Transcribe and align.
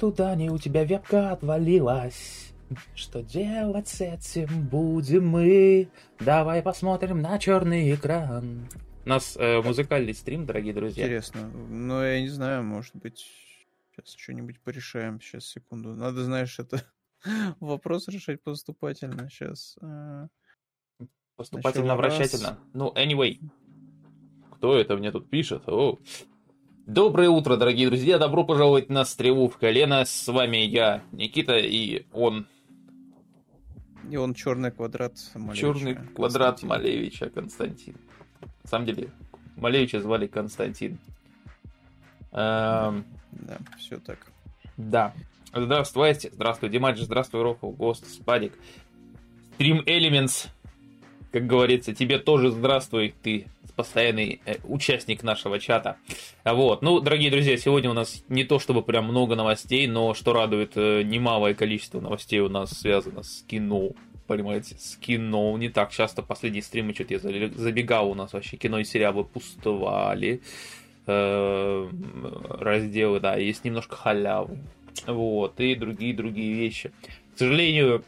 туда 0.00 0.34
не 0.34 0.48
у 0.48 0.56
тебя 0.56 0.84
вебка 0.84 1.32
отвалилась. 1.32 2.52
Что 2.94 3.22
делать 3.22 3.88
с 3.88 4.00
этим 4.00 4.66
будем 4.66 5.28
мы? 5.28 5.88
Давай 6.18 6.62
посмотрим 6.62 7.20
на 7.20 7.38
черный 7.38 7.94
экран. 7.94 8.66
У 9.04 9.08
нас 9.08 9.36
э, 9.36 9.60
музыкальный 9.60 10.14
стрим, 10.14 10.46
дорогие 10.46 10.72
друзья. 10.72 11.04
Интересно. 11.04 11.50
Ну, 11.50 12.02
я 12.02 12.20
не 12.22 12.28
знаю, 12.28 12.62
может 12.62 12.96
быть, 12.96 13.26
сейчас 13.90 14.14
что-нибудь 14.14 14.58
порешаем. 14.60 15.20
Сейчас, 15.20 15.46
секунду. 15.46 15.94
Надо, 15.94 16.24
знаешь, 16.24 16.58
это 16.58 16.82
вопрос 17.60 18.08
решать 18.08 18.42
поступательно. 18.42 19.28
Сейчас. 19.28 19.76
Э, 19.82 20.28
Поступательно-вращательно. 21.36 22.58
Ну, 22.72 22.92
anyway. 22.94 23.38
Кто 24.56 24.78
это 24.78 24.96
мне 24.96 25.10
тут 25.10 25.28
пишет? 25.28 25.68
О. 25.68 25.98
Доброе 26.92 27.28
утро, 27.28 27.56
дорогие 27.56 27.86
друзья. 27.86 28.18
Добро 28.18 28.42
пожаловать 28.42 28.88
на 28.88 29.04
Стрелу 29.04 29.48
в 29.48 29.56
колено. 29.58 30.04
С 30.04 30.26
вами 30.26 30.56
я, 30.56 31.04
Никита, 31.12 31.56
и 31.56 32.04
он... 32.12 32.48
И 34.10 34.16
он 34.16 34.34
черный 34.34 34.72
квадрат 34.72 35.12
Малевича. 35.36 35.60
Черный 35.60 35.94
квадрат 36.16 36.58
Константин. 36.58 36.68
Малевича 36.68 37.30
Константин. 37.30 37.94
На 38.64 38.68
самом 38.68 38.86
деле, 38.86 39.10
Малевича 39.56 40.00
звали 40.00 40.26
Константин. 40.26 40.98
Эм... 42.32 43.04
Да, 43.30 43.58
все 43.78 43.98
так. 43.98 44.18
Да. 44.76 45.14
Здравствуйте. 45.54 46.30
Здравствуй, 46.32 46.70
Димадж. 46.70 47.02
Здравствуй, 47.02 47.42
Рофл, 47.42 47.70
Гост, 47.70 48.04
Спадик. 48.12 48.58
Stream 49.60 49.84
Elements 49.84 50.48
как 51.32 51.46
говорится, 51.46 51.94
тебе 51.94 52.18
тоже 52.18 52.50
здравствуй, 52.50 53.14
ты 53.22 53.46
постоянный 53.72 54.40
э, 54.44 54.56
участник 54.64 55.22
нашего 55.22 55.58
чата. 55.58 55.96
Вот. 56.44 56.82
Ну, 56.82 57.00
дорогие 57.00 57.30
друзья, 57.30 57.56
сегодня 57.56 57.90
у 57.90 57.94
нас 57.94 58.24
не 58.28 58.44
то 58.44 58.58
чтобы 58.58 58.82
прям 58.82 59.06
много 59.06 59.36
новостей, 59.36 59.86
но 59.86 60.14
что 60.14 60.32
радует, 60.32 60.72
э, 60.76 61.02
немалое 61.02 61.54
количество 61.54 62.00
новостей 62.00 62.40
у 62.40 62.48
нас 62.48 62.70
связано 62.70 63.22
с 63.22 63.42
кино. 63.42 63.90
Понимаете, 64.26 64.76
с 64.78 64.96
кино. 64.96 65.56
Не 65.58 65.68
так 65.68 65.90
часто 65.90 66.22
последние 66.22 66.62
стримы, 66.62 66.94
что-то 66.94 67.14
я 67.14 67.18
забегал, 67.20 68.10
у 68.10 68.14
нас 68.14 68.32
вообще 68.32 68.56
кино 68.56 68.78
и 68.78 68.84
сериалы 68.84 69.24
пустовали. 69.24 70.40
Э, 71.06 71.88
разделы, 72.48 73.20
да, 73.20 73.36
есть 73.36 73.64
немножко 73.64 73.96
халявы. 73.96 74.58
Вот, 75.06 75.58
и 75.60 75.74
другие-другие 75.74 76.54
вещи. 76.54 76.92
К 77.34 77.38
сожалению, 77.38 78.04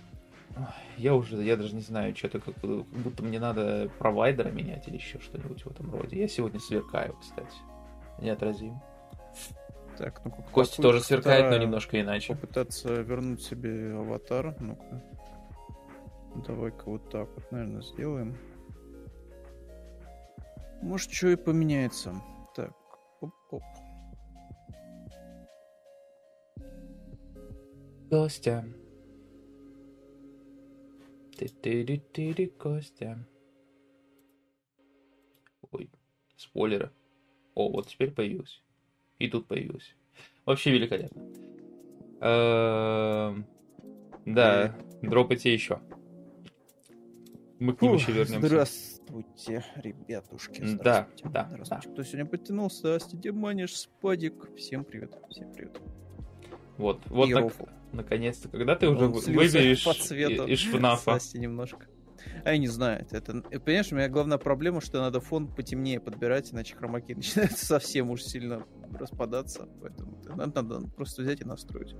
я 0.97 1.14
уже, 1.14 1.42
я 1.42 1.56
даже 1.56 1.75
не 1.75 1.81
знаю, 1.81 2.14
что-то 2.14 2.41
как, 2.41 2.55
как 2.55 2.84
будто 2.84 3.22
мне 3.22 3.41
надо 3.41 3.91
провайдера 3.98 4.50
менять 4.50 4.86
или 4.89 4.97
еще 4.97 5.19
что-нибудь 5.19 5.64
в 5.64 5.70
этом 5.70 5.91
роде. 5.94 6.20
Я 6.20 6.28
сегодня 6.28 6.61
сверкаю, 6.61 7.17
кстати. 7.20 7.56
Неотразим. 8.19 8.81
Так, 9.98 10.25
ну 10.25 10.31
как 10.31 10.50
Костя 10.50 10.83
тоже 10.83 11.00
сверкает, 11.00 11.50
но 11.50 11.56
немножко 11.59 12.00
иначе. 12.00 12.34
Попытаться 12.34 13.03
вернуть 13.03 13.42
себе 13.42 13.94
аватар. 13.94 14.55
Ну-ка. 14.61 15.03
Давай-ка 16.47 16.84
вот 16.87 17.11
так 17.11 17.28
вот, 17.34 17.53
наверное, 17.53 17.83
сделаем. 17.83 18.37
Может, 20.81 21.12
что 21.12 21.28
и 21.28 21.37
поменяется. 21.37 22.14
Так, 22.56 22.72
оп-оп. 23.20 23.62
Костя, 28.11 28.64
ты-ты-ты-ты, 31.46 32.46
Костя. 32.46 33.26
Ой, 35.70 35.90
спойлеры. 36.36 36.90
О, 37.54 37.68
вот 37.70 37.88
теперь 37.88 38.10
появился. 38.10 38.60
И 39.18 39.28
тут 39.28 39.46
появился. 39.46 39.92
Вообще 40.44 40.72
великолепно. 40.72 41.22
Эм, 42.20 43.46
да, 44.26 44.76
дропайте 45.02 45.52
еще. 45.52 45.80
Мы 47.58 47.75
к 47.75 47.82
нему 47.82 47.94
еще 47.94 48.12
вернемся. 48.12 48.47
Здравствуйте, 48.47 49.64
ребятушки. 49.76 50.62
Да, 50.82 51.08
да, 51.25 51.48
Здравствуйте. 51.50 51.88
Кто 51.91 52.02
сегодня 52.02 52.26
подтянулся? 52.26 52.78
Здравствуйте, 52.78 53.32
Маниш, 53.32 53.76
Спадик. 53.76 54.54
Всем 54.56 54.84
привет. 54.84 55.16
Всем 55.31 55.52
привет. 55.52 55.81
Вот, 56.76 57.00
вот 57.06 57.31
так, 57.31 57.52
наконец-то. 57.92 58.48
Когда 58.48 58.76
ты 58.76 58.88
уже 58.88 59.06
выберешь 59.08 59.84
по 59.84 59.94
цвету 59.94 60.47
из 60.47 60.58
шпнафа? 60.58 61.19
немножко. 61.34 61.86
А 62.44 62.53
я 62.53 62.58
не 62.58 62.69
знаю, 62.69 63.03
это, 63.03 63.16
это... 63.16 63.60
Понимаешь, 63.60 63.92
у 63.92 63.97
меня 63.97 64.08
главная 64.08 64.38
проблема, 64.38 64.80
что 64.80 65.00
надо 65.00 65.20
фон 65.20 65.48
потемнее 65.48 66.00
подбирать, 66.00 66.52
иначе 66.52 66.76
хромаки 66.76 67.12
начинают 67.16 67.52
совсем 67.52 68.10
уж 68.10 68.22
сильно 68.22 68.64
распадаться. 68.92 69.69
Поэтому 69.81 70.19
надо, 70.36 70.62
надо 70.62 70.88
просто 70.88 71.22
взять 71.22 71.41
и 71.41 71.44
настроить. 71.44 71.94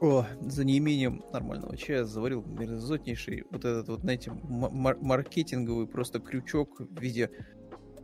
О, 0.00 0.26
за 0.40 0.64
неимением 0.64 1.22
нормального 1.32 1.76
чая 1.76 2.02
заварил 2.02 2.44
мерзотнейший 2.44 3.44
вот 3.50 3.64
этот 3.64 3.88
вот, 3.88 4.00
знаете, 4.00 4.32
мар- 4.42 4.98
маркетинговый 5.00 5.86
просто 5.86 6.18
крючок 6.18 6.80
в 6.80 7.00
виде 7.00 7.30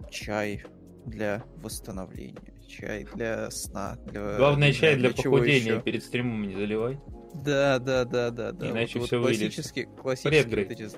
чай 0.08 0.64
для 1.06 1.44
восстановления 1.56 2.58
чай 2.68 3.06
для 3.14 3.50
сна. 3.50 3.96
Для, 4.06 4.36
Главное, 4.36 4.72
чай 4.72 4.96
для, 4.96 5.10
для 5.10 5.22
похудения 5.22 5.74
еще. 5.74 5.82
перед 5.82 6.02
стримом 6.02 6.46
не 6.46 6.54
заливай. 6.54 7.00
Да, 7.34 7.78
да, 7.78 8.04
да, 8.04 8.30
да, 8.30 8.52
да. 8.52 8.70
Иначе 8.70 8.98
вот, 8.98 9.06
все 9.06 9.18
вот 9.18 9.26
классические, 9.26 9.86
классические 9.86 10.64
вот 10.64 10.72
эти, 10.72 10.88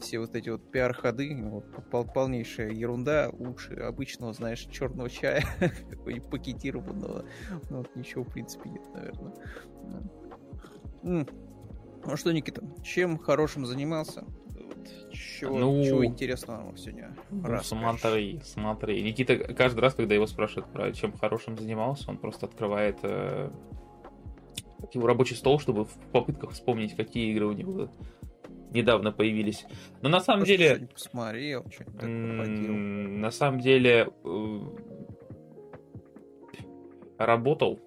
все 0.00 0.18
вот 0.18 0.34
эти 0.34 0.48
вот 0.48 0.70
пиар-ходы, 0.70 1.36
вот, 1.42 1.64
полнейшая 2.12 2.70
ерунда, 2.70 3.30
лучше 3.32 3.74
обычного, 3.74 4.32
знаешь, 4.32 4.66
черного 4.70 5.10
чая, 5.10 5.44
какой-нибудь 5.90 6.30
пакетированного. 6.30 7.24
Ну, 7.70 7.78
вот 7.78 7.94
ничего, 7.96 8.24
в 8.24 8.32
принципе, 8.32 8.70
нет, 8.70 8.82
наверное. 8.94 9.32
Ну 11.02 12.16
что, 12.16 12.32
Никита, 12.32 12.62
чем 12.82 13.18
хорошим 13.18 13.66
занимался? 13.66 14.24
Чего, 15.12 15.58
ну, 15.58 15.84
чего 15.84 16.04
интересного 16.04 16.76
сегодня 16.76 17.16
ну, 17.30 17.58
смотри, 17.62 18.40
смотри. 18.44 19.02
Никита 19.02 19.36
каждый 19.54 19.80
раз, 19.80 19.94
когда 19.94 20.14
его 20.14 20.26
спрашивают 20.26 20.72
про 20.72 20.92
чем 20.92 21.16
хорошим 21.16 21.58
занимался, 21.58 22.10
он 22.10 22.18
просто 22.18 22.46
открывает 22.46 22.98
э, 23.02 23.50
его 24.92 25.06
рабочий 25.06 25.34
стол, 25.34 25.58
чтобы 25.58 25.84
в 25.84 25.92
попытках 26.12 26.50
вспомнить, 26.52 26.94
какие 26.94 27.32
игры 27.32 27.46
у 27.46 27.52
него 27.52 27.90
недавно 28.70 29.12
появились. 29.12 29.66
Но 30.02 30.08
на 30.08 30.20
самом 30.20 30.40
Просто 30.40 30.56
деле... 30.56 30.88
Посмотрел, 30.92 31.64
что-нибудь 31.70 32.02
На 32.02 33.30
самом 33.30 33.60
деле... 33.60 34.08
Э, 34.24 34.60
работал 37.20 37.78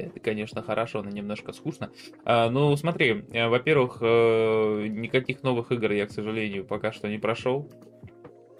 это, 0.00 0.20
конечно, 0.20 0.62
хорошо, 0.62 1.02
но 1.02 1.10
немножко 1.10 1.52
скучно. 1.52 1.90
А, 2.24 2.50
ну, 2.50 2.76
смотри, 2.76 3.24
э, 3.32 3.48
во-первых, 3.48 3.98
э, 4.00 4.86
никаких 4.88 5.42
новых 5.42 5.72
игр 5.72 5.92
я, 5.92 6.06
к 6.06 6.10
сожалению, 6.10 6.64
пока 6.64 6.92
что 6.92 7.08
не 7.08 7.18
прошел. 7.18 7.70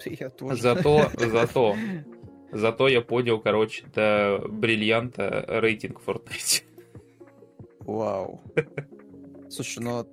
Я 0.05 0.29
тоже. 0.29 0.55
Зато, 0.55 1.09
зато, 1.17 1.75
зато 2.51 2.87
я 2.87 3.01
понял, 3.01 3.39
короче, 3.39 3.85
до 3.93 4.43
бриллианта 4.47 5.45
рейтинг 5.47 6.01
Fortnite. 6.05 6.63
Вау. 7.79 8.41
Слушай, 9.49 9.83
ну 9.83 10.05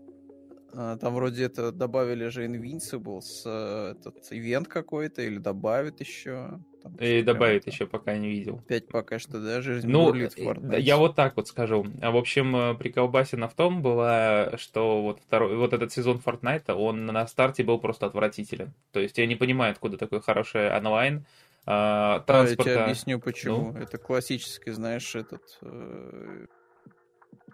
там 0.72 1.14
вроде 1.14 1.44
это 1.44 1.72
добавили 1.72 2.28
же 2.28 2.46
Invincible 2.46 3.20
с 3.20 3.42
э, 3.46 3.94
этот 3.98 4.16
ивент 4.30 4.68
какой-то 4.68 5.22
или 5.22 5.38
добавят 5.38 6.00
еще. 6.00 6.60
Там, 6.82 6.94
и 6.96 7.22
добавит 7.22 7.66
еще, 7.66 7.86
пока 7.86 8.16
не 8.16 8.28
видел. 8.28 8.56
Опять 8.58 8.86
пока 8.88 9.18
что, 9.18 9.40
да, 9.40 9.62
жизнь 9.62 9.88
ну, 9.88 10.12
в 10.12 10.78
Я 10.78 10.96
вот 10.96 11.16
так 11.16 11.36
вот 11.36 11.48
скажу. 11.48 11.86
А 12.02 12.10
В 12.10 12.16
общем, 12.16 12.54
э, 12.54 12.74
прикол 12.74 13.08
Басина 13.08 13.48
в 13.48 13.54
том 13.54 13.82
была, 13.82 14.56
что 14.56 15.02
вот, 15.02 15.20
второй, 15.20 15.56
вот 15.56 15.72
этот 15.72 15.90
сезон 15.90 16.20
Fortnite, 16.24 16.72
он 16.72 17.06
на 17.06 17.26
старте 17.26 17.64
был 17.64 17.78
просто 17.78 18.06
отвратителен. 18.06 18.72
То 18.92 19.00
есть 19.00 19.16
я 19.18 19.26
не 19.26 19.36
понимаю, 19.36 19.72
откуда 19.72 19.96
такой 19.96 20.20
хороший 20.20 20.70
онлайн. 20.76 21.24
А, 21.64 22.20
транспорта... 22.20 22.70
Я 22.70 22.76
тебе 22.76 22.84
объясню, 22.84 23.18
почему. 23.20 23.72
Ну? 23.72 23.78
Это 23.78 23.98
классический, 23.98 24.70
знаешь, 24.72 25.14
этот... 25.14 25.42
Э 25.62 26.46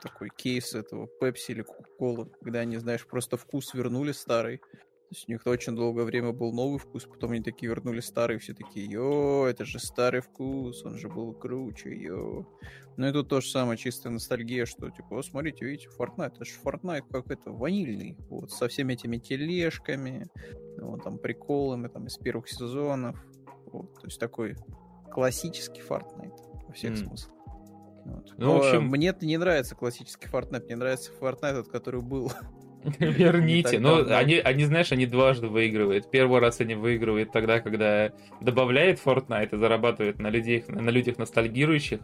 такой 0.05 0.31
кейс 0.31 0.75
этого 0.75 1.09
Пепси 1.21 1.53
или 1.53 1.63
Кока-Колы, 1.63 2.27
когда 2.43 2.61
они, 2.61 2.77
знаешь, 2.77 3.07
просто 3.07 3.37
вкус 3.37 3.73
вернули 3.75 4.13
старый. 4.13 4.59
То 4.59 5.17
есть 5.17 5.29
у 5.29 5.33
них 5.33 5.47
очень 5.47 5.77
долгое 5.77 6.05
время 6.05 6.33
был 6.33 6.53
новый 6.53 6.79
вкус, 6.79 7.05
потом 7.05 7.33
они 7.33 7.43
такие 7.43 7.69
вернули 7.69 8.01
старый, 8.01 8.39
все 8.39 8.53
такие, 8.55 8.87
йо, 8.87 9.47
это 9.47 9.65
же 9.65 9.79
старый 9.79 10.21
вкус, 10.21 10.85
он 10.85 10.97
же 10.99 11.09
был 11.09 11.33
круче, 11.35 11.95
йо. 11.95 12.47
Ну 12.97 13.09
и 13.09 13.13
тут 13.13 13.29
то 13.29 13.41
же 13.41 13.49
самое, 13.49 13.79
чистая 13.79 14.13
ностальгия, 14.13 14.67
что 14.67 14.91
типа, 14.91 15.19
о, 15.19 15.23
смотрите, 15.23 15.65
видите, 15.65 15.89
Fortnite, 15.97 16.33
это 16.35 16.45
же 16.45 16.53
Fortnite 16.63 17.05
как 17.11 17.31
это, 17.31 17.51
ванильный, 17.51 18.17
вот, 18.29 18.51
со 18.51 18.67
всеми 18.69 18.95
этими 18.95 19.19
тележками, 19.19 20.27
вот, 20.79 21.05
там, 21.05 21.19
приколами, 21.19 21.89
там, 21.89 22.07
из 22.07 22.17
первых 22.17 22.49
сезонов, 22.49 23.17
вот, 23.67 23.95
то 23.95 24.07
есть 24.07 24.19
такой 24.19 24.57
классический 25.13 25.83
Fortnite 25.83 26.67
во 26.67 26.73
всех 26.73 26.93
mm. 26.93 26.97
смыслах. 26.97 27.34
Вот. 28.05 28.35
Ну, 28.37 28.53
в 28.53 28.57
общем... 28.59 28.87
Мне 28.89 29.15
не 29.21 29.37
нравится 29.37 29.75
классический 29.75 30.29
Fortnite, 30.29 30.67
мне 30.67 30.77
нравится 30.77 31.11
Fortnite, 31.21 31.65
который 31.65 32.03
был. 32.03 32.33
Верните. 32.99 33.79
Ну, 33.79 34.07
они, 34.15 34.37
они, 34.37 34.65
знаешь, 34.65 34.93
они 34.93 35.07
дважды 35.07 35.49
выигрывают. 35.49 36.11
Первый 36.11 36.41
раз 36.41 36.61
они 36.61 36.75
выигрывают 36.75 37.33
тогда, 37.33 37.61
когда 37.61 38.13
добавляет 38.41 39.01
Fortnite 39.05 39.55
и 39.55 39.59
зарабатывает 39.59 40.19
на 40.19 40.29
людях, 40.29 40.69
на 40.69 40.91
людях 40.91 41.19
ностальгирующих. 41.19 42.01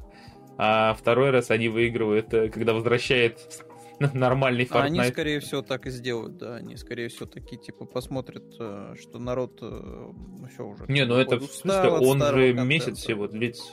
А 0.57 0.95
второй 0.95 1.31
раз 1.31 1.51
они 1.51 1.69
выигрывают, 1.69 2.33
э, 2.35 2.49
когда 2.49 2.73
возвращает 2.73 3.65
нормальный 4.15 4.65
Fortnite. 4.65 4.83
Они, 4.83 5.05
скорее 5.05 5.41
всего, 5.41 5.63
так 5.63 5.87
и 5.87 5.91
сделают, 5.91 6.39
да. 6.39 6.57
Они, 6.57 6.77
скорее 6.77 7.09
всего, 7.09 7.27
такие, 7.27 7.61
типа, 7.61 7.85
посмотрят, 7.85 8.45
э, 8.59 8.95
что 9.01 9.19
народ 9.19 9.59
э, 9.63 9.67
ну, 9.67 10.49
все 10.49 10.65
уже. 10.65 10.87
Не, 10.89 11.05
ну 11.05 11.17
это, 11.17 11.39
в 11.39 11.45
смысле, 11.45 11.91
он 11.91 12.23
же 12.23 12.55
месяц 12.55 12.99
всего 12.99 13.27
длится. 13.27 13.73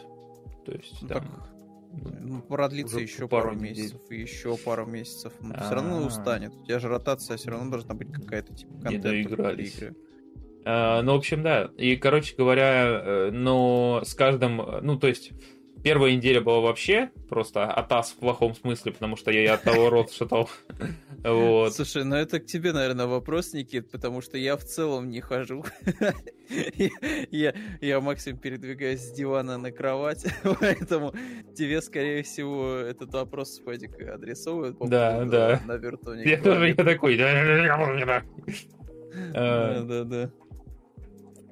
То 0.65 0.73
есть, 0.73 1.01
ну, 1.01 1.07
там... 1.07 1.23
Так 1.23 1.31
ну, 1.31 1.56
продлится 2.47 2.99
еще 2.99 3.27
пару, 3.27 3.49
пару 3.49 3.59
месяцев, 3.59 4.01
и 4.09 4.21
еще 4.21 4.57
пару 4.57 4.85
месяцев. 4.85 5.33
Но 5.41 5.53
все 5.55 5.75
равно 5.75 6.05
устанет. 6.05 6.53
У 6.55 6.65
тебя 6.65 6.79
же 6.79 6.87
ротация 6.87 7.37
все 7.37 7.51
равно 7.51 7.71
должна 7.71 7.93
быть 7.95 8.11
какая-то 8.11 8.53
типа 8.53 8.73
контента 8.81 9.09
для 9.09 9.21
игры. 9.21 9.95
А, 10.69 11.01
ну, 11.01 11.13
в 11.13 11.15
общем, 11.15 11.43
да. 11.43 11.69
И, 11.77 11.95
короче 11.95 12.35
говоря, 12.35 13.01
э, 13.01 13.31
но 13.31 14.01
с 14.03 14.13
каждым, 14.13 14.61
ну, 14.81 14.99
то 14.99 15.07
есть, 15.07 15.31
Первая 15.83 16.15
неделя 16.15 16.41
была 16.41 16.59
вообще 16.59 17.11
просто 17.29 17.65
атас 17.65 18.11
в 18.11 18.15
плохом 18.15 18.55
смысле, 18.55 18.91
потому 18.93 19.15
что 19.15 19.31
я 19.31 19.53
от 19.53 19.63
того 19.63 19.89
рот 19.89 20.11
шатал. 20.11 20.49
Вот. 21.23 21.73
Слушай, 21.73 22.03
ну 22.03 22.15
это 22.15 22.39
к 22.39 22.45
тебе, 22.45 22.73
наверное, 22.73 23.05
вопрос, 23.05 23.53
Никит, 23.53 23.91
потому 23.91 24.21
что 24.21 24.37
я 24.37 24.55
в 24.55 24.63
целом 24.63 25.09
не 25.09 25.19
хожу. 25.19 25.65
я, 27.31 27.53
я 27.81 28.01
максимум 28.01 28.39
передвигаюсь 28.39 29.01
с 29.01 29.11
дивана 29.11 29.57
на 29.57 29.71
кровать, 29.71 30.25
поэтому 30.59 31.13
тебе, 31.55 31.81
скорее 31.81 32.23
всего, 32.23 32.75
этот 32.75 33.13
вопрос 33.13 33.55
Спадик 33.55 33.99
адресовывает. 34.01 34.77
Да, 34.79 35.25
да. 35.25 35.61
На 35.65 35.73
вертоне. 35.73 36.23
Я 36.23 36.37
тоже 36.37 36.69
я 36.69 36.75
такой. 36.75 37.17
Да, 37.17 38.21
да, 39.83 40.03
да. 40.03 40.31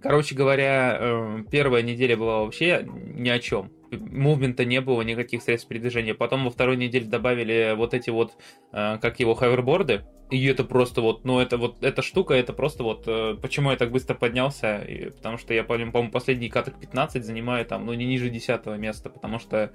Короче 0.01 0.35
говоря, 0.35 0.97
э, 0.99 1.43
первая 1.49 1.81
неделя 1.81 2.15
была 2.15 2.43
вообще 2.43 2.87
ни 2.87 3.29
о 3.29 3.39
чем 3.39 3.71
мувмента 3.91 4.65
не 4.65 4.81
было, 4.81 5.01
никаких 5.01 5.41
средств 5.41 5.67
передвижения. 5.67 6.13
Потом 6.13 6.45
во 6.45 6.49
второй 6.49 6.77
неделе 6.77 7.05
добавили 7.05 7.73
вот 7.75 7.93
эти 7.93 8.09
вот, 8.09 8.33
э, 8.71 8.97
как 9.01 9.19
его, 9.19 9.35
ховерборды. 9.35 10.03
И 10.31 10.43
это 10.47 10.63
просто 10.63 11.01
вот, 11.01 11.23
ну 11.23 11.39
это 11.39 11.57
вот, 11.57 11.83
эта 11.83 12.01
штука, 12.01 12.33
это 12.33 12.51
просто 12.51 12.81
вот, 12.81 13.03
э, 13.05 13.35
почему 13.39 13.69
я 13.69 13.77
так 13.77 13.91
быстро 13.91 14.15
поднялся, 14.15 14.79
и, 14.79 15.11
потому 15.11 15.37
что 15.37 15.53
я, 15.53 15.63
по-моему, 15.63 16.09
последний 16.09 16.49
каток 16.49 16.79
15 16.79 17.23
занимаю 17.23 17.63
там, 17.65 17.85
ну 17.85 17.93
не 17.93 18.05
ниже 18.05 18.31
10 18.31 18.65
места, 18.77 19.11
потому 19.11 19.37
что 19.37 19.71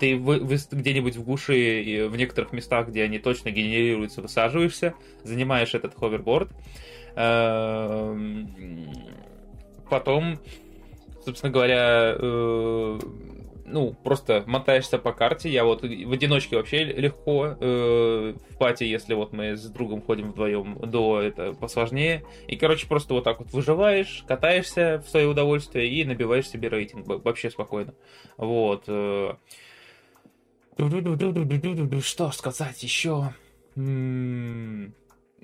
ты 0.00 0.16
вы, 0.16 0.40
вы 0.40 0.58
где-нибудь 0.72 1.14
в 1.14 1.22
гуши 1.22 1.82
и 1.82 2.02
в 2.02 2.16
некоторых 2.16 2.52
местах, 2.52 2.88
где 2.88 3.04
они 3.04 3.20
точно 3.20 3.52
генерируются, 3.52 4.22
высаживаешься, 4.22 4.94
занимаешь 5.22 5.72
этот 5.74 5.94
ховерборд, 5.94 6.50
эм, 7.14 8.50
потом, 9.88 10.40
собственно 11.24 11.52
говоря, 11.52 12.16
э, 12.18 12.98
ну, 13.64 13.92
просто 13.92 14.44
мотаешься 14.46 14.98
по 14.98 15.12
карте. 15.12 15.48
Я 15.48 15.64
вот 15.64 15.82
в 15.82 16.12
одиночке 16.12 16.56
вообще 16.56 16.84
легко. 16.84 17.56
Э, 17.60 18.34
в 18.50 18.58
пати, 18.58 18.84
если 18.84 19.14
вот 19.14 19.32
мы 19.32 19.56
с 19.56 19.64
другом 19.68 20.02
ходим 20.02 20.32
вдвоем, 20.32 20.78
до 20.80 21.20
это 21.20 21.52
посложнее. 21.52 22.24
И, 22.46 22.56
короче, 22.56 22.86
просто 22.86 23.14
вот 23.14 23.24
так 23.24 23.38
вот 23.40 23.52
выживаешь, 23.52 24.24
катаешься 24.26 25.02
в 25.04 25.10
свое 25.10 25.26
удовольствие 25.26 25.88
и 25.88 26.04
набиваешь 26.04 26.48
себе 26.48 26.68
рейтинг 26.68 27.06
вообще 27.06 27.50
спокойно. 27.50 27.94
Вот. 28.36 28.84
Что 32.00 32.30
сказать 32.30 32.82
еще? 32.82 33.32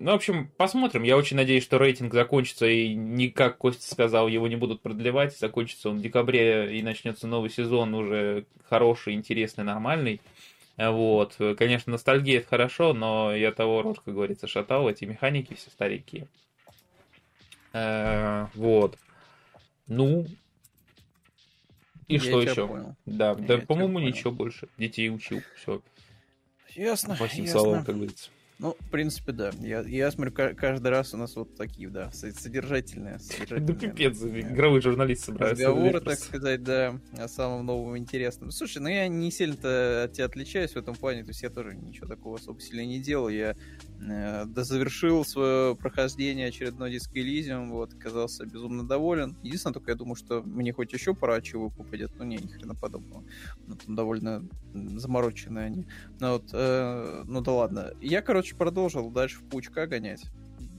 Ну, 0.01 0.13
в 0.13 0.15
общем, 0.15 0.49
посмотрим. 0.57 1.03
Я 1.03 1.17
очень 1.17 1.37
надеюсь, 1.37 1.65
что 1.65 1.77
рейтинг 1.77 2.15
закончится, 2.15 2.67
и 2.69 2.95
не 2.95 3.31
как 3.31 3.59
Костя 3.59 3.91
сказал, 3.91 4.29
его 4.29 4.47
не 4.47 4.55
будут 4.55 4.81
продлевать. 4.81 5.37
Закончится 5.37 5.91
он 5.91 5.99
в 5.99 6.03
декабре, 6.03 6.79
и 6.79 6.83
начнется 6.83 7.27
новый 7.27 7.51
сезон 7.51 7.95
уже 7.95 8.47
хороший, 8.69 9.15
интересный, 9.15 9.65
нормальный. 9.65 10.21
Вот. 10.77 11.37
Конечно, 11.57 11.91
ностальгия 11.91 12.39
это 12.39 12.49
хорошо, 12.49 12.93
но 12.93 13.35
я 13.35 13.51
того 13.51 13.83
рот, 13.83 13.99
как 13.99 14.15
говорится, 14.15 14.47
шатал, 14.47 14.89
эти 14.89 15.05
механики 15.05 15.55
все 15.55 15.69
старенькие. 15.69 16.29
Э, 17.73 18.47
вот. 18.55 18.97
Ну. 19.89 20.27
И 22.07 22.15
я 22.15 22.21
что 22.21 22.41
еще? 22.41 22.69
Понял. 22.69 22.95
Да, 23.05 23.31
я 23.31 23.35
да 23.35 23.59
по-моему, 23.59 23.99
ничего 23.99 24.31
больше. 24.31 24.69
Детей 24.79 25.11
учил. 25.11 25.43
Все. 25.57 25.83
Ясно. 26.77 27.17
Спасибо, 27.17 27.47
ясно. 27.47 27.85
как 27.85 27.97
говорится. 27.97 28.31
Ну, 28.61 28.77
в 28.81 28.91
принципе, 28.91 29.31
да. 29.31 29.53
Я, 29.61 29.83
я 29.83 30.11
смотрю, 30.11 30.33
каждый 30.33 30.89
раз 30.89 31.15
у 31.15 31.17
нас 31.17 31.37
вот 31.37 31.55
такие, 31.55 31.89
да, 31.91 32.11
содержательные. 32.11 33.21
содержательные 33.21 33.67
да 33.67 33.75
пипец, 33.75 34.21
игровой 34.21 34.81
журналист 34.81 35.27
собрался. 35.27 35.55
Разговоры, 35.55 36.01
так 36.01 36.19
сказать, 36.19 36.65
да, 36.65 36.99
о 37.17 37.29
самом 37.29 37.67
новом 37.67 37.97
интересном. 37.97 38.51
Слушай, 38.51 38.79
ну 38.79 38.89
я 38.89 39.07
не 39.07 39.31
сильно-то 39.31 40.05
от 40.05 40.13
тебя 40.13 40.25
отличаюсь 40.25 40.73
в 40.73 40.77
этом 40.77 40.97
плане, 40.97 41.23
то 41.23 41.29
есть 41.29 41.43
я 41.43 41.51
тоже 41.51 41.77
ничего 41.77 42.09
такого 42.09 42.37
особо 42.37 42.61
сильно 42.61 42.85
не 42.85 43.01
делал. 43.01 43.29
Я 43.29 43.55
э, 44.01 44.45
завершил 44.57 45.25
свое 45.25 45.77
прохождение 45.77 46.49
очередной 46.49 46.91
диск 46.91 47.15
Elysium, 47.15 47.69
вот, 47.69 47.95
оказался 47.95 48.45
безумно 48.45 48.87
доволен. 48.87 49.37
Единственное, 49.45 49.75
только 49.75 49.93
я 49.93 49.97
думаю, 49.97 50.17
что 50.17 50.43
мне 50.43 50.73
хоть 50.73 50.93
еще 50.93 51.15
пора 51.15 51.41
чего 51.41 51.69
выпадет, 51.69 52.11
ну 52.19 52.25
не, 52.25 52.39
ни 52.39 52.49
хрена 52.49 52.75
подобного. 52.75 53.23
Ну, 53.69 53.77
там 53.77 53.95
довольно 53.95 54.49
замороченные 54.75 55.67
они. 55.67 55.87
Ну 56.19 56.33
вот, 56.33 56.51
э, 56.53 57.23
ну 57.25 57.41
да 57.41 57.53
ладно. 57.53 57.93
Я, 58.01 58.21
короче, 58.21 58.48
короче, 58.49 58.57
продолжил 58.57 59.11
дальше 59.11 59.41
в 59.41 59.49
паучка 59.49 59.87
гонять. 59.87 60.25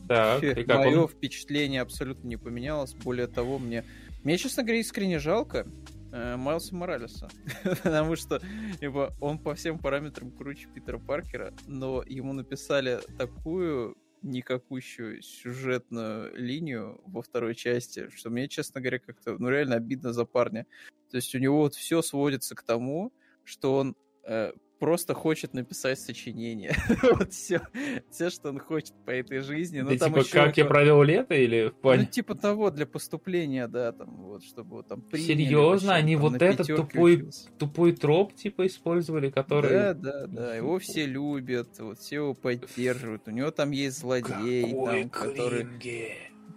Так, 0.07 0.43
и 0.43 0.63
как 0.63 0.77
Мое 0.79 1.01
он? 1.01 1.07
впечатление 1.07 1.81
абсолютно 1.81 2.27
не 2.27 2.37
поменялось. 2.37 2.93
Более 2.93 3.27
того, 3.27 3.59
мне... 3.59 3.83
Мне, 4.23 4.37
честно 4.37 4.63
говоря, 4.63 4.79
искренне 4.79 5.19
жалко 5.19 5.67
э, 6.11 6.35
Майлса 6.35 6.75
Моралеса. 6.75 7.29
Потому 7.83 8.15
что 8.15 8.41
ибо 8.81 9.13
он 9.21 9.37
по 9.37 9.53
всем 9.53 9.77
параметрам 9.77 10.31
круче 10.31 10.67
Питера 10.73 10.97
Паркера, 10.97 11.53
но 11.67 12.03
ему 12.05 12.33
написали 12.33 12.99
такую 13.17 13.95
никакущую 14.21 15.21
сюжетную 15.21 16.35
линию 16.35 16.99
во 17.05 17.21
второй 17.21 17.55
части, 17.55 18.09
что 18.09 18.29
мне, 18.29 18.49
честно 18.49 18.81
говоря, 18.81 18.99
как-то, 18.99 19.37
ну, 19.37 19.47
реально 19.49 19.75
обидно 19.75 20.11
за 20.11 20.25
парня. 20.25 20.65
То 21.09 21.17
есть 21.17 21.33
у 21.35 21.39
него 21.39 21.59
вот 21.59 21.75
все 21.75 22.01
сводится 22.01 22.55
к 22.55 22.63
тому, 22.63 23.13
что 23.45 23.75
он 23.77 23.95
э, 24.25 24.51
просто 24.79 25.13
хочет 25.13 25.53
написать 25.53 25.99
сочинение. 25.99 26.75
вот 27.03 27.33
все, 27.33 27.61
все, 28.09 28.29
что 28.29 28.49
он 28.49 28.59
хочет 28.59 28.93
по 29.05 29.11
этой 29.11 29.39
жизни. 29.39 29.81
Ну, 29.81 29.95
там 29.97 30.09
типа, 30.09 30.19
еще 30.19 30.31
как 30.31 30.57
я 30.57 30.65
провел 30.65 31.03
лето 31.03 31.35
или. 31.35 31.71
Ну, 31.83 32.05
типа 32.05 32.35
того, 32.35 32.71
для 32.71 32.85
поступления, 32.85 33.67
да, 33.67 33.91
там, 33.91 34.15
вот, 34.15 34.43
чтобы 34.43 34.83
там 34.83 35.03
Серьезно? 35.11 35.95
Они 35.95 36.15
вот 36.15 36.41
этот 36.41 36.67
тупой, 36.67 37.29
тупой 37.57 37.91
троп, 37.93 38.33
типа, 38.33 38.65
использовали, 38.67 39.29
который... 39.29 39.69
Да, 39.69 39.93
да, 39.93 40.27
да, 40.27 40.55
его 40.55 40.79
все 40.79 41.05
любят, 41.05 41.79
вот, 41.79 41.99
все 41.99 42.15
его 42.15 42.33
поддерживают. 42.33 43.27
У 43.27 43.31
него 43.31 43.51
там 43.51 43.71
есть 43.71 43.99
злодей, 43.99 44.73
там, 44.73 45.09
который... 45.09 45.67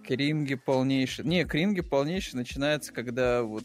Кринги 0.05 0.55
полнейшие. 0.55 1.27
Не, 1.27 1.45
кринги 1.45 1.81
полнейшие 1.81 2.37
начинается, 2.37 2.93
когда 2.93 3.43
вот 3.45 3.65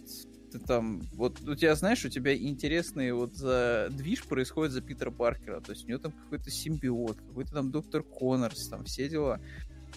ты 0.52 0.60
там, 0.60 1.02
вот 1.14 1.42
у 1.42 1.56
тебя, 1.56 1.76
знаешь, 1.76 2.06
у 2.06 2.10
тебя 2.10 2.36
интересный 2.36 3.12
вот 3.12 3.34
за 3.34 3.90
движ 3.92 4.24
происходит 4.24 4.74
за 4.74 4.82
Питера 4.82 5.12
Паркера, 5.12 5.60
то 5.62 5.72
есть 5.72 5.86
у 5.86 5.90
него 5.90 6.00
там 6.00 6.12
какой-то 6.12 6.50
симбиот, 6.50 7.18
какой-то 7.18 7.52
там 7.52 7.72
доктор 7.72 8.04
Коннорс, 8.04 8.68
там 8.68 8.84
все 8.86 9.10
дела. 9.10 9.40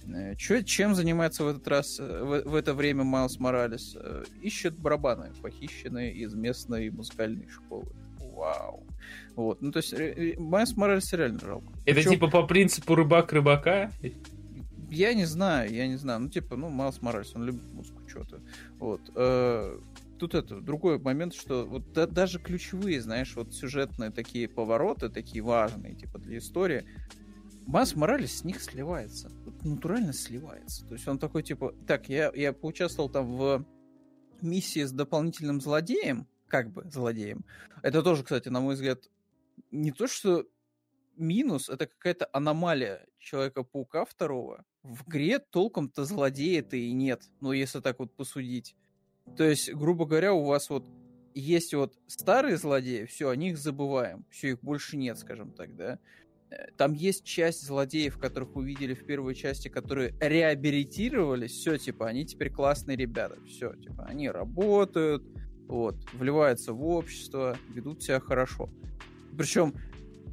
Э, 0.06 0.34
Чё, 0.36 0.62
чем 0.62 0.94
занимается 0.94 1.44
в 1.44 1.48
этот 1.48 1.66
раз, 1.68 1.98
э, 2.00 2.22
в, 2.22 2.50
в 2.50 2.54
это 2.54 2.74
время 2.74 3.04
Майлз 3.04 3.38
Моралес? 3.38 3.96
Э, 3.98 4.24
ищет 4.42 4.78
барабаны, 4.78 5.32
похищенные 5.42 6.12
из 6.12 6.34
местной 6.34 6.90
музыкальной 6.90 7.48
школы. 7.48 7.86
Вау. 8.18 8.84
Вот, 9.36 9.60
ну 9.60 9.70
то 9.72 9.78
есть 9.78 9.94
Майлз 10.38 10.76
Моралес 10.76 11.12
реально 11.12 11.40
жалко. 11.40 11.72
Это 11.84 11.96
Причем... 11.96 12.10
типа 12.12 12.28
по 12.28 12.46
принципу 12.46 12.94
рыбак 12.94 13.32
рыбака? 13.32 13.90
Я 14.90 15.14
не 15.14 15.24
знаю, 15.24 15.72
я 15.72 15.86
не 15.86 15.96
знаю. 15.96 16.20
Ну, 16.20 16.28
типа, 16.28 16.56
ну, 16.56 16.68
Майлз 16.68 17.00
Моралес, 17.00 17.30
он 17.36 17.44
любит 17.44 17.62
музыку, 17.72 18.00
что-то. 18.08 18.40
Вот 18.80 19.00
тут 20.20 20.34
это 20.34 20.60
другой 20.60 20.98
момент, 20.98 21.34
что 21.34 21.64
вот 21.64 21.92
да, 21.92 22.06
даже 22.06 22.38
ключевые, 22.38 23.00
знаешь, 23.00 23.34
вот 23.34 23.54
сюжетные 23.54 24.10
такие 24.10 24.48
повороты, 24.48 25.08
такие 25.08 25.42
важные, 25.42 25.94
типа 25.96 26.18
для 26.18 26.38
истории, 26.38 26.84
Масс 27.66 27.96
Моралес 27.96 28.38
с 28.38 28.44
них 28.44 28.60
сливается. 28.62 29.30
Натурально 29.64 30.12
сливается. 30.12 30.86
То 30.86 30.94
есть 30.94 31.08
он 31.08 31.18
такой, 31.18 31.42
типа, 31.42 31.74
так, 31.86 32.08
я, 32.08 32.30
я 32.34 32.52
поучаствовал 32.52 33.08
там 33.08 33.34
в 33.34 33.64
миссии 34.42 34.84
с 34.84 34.92
дополнительным 34.92 35.60
злодеем, 35.60 36.26
как 36.48 36.70
бы 36.70 36.84
злодеем. 36.90 37.44
Это 37.82 38.02
тоже, 38.02 38.22
кстати, 38.22 38.48
на 38.48 38.60
мой 38.60 38.74
взгляд, 38.74 39.08
не 39.70 39.90
то, 39.90 40.06
что 40.06 40.46
минус, 41.16 41.70
это 41.70 41.86
какая-то 41.86 42.28
аномалия 42.32 43.06
Человека-паука 43.18 44.04
второго. 44.04 44.64
В 44.82 45.08
игре 45.08 45.38
толком-то 45.38 46.04
злодея-то 46.04 46.76
и 46.76 46.92
нет, 46.92 47.22
ну, 47.40 47.52
если 47.52 47.80
так 47.80 47.98
вот 47.98 48.14
посудить. 48.14 48.76
То 49.36 49.44
есть, 49.44 49.72
грубо 49.72 50.06
говоря, 50.06 50.32
у 50.32 50.44
вас 50.44 50.70
вот 50.70 50.84
есть 51.34 51.74
вот 51.74 51.94
старые 52.06 52.56
злодеи, 52.56 53.04
все, 53.04 53.28
о 53.28 53.36
них 53.36 53.58
забываем, 53.58 54.24
все, 54.30 54.50
их 54.50 54.60
больше 54.60 54.96
нет, 54.96 55.18
скажем 55.18 55.52
так, 55.52 55.76
да. 55.76 55.98
там 56.76 56.92
есть 56.92 57.24
часть 57.24 57.64
злодеев, 57.64 58.18
которых 58.18 58.56
увидели 58.56 58.94
в 58.94 59.06
первой 59.06 59.34
части, 59.34 59.68
которые 59.68 60.14
реабилитировались, 60.20 61.52
все, 61.52 61.78
типа, 61.78 62.08
они 62.08 62.26
теперь 62.26 62.50
классные 62.50 62.96
ребята, 62.96 63.38
все, 63.46 63.74
типа, 63.74 64.04
они 64.06 64.28
работают, 64.28 65.24
вот, 65.68 65.96
вливаются 66.12 66.72
в 66.72 66.84
общество, 66.84 67.56
ведут 67.68 68.02
себя 68.02 68.18
хорошо. 68.18 68.68
Причем 69.36 69.74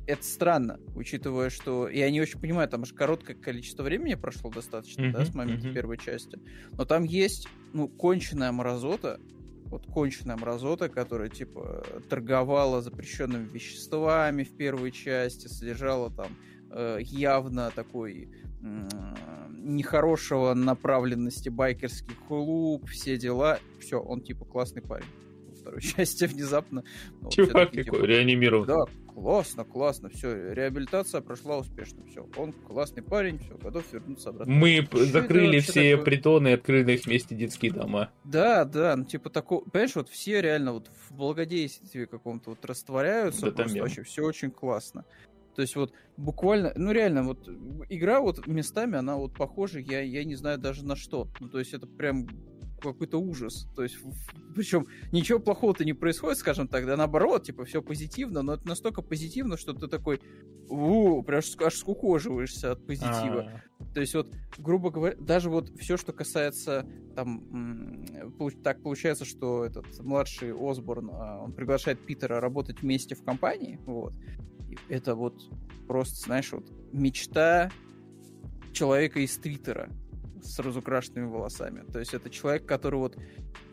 это 0.07 0.23
странно, 0.23 0.79
учитывая, 0.95 1.49
что 1.49 1.89
я 1.89 2.09
не 2.09 2.21
очень 2.21 2.39
понимаю, 2.39 2.67
там 2.69 2.85
же 2.85 2.95
короткое 2.95 3.35
количество 3.35 3.83
времени 3.83 4.15
прошло 4.15 4.49
достаточно, 4.49 5.03
mm-hmm, 5.03 5.11
да, 5.11 5.25
с 5.25 5.35
момента 5.35 5.67
mm-hmm. 5.67 5.73
первой 5.73 5.97
части. 5.97 6.39
Но 6.71 6.85
там 6.85 7.03
есть, 7.03 7.47
ну, 7.73 7.89
конченая 7.89 8.51
мразота, 8.53 9.19
вот 9.65 9.85
конченая 9.85 10.37
мразота, 10.37 10.87
которая, 10.87 11.29
типа, 11.29 11.85
торговала 12.09 12.81
запрещенными 12.81 13.49
веществами 13.49 14.43
в 14.43 14.55
первой 14.55 14.91
части, 14.91 15.47
содержала 15.47 16.09
там 16.09 16.27
э, 16.71 16.99
явно 17.01 17.69
такой 17.75 18.29
э, 18.61 18.87
нехорошего 19.51 20.53
направленности 20.53 21.49
байкерский 21.49 22.15
клуб, 22.29 22.87
все 22.87 23.17
дела. 23.17 23.59
Все, 23.81 23.99
он, 23.99 24.21
типа, 24.21 24.45
классный 24.45 24.81
парень 24.81 25.07
второй 25.67 25.81
части 25.97 26.25
внезапно. 26.25 26.83
Ну, 27.21 27.29
Чувак 27.29 27.69
такой, 27.69 27.83
типа, 27.83 27.95
реанимирован. 27.97 28.67
Да, 28.67 28.85
классно, 29.13 29.65
классно, 29.65 30.09
все, 30.09 30.53
реабилитация 30.53 31.21
прошла 31.21 31.57
успешно, 31.57 32.03
все, 32.05 32.27
он 32.37 32.53
классный 32.53 33.03
парень, 33.03 33.39
все, 33.39 33.57
готов 33.57 33.83
вернуться 33.91 34.29
обратно. 34.29 34.53
Мы 34.53 34.83
Что 34.85 35.05
закрыли 35.05 35.59
все 35.59 35.91
такое? 35.91 36.05
притоны 36.05 36.47
и 36.49 36.51
открыли 36.51 36.83
на 36.83 36.89
их 36.91 37.07
месте 37.07 37.35
детские 37.35 37.71
дома. 37.71 38.11
Да, 38.23 38.65
да, 38.65 38.95
ну 38.95 39.05
типа 39.05 39.29
такого, 39.29 39.61
понимаешь, 39.61 39.95
вот 39.95 40.09
все 40.09 40.41
реально 40.41 40.73
вот 40.73 40.89
в 41.09 41.15
благодействии 41.15 42.05
каком-то 42.05 42.51
вот 42.51 42.63
растворяются, 42.65 43.47
да, 43.47 43.51
просто 43.51 43.79
вообще 43.79 44.03
все 44.03 44.23
очень 44.23 44.51
классно. 44.51 45.05
То 45.55 45.63
есть 45.63 45.75
вот 45.75 45.91
буквально, 46.17 46.71
ну 46.75 46.91
реально, 46.91 47.23
вот 47.23 47.49
игра 47.89 48.21
вот 48.21 48.45
местами, 48.45 48.95
она 48.95 49.17
вот 49.17 49.33
похожа, 49.33 49.79
я, 49.79 50.01
я 50.01 50.23
не 50.23 50.35
знаю 50.35 50.59
даже 50.59 50.85
на 50.85 50.95
что. 50.95 51.27
Ну 51.39 51.49
то 51.49 51.57
есть 51.57 51.73
это 51.73 51.87
прям 51.87 52.27
какой-то 52.81 53.19
ужас. 53.19 53.67
То 53.75 53.83
есть, 53.83 53.97
причем 54.55 54.87
ничего 55.11 55.39
плохого-то 55.39 55.85
не 55.85 55.93
происходит, 55.93 56.37
скажем 56.37 56.67
так, 56.67 56.85
да 56.85 56.97
наоборот, 56.97 57.43
типа, 57.43 57.65
все 57.65 57.81
позитивно, 57.81 58.41
но 58.41 58.53
это 58.53 58.67
настолько 58.67 59.01
позитивно, 59.01 59.57
что 59.57 59.73
ты 59.73 59.87
такой, 59.87 60.21
у, 60.69 61.21
прям 61.23 61.41
аж 61.63 61.75
скукоживаешься 61.75 62.71
от 62.71 62.85
позитива. 62.85 63.41
А-а-а. 63.41 63.93
То 63.93 64.01
есть, 64.01 64.13
вот, 64.15 64.33
грубо 64.57 64.91
говоря, 64.91 65.15
даже 65.19 65.49
вот 65.49 65.69
все, 65.77 65.97
что 65.97 66.13
касается, 66.13 66.85
там, 67.15 68.05
так 68.63 68.81
получается, 68.81 69.25
что 69.25 69.65
этот 69.65 69.85
младший 70.03 70.53
Осборн, 70.53 71.09
а, 71.13 71.43
он 71.43 71.53
приглашает 71.53 72.05
Питера 72.05 72.39
работать 72.39 72.81
вместе 72.81 73.15
в 73.15 73.23
компании, 73.23 73.79
вот, 73.85 74.13
это 74.89 75.15
вот 75.15 75.41
просто, 75.87 76.15
знаешь, 76.15 76.51
вот 76.51 76.69
мечта 76.91 77.71
человека 78.73 79.19
из 79.19 79.35
Твиттера 79.37 79.89
с 80.41 80.59
разукрашенными 80.59 81.25
волосами. 81.25 81.83
То 81.91 81.99
есть 81.99 82.13
это 82.13 82.29
человек, 82.29 82.65
который 82.65 82.99
вот... 82.99 83.17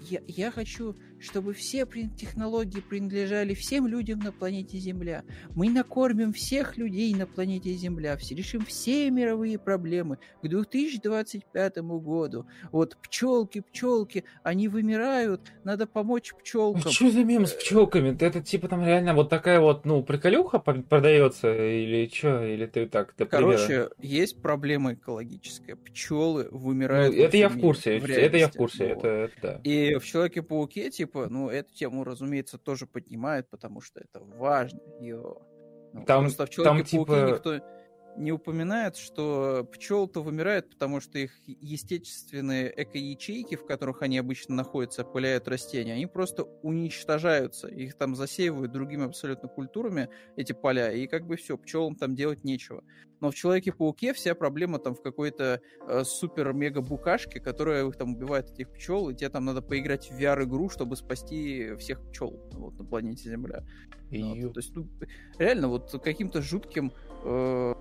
Я, 0.01 0.21
я 0.27 0.51
хочу 0.51 0.95
чтобы 1.25 1.55
все 1.55 1.87
технологии 2.17 2.81
принадлежали 2.81 3.55
всем 3.55 3.87
людям 3.87 4.19
на 4.19 4.31
планете 4.31 4.79
Земля. 4.79 5.25
Мы 5.55 5.71
накормим 5.71 6.33
всех 6.33 6.77
людей 6.77 7.15
на 7.15 7.27
планете 7.27 7.73
Земля, 7.73 8.17
все, 8.17 8.35
решим 8.35 8.65
все 8.65 9.11
мировые 9.11 9.59
проблемы 9.59 10.19
к 10.43 10.49
2025 10.49 11.79
году. 11.79 12.47
Вот 12.71 12.97
пчелки, 13.03 13.61
пчелки, 13.61 14.25
они 14.43 14.69
вымирают, 14.69 15.53
надо 15.65 15.87
помочь 15.87 16.35
пчелкам. 16.35 16.83
Ну, 16.85 16.91
что 16.91 17.11
за 17.11 17.25
мем 17.25 17.47
с 17.47 17.53
пчелками? 17.53 18.17
Это 18.21 18.43
типа 18.43 18.69
там 18.69 18.85
реально 18.85 19.15
вот 19.15 19.31
такая 19.31 19.61
вот, 19.61 19.85
ну, 19.85 20.03
приколюха 20.03 20.59
продается 20.59 21.53
или 21.55 22.11
что? 22.13 22.45
Или 22.45 22.67
ты 22.67 22.87
так? 22.87 23.15
Короче, 23.31 23.67
примера? 23.67 23.91
есть 23.99 24.43
проблема 24.43 24.95
экологическая. 24.95 25.77
Пчелы 25.77 26.49
вымирают. 26.55 27.15
Ну, 27.15 27.23
это 27.23 27.37
я 27.37 27.49
в 27.49 27.59
курсе. 27.59 27.99
В 27.99 28.09
это 28.09 28.37
я 28.37 28.49
в 28.49 28.53
курсе. 28.53 28.95
Вот. 28.95 29.05
Это, 29.05 29.09
это 29.09 29.35
да. 29.43 29.61
И 29.65 29.97
в 29.97 30.05
Человеке-пауке, 30.05 30.91
типа, 30.91 31.29
ну, 31.29 31.49
эту 31.49 31.75
тему, 31.75 32.05
разумеется, 32.05 32.59
тоже 32.59 32.87
поднимают, 32.87 33.49
потому 33.51 33.81
что 33.81 34.01
это 34.01 34.21
важно. 34.21 34.81
Йо. 35.01 35.43
Ну, 35.93 36.05
там, 36.05 36.29
в 36.29 36.49
Человеке-пауке 36.49 36.85
типа... 36.85 37.31
никто 37.31 37.61
не 38.17 38.33
упоминает, 38.33 38.97
что 38.97 39.69
пчел-то 39.73 40.23
вымирают, 40.23 40.71
потому 40.71 41.01
что 41.01 41.19
их 41.19 41.33
естественные 41.47 42.73
эко-ячейки, 42.77 43.57
в 43.57 43.67
которых 43.67 44.03
они 44.03 44.19
обычно 44.19 44.55
находятся, 44.55 45.03
опыляют 45.03 45.49
растения, 45.49 45.95
они 45.95 46.07
просто 46.07 46.45
уничтожаются. 46.63 47.69
Их 47.69 47.95
там 47.95 48.15
засеивают 48.15 48.73
другими 48.73 49.05
абсолютно 49.05 49.49
культурами, 49.49 50.09
эти 50.37 50.53
поля, 50.53 50.93
и 50.93 51.07
как 51.07 51.27
бы 51.27 51.37
все, 51.37 51.57
пчелам 51.57 51.97
там 51.97 52.15
делать 52.15 52.45
нечего. 52.45 52.85
Но 53.21 53.31
в 53.31 53.35
Человеке-пауке 53.35 54.13
вся 54.13 54.35
проблема 54.35 54.79
там 54.79 54.95
в 54.95 55.03
какой-то 55.03 55.61
э, 55.89 56.05
супер-мега-букашке, 56.05 57.41
которая 57.41 57.87
их 57.87 57.97
там 57.97 58.15
убивает 58.15 58.51
этих 58.51 58.71
пчел, 58.73 59.09
и 59.09 59.15
тебе 59.15 59.31
там 59.31 59.45
надо 59.45 59.63
поиграть 59.63 60.11
в 60.11 60.21
VR-игру, 60.21 60.69
чтобы 60.69 60.97
спасти 60.97 61.75
всех 61.77 62.07
пчел 62.11 62.39
вот, 62.53 62.79
на 62.79 62.85
планете 62.85 63.31
Земля. 63.31 63.65
Вот. 64.11 64.55
То 64.55 64.61
есть, 64.61 64.75
ну, 64.75 64.89
реально, 65.39 65.69
вот 65.69 65.91
каким-то 66.03 66.43
жутким 66.43 66.93
э, 67.25 67.75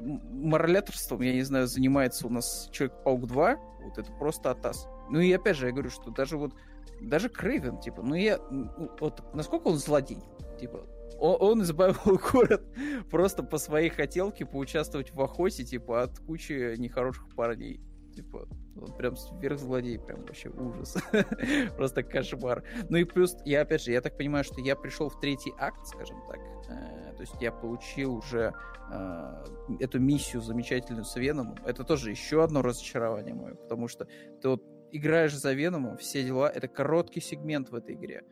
моралеторством, 0.00 1.22
я 1.22 1.32
не 1.32 1.42
знаю, 1.42 1.66
занимается 1.66 2.26
у 2.26 2.30
нас 2.30 2.68
Человек-паук 2.72 3.26
2, 3.26 3.56
вот 3.84 3.98
это 3.98 4.12
просто 4.12 4.50
атас. 4.50 4.88
Ну 5.10 5.20
и 5.20 5.32
опять 5.32 5.56
же, 5.56 5.66
я 5.66 5.72
говорю, 5.72 5.90
что 5.90 6.10
даже 6.10 6.36
вот, 6.36 6.52
даже 7.00 7.28
Крейвен, 7.28 7.78
типа, 7.78 8.02
ну 8.02 8.14
я, 8.14 8.38
ну, 8.50 8.90
вот 9.00 9.22
насколько 9.34 9.68
он 9.68 9.78
злодей, 9.78 10.18
типа, 10.60 10.86
он, 11.18 11.36
он 11.40 11.62
избавил 11.62 12.20
город 12.32 12.62
просто 13.10 13.42
по 13.42 13.58
своей 13.58 13.90
хотелке 13.90 14.46
поучаствовать 14.46 15.12
в 15.12 15.20
охоте, 15.20 15.64
типа, 15.64 16.02
от 16.02 16.18
кучи 16.18 16.76
нехороших 16.76 17.28
парней. 17.34 17.80
Типа, 18.14 18.48
он 18.80 18.92
прям 18.96 19.16
сверхзлодей, 19.16 19.98
прям 19.98 20.22
вообще 20.22 20.48
ужас. 20.48 20.96
Просто 21.76 22.02
кошмар. 22.02 22.64
Ну 22.88 22.96
и 22.96 23.04
плюс, 23.04 23.36
я 23.44 23.60
опять 23.60 23.82
же, 23.82 23.92
я 23.92 24.00
так 24.00 24.16
понимаю, 24.16 24.42
что 24.42 24.60
я 24.60 24.74
пришел 24.74 25.08
в 25.08 25.20
третий 25.20 25.52
акт, 25.56 25.86
скажем 25.86 26.20
так. 26.28 26.40
Э, 26.68 27.12
то 27.14 27.20
есть 27.20 27.34
я 27.40 27.50
получил 27.50 28.16
уже 28.16 28.52
э, 28.90 29.44
эту 29.80 29.98
миссию 30.00 30.42
замечательную 30.42 31.04
с 31.04 31.16
Веномом. 31.16 31.56
Это 31.64 31.84
тоже 31.84 32.10
еще 32.10 32.42
одно 32.42 32.62
разочарование 32.62 33.34
мое, 33.34 33.54
потому 33.54 33.88
что 33.88 34.06
ты 34.40 34.48
вот 34.48 34.62
играешь 34.92 35.36
за 35.36 35.52
Веномом, 35.52 35.96
все 35.96 36.22
дела, 36.24 36.48
это 36.48 36.68
короткий 36.68 37.20
сегмент 37.20 37.70
в 37.70 37.74
этой 37.74 37.94
игре. 37.94 38.24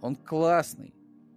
Он 0.00 0.16
классный. 0.16 0.94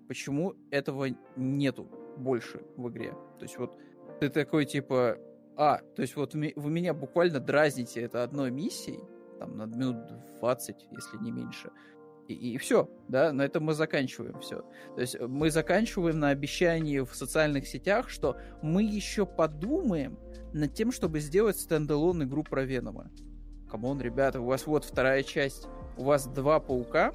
Почему 0.07 0.55
этого 0.71 1.07
нету 1.35 1.87
больше 2.17 2.61
в 2.75 2.89
игре? 2.89 3.11
То 3.39 3.43
есть 3.43 3.57
вот 3.57 3.77
ты 4.19 4.29
такой 4.29 4.65
типа, 4.65 5.17
а, 5.55 5.79
то 5.95 6.01
есть 6.01 6.15
вот 6.15 6.33
вы 6.33 6.69
меня 6.69 6.93
буквально 6.93 7.39
дразните 7.39 8.01
это 8.01 8.23
одной 8.23 8.51
миссией, 8.51 9.03
там, 9.39 9.57
на 9.57 9.65
минут 9.65 9.97
20, 10.39 10.87
если 10.91 11.17
не 11.17 11.31
меньше. 11.31 11.71
И, 12.31 12.53
и 12.53 12.57
все, 12.57 12.89
да, 13.07 13.31
на 13.33 13.43
этом 13.43 13.63
мы 13.65 13.73
заканчиваем 13.73 14.39
все. 14.39 14.61
То 14.95 15.01
есть 15.01 15.19
мы 15.19 15.51
заканчиваем 15.51 16.19
на 16.19 16.29
обещании 16.29 16.99
в 16.99 17.13
социальных 17.13 17.67
сетях, 17.67 18.09
что 18.09 18.37
мы 18.61 18.83
еще 18.83 19.25
подумаем 19.25 20.17
над 20.53 20.73
тем, 20.73 20.91
чтобы 20.91 21.19
сделать 21.19 21.57
standalone 21.57 22.23
игру 22.23 22.43
про 22.43 22.63
Венома. 22.63 23.11
Come 23.69 23.87
on, 23.87 24.01
ребята, 24.01 24.41
у 24.41 24.45
вас 24.45 24.67
вот 24.67 24.83
вторая 24.83 25.23
часть. 25.23 25.67
У 25.97 26.03
вас 26.03 26.27
два 26.27 26.59
паука, 26.59 27.13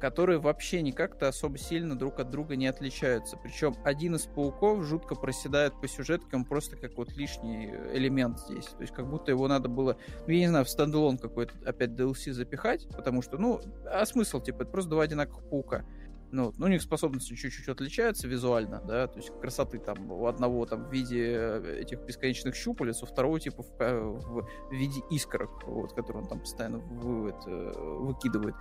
которые 0.00 0.38
вообще 0.38 0.82
никак-то 0.82 1.28
особо 1.28 1.58
сильно 1.58 1.96
друг 1.96 2.18
от 2.18 2.30
друга 2.30 2.56
не 2.56 2.66
отличаются. 2.66 3.36
Причем 3.36 3.76
один 3.84 4.16
из 4.16 4.22
пауков 4.22 4.82
жутко 4.84 5.14
проседает 5.14 5.78
по 5.80 5.86
сюжеткам 5.86 6.44
просто 6.44 6.76
как 6.76 6.96
вот 6.96 7.12
лишний 7.16 7.66
элемент 7.92 8.40
здесь. 8.40 8.66
То 8.66 8.80
есть 8.80 8.94
как 8.94 9.08
будто 9.08 9.30
его 9.30 9.46
надо 9.46 9.68
было, 9.68 9.96
ну 10.26 10.32
я 10.32 10.40
не 10.40 10.48
знаю, 10.48 10.64
в 10.64 10.70
standalone 10.70 11.18
какой-то 11.18 11.54
опять 11.64 11.90
DLC 11.90 12.32
запихать, 12.32 12.88
потому 12.96 13.22
что, 13.22 13.38
ну, 13.38 13.60
а 13.84 14.04
смысл, 14.06 14.40
типа, 14.40 14.62
это 14.62 14.70
просто 14.70 14.90
два 14.90 15.04
одинаковых 15.04 15.44
паука. 15.48 15.84
Ну, 16.32 16.52
ну, 16.56 16.66
у 16.66 16.68
них 16.68 16.80
способности 16.82 17.34
чуть-чуть 17.34 17.68
отличаются 17.68 18.28
визуально, 18.28 18.80
да, 18.86 19.08
то 19.08 19.18
есть 19.18 19.30
красоты 19.40 19.78
там 19.78 20.12
у 20.12 20.26
одного 20.26 20.64
там 20.64 20.84
в 20.84 20.92
виде 20.92 21.32
э, 21.34 21.80
этих 21.80 22.00
бесконечных 22.00 22.54
щупалец, 22.54 23.02
у 23.02 23.06
второго 23.06 23.40
типа 23.40 23.62
в, 23.62 23.78
в 23.78 24.72
виде 24.72 25.00
искорок, 25.10 25.66
вот, 25.66 25.92
которые 25.92 26.22
он 26.22 26.28
там 26.28 26.40
постоянно 26.40 26.78
вы, 26.78 27.30
это, 27.30 27.50
выкидывает. 27.50 28.54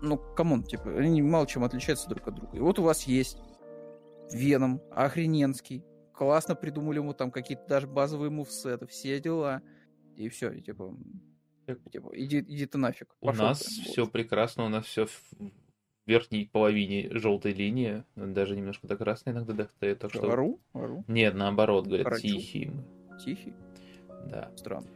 Ну, 0.00 0.18
come 0.18 0.44
on, 0.44 0.64
типа, 0.64 0.90
они 0.90 1.22
мало 1.22 1.46
чем 1.46 1.62
отличаются 1.62 2.08
друг 2.08 2.26
от 2.26 2.34
друга. 2.34 2.56
И 2.56 2.60
вот 2.60 2.78
у 2.78 2.82
вас 2.82 3.04
есть 3.04 3.38
Веном, 4.32 4.80
охрененский, 4.90 5.84
классно 6.12 6.54
придумали 6.54 6.98
ему 6.98 7.14
там 7.14 7.30
какие-то 7.30 7.66
даже 7.68 7.86
базовые 7.86 8.30
moveset 8.30 8.74
ы, 8.74 8.86
все 8.86 9.20
дела, 9.20 9.62
и 10.16 10.28
все, 10.28 10.50
и, 10.50 10.60
типа, 10.60 10.94
типа 11.90 12.10
иди, 12.14 12.40
иди 12.40 12.66
ты 12.66 12.78
нафиг. 12.78 13.14
У 13.20 13.32
нас 13.32 13.60
ты, 13.60 13.82
все 13.82 14.04
вот. 14.04 14.12
прекрасно, 14.12 14.64
у 14.64 14.68
нас 14.68 14.86
все 14.86 15.06
верхней 16.06 16.48
половине 16.50 17.08
желтой 17.10 17.52
линии, 17.52 18.04
даже 18.16 18.56
немножко 18.56 18.86
до 18.86 18.96
красной 18.96 19.32
иногда 19.32 19.52
достает. 19.52 20.00
Так 20.00 20.12
что... 20.12 20.30
Ору? 20.30 20.60
Ору? 20.72 21.04
Нет, 21.08 21.34
наоборот, 21.34 21.86
говорят, 21.86 22.06
Орачу? 22.06 22.22
тихий. 22.22 22.70
Тихий? 23.24 23.54
Да. 24.26 24.50
Странно. 24.56 24.88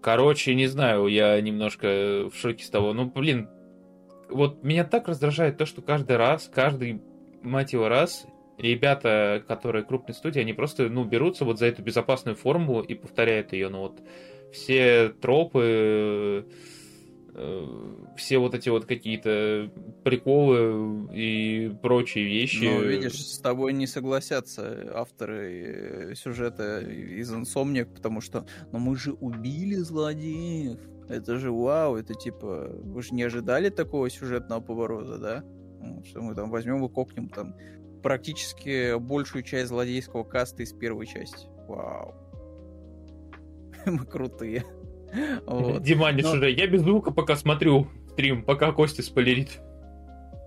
Короче, 0.00 0.54
не 0.54 0.66
знаю, 0.66 1.06
я 1.08 1.38
немножко 1.40 2.30
в 2.30 2.34
шоке 2.34 2.64
с 2.64 2.70
того. 2.70 2.92
Ну, 2.94 3.06
блин, 3.06 3.48
вот 4.30 4.62
меня 4.62 4.84
так 4.84 5.08
раздражает 5.08 5.58
то, 5.58 5.66
что 5.66 5.82
каждый 5.82 6.16
раз, 6.16 6.50
каждый, 6.52 7.02
мать 7.42 7.72
его, 7.74 7.88
раз 7.88 8.26
ребята, 8.56 9.42
которые 9.46 9.84
крупные 9.84 10.14
студии, 10.14 10.40
они 10.40 10.52
просто, 10.52 10.88
ну, 10.88 11.04
берутся 11.04 11.44
вот 11.44 11.58
за 11.58 11.66
эту 11.66 11.82
безопасную 11.82 12.36
формулу 12.36 12.82
и 12.82 12.94
повторяют 12.94 13.52
ее. 13.52 13.68
Ну, 13.68 13.80
вот 13.80 14.00
все 14.52 15.08
тропы, 15.08 16.46
все 18.16 18.38
вот 18.38 18.54
эти 18.54 18.68
вот 18.68 18.86
какие-то 18.86 19.70
приколы 20.04 21.08
и 21.12 21.74
прочие 21.82 22.24
вещи. 22.24 22.64
Ну, 22.64 22.82
видишь, 22.82 23.18
с 23.18 23.38
тобой 23.38 23.72
не 23.72 23.86
согласятся 23.86 24.92
авторы 24.94 26.10
э, 26.10 26.14
сюжета 26.14 26.80
из 26.80 27.32
Insomniac, 27.32 27.86
потому 27.86 28.20
что, 28.20 28.46
ну 28.70 28.78
мы 28.78 28.96
же 28.96 29.12
убили 29.12 29.74
злодеев. 29.74 30.78
Это 31.08 31.36
же 31.36 31.50
вау, 31.50 31.96
это 31.96 32.14
типа, 32.14 32.70
вы 32.82 33.02
же 33.02 33.14
не 33.14 33.24
ожидали 33.24 33.68
такого 33.68 34.08
сюжетного 34.08 34.60
поворота, 34.60 35.18
да? 35.18 35.44
Что 36.04 36.22
мы 36.22 36.34
там 36.34 36.50
возьмем 36.50 36.84
и 36.84 36.88
кокнем 36.88 37.28
там 37.28 37.56
практически 38.02 38.96
большую 38.98 39.42
часть 39.42 39.68
злодейского 39.68 40.24
каста 40.24 40.62
из 40.62 40.72
первой 40.72 41.06
части. 41.06 41.48
Вау. 41.66 42.14
Мы 43.86 44.06
крутые. 44.06 44.64
Вот. 45.46 45.82
Диманиш 45.82 46.24
Но... 46.24 46.32
уже. 46.32 46.50
Я 46.50 46.66
без 46.66 46.82
звука 46.82 47.10
пока 47.10 47.36
смотрю 47.36 47.88
стрим, 48.10 48.42
пока 48.42 48.72
Костя 48.72 49.02
спойлерит. 49.02 49.60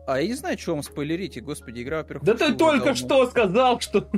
А 0.07 0.21
я 0.21 0.27
не 0.27 0.35
знаю, 0.35 0.57
что 0.57 0.73
вам 0.73 0.83
спойлерите, 0.83 1.41
господи, 1.41 1.83
игра, 1.83 1.97
во-первых... 1.97 2.23
Да 2.25 2.33
ты 2.33 2.53
только 2.53 2.95
что 2.95 3.25
сказал, 3.27 3.79
что... 3.81 4.09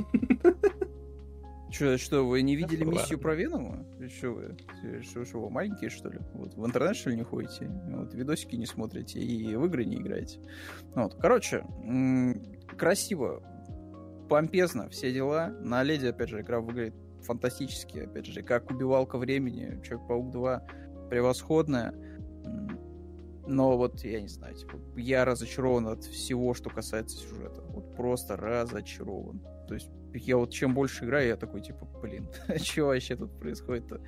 Что, 1.72 1.98
что, 1.98 2.26
вы 2.26 2.42
не 2.42 2.56
видели 2.56 2.84
миссию 2.84 3.18
про 3.18 3.34
Венома? 3.34 3.86
Что 4.16 4.30
вы? 4.30 4.56
Что, 5.02 5.24
что 5.24 5.40
вы 5.40 5.50
маленькие, 5.50 5.88
что 5.88 6.08
ли? 6.08 6.18
Вот, 6.34 6.54
в 6.54 6.66
интернет, 6.66 6.96
что 6.96 7.10
ли, 7.10 7.16
не 7.16 7.22
ходите? 7.22 7.70
Вот, 7.88 8.12
видосики 8.12 8.56
не 8.56 8.66
смотрите 8.66 9.20
и 9.20 9.54
в 9.54 9.66
игры 9.66 9.84
не 9.84 9.96
играете. 9.96 10.40
Вот, 10.94 11.14
короче, 11.14 11.64
красиво, 12.76 13.42
помпезно, 14.28 14.88
все 14.88 15.12
дела. 15.12 15.48
На 15.60 15.84
Леди, 15.84 16.06
опять 16.06 16.28
же, 16.28 16.40
игра 16.40 16.60
выглядит 16.60 16.94
фантастически, 17.22 17.98
опять 17.98 18.26
же, 18.26 18.42
как 18.42 18.70
убивалка 18.70 19.18
времени, 19.18 19.80
Человек-паук 19.82 20.30
2 20.30 20.66
превосходная. 21.10 21.94
Но 23.46 23.76
вот, 23.76 24.04
я 24.04 24.20
не 24.20 24.28
знаю, 24.28 24.54
типа, 24.54 24.78
я 24.96 25.24
разочарован 25.24 25.88
от 25.88 26.04
всего, 26.04 26.54
что 26.54 26.70
касается 26.70 27.16
сюжета. 27.16 27.62
Вот 27.62 27.96
просто 27.96 28.36
разочарован. 28.36 29.40
То 29.66 29.74
есть 29.74 29.90
я 30.14 30.36
вот 30.36 30.50
чем 30.50 30.74
больше 30.74 31.04
играю, 31.04 31.28
я 31.28 31.36
такой, 31.36 31.60
типа, 31.60 31.86
блин, 32.00 32.28
что 32.62 32.86
вообще 32.86 33.16
тут 33.16 33.38
происходит-то? 33.38 34.00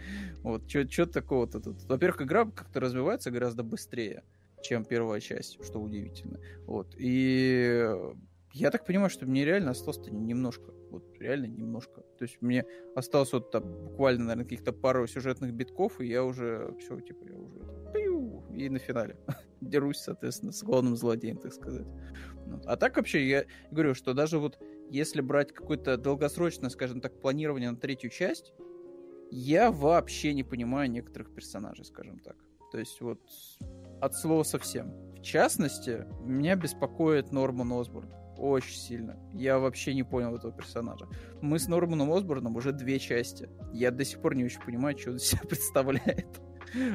Вот, 0.42 0.70
что 0.70 1.06
такого-то 1.06 1.60
тут? 1.60 1.82
Во-первых, 1.84 2.22
игра 2.22 2.44
как-то 2.44 2.80
развивается 2.80 3.30
гораздо 3.30 3.62
быстрее, 3.62 4.22
чем 4.62 4.84
первая 4.84 5.20
часть, 5.20 5.62
что 5.64 5.80
удивительно. 5.80 6.38
Вот, 6.66 6.94
и 6.96 7.88
я 8.52 8.70
так 8.70 8.84
понимаю, 8.84 9.10
что 9.10 9.26
мне 9.26 9.44
реально 9.44 9.70
осталось-то 9.70 10.10
немножко. 10.10 10.72
Вот 10.90 11.04
реально 11.18 11.46
немножко. 11.46 12.02
То 12.18 12.24
есть 12.24 12.42
мне 12.42 12.64
осталось 12.94 13.32
вот 13.32 13.50
там 13.50 13.64
буквально, 13.64 14.24
наверное, 14.24 14.44
каких-то 14.44 14.72
пару 14.72 15.06
сюжетных 15.06 15.52
битков, 15.54 16.00
и 16.00 16.06
я 16.06 16.22
уже 16.22 16.74
все, 16.78 17.00
типа, 17.00 17.24
я 17.24 17.36
уже 17.38 17.82
и 18.54 18.68
на 18.68 18.78
финале 18.78 19.16
дерусь, 19.60 19.98
соответственно, 19.98 20.52
с 20.52 20.62
главным 20.62 20.96
злодеем, 20.96 21.38
так 21.38 21.52
сказать. 21.52 21.86
А 22.66 22.76
так 22.76 22.96
вообще 22.96 23.26
я 23.26 23.44
говорю, 23.70 23.94
что 23.94 24.12
даже 24.12 24.38
вот 24.38 24.58
если 24.90 25.22
брать 25.22 25.52
какое-то 25.52 25.96
долгосрочное, 25.96 26.68
скажем 26.68 27.00
так, 27.00 27.18
планирование 27.20 27.70
на 27.70 27.76
третью 27.76 28.10
часть, 28.10 28.52
я 29.30 29.72
вообще 29.72 30.34
не 30.34 30.44
понимаю 30.44 30.90
некоторых 30.90 31.34
персонажей, 31.34 31.86
скажем 31.86 32.18
так. 32.18 32.36
То 32.70 32.78
есть 32.78 33.00
вот 33.00 33.20
от 34.00 34.14
слова 34.14 34.42
совсем. 34.42 34.92
В 35.14 35.22
частности, 35.22 36.04
меня 36.24 36.56
беспокоит 36.56 37.32
Норман 37.32 37.72
Осборн 37.72 38.21
очень 38.42 38.76
сильно. 38.76 39.16
Я 39.32 39.58
вообще 39.58 39.94
не 39.94 40.02
понял 40.02 40.34
этого 40.34 40.52
персонажа. 40.52 41.06
Мы 41.40 41.58
с 41.58 41.68
Норманом 41.68 42.12
Осборном 42.12 42.56
уже 42.56 42.72
две 42.72 42.98
части. 42.98 43.48
Я 43.72 43.90
до 43.90 44.04
сих 44.04 44.20
пор 44.20 44.34
не 44.34 44.44
очень 44.44 44.60
понимаю, 44.60 44.98
что 44.98 45.12
он 45.12 45.18
себя 45.18 45.42
представляет. 45.48 46.40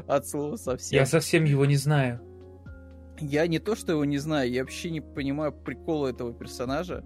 От 0.07 0.27
слова 0.27 0.57
совсем. 0.57 0.99
Я 0.99 1.05
совсем 1.05 1.45
его 1.45 1.65
не 1.65 1.77
знаю. 1.77 2.19
Я 3.19 3.47
не 3.47 3.59
то, 3.59 3.75
что 3.75 3.93
его 3.93 4.05
не 4.05 4.17
знаю, 4.17 4.51
я 4.51 4.61
вообще 4.61 4.91
не 4.91 5.01
понимаю 5.01 5.51
прикола 5.51 6.07
этого 6.07 6.33
персонажа, 6.33 7.03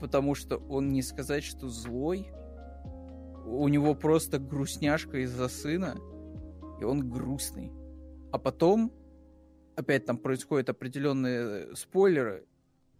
потому 0.00 0.34
что 0.34 0.56
он 0.56 0.92
не 0.92 1.02
сказать, 1.02 1.44
что 1.44 1.68
злой. 1.68 2.28
У 3.44 3.68
него 3.68 3.94
просто 3.94 4.38
грустняшка 4.38 5.18
из-за 5.18 5.48
сына, 5.48 5.96
и 6.80 6.84
он 6.84 7.08
грустный. 7.08 7.70
А 8.32 8.38
потом, 8.38 8.92
опять 9.76 10.04
там 10.06 10.18
происходят 10.18 10.68
определенные 10.68 11.74
спойлеры, 11.76 12.46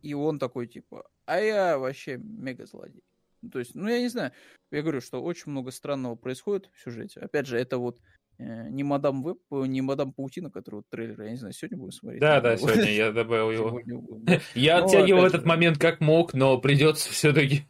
и 0.06 0.14
он 0.14 0.38
такой, 0.38 0.68
типа, 0.68 1.04
а 1.24 1.40
я 1.40 1.78
вообще 1.78 2.16
мега 2.18 2.64
злодей. 2.66 3.02
Ну, 3.42 3.50
то 3.50 3.58
есть, 3.58 3.74
ну, 3.74 3.88
я 3.88 4.00
не 4.00 4.08
знаю. 4.08 4.32
Я 4.70 4.82
говорю, 4.82 5.00
что 5.00 5.22
очень 5.22 5.50
много 5.50 5.72
странного 5.72 6.14
происходит 6.14 6.70
в 6.72 6.80
сюжете. 6.80 7.20
Опять 7.20 7.46
же, 7.46 7.58
это 7.58 7.78
вот 7.78 8.00
э, 8.38 8.68
не 8.70 8.84
мадам 8.84 9.22
Веб, 9.24 9.38
не 9.50 9.82
мадам 9.82 10.12
Паутина, 10.12 10.50
который 10.50 10.76
вот 10.76 10.88
трейлер, 10.88 11.20
я 11.22 11.30
не 11.30 11.36
знаю, 11.36 11.52
сегодня 11.52 11.78
будем 11.78 11.92
смотреть. 11.92 12.20
Да, 12.20 12.40
да, 12.40 12.56
сегодня 12.56 12.92
я 12.92 13.10
добавил 13.10 13.50
его. 13.50 13.80
Я 14.54 14.80
ну, 14.80 14.86
оттягивал 14.86 15.24
этот 15.24 15.44
момент 15.44 15.78
как 15.78 16.00
мог, 16.00 16.34
но 16.34 16.58
придется 16.58 17.10
все-таки. 17.10 17.64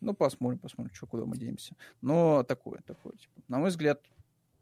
Ну, 0.00 0.12
посмотрим, 0.12 0.58
посмотрим, 0.58 0.94
что, 0.94 1.06
куда 1.06 1.24
мы 1.24 1.36
денемся. 1.36 1.74
Но 2.00 2.42
такое, 2.42 2.80
такое, 2.84 3.12
типа. 3.12 3.40
На 3.48 3.58
мой 3.58 3.70
взгляд, 3.70 4.02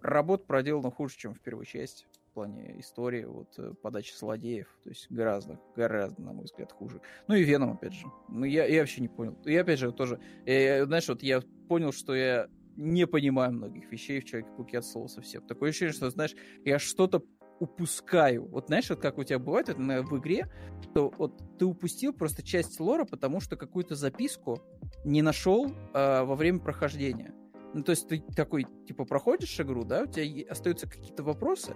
работа 0.00 0.44
проделана 0.44 0.90
хуже, 0.90 1.16
чем 1.16 1.34
в 1.34 1.40
первой 1.40 1.64
части 1.64 2.06
плане 2.34 2.78
истории, 2.78 3.24
вот, 3.24 3.54
э, 3.58 3.72
подачи 3.80 4.14
злодеев. 4.14 4.68
То 4.82 4.90
есть 4.90 5.06
гораздо, 5.10 5.60
гораздо, 5.76 6.22
на 6.22 6.32
мой 6.32 6.44
взгляд, 6.44 6.72
хуже. 6.72 7.00
Ну 7.28 7.34
и 7.34 7.44
Веном, 7.44 7.72
опять 7.72 7.94
же. 7.94 8.06
Ну 8.28 8.44
я, 8.44 8.66
я 8.66 8.80
вообще 8.80 9.00
не 9.00 9.08
понял. 9.08 9.38
И 9.44 9.56
опять 9.56 9.78
же, 9.78 9.92
тоже, 9.92 10.20
я, 10.44 10.84
знаешь, 10.84 11.08
вот 11.08 11.22
я 11.22 11.40
понял, 11.68 11.92
что 11.92 12.14
я 12.14 12.48
не 12.76 13.06
понимаю 13.06 13.52
многих 13.52 13.90
вещей 13.90 14.20
в 14.20 14.24
Человеке-пауке 14.24 14.78
от 14.78 14.84
слова 14.84 15.06
совсем. 15.06 15.42
Такое 15.46 15.70
ощущение, 15.70 15.92
что, 15.92 16.10
знаешь, 16.10 16.34
я 16.64 16.78
что-то 16.78 17.22
упускаю. 17.60 18.46
Вот 18.48 18.66
знаешь, 18.66 18.90
вот 18.90 19.00
как 19.00 19.18
у 19.18 19.24
тебя 19.24 19.38
бывает 19.38 19.68
это 19.68 19.80
в 19.80 20.18
игре, 20.18 20.50
то 20.92 21.12
вот 21.16 21.40
ты 21.58 21.64
упустил 21.64 22.12
просто 22.12 22.42
часть 22.42 22.80
лора, 22.80 23.04
потому 23.04 23.40
что 23.40 23.56
какую-то 23.56 23.94
записку 23.94 24.60
не 25.04 25.22
нашел 25.22 25.68
э, 25.68 26.24
во 26.24 26.34
время 26.34 26.58
прохождения. 26.58 27.32
Ну, 27.74 27.82
то 27.82 27.90
есть 27.90 28.08
ты 28.08 28.22
такой, 28.36 28.66
типа, 28.86 29.04
проходишь 29.04 29.58
игру, 29.60 29.84
да, 29.84 30.02
у 30.02 30.06
тебя 30.06 30.50
остаются 30.50 30.88
какие-то 30.88 31.24
вопросы, 31.24 31.74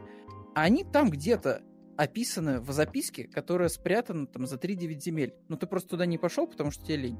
они 0.63 0.85
там 0.85 1.11
где-то 1.11 1.63
описаны 1.97 2.61
в 2.61 2.71
записке, 2.73 3.25
которая 3.25 3.69
спрятана 3.69 4.27
там 4.27 4.47
за 4.47 4.57
3-9 4.57 5.01
земель. 5.01 5.35
Но 5.49 5.57
ты 5.57 5.67
просто 5.67 5.91
туда 5.91 6.07
не 6.07 6.17
пошел, 6.17 6.47
потому 6.47 6.71
что 6.71 6.85
тебе 6.85 6.97
лень. 6.97 7.19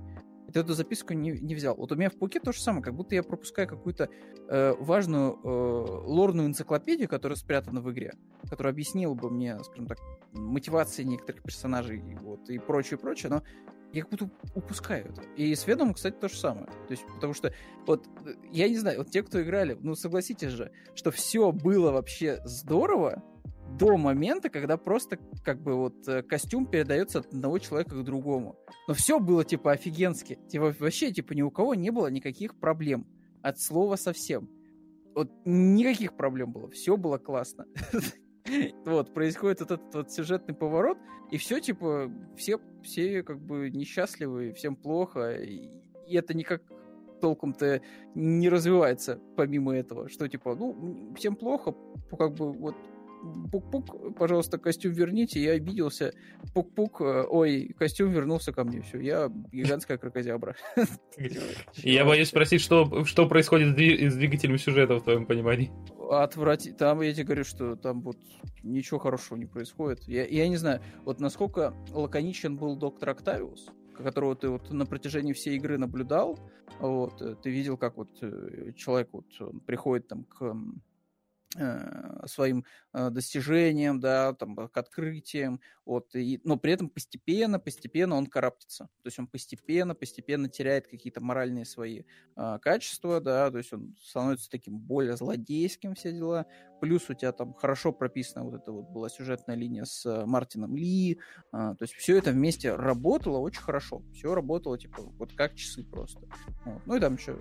И 0.49 0.53
ты 0.53 0.61
эту 0.61 0.73
записку 0.73 1.13
не, 1.13 1.33
не 1.33 1.55
взял. 1.55 1.77
Вот 1.77 1.93
у 1.93 1.97
меня 1.97 2.09
в 2.09 2.17
Пуке 2.17 2.41
то 2.41 2.53
же 2.53 2.61
самое, 2.61 2.83
как 2.83 2.95
будто 2.95 3.15
я 3.15 3.23
пропускаю 3.23 3.69
какую-то 3.69 4.09
э, 4.49 4.75
важную 4.81 5.39
э, 5.45 5.47
лорную 6.07 6.49
энциклопедию, 6.49 7.09
которая 7.09 7.37
спрятана 7.37 7.81
в 7.83 7.93
игре, 7.93 8.15
которая 8.49 8.73
объяснила 8.73 9.15
бы 9.15 9.31
мне, 9.31 9.59
скажем 9.63 9.87
так, 9.87 9.99
мотивации 10.33 11.05
некоторых 11.05 11.43
персонажей 11.43 12.03
вот, 12.23 12.49
и 12.49 12.59
прочее, 12.59 12.99
прочее, 12.99 13.31
но 13.31 13.43
я 13.93 14.03
как 14.03 14.11
будто 14.11 14.31
упускаю 14.55 15.11
это. 15.11 15.23
И 15.37 15.55
с 15.55 15.67
Ведомом, 15.67 15.95
кстати, 15.95 16.15
то 16.15 16.29
же 16.29 16.37
самое. 16.37 16.67
То 16.67 16.91
есть, 16.91 17.05
потому 17.15 17.35
что, 17.35 17.53
вот, 17.87 18.07
я 18.51 18.69
не 18.69 18.77
знаю, 18.77 18.99
вот 18.99 19.11
те, 19.11 19.23
кто 19.23 19.43
играли, 19.43 19.77
ну, 19.81 19.95
согласитесь 19.95 20.51
же, 20.51 20.73
что 20.95 21.11
все 21.11 21.53
было 21.53 21.91
вообще 21.91 22.41
здорово 22.45 23.23
до 23.79 23.97
момента, 23.97 24.51
когда 24.51 24.77
просто, 24.77 25.19
как 25.45 25.63
бы, 25.63 25.75
вот, 25.75 26.09
э, 26.09 26.23
костюм 26.23 26.67
передается 26.67 27.21
от 27.21 27.27
одного 27.27 27.59
человека 27.59 27.97
к 27.97 28.05
другому. 28.05 28.57
Но 28.87 28.95
все 28.95 29.21
было, 29.21 29.45
типа, 29.45 29.73
офигенски. 29.73 30.39
Типа, 30.49 30.75
вообще, 30.79 31.13
типа, 31.13 31.33
ни 31.33 31.43
у 31.43 31.51
кого 31.51 31.75
не 31.75 31.91
было 31.91 32.09
никаких 32.09 32.59
проблем. 32.59 33.07
От 33.43 33.61
слова 33.61 33.97
совсем. 33.97 34.49
Вот 35.15 35.31
никаких 35.45 36.17
проблем 36.17 36.53
было. 36.53 36.71
Все 36.71 36.97
было 36.97 37.19
классно. 37.19 37.67
Вот, 38.87 39.13
происходит 39.13 39.61
вот 39.61 39.71
этот 39.73 39.95
вот 39.95 40.11
сюжетный 40.11 40.55
поворот, 40.55 40.97
и 41.31 41.37
все, 41.37 41.61
типа, 41.61 42.11
все, 42.35 42.59
все 42.83 43.23
как 43.23 43.39
бы 43.43 43.69
несчастливы, 43.69 44.55
всем 44.55 44.75
плохо, 44.75 45.33
и, 45.33 45.69
и 46.07 46.17
это 46.17 46.33
никак 46.33 46.63
толком-то 47.21 47.83
не 48.15 48.49
развивается 48.49 49.21
помимо 49.37 49.77
этого, 49.77 50.09
что 50.09 50.27
типа, 50.29 50.55
ну, 50.55 51.15
всем 51.15 51.37
плохо, 51.37 51.75
как 52.17 52.33
бы 52.35 52.53
вот 52.53 52.75
пук-пук, 53.51 54.15
пожалуйста, 54.17 54.59
костюм 54.59 54.93
верните, 54.93 55.43
я 55.43 55.53
обиделся, 55.53 56.13
пук-пук, 56.55 57.01
э, 57.01 57.25
ой, 57.29 57.75
костюм 57.79 58.11
вернулся 58.11 58.53
ко 58.53 58.65
мне, 58.65 58.83
все, 58.83 59.01
я 59.01 59.31
гигантская 59.53 59.99
крокозябра. 59.99 60.57
Я 61.77 62.05
боюсь 62.05 62.29
спросить, 62.29 62.61
что, 62.61 63.05
что 63.05 63.29
происходит 63.29 63.71
с 63.71 64.15
двигателем 64.15 64.59
сюжета 64.59 64.97
в 64.97 65.03
твоем 65.03 65.27
понимании? 65.27 65.71
Отврати... 66.11 66.73
Там 66.73 67.03
я 67.03 67.13
тебе 67.13 67.25
говорю, 67.25 67.45
что 67.45 67.77
там 67.77 68.01
вот 68.03 68.17
ничего 68.63 68.99
хорошего 68.99 69.37
не 69.37 69.47
происходит. 69.47 70.03
Я, 70.05 70.25
я 70.27 70.49
не 70.49 70.57
знаю, 70.57 70.81
вот 71.05 71.21
насколько 71.21 71.75
лаконичен 71.93 72.57
был 72.57 72.77
доктор 72.77 73.11
Октавиус, 73.11 73.69
которого 73.97 74.37
ты 74.37 74.49
вот 74.49 74.71
на 74.71 74.87
протяжении 74.87 75.33
всей 75.33 75.57
игры 75.57 75.77
наблюдал, 75.79 76.39
вот, 76.81 77.21
э, 77.21 77.35
ты 77.43 77.51
видел, 77.51 77.77
как 77.77 77.97
вот 77.97 78.11
э, 78.23 78.73
человек 78.77 79.09
вот 79.13 79.27
приходит 79.67 80.09
там 80.09 80.25
к 80.25 80.57
своим 82.27 82.65
э, 82.93 83.11
достижениям, 83.11 84.01
да, 84.01 84.33
там, 84.35 84.55
к 84.69 84.77
открытиям, 84.77 85.61
вот, 85.89 86.15
и, 86.15 86.39
но 86.45 86.59
при 86.59 86.75
этом 86.75 86.91
постепенно, 86.91 87.59
постепенно 87.59 88.17
он 88.17 88.27
караптится, 88.27 88.91
то 89.03 89.07
есть 89.07 89.19
он 89.19 89.27
постепенно, 89.27 89.95
постепенно 89.95 90.47
теряет 90.51 90.87
какие-то 90.87 91.23
моральные 91.23 91.65
свои 91.65 92.03
э, 92.37 92.59
качества, 92.61 93.23
да, 93.23 93.51
то 93.51 93.57
есть 93.57 93.73
он 93.73 93.97
становится 93.99 94.51
таким 94.51 94.79
более 94.79 95.17
злодейским, 95.17 95.95
все 95.95 96.13
дела, 96.13 96.45
плюс 96.83 97.09
у 97.09 97.15
тебя 97.15 97.33
там 97.33 97.55
хорошо 97.55 97.91
прописана 97.91 98.45
вот 98.45 98.61
эта 98.61 98.71
вот 98.71 98.91
была 98.91 99.09
сюжетная 99.09 99.57
линия 99.57 99.87
с 99.87 100.05
э, 100.05 100.27
Мартином 100.27 100.77
Ли, 100.77 101.15
э, 101.15 101.57
то 101.57 101.79
есть 101.81 101.95
все 101.95 102.19
это 102.19 102.33
вместе 102.33 102.75
работало 102.75 103.39
очень 103.39 103.63
хорошо, 103.63 104.03
все 104.13 104.35
работало, 104.35 104.77
типа, 104.77 105.01
вот 105.01 105.33
как 105.33 105.55
часы 105.55 105.85
просто, 105.85 106.21
вот. 106.67 106.83
ну 106.85 106.97
и 106.97 107.01
там 107.01 107.15
еще, 107.15 107.35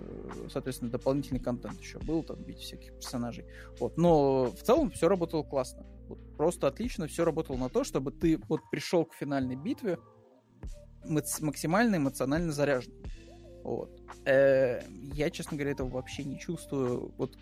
соответственно, 0.50 0.90
дополнительный 0.90 1.40
контент 1.40 1.78
еще 1.78 1.98
был, 1.98 2.22
там, 2.22 2.42
видите, 2.44 2.64
всяких 2.64 2.94
персонажей, 2.94 3.44
вот, 3.78 3.98
но 3.98 4.44
в 4.44 4.62
целом 4.62 4.90
все 4.90 5.06
работало 5.06 5.42
классно. 5.42 5.84
Вот 6.08 6.36
просто 6.36 6.66
отлично 6.66 7.06
все 7.06 7.24
работало 7.24 7.56
на 7.56 7.68
то, 7.68 7.84
чтобы 7.84 8.10
ты 8.10 8.38
вот 8.48 8.60
пришел 8.70 9.04
к 9.04 9.14
финальной 9.14 9.56
битве 9.56 9.98
максимально 11.04 11.96
эмоционально 11.96 12.52
заряжен. 12.52 12.92
Вот. 13.62 13.90
Э, 14.24 14.80
я, 15.14 15.30
честно 15.30 15.56
говоря, 15.56 15.72
этого 15.72 15.88
вообще 15.88 16.24
не 16.24 16.38
чувствую. 16.38 17.12
Вот 17.16 17.36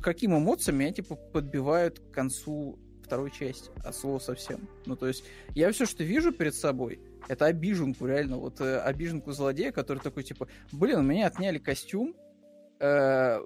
каким 0.00 0.36
эмоциям 0.36 0.78
меня 0.78 0.92
типа 0.92 1.14
подбивают 1.14 2.00
к 2.00 2.10
концу 2.10 2.78
второй 3.04 3.30
части, 3.30 3.70
от 3.84 3.94
слова 3.96 4.18
совсем. 4.18 4.68
Ну, 4.84 4.94
то 4.94 5.06
есть, 5.08 5.24
я 5.54 5.72
все, 5.72 5.86
что 5.86 6.04
вижу 6.04 6.30
перед 6.30 6.54
собой, 6.54 7.00
это 7.26 7.46
обиженку, 7.46 8.06
реально, 8.06 8.36
вот 8.36 8.60
э, 8.60 8.78
обиженку 8.80 9.32
злодея, 9.32 9.72
который 9.72 9.98
такой, 9.98 10.24
типа, 10.24 10.46
блин, 10.72 10.98
у 10.98 11.02
меня 11.02 11.26
отняли 11.26 11.58
костюм, 11.58 12.14
э, 12.80 13.40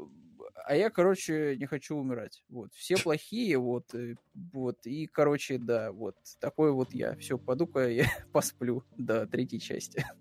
а 0.73 0.75
я, 0.75 0.89
короче, 0.89 1.55
не 1.59 1.67
хочу 1.67 1.97
умирать. 1.97 2.43
Вот, 2.49 2.73
все 2.73 2.97
плохие, 3.03 3.59
вот, 3.59 3.95
э, 3.95 4.15
вот, 4.55 4.87
и, 4.87 5.07
короче, 5.07 5.59
да, 5.59 5.93
вот, 5.93 6.17
такой 6.41 6.73
вот 6.73 6.95
я. 6.95 7.15
Все, 7.17 7.37
пойду-ка 7.37 7.89
я 7.91 8.07
посплю 8.33 8.83
до 8.97 9.27
третьей 9.27 9.61
части. 9.61 10.05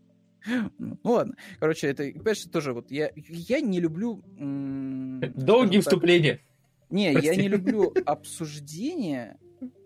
Ну 0.79 0.97
ладно. 1.03 1.35
Короче, 1.59 1.85
это, 1.85 2.03
опять 2.03 2.39
же, 2.39 2.49
тоже 2.49 2.73
вот 2.73 2.89
я, 2.89 3.11
я 3.15 3.61
не 3.61 3.79
люблю... 3.79 4.23
Долгие 5.35 5.81
вступления. 5.81 6.41
Не, 6.89 7.11
Прости. 7.11 7.27
я 7.27 7.35
не 7.35 7.47
люблю 7.47 7.93
обсуждение 8.07 9.37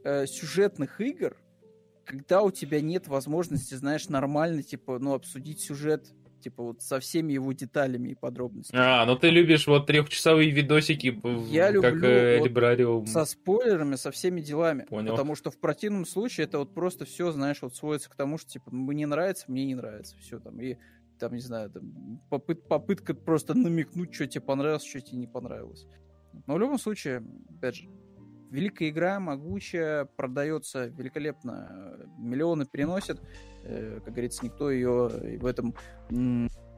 э, 0.06 0.26
сюжетных 0.26 1.02
игр, 1.02 1.36
когда 2.06 2.42
у 2.42 2.52
тебя 2.52 2.80
нет 2.80 3.10
возможности, 3.10 3.74
знаешь, 3.74 4.08
нормально, 4.08 4.64
типа, 4.64 4.98
ну, 4.98 5.14
обсудить 5.14 5.60
сюжет 5.60 6.08
типа 6.46 6.62
вот 6.62 6.84
со 6.84 7.00
всеми 7.00 7.34
его 7.34 7.52
деталями 7.54 8.10
и 8.10 8.16
подробностями. 8.16 8.80
А, 8.80 9.04
ну 9.08 9.16
ты 9.16 9.32
любишь 9.32 9.66
вот 9.66 9.88
трехчасовые 9.88 10.52
видосики, 10.52 11.20
Я 11.50 11.74
как 11.74 11.96
люблю 11.96 12.08
э, 12.08 12.86
вот 12.86 13.10
со 13.10 13.26
спойлерами, 13.26 13.96
со 13.96 14.12
всеми 14.12 14.42
делами. 14.42 14.84
Понял. 14.84 15.12
Потому 15.12 15.34
что 15.34 15.50
в 15.50 15.58
противном 15.60 16.06
случае 16.06 16.46
это 16.46 16.60
вот 16.60 16.76
просто 16.76 17.06
все, 17.06 17.32
знаешь, 17.32 17.64
вот 17.64 17.76
сводится 17.76 18.12
к 18.12 18.16
тому, 18.16 18.38
что 18.38 18.52
типа 18.52 18.70
мне 18.70 19.08
нравится, 19.08 19.46
мне 19.48 19.66
не 19.66 19.74
нравится, 19.74 20.16
все 20.20 20.40
там 20.40 20.62
и 20.62 20.78
там 21.18 21.34
не 21.34 21.40
знаю, 21.40 21.72
там, 21.72 22.22
попыт, 22.30 22.68
попытка 22.68 23.16
просто 23.16 23.56
намекнуть, 23.56 24.14
что 24.14 24.28
тебе 24.28 24.42
понравилось, 24.42 24.86
что 24.86 25.02
тебе 25.02 25.18
не 25.18 25.28
понравилось. 25.28 25.88
Но 26.46 26.56
в 26.56 26.60
любом 26.60 26.78
случае, 26.78 27.24
опять 27.58 27.78
же, 27.78 27.90
великая 28.56 28.90
игра, 28.90 29.20
могучая, 29.20 30.06
продается 30.06 30.86
великолепно, 30.88 32.08
миллионы 32.18 32.66
переносит, 32.66 33.20
э, 33.64 34.00
как 34.04 34.14
говорится, 34.14 34.46
никто 34.46 34.72
ее 34.72 35.10
в 35.40 35.46
этом 35.46 35.76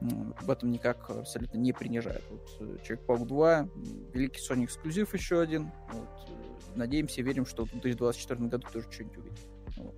в 0.00 0.48
этом 0.48 0.70
никак 0.70 1.10
абсолютно 1.10 1.58
не 1.58 1.72
принижает. 1.72 2.22
Вот 2.30 2.56
э, 2.60 2.76
Человек-паук 2.84 3.26
2, 3.26 3.68
великий 4.14 4.40
Sony 4.40 4.64
эксклюзив 4.64 5.12
еще 5.12 5.40
один. 5.40 5.72
Вот. 5.92 6.08
Э, 6.28 6.76
надеемся, 6.76 7.20
верим, 7.22 7.46
что 7.46 7.64
в 7.64 7.70
2024 7.70 8.48
году 8.48 8.66
тоже 8.72 8.86
что-нибудь 8.92 9.18
увидим. 9.18 9.36
Вот. 9.76 9.94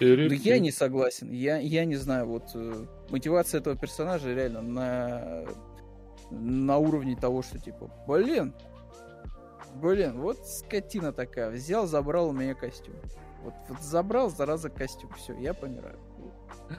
Но 0.00 0.34
я 0.34 0.58
не 0.58 0.72
согласен. 0.72 1.30
Я, 1.30 1.58
я 1.58 1.84
не 1.84 1.96
знаю, 1.96 2.26
вот 2.26 2.56
мотивация 3.10 3.60
этого 3.60 3.76
персонажа 3.76 4.32
реально 4.32 4.62
на 4.62 5.46
на 6.30 6.78
уровне 6.78 7.16
того, 7.16 7.42
что 7.42 7.58
типа, 7.58 7.90
блин, 8.06 8.54
блин, 9.74 10.20
вот 10.20 10.46
скотина 10.46 11.12
такая, 11.12 11.50
взял, 11.50 11.86
забрал 11.86 12.28
у 12.28 12.32
меня 12.32 12.54
костюм. 12.54 12.94
Вот, 13.42 13.54
вот 13.68 13.80
забрал, 13.80 14.30
зараза, 14.30 14.70
костюм, 14.70 15.10
все, 15.14 15.34
я 15.38 15.54
помираю. 15.54 15.98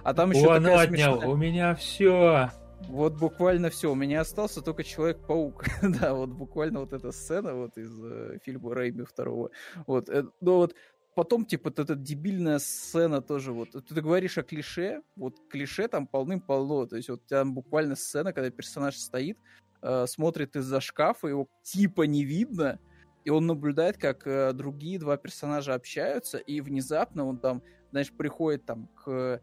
А 0.03 0.13
там 0.13 0.31
еще 0.31 0.51
О, 0.51 0.59
такая 0.59 0.79
отнял, 0.79 1.13
смешная... 1.13 1.29
у 1.29 1.35
меня 1.37 1.75
все. 1.75 2.49
Вот 2.89 3.13
буквально 3.13 3.69
все, 3.69 3.91
у 3.91 3.95
меня 3.95 4.21
остался 4.21 4.61
только 4.61 4.83
Человек-паук. 4.83 5.65
да, 5.81 6.13
вот 6.13 6.29
буквально 6.29 6.81
вот 6.81 6.93
эта 6.93 7.11
сцена 7.11 7.53
вот 7.53 7.77
из 7.77 7.91
э, 8.03 8.37
фильма 8.43 8.73
Рэйми 8.75 9.03
второго. 9.03 9.49
Вот, 9.87 10.09
э, 10.09 10.25
но 10.41 10.57
вот 10.57 10.75
потом, 11.17 11.45
типа, 11.45 11.71
вот 11.71 11.79
эта 11.79 11.95
дебильная 11.95 12.59
сцена 12.59 13.23
тоже, 13.23 13.51
вот, 13.51 13.71
ты 13.71 14.01
говоришь 14.01 14.37
о 14.37 14.43
клише, 14.43 15.01
вот 15.15 15.39
клише 15.49 15.87
там 15.87 16.05
полным-полно, 16.05 16.85
то 16.85 16.95
есть 16.95 17.09
вот 17.09 17.25
там 17.25 17.55
буквально 17.55 17.95
сцена, 17.95 18.33
когда 18.33 18.51
персонаж 18.51 18.95
стоит, 18.97 19.39
э, 19.81 20.05
смотрит 20.05 20.55
из-за 20.55 20.79
шкафа, 20.79 21.27
его 21.27 21.47
типа 21.63 22.03
не 22.03 22.23
видно, 22.23 22.79
и 23.25 23.31
он 23.31 23.47
наблюдает, 23.47 23.97
как 23.97 24.27
э, 24.27 24.53
другие 24.53 24.99
два 24.99 25.17
персонажа 25.17 25.73
общаются, 25.73 26.37
и 26.37 26.61
внезапно 26.61 27.25
он 27.25 27.39
там, 27.39 27.63
знаешь, 27.89 28.11
приходит 28.11 28.67
там 28.67 28.87
к 28.89 29.41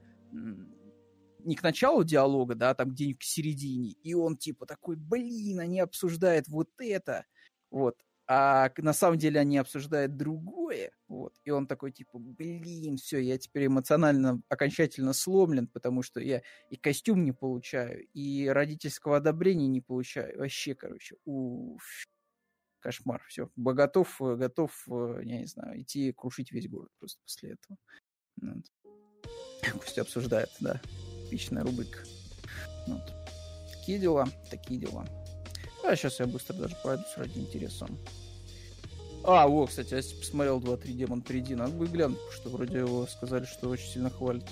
не 1.40 1.56
к 1.56 1.62
началу 1.64 2.04
диалога, 2.04 2.54
да, 2.54 2.70
а 2.70 2.74
там 2.76 2.90
где-нибудь 2.90 3.18
к 3.18 3.24
середине, 3.24 3.96
и 4.04 4.14
он 4.14 4.36
типа 4.36 4.64
такой, 4.64 4.94
блин, 4.94 5.58
они 5.58 5.80
обсуждают 5.80 6.46
вот 6.46 6.68
это, 6.78 7.24
вот, 7.72 7.96
а 8.26 8.70
на 8.78 8.92
самом 8.92 9.18
деле 9.18 9.40
они 9.40 9.58
обсуждают 9.58 10.16
другое, 10.16 10.92
вот, 11.08 11.34
и 11.44 11.50
он 11.50 11.66
такой, 11.66 11.92
типа, 11.92 12.18
блин, 12.18 12.96
все, 12.96 13.18
я 13.18 13.36
теперь 13.36 13.66
эмоционально 13.66 14.40
окончательно 14.48 15.12
сломлен, 15.12 15.66
потому 15.68 16.02
что 16.02 16.20
я 16.20 16.42
и 16.70 16.76
костюм 16.76 17.24
не 17.24 17.32
получаю, 17.32 18.06
и 18.14 18.48
родительского 18.48 19.18
одобрения 19.18 19.68
не 19.68 19.80
получаю, 19.80 20.38
вообще, 20.38 20.74
короче, 20.74 21.16
уф, 21.24 22.06
кошмар, 22.80 23.22
все, 23.28 23.50
готов, 23.56 24.16
готов, 24.20 24.84
я 24.88 25.38
не 25.38 25.46
знаю, 25.46 25.82
идти 25.82 26.12
крушить 26.12 26.52
весь 26.52 26.68
город 26.68 26.90
просто 26.98 27.20
после 27.22 27.50
этого. 27.52 27.78
Вот. 28.40 28.64
Пусть 29.72 29.98
обсуждает, 29.98 30.50
да, 30.60 30.80
типичная 31.24 31.62
рубрика. 31.62 32.00
Вот. 32.86 33.12
Такие 33.72 33.98
дела, 33.98 34.26
такие 34.50 34.80
дела. 34.80 35.06
А 35.86 35.96
сейчас 35.96 36.18
я 36.20 36.26
быстро 36.26 36.54
даже 36.54 36.76
пройдусь 36.82 37.12
ради 37.16 37.38
интереса. 37.38 37.86
А, 39.22 39.48
о, 39.48 39.66
кстати, 39.66 39.94
я 39.94 40.02
посмотрел 40.18 40.60
2-3 40.60 40.92
Демон 40.92 41.22
Приди, 41.22 41.54
надо 41.54 41.72
бы 41.72 41.86
глянуть, 41.86 42.18
что 42.32 42.50
вроде 42.50 42.78
его 42.78 43.06
сказали, 43.06 43.44
что 43.46 43.68
очень 43.68 43.88
сильно 43.88 44.10
хвалят. 44.10 44.44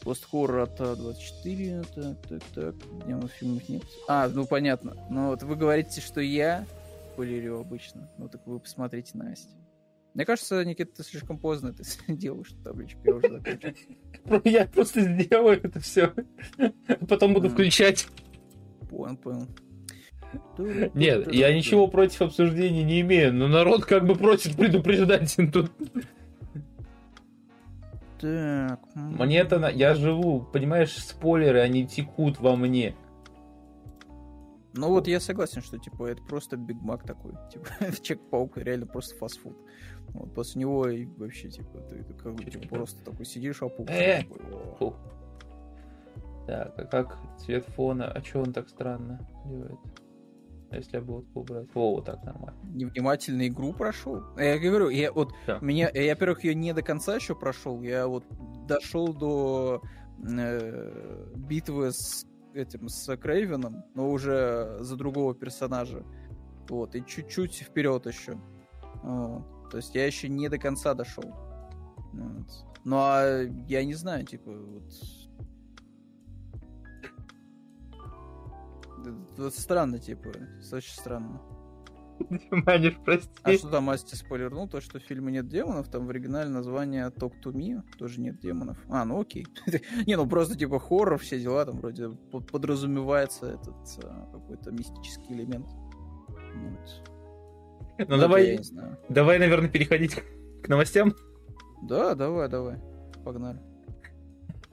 Пост-хоррор 0.00 0.60
от 0.60 0.76
24, 0.76 1.82
так, 1.94 2.16
так, 2.28 2.42
так, 2.54 2.74
демонов 3.06 3.32
фильмов 3.32 3.68
нет. 3.68 3.82
А, 4.08 4.28
ну 4.28 4.46
понятно. 4.46 4.96
Ну 5.10 5.28
вот 5.28 5.42
вы 5.42 5.56
говорите, 5.56 6.00
что 6.00 6.20
я 6.20 6.66
спойлерю 7.12 7.60
обычно. 7.60 8.08
Ну 8.18 8.28
так 8.28 8.46
вы 8.46 8.60
посмотрите 8.60 9.10
Настя. 9.14 9.50
Мне 10.14 10.24
кажется, 10.24 10.64
Никита, 10.64 10.96
ты 10.96 11.04
слишком 11.04 11.38
поздно 11.38 11.68
это 11.68 11.82
делаешь, 12.12 12.54
табличку, 12.62 13.00
я 13.04 13.14
уже 13.14 13.28
закончил. 13.28 13.86
Я 14.44 14.66
просто 14.66 15.00
сделаю 15.00 15.60
это 15.62 15.80
все. 15.80 16.12
Потом 17.08 17.34
буду 17.34 17.48
включать. 17.48 18.06
Понял, 18.88 19.16
понял. 19.16 19.46
Нет, 20.94 21.32
я 21.32 21.54
ничего 21.54 21.88
против 21.88 22.22
обсуждения 22.22 22.82
не 22.82 23.00
имею, 23.00 23.32
но 23.32 23.48
народ 23.48 23.84
как 23.84 24.06
бы 24.06 24.14
просит 24.14 24.56
предупреждать 24.56 25.36
тут. 25.52 25.70
Так. 28.20 28.80
Мне 28.94 29.38
это... 29.38 29.68
Я 29.68 29.94
живу, 29.94 30.40
понимаешь, 30.40 30.96
спойлеры, 30.96 31.60
они 31.60 31.86
текут 31.86 32.38
во 32.38 32.54
мне. 32.54 32.94
Ну 34.74 34.88
вот 34.88 35.06
я 35.06 35.20
согласен, 35.20 35.60
что 35.60 35.78
типа 35.78 36.06
это 36.06 36.22
просто 36.22 36.56
Биг 36.56 36.80
Мак 36.80 37.04
такой. 37.04 37.32
Типа 37.52 37.68
Чек-паук 38.02 38.56
реально 38.56 38.86
просто 38.86 39.16
фастфуд. 39.16 39.56
Вот 40.08 40.34
после 40.34 40.60
него 40.60 40.88
и 40.88 41.04
вообще 41.04 41.50
типа 41.50 41.78
ты, 41.80 42.02
ты 42.02 42.14
как 42.14 42.34
бы 42.34 42.44
типа, 42.44 42.68
просто 42.68 43.04
такой 43.04 43.26
сидишь, 43.26 43.62
а 43.62 43.68
пук. 43.68 43.90
Э! 43.90 44.22
Так, 46.46 46.74
а 46.76 46.84
как 46.84 47.18
цвет 47.38 47.66
фона? 47.66 48.10
А 48.10 48.20
чё 48.20 48.40
он 48.40 48.52
так 48.52 48.68
странно 48.68 49.20
делает? 49.44 49.78
А 50.72 50.76
если 50.76 50.96
облодку 50.96 51.40
убрать? 51.40 51.68
О, 51.74 51.96
вот 51.96 52.06
так 52.06 52.24
нормально. 52.24 52.58
Невнимательно 52.64 53.46
игру 53.46 53.74
прошел. 53.74 54.22
Я 54.38 54.58
говорю, 54.58 54.88
я 54.88 55.12
вот 55.12 55.34
да. 55.46 55.58
меня, 55.60 55.90
я, 55.92 56.14
во-первых, 56.14 56.44
ее 56.44 56.54
не 56.54 56.72
до 56.72 56.82
конца 56.82 57.14
еще 57.14 57.34
прошел. 57.34 57.82
Я 57.82 58.06
вот 58.06 58.24
дошел 58.66 59.12
до 59.12 59.82
э, 60.26 61.32
битвы 61.36 61.92
с 61.92 62.26
этим 62.54 62.88
с 62.88 63.16
Крейвеном, 63.18 63.84
но 63.94 64.10
уже 64.10 64.78
за 64.80 64.96
другого 64.96 65.34
персонажа. 65.34 66.04
Вот, 66.68 66.94
и 66.94 67.04
чуть-чуть 67.04 67.54
вперед 67.54 68.06
еще. 68.06 68.40
Вот. 69.02 69.70
То 69.70 69.76
есть 69.76 69.94
я 69.94 70.06
еще 70.06 70.28
не 70.30 70.48
до 70.48 70.56
конца 70.56 70.94
дошел. 70.94 71.24
Вот. 72.12 72.46
Ну 72.84 72.96
а 72.96 73.42
я 73.68 73.84
не 73.84 73.94
знаю, 73.94 74.24
типа, 74.24 74.50
вот 74.50 74.90
Это 79.36 79.50
странно, 79.50 79.98
типа, 79.98 80.30
очень 80.72 80.94
странно. 80.94 81.40
Маниш, 82.50 82.96
прости. 83.04 83.30
А 83.42 83.52
что 83.54 83.68
там 83.68 83.90
Асти 83.90 84.16
спойлернул? 84.16 84.68
То, 84.68 84.80
что 84.80 84.98
в 84.98 85.02
фильме 85.02 85.32
нет 85.32 85.48
демонов, 85.48 85.88
там 85.88 86.06
в 86.06 86.10
оригинале 86.10 86.48
название 86.48 87.06
Talk 87.08 87.32
to 87.44 87.52
Me 87.52 87.82
тоже 87.98 88.20
нет 88.20 88.38
демонов. 88.40 88.78
А, 88.88 89.04
ну 89.04 89.20
окей. 89.20 89.46
Не, 90.06 90.16
ну 90.16 90.28
просто 90.28 90.56
типа 90.56 90.78
хоррор, 90.78 91.18
все 91.18 91.40
дела, 91.40 91.64
там 91.64 91.78
вроде 91.78 92.10
подразумевается 92.50 93.46
этот 93.46 94.04
а, 94.04 94.28
какой-то 94.32 94.70
мистический 94.70 95.34
элемент. 95.34 95.66
Ну, 97.98 98.06
ну 98.08 98.16
давай, 98.18 98.60
давай, 99.08 99.38
наверное, 99.38 99.68
переходить 99.68 100.16
к 100.62 100.68
новостям. 100.68 101.14
Да, 101.82 102.14
давай, 102.14 102.48
давай. 102.48 102.78
Погнали. 103.24 103.60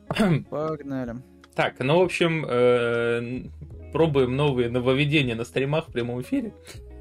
Погнали. 0.49 1.15
Так, 1.55 1.79
ну, 1.79 1.99
в 1.99 2.03
общем, 2.03 2.45
э, 2.47 3.49
пробуем 3.91 4.35
новые 4.35 4.69
нововведения 4.69 5.35
на 5.35 5.43
стримах 5.43 5.89
в 5.89 5.91
прямом 5.91 6.21
эфире. 6.21 6.53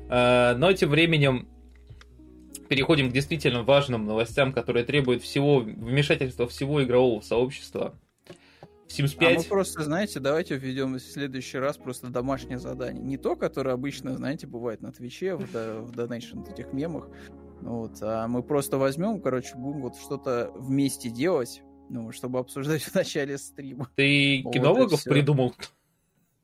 Э, 0.09 0.55
но 0.57 0.73
тем 0.73 0.91
временем 0.91 1.49
переходим 2.69 3.11
к 3.11 3.13
действительно 3.13 3.63
важным 3.63 4.05
новостям, 4.05 4.53
которые 4.53 4.85
требуют 4.85 5.23
всего 5.23 5.59
вмешательства 5.61 6.47
всего 6.47 6.83
игрового 6.83 7.21
сообщества. 7.21 7.99
Sims 8.89 9.17
5. 9.19 9.37
А 9.37 9.39
мы 9.39 9.45
просто, 9.45 9.83
знаете, 9.83 10.19
давайте 10.19 10.57
введем 10.57 10.95
в 10.95 11.01
следующий 11.01 11.59
раз 11.59 11.77
просто 11.77 12.09
домашнее 12.09 12.59
задание. 12.59 13.03
Не 13.03 13.19
то, 13.19 13.37
которое 13.37 13.73
обычно, 13.73 14.17
знаете, 14.17 14.47
бывает 14.47 14.81
на 14.81 14.93
Твиче, 14.93 15.37
в, 15.37 15.43
в 15.43 15.91
Donation 15.93 16.51
этих 16.51 16.73
мемах. 16.73 17.09
Вот, 17.61 17.99
а 18.01 18.29
мы 18.29 18.43
просто 18.43 18.79
возьмем, 18.79 19.21
короче, 19.21 19.57
будем 19.57 19.83
вот 19.83 19.97
что-то 19.97 20.51
вместе 20.55 21.11
делать, 21.11 21.63
ну, 21.91 22.13
чтобы 22.13 22.39
обсуждать 22.39 22.83
в 22.85 22.95
начале 22.95 23.37
стрима. 23.37 23.91
Ты 23.95 24.43
вот 24.45 24.55
кинологов 24.55 25.05
придумал? 25.05 25.55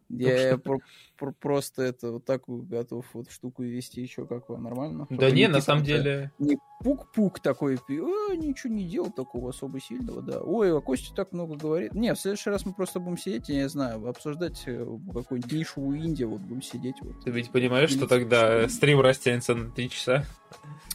Я 0.09 0.59
про 0.59 0.79
про 1.17 1.33
просто 1.33 1.83
это 1.83 2.13
вот 2.13 2.25
такую 2.25 2.63
готов 2.63 3.07
вот 3.15 3.31
штуку 3.31 3.63
вести 3.63 4.01
еще 4.01 4.27
как 4.27 4.49
вам 4.49 4.65
нормально? 4.65 5.07
Да 5.11 5.31
не, 5.31 5.49
на 5.49 5.61
самом 5.61 5.85
деле... 5.85 6.33
Не 6.39 6.59
пук-пук 6.83 7.41
такой, 7.41 7.77
а, 7.77 8.37
ничего 8.37 8.73
не 8.73 8.85
делал 8.85 9.11
такого 9.11 9.51
особо 9.51 9.81
сильного, 9.81 10.21
да. 10.23 10.41
Ой, 10.41 10.77
а 10.77 10.81
Костя 10.81 11.15
так 11.15 11.33
много 11.33 11.57
говорит. 11.57 11.95
Не, 11.95 12.15
в 12.15 12.19
следующий 12.19 12.51
раз 12.51 12.67
мы 12.67 12.75
просто 12.75 13.01
будем 13.01 13.17
сидеть, 13.17 13.49
я 13.49 13.63
не 13.63 13.69
знаю, 13.69 14.07
обсуждать 14.07 14.63
э, 14.67 14.85
какую-нибудь 15.13 15.53
нишу 15.53 15.93
Индии, 15.93 16.25
вот 16.25 16.41
будем 16.43 16.63
сидеть. 16.63 16.97
Вот. 17.01 17.25
Ты 17.25 17.31
ведь 17.31 17.51
понимаешь, 17.51 17.91
что 17.91 18.07
тогда 18.07 18.69
стрим 18.69 19.01
растянется 19.01 19.55
на 19.55 19.71
3 19.71 19.91
часа? 19.91 20.25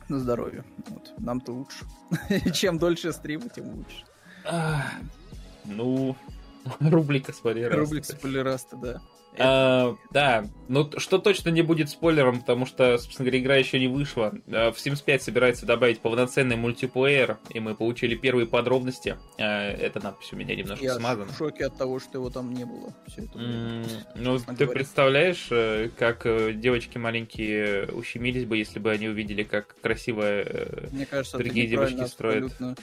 На 0.09 0.19
здоровье. 0.19 0.63
Вот. 0.89 1.13
Нам-то 1.17 1.53
лучше. 1.53 1.85
Чем 2.53 2.77
дольше 2.77 3.11
стрима, 3.11 3.49
тем 3.49 3.65
лучше. 3.73 4.05
Ну, 5.65 6.15
рубрика 6.79 7.33
спойлераста. 7.33 7.77
Рубрика 7.77 8.05
спойлераста, 8.05 8.75
да. 8.77 9.01
А, 9.37 9.95
да, 10.11 10.45
ну 10.67 10.89
что 10.97 11.17
точно 11.17 11.49
не 11.49 11.61
будет 11.61 11.89
спойлером, 11.89 12.41
потому 12.41 12.65
что, 12.65 12.97
собственно 12.97 13.25
говоря, 13.25 13.39
игра 13.39 13.55
еще 13.55 13.79
не 13.79 13.87
вышла. 13.87 14.33
А, 14.47 14.71
в 14.71 14.75
Sims 14.75 15.03
5 15.03 15.23
собирается 15.23 15.65
добавить 15.65 15.99
полноценный 15.99 16.55
мультиплеер, 16.55 17.37
и 17.49 17.59
мы 17.59 17.75
получили 17.75 18.15
первые 18.15 18.47
подробности. 18.47 19.17
А, 19.37 19.71
эта 19.71 20.03
надпись 20.03 20.33
у 20.33 20.35
меня 20.35 20.55
немножко 20.55 20.83
Я 20.83 20.95
смазана. 20.95 21.31
в 21.31 21.37
шоке 21.37 21.67
от 21.67 21.77
того, 21.77 21.99
что 21.99 22.17
его 22.17 22.29
там 22.29 22.53
не 22.53 22.65
было. 22.65 22.93
Все 23.07 23.23
это 23.23 23.39
mm, 23.39 23.87
ну, 24.15 24.39
ты 24.39 24.45
говорит. 24.45 24.73
представляешь, 24.73 25.47
э, 25.51 25.89
как 25.97 26.25
э, 26.25 26.53
девочки 26.53 26.97
маленькие 26.97 27.87
ущемились 27.93 28.45
бы, 28.45 28.57
если 28.57 28.79
бы 28.79 28.91
они 28.91 29.07
увидели, 29.07 29.43
как 29.43 29.75
красиво 29.81 30.23
э, 30.23 30.89
Мне 30.91 31.05
кажется, 31.05 31.37
другие 31.37 31.67
девочки 31.67 32.05
строят. 32.07 32.45
Абсолютно 32.45 32.75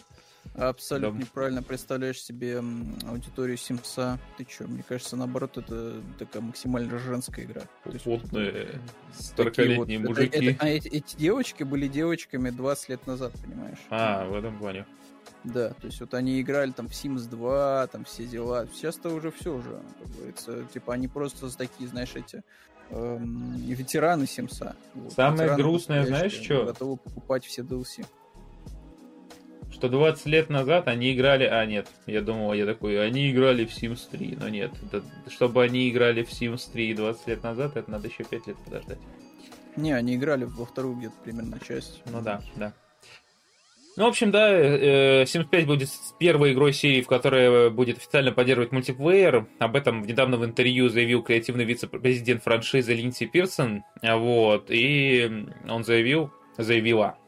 Абсолютно 0.57 1.19
да. 1.19 1.25
неправильно 1.25 1.63
представляешь 1.63 2.23
себе 2.23 2.63
аудиторию 3.07 3.59
Симса. 3.59 4.19
Ты 4.39 4.47
что, 4.49 4.67
мне 4.67 4.83
кажется, 4.83 5.15
наоборот, 5.17 5.59
это 5.59 6.01
такая 6.19 6.43
максимально 6.43 6.99
женская 6.99 7.45
игра. 7.45 7.63
Плотные, 8.03 8.81
сорокалетние 9.13 9.99
вот, 9.99 10.09
мужики. 10.09 10.37
Это, 10.37 10.45
это, 10.45 10.65
а 10.65 10.69
эти, 10.69 10.89
эти 10.89 11.17
девочки 11.17 11.63
были 11.63 11.89
девочками 11.89 12.49
20 12.49 12.89
лет 12.89 13.07
назад, 13.07 13.33
понимаешь? 13.45 13.79
А, 13.91 14.27
в 14.27 14.35
этом 14.35 14.59
плане. 14.59 14.87
Да, 15.45 15.71
то 15.71 15.87
есть 15.87 16.01
вот 16.01 16.15
они 16.15 16.41
играли 16.41 16.71
там 16.71 16.89
в 16.89 16.93
Sims 16.93 17.29
2, 17.29 17.89
там 17.89 18.05
все 18.05 18.25
дела. 18.25 18.67
Сейчас-то 18.73 19.11
уже 19.11 19.31
все 19.31 19.55
уже, 19.55 19.83
как 20.01 20.17
говорится. 20.17 20.65
Типа 20.73 20.95
они 20.95 21.07
просто 21.07 21.55
такие, 21.55 21.89
знаешь, 21.89 22.15
эти 22.15 22.43
эм, 22.91 23.53
ветераны 23.57 24.27
Симса. 24.27 24.75
Вот, 24.95 25.13
Самое 25.13 25.55
грустное, 25.55 26.07
знаешь, 26.07 26.33
что? 26.33 26.65
Готовы 26.65 26.97
покупать 26.97 27.45
все 27.45 27.61
DLC 27.61 28.07
что 29.77 29.91
20 29.91 30.27
лет 30.27 30.49
назад 30.49 30.89
они 30.89 31.13
играли... 31.13 31.45
А, 31.45 31.67
нет, 31.67 31.87
я 32.07 32.23
думал, 32.23 32.55
я 32.55 32.65
такой, 32.65 33.05
они 33.07 33.31
играли 33.31 33.67
в 33.67 33.71
Sims 33.71 34.09
3, 34.11 34.39
но 34.41 34.49
нет. 34.49 34.73
Это, 34.91 35.05
чтобы 35.29 35.63
они 35.63 35.91
играли 35.91 36.23
в 36.23 36.31
Sims 36.31 36.73
3 36.73 36.95
20 36.95 37.27
лет 37.27 37.43
назад, 37.43 37.77
это 37.77 37.91
надо 37.91 38.09
еще 38.09 38.25
5 38.25 38.47
лет 38.47 38.57
подождать. 38.65 38.99
Не, 39.77 39.93
они 39.93 40.15
играли 40.15 40.45
во 40.45 40.65
вторую 40.65 40.97
где-то 40.97 41.15
примерно 41.23 41.61
часть. 41.61 42.03
Ну 42.07 42.23
да, 42.23 42.41
да. 42.57 42.73
Ну, 43.99 44.05
в 44.05 44.09
общем, 44.09 44.31
да, 44.31 44.51
э, 44.51 45.25
Sims 45.25 45.45
5 45.45 45.67
будет 45.67 45.91
первой 46.19 46.55
игрой 46.55 46.73
серии, 46.73 47.03
в 47.03 47.07
которой 47.07 47.69
будет 47.69 47.99
официально 47.99 48.33
поддерживать 48.33 48.73
мультиплеер. 48.73 49.47
Об 49.59 49.77
этом 49.77 50.07
недавно 50.07 50.39
в 50.39 50.45
интервью 50.47 50.89
заявил 50.89 51.23
креативный 51.23 51.67
вице-президент 51.67 52.43
франшизы 52.43 52.95
Линдси 52.95 53.27
Пирсон. 53.27 53.85
Вот, 54.03 54.71
и 54.71 55.47
он 55.69 55.85
заявил, 55.85 56.31
заявила, 56.57 57.19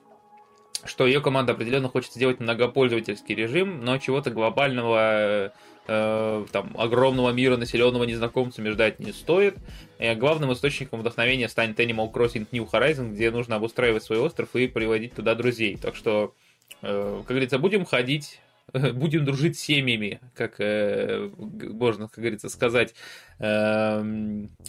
что 0.89 1.07
ее 1.07 1.21
команда 1.21 1.53
определенно 1.53 1.89
хочет 1.89 2.13
сделать 2.13 2.41
многопользовательский 2.41 3.35
режим, 3.35 3.85
но 3.85 3.99
чего-то 3.99 4.31
глобального, 4.31 5.53
э, 5.87 6.47
там, 6.53 6.75
огромного 6.77 7.31
мира, 7.31 7.57
населенного 7.57 8.05
незнакомцами 8.05 8.69
ждать 8.71 8.99
не 8.99 9.13
стоит. 9.13 9.57
И 9.99 10.15
главным 10.15 10.53
источником 10.53 11.01
вдохновения 11.01 11.49
станет 11.49 11.79
Animal 11.81 12.13
Crossing 12.13 12.47
New 12.53 12.69
Horizon, 12.71 13.13
где 13.13 13.31
нужно 13.31 13.57
обустраивать 13.57 14.03
свой 14.03 14.19
остров 14.19 14.55
и 14.55 14.67
приводить 14.67 15.15
туда 15.15 15.35
друзей. 15.35 15.77
Так 15.77 15.97
что, 15.97 16.35
э, 16.83 17.19
как 17.19 17.29
говорится, 17.29 17.59
будем 17.59 17.85
ходить 17.85 18.41
будем 18.95 19.25
дружить 19.25 19.59
семьями, 19.59 20.21
как 20.35 20.61
э, 20.61 21.31
можно, 21.37 22.09
как 22.09 22.19
говорится, 22.19 22.49
сказать, 22.49 22.95
э, 23.39 24.03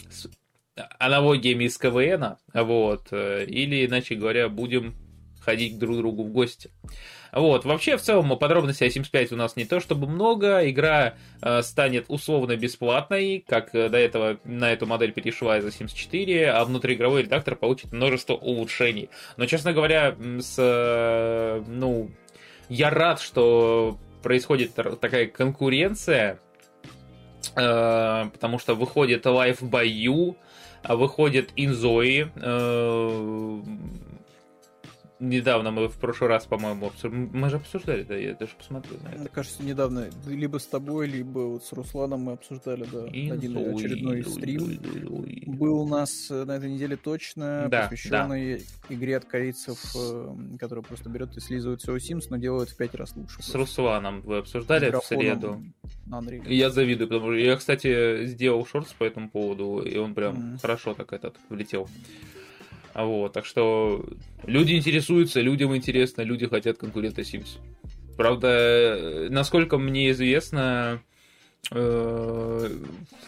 с 0.10 0.30
аналогиями 0.98 1.66
из 1.66 1.78
КВН, 1.78 2.38
вот, 2.54 3.12
или, 3.12 3.86
иначе 3.86 4.16
говоря, 4.16 4.48
будем 4.48 4.96
ходить 5.50 5.80
друг 5.80 5.96
к 5.96 5.98
другу 5.98 6.24
в 6.26 6.32
гости. 6.32 6.70
Вот, 7.32 7.66
вообще, 7.66 7.98
в 7.98 8.02
целом, 8.02 8.38
подробностей 8.38 8.86
о 8.86 8.90
Sims 8.90 9.10
5 9.12 9.32
у 9.32 9.36
нас 9.36 9.56
не 9.56 9.66
то 9.66 9.80
чтобы 9.80 10.06
много. 10.06 10.70
Игра 10.70 11.16
э, 11.42 11.64
станет 11.64 12.06
условно 12.08 12.56
бесплатной, 12.56 13.44
как 13.48 13.74
э, 13.74 13.90
до 13.90 13.98
этого 13.98 14.40
на 14.44 14.72
эту 14.72 14.86
модель 14.86 15.12
перешла 15.12 15.58
из 15.58 15.66
Sims 15.66 15.96
4, 15.96 16.52
а 16.52 16.64
внутриигровой 16.66 17.24
редактор 17.24 17.56
получит 17.56 17.92
множество 17.92 18.34
улучшений. 18.34 19.10
Но, 19.38 19.48
честно 19.48 19.74
говоря, 19.74 20.16
с, 20.40 20.56
э, 20.60 21.64
ну, 21.68 22.12
я 22.70 22.92
рад, 22.92 23.20
что 23.20 23.98
происходит 24.22 24.76
такая 24.76 25.26
конкуренция, 25.26 26.40
э, 27.56 28.26
потому 28.32 28.60
что 28.60 28.76
выходит 28.76 29.26
Life 29.26 29.62
by 29.62 29.88
You, 29.88 30.36
а 30.84 30.96
выходит 30.96 31.52
Inzoi, 31.58 32.30
э, 32.36 33.62
недавно 35.20 35.72
мы 35.72 35.88
в 35.88 35.96
прошлый 35.96 36.30
раз, 36.30 36.46
по-моему, 36.46 36.88
обсуждали. 36.88 37.30
Мы 37.34 37.50
же 37.50 37.58
обсуждали, 37.58 38.04
да, 38.04 38.16
я 38.16 38.34
даже 38.36 38.56
посмотрю 38.58 38.98
на 39.04 39.10
это. 39.10 39.20
Мне 39.20 39.30
кажется, 39.30 39.64
недавно 39.64 40.10
либо 40.28 40.58
с 40.58 40.68
тобой, 40.68 41.08
либо 41.08 41.40
вот 41.40 41.64
с 41.64 41.74
Русланом 41.74 42.22
мы 42.22 42.34
обсуждали, 42.34 42.86
да, 42.92 43.08
Инзой, 43.08 43.38
один 43.38 43.58
очередной 43.58 44.24
стрим. 44.24 44.80
Был 45.46 45.82
у 45.82 45.88
нас 45.88 46.30
э, 46.32 46.46
на 46.46 46.54
этой 46.54 46.72
неделе 46.72 46.96
точно, 46.96 47.68
да, 47.70 47.84
посвященный 47.84 48.58
да. 48.58 48.96
игре 48.96 49.18
от 49.18 49.26
корейцев, 49.26 49.78
э, 49.96 50.36
которая 50.60 50.84
просто 50.84 51.10
берет 51.10 51.36
и 51.38 51.40
слизывает 51.40 51.82
все 51.82 51.96
Sims, 51.96 52.28
но 52.30 52.38
делает 52.38 52.70
в 52.70 52.78
пять 52.78 52.96
раз 52.96 53.16
лучше. 53.16 53.42
С. 53.42 53.54
Русланом 53.56 54.22
вы 54.22 54.38
обсуждали 54.38 54.92
в 54.92 55.04
среду. 55.04 55.62
Я 56.46 56.70
завидую, 56.70 57.08
потому 57.08 57.32
что 57.32 57.40
я, 57.40 57.56
кстати, 57.56 58.26
сделал 58.26 58.66
шорт 58.66 58.94
по 58.98 59.04
этому 59.04 59.30
поводу, 59.30 59.80
и 59.80 59.98
он 59.98 60.16
прям 60.16 60.56
mm. 60.56 60.62
хорошо 60.62 60.94
так 60.94 61.14
этот 61.14 61.36
влетел. 61.50 61.88
Вот, 62.93 63.34
так 63.34 63.45
что 63.45 64.06
люди 64.45 64.73
интересуются, 64.73 65.41
людям 65.41 65.75
интересно, 65.75 66.21
люди 66.21 66.47
хотят 66.47 66.78
конкурента 66.78 67.21
Sims. 67.21 67.60
Правда, 68.17 69.28
насколько 69.30 69.78
мне 69.78 70.12
известно, 70.12 71.02
э, 71.71 72.69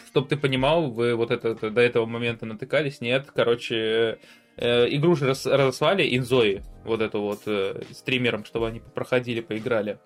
чтобы 0.08 0.28
ты 0.28 0.36
понимал, 0.36 0.90
вы 0.90 1.14
вот 1.14 1.30
это, 1.30 1.54
до 1.70 1.80
этого 1.80 2.06
момента 2.06 2.44
натыкались, 2.44 3.00
нет, 3.00 3.28
короче, 3.34 4.18
э, 4.56 4.94
игру 4.94 5.16
же 5.16 5.28
разослали 5.28 6.16
Инзои, 6.16 6.62
вот 6.84 7.00
эту 7.00 7.22
вот 7.22 7.42
э, 7.46 7.82
стримерам, 7.92 8.44
чтобы 8.44 8.68
они 8.68 8.80
проходили, 8.80 9.40
поиграли. 9.40 9.98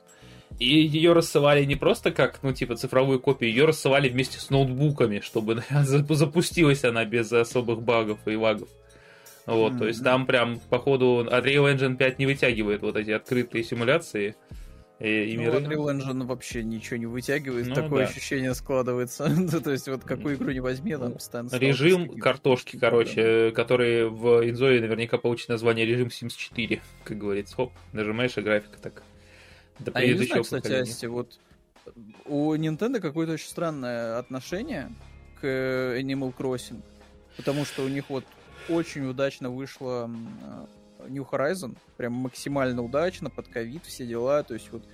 И 0.58 0.66
ее 0.66 1.12
рассылали 1.12 1.64
не 1.64 1.74
просто 1.76 2.12
как, 2.12 2.42
ну, 2.42 2.52
типа, 2.52 2.76
цифровую 2.76 3.20
копию, 3.20 3.50
ее 3.50 3.66
рассылали 3.66 4.08
вместе 4.08 4.38
с 4.38 4.48
ноутбуками, 4.50 5.20
чтобы 5.20 5.62
запустилась 5.70 6.84
она 6.84 7.04
без 7.04 7.32
особых 7.32 7.82
багов 7.82 8.18
и 8.26 8.36
лагов. 8.36 8.68
Вот, 9.46 9.74
mm-hmm. 9.74 9.78
то 9.78 9.86
есть 9.86 10.02
там 10.02 10.26
прям, 10.26 10.58
походу, 10.58 11.26
Unreal 11.30 11.72
Engine 11.72 11.96
5 11.96 12.18
не 12.18 12.26
вытягивает 12.26 12.82
вот 12.82 12.96
эти 12.96 13.12
открытые 13.12 13.62
симуляции. 13.62 14.34
и, 14.98 15.32
и 15.32 15.36
ну, 15.36 15.42
миры. 15.42 15.58
Unreal 15.58 15.96
Engine 15.96 16.26
вообще 16.26 16.64
ничего 16.64 16.96
не 16.96 17.06
вытягивает, 17.06 17.68
ну, 17.68 17.74
такое 17.74 18.04
да. 18.04 18.10
ощущение 18.10 18.54
складывается. 18.54 19.28
Ну, 19.36 19.60
то 19.60 19.70
есть 19.70 19.86
вот 19.88 20.02
какую 20.02 20.34
игру 20.34 20.50
не 20.50 20.60
возьми, 20.60 20.96
там 20.96 21.12
постоянно... 21.12 21.50
Режим 21.56 22.18
картошки, 22.18 22.76
короче, 22.76 23.50
да. 23.50 23.54
который 23.54 24.08
в 24.08 24.48
Инзое 24.48 24.80
наверняка 24.80 25.16
получит 25.16 25.48
название 25.48 25.86
режим 25.86 26.08
Sims 26.08 26.36
4, 26.36 26.82
как 27.04 27.16
говорится. 27.16 27.54
Хоп, 27.54 27.72
нажимаешь, 27.92 28.36
и 28.36 28.40
графика 28.40 28.78
так 28.80 29.02
до 29.78 29.92
а 29.94 30.02
я 30.02 30.14
не 30.14 30.24
знаю, 30.24 30.42
кстати, 30.42 30.72
Асти, 30.72 31.06
вот 31.06 31.38
у 32.24 32.54
Nintendo 32.54 33.00
какое-то 33.00 33.34
очень 33.34 33.48
странное 33.48 34.18
отношение 34.18 34.90
к 35.40 35.44
Animal 35.44 36.34
Crossing, 36.36 36.82
потому 37.36 37.64
что 37.64 37.82
у 37.82 37.88
них 37.88 38.04
вот 38.08 38.24
очень 38.68 39.06
удачно 39.06 39.50
вышло 39.50 40.10
New 41.08 41.26
Horizon, 41.30 41.76
прям 41.96 42.12
максимально 42.14 42.82
удачно, 42.82 43.30
под 43.30 43.48
ковид, 43.48 43.84
все 43.84 44.06
дела, 44.06 44.42
то 44.42 44.54
есть 44.54 44.70
вот 44.72 44.84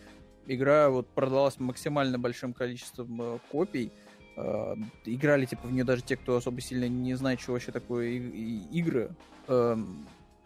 игра 0.46 0.90
вот 0.90 1.08
продалась 1.08 1.58
максимально 1.58 2.18
большим 2.18 2.52
количеством 2.52 3.20
э, 3.22 3.38
копий, 3.50 3.92
э, 4.36 4.74
играли 5.04 5.46
типа 5.46 5.68
в 5.68 5.72
нее 5.72 5.84
даже 5.84 6.02
те, 6.02 6.16
кто 6.16 6.36
особо 6.36 6.60
сильно 6.60 6.88
не 6.88 7.14
знает, 7.14 7.40
что 7.40 7.52
вообще 7.52 7.72
такое 7.72 8.08
игры, 8.08 9.10
э, 9.48 9.76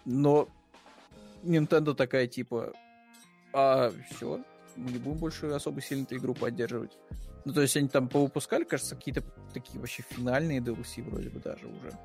но 0.05 0.49
Nintendo 1.43 1.95
такая 1.95 2.27
типа, 2.27 2.73
а 3.53 3.93
все, 4.11 4.41
мы 4.77 4.91
не 4.91 4.99
будем 4.99 5.19
больше 5.19 5.47
особо 5.47 5.81
сильно 5.81 6.05
эту 6.05 6.17
игру 6.17 6.35
поддерживать. 6.35 6.97
Ну, 7.45 7.53
то 7.53 7.63
есть 7.63 7.77
они 7.77 7.89
там 7.89 8.09
повыпускали, 8.09 8.65
кажется, 8.65 8.97
какие-то 8.97 9.23
такие 9.55 9.79
вообще 9.79 10.03
финальные 10.03 10.59
DLC 10.59 11.03
вроде 11.09 11.31
бы 11.31 11.39
даже 11.39 11.67
уже. 11.67 11.97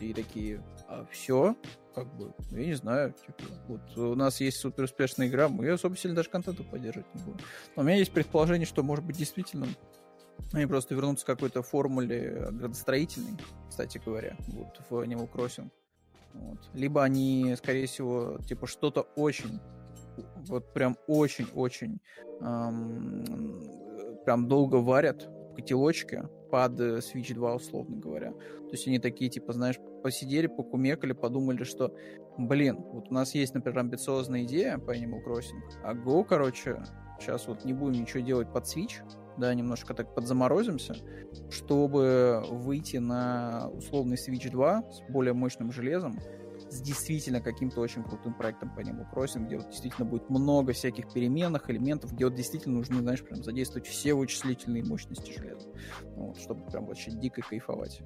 И 0.00 0.12
такие, 0.12 0.62
а 0.88 1.06
все, 1.10 1.56
как 1.94 2.12
бы, 2.16 2.34
ну, 2.50 2.58
я 2.58 2.66
не 2.66 2.74
знаю, 2.74 3.12
типа, 3.12 3.44
вот 3.68 3.98
у 3.98 4.14
нас 4.14 4.40
есть 4.40 4.58
супер 4.58 4.84
успешная 4.84 5.28
игра, 5.28 5.48
мы 5.48 5.70
особо 5.70 5.96
сильно 5.96 6.16
даже 6.16 6.30
контента 6.30 6.62
поддерживать 6.64 7.12
не 7.14 7.22
будем. 7.22 7.40
Но 7.76 7.82
у 7.82 7.84
меня 7.84 7.96
есть 7.96 8.12
предположение, 8.12 8.66
что, 8.66 8.82
может 8.82 9.04
быть, 9.04 9.16
действительно 9.16 9.66
они 10.52 10.66
просто 10.66 10.94
вернутся 10.94 11.24
к 11.24 11.28
какой-то 11.28 11.62
формуле 11.62 12.48
градостроительной, 12.50 13.38
кстати 13.68 14.00
говоря, 14.04 14.36
вот, 14.48 14.80
в 14.88 14.94
Animal 15.00 15.30
Crossing. 15.30 15.70
Вот. 16.34 16.58
Либо 16.74 17.02
они, 17.02 17.54
скорее 17.56 17.86
всего, 17.86 18.38
типа 18.46 18.66
что-то 18.66 19.02
очень, 19.16 19.60
вот 20.46 20.72
прям 20.72 20.96
очень-очень 21.06 22.00
эм, 22.40 23.24
прям 24.24 24.48
долго 24.48 24.76
варят 24.76 25.28
котелочке, 25.54 26.28
под 26.50 26.80
э, 26.80 26.98
Switch 26.98 27.34
2, 27.34 27.54
условно 27.54 27.96
говоря. 27.96 28.30
То 28.30 28.70
есть 28.70 28.86
они 28.86 29.00
такие, 29.00 29.28
типа, 29.30 29.52
знаешь, 29.52 29.76
посидели, 30.02 30.46
покумекали, 30.46 31.12
подумали, 31.12 31.64
что, 31.64 31.92
блин, 32.38 32.76
вот 32.92 33.10
у 33.10 33.14
нас 33.14 33.34
есть, 33.34 33.54
например, 33.54 33.80
амбициозная 33.80 34.44
идея 34.44 34.78
по 34.78 34.96
Animal 34.96 35.24
Crossing, 35.26 35.60
а 35.82 35.94
Go, 35.94 36.24
короче, 36.24 36.82
сейчас 37.18 37.48
вот 37.48 37.64
не 37.64 37.72
будем 37.72 38.02
ничего 38.02 38.22
делать 38.22 38.52
под 38.52 38.64
Switch, 38.64 39.02
да, 39.36 39.52
немножко 39.52 39.94
так 39.94 40.14
подзаморозимся, 40.14 40.94
чтобы 41.50 42.44
выйти 42.48 42.98
на 42.98 43.68
условный 43.72 44.16
Switch 44.16 44.48
2 44.48 44.82
с 44.92 45.02
более 45.10 45.34
мощным 45.34 45.72
железом, 45.72 46.20
с 46.74 46.80
действительно 46.80 47.40
каким-то 47.40 47.80
очень 47.80 48.02
крутым 48.02 48.34
проектом 48.34 48.74
по 48.74 48.80
Animal 48.80 49.06
Crossing, 49.12 49.46
где 49.46 49.56
вот 49.56 49.68
действительно 49.68 50.06
будет 50.06 50.28
много 50.30 50.72
всяких 50.72 51.12
переменных, 51.12 51.70
элементов, 51.70 52.12
где 52.12 52.24
вот 52.24 52.34
действительно 52.34 52.76
нужно, 52.76 53.00
знаешь, 53.00 53.22
прям 53.22 53.42
задействовать 53.42 53.86
все 53.86 54.14
вычислительные 54.14 54.84
мощности 54.84 55.30
железа, 55.30 55.68
вот, 56.16 56.38
чтобы 56.38 56.66
прям 56.70 56.86
вообще 56.86 57.10
дико 57.12 57.42
кайфовать. 57.42 58.02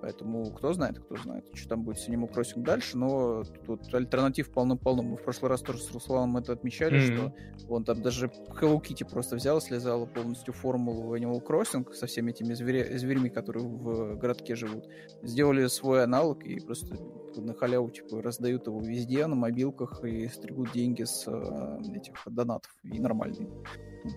Поэтому 0.00 0.52
кто 0.52 0.72
знает, 0.72 0.98
кто 1.00 1.16
знает, 1.16 1.44
что 1.54 1.70
там 1.70 1.82
будет 1.82 1.98
с 1.98 2.08
Animal 2.08 2.32
Crossing 2.32 2.62
дальше, 2.62 2.96
но 2.96 3.42
тут 3.66 3.92
альтернатив 3.92 4.52
полно-полно. 4.52 5.02
Мы 5.02 5.16
в 5.16 5.22
прошлый 5.24 5.48
раз 5.50 5.60
тоже 5.60 5.82
с 5.82 5.90
Русланом 5.92 6.36
это 6.36 6.52
отмечали, 6.52 7.00
mm-hmm. 7.00 7.14
что 7.14 7.34
он 7.68 7.84
там 7.84 8.00
даже 8.00 8.26
Hello 8.60 8.80
Kitty 8.80 9.08
просто 9.08 9.36
взял, 9.36 9.60
слезала 9.60 10.06
полностью 10.06 10.54
формулу 10.54 11.16
Animal 11.16 11.44
Crossing 11.44 11.92
со 11.92 12.06
всеми 12.06 12.30
этими 12.30 12.54
звери, 12.54 12.96
зверями, 12.96 13.28
которые 13.28 13.66
в 13.66 14.16
городке 14.16 14.54
живут. 14.54 14.88
Сделали 15.22 15.66
свой 15.66 16.04
аналог 16.04 16.44
и 16.44 16.60
просто 16.60 16.96
на 17.40 17.54
халяву 17.54 17.90
типа 17.90 18.22
раздают 18.22 18.66
его 18.66 18.80
везде, 18.80 19.26
на 19.26 19.34
мобилках 19.34 20.04
и 20.04 20.28
стригут 20.28 20.72
деньги 20.72 21.04
с 21.04 21.24
э, 21.26 21.80
этих 21.94 22.14
донатов 22.26 22.74
и 22.84 22.98
нормальные. 22.98 23.48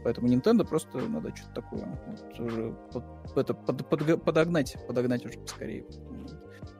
Поэтому 0.03 0.27
Nintendo 0.27 0.67
просто 0.67 0.99
надо 0.99 1.35
что-то 1.35 1.61
такое 1.61 1.85
вот, 1.85 2.39
уже 2.39 2.75
под, 2.91 3.37
это, 3.37 3.53
под, 3.53 3.87
под, 3.87 4.23
подогнать, 4.23 4.75
подогнать 4.87 5.25
уже 5.25 5.39
поскорее, 5.39 5.85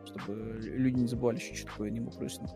чтобы 0.06 0.60
люди 0.62 1.00
не 1.00 1.08
забывали, 1.08 1.38
что 1.38 1.68
такое 1.68 1.92
Animal 1.92 2.18
Crossing. 2.20 2.50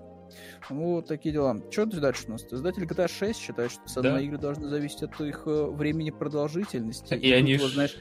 Вот 0.69 1.07
такие 1.07 1.33
дела. 1.33 1.57
Что 1.71 1.85
дальше 1.85 2.25
у 2.27 2.31
нас? 2.31 2.45
Издатель 2.51 2.83
GTA 2.83 3.07
6 3.07 3.39
считает, 3.39 3.71
что 3.71 3.87
с 3.87 4.01
да. 4.01 4.19
игры 4.19 4.37
должны 4.37 4.67
зависеть 4.67 5.03
от 5.03 5.19
их 5.21 5.43
э, 5.45 5.65
времени 5.65 6.11
продолжительности. 6.11 7.13
И, 7.13 7.29
и 7.29 7.31
они, 7.31 7.57
вот, 7.57 7.71
знаешь, 7.71 7.97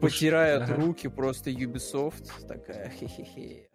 потирают 0.00 0.64
ага. 0.64 0.74
руки 0.74 1.08
просто 1.08 1.50
Ubisoft, 1.50 2.46
такая 2.46 2.90
хе-хе-хе. 2.90 3.68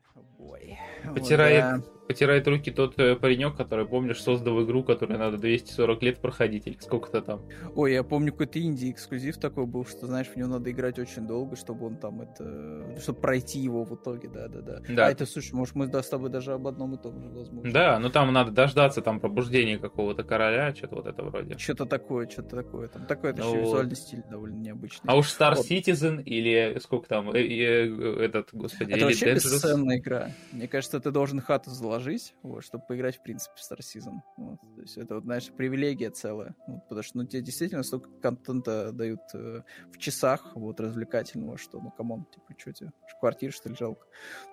Ой. 0.50 0.78
Потирает. 1.14 1.84
Потирает 2.08 2.48
руки 2.48 2.72
тот 2.72 2.98
э, 3.00 3.16
паренек, 3.16 3.56
который, 3.56 3.86
помнишь, 3.86 4.22
создал 4.22 4.64
игру, 4.64 4.84
которую 4.84 5.20
надо 5.20 5.38
240 5.38 6.04
лет 6.04 6.20
проходить, 6.20 6.68
или 6.68 6.78
сколько-то 6.80 7.22
там. 7.22 7.42
Ой, 7.76 7.94
я 7.94 8.04
помню, 8.04 8.32
какой-то 8.32 8.60
инди-эксклюзив 8.60 9.38
такой 9.38 9.66
был, 9.66 9.86
что, 9.86 10.08
знаешь, 10.08 10.28
в 10.28 10.36
него 10.36 10.48
надо 10.48 10.72
играть 10.72 11.00
очень 11.00 11.28
долго, 11.28 11.56
чтобы 11.56 11.88
он 11.88 11.98
там 11.98 12.22
это... 12.22 13.00
чтобы 13.02 13.20
пройти 13.20 13.60
его 13.60 13.84
в 13.84 13.96
итоге, 13.96 14.30
да-да-да. 14.30 14.82
Да. 14.88 15.08
А 15.08 15.12
это, 15.12 15.26
слушай, 15.26 15.54
может, 15.54 15.76
мы 15.76 15.88
да, 15.88 16.02
с 16.02 16.10
тобой 16.10 16.30
даже 16.30 16.54
об 16.54 16.68
одном 16.68 16.96
и 16.96 17.02
том 17.02 17.22
же, 17.22 17.30
возможно. 17.30 17.72
Да, 17.72 18.00
ну 18.00 18.10
там 18.10 18.32
надо 18.32 18.52
дождаться 18.52 19.02
там 19.02 19.20
пробуждения 19.20 19.78
какого-то 19.78 20.24
короля, 20.24 20.74
что-то 20.74 20.96
вот 20.96 21.08
это 21.08 21.24
вроде. 21.24 21.58
Что-то 21.58 21.86
такое, 21.86 22.30
что-то 22.30 22.58
такое. 22.58 22.88
Там 22.88 23.06
такой 23.06 23.32
это 23.32 23.44
ну, 23.44 23.52
еще 23.52 23.62
визуальный 23.62 23.96
стиль 23.96 24.24
довольно 24.30 24.58
необычный. 24.58 25.08
А 25.08 25.16
уж 25.16 25.28
Star 25.28 25.56
вот. 25.56 25.70
Citizen 25.70 26.24
или 26.24 26.80
сколько 26.80 27.08
там, 27.08 27.32
э, 27.32 27.40
э, 27.40 28.24
этот, 28.24 28.50
господи, 28.54 28.94
это 28.94 29.06
вообще 29.06 29.28
Dangerous? 29.28 29.34
бесценная 29.36 29.98
игра. 29.98 30.32
Мне 30.52 30.68
кажется, 30.68 31.00
ты 31.00 31.12
должен 31.12 31.42
хату 31.42 31.70
заложить, 31.98 32.36
вот, 32.44 32.64
чтобы 32.64 32.84
поиграть, 32.88 33.18
в 33.18 33.24
принципе, 33.24 33.54
в 33.56 33.60
Star 33.60 33.80
Season. 33.80 34.20
Вот. 34.38 34.60
То 34.76 34.82
есть 34.82 34.98
это, 34.98 35.16
вот, 35.16 35.24
знаешь, 35.24 35.52
привилегия 35.52 36.10
целая. 36.10 36.56
Вот, 36.68 36.84
потому 36.84 37.04
что, 37.04 37.18
ну, 37.18 37.26
тебе 37.26 37.42
действительно 37.42 37.84
столько 37.84 38.10
контента 38.22 38.92
дают 38.92 39.22
э, 39.34 39.62
в 39.92 39.98
часах, 39.98 40.56
вот, 40.56 40.80
развлекательного, 40.80 41.58
что, 41.58 41.80
ну, 41.80 41.92
come 41.92 42.11
on, 42.11 42.26
типа, 42.26 42.54
что 42.58 42.74
тебе, 42.74 42.92
квартиры, 43.20 43.52
что 43.52 43.70
ли, 43.70 43.76
жалко. 43.76 44.06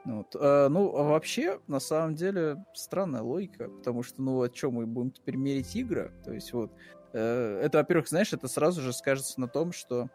Вот. 0.04 0.34
А, 0.38 0.68
ну, 0.68 0.96
а 0.96 1.02
вообще, 1.04 1.60
на 1.66 1.80
самом 1.80 2.14
деле, 2.14 2.64
странная 2.74 3.22
логика, 3.22 3.68
потому 3.68 4.02
что, 4.02 4.22
ну, 4.22 4.40
о 4.40 4.48
чем 4.48 4.74
мы 4.74 4.86
будем 4.86 5.10
теперь 5.10 5.36
мерить 5.36 5.76
игры? 5.76 6.12
То 6.24 6.32
есть, 6.32 6.52
вот, 6.52 6.72
э, 7.12 7.60
это, 7.62 7.78
во-первых, 7.78 8.08
знаешь, 8.08 8.32
это 8.32 8.48
сразу 8.48 8.80
же 8.80 8.92
скажется 8.92 9.40
на 9.40 9.48
том, 9.48 9.72
что 9.72 10.08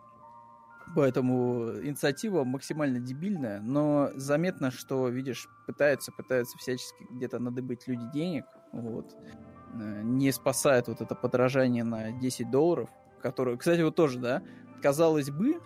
Поэтому 0.93 1.81
инициатива 1.81 2.43
максимально 2.43 2.99
дебильная, 2.99 3.59
но 3.59 4.11
заметно, 4.15 4.69
что, 4.71 5.09
видишь, 5.09 5.47
пытаются, 5.65 6.11
пытаются 6.11 6.57
всячески 6.57 7.07
где-то 7.09 7.39
надыбыть 7.39 7.87
люди 7.87 8.03
денег, 8.13 8.45
вот. 8.71 9.15
Э, 9.73 10.01
не 10.03 10.31
спасает 10.31 10.87
вот 10.87 11.01
это 11.01 11.15
подражание 11.15 11.83
на 11.83 12.11
10 12.11 12.51
долларов, 12.51 12.89
которое, 13.21 13.57
кстати, 13.57 13.81
вот 13.81 13.95
тоже, 13.95 14.19
да, 14.19 14.43
казалось 14.81 15.29
бы, 15.29 15.61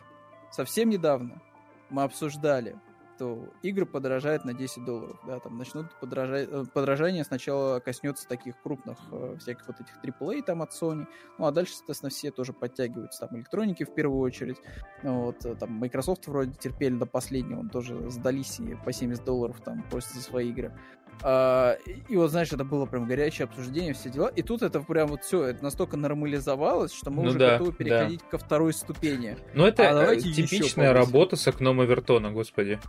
совсем 0.52 0.90
недавно 0.90 1.42
мы 1.90 2.04
обсуждали, 2.04 2.80
что 3.20 3.50
игры 3.64 3.86
подорожают 3.86 4.46
на 4.46 4.54
10 4.54 4.86
долларов, 4.86 5.20
да, 5.28 5.42
там 5.42 5.58
начнут 5.58 5.94
подорожать, 6.00 6.48
э, 6.50 6.64
подорожание 6.74 7.26
сначала 7.26 7.82
коснется 7.82 8.26
таких 8.26 8.56
крупных 8.62 8.98
э, 9.12 9.36
всяких 9.40 9.68
вот 9.68 9.76
этих 9.82 9.94
AAA 10.02 10.42
там 10.42 10.62
от 10.62 10.72
Sony, 10.72 11.06
ну 11.38 11.46
а 11.46 11.52
дальше, 11.52 11.74
соответственно, 11.74 12.12
все 12.12 12.32
тоже 12.32 12.54
подтягиваются, 12.54 13.28
там 13.28 13.38
электроники 13.38 13.84
в 13.84 13.94
первую 13.94 14.22
очередь, 14.22 14.56
вот, 15.04 15.46
э, 15.46 15.54
там 15.56 15.74
Microsoft 15.74 16.28
вроде 16.28 16.54
терпели 16.54 16.96
до 16.96 17.06
последнего, 17.06 17.60
он 17.60 17.68
тоже 17.68 18.10
сдались 18.10 18.58
и 18.62 18.76
по 18.86 18.94
70 18.94 19.26
долларов 19.26 19.60
там 19.66 19.84
просто 19.92 20.16
за 20.16 20.22
свои 20.22 20.50
игры, 20.50 20.74
а, 21.22 21.78
и 22.08 22.16
вот, 22.16 22.32
знаешь, 22.32 22.52
это 22.52 22.64
было 22.64 22.86
прям 22.86 23.06
горячее 23.06 23.46
обсуждение, 23.46 23.94
все 23.94 24.10
дела. 24.10 24.28
И 24.28 24.42
тут 24.42 24.62
это 24.62 24.80
прям 24.82 25.10
вот 25.10 25.24
все, 25.24 25.44
это 25.44 25.64
настолько 25.64 25.98
нормализовалось, 25.98 26.94
что 26.94 27.12
мы 27.12 27.24
ну, 27.24 27.30
уже 27.30 27.40
да, 27.40 27.52
готовы 27.54 27.74
переходить 27.74 28.22
да. 28.22 28.26
ко 28.30 28.38
второй 28.38 28.74
ступени. 28.74 29.38
Ну, 29.54 29.66
это 29.66 30.10
а 30.10 30.16
типичная 30.16 30.94
работа 30.94 31.36
с 31.36 31.48
окном 31.48 31.82
Авертона, 31.82 32.32
господи. 32.32 32.80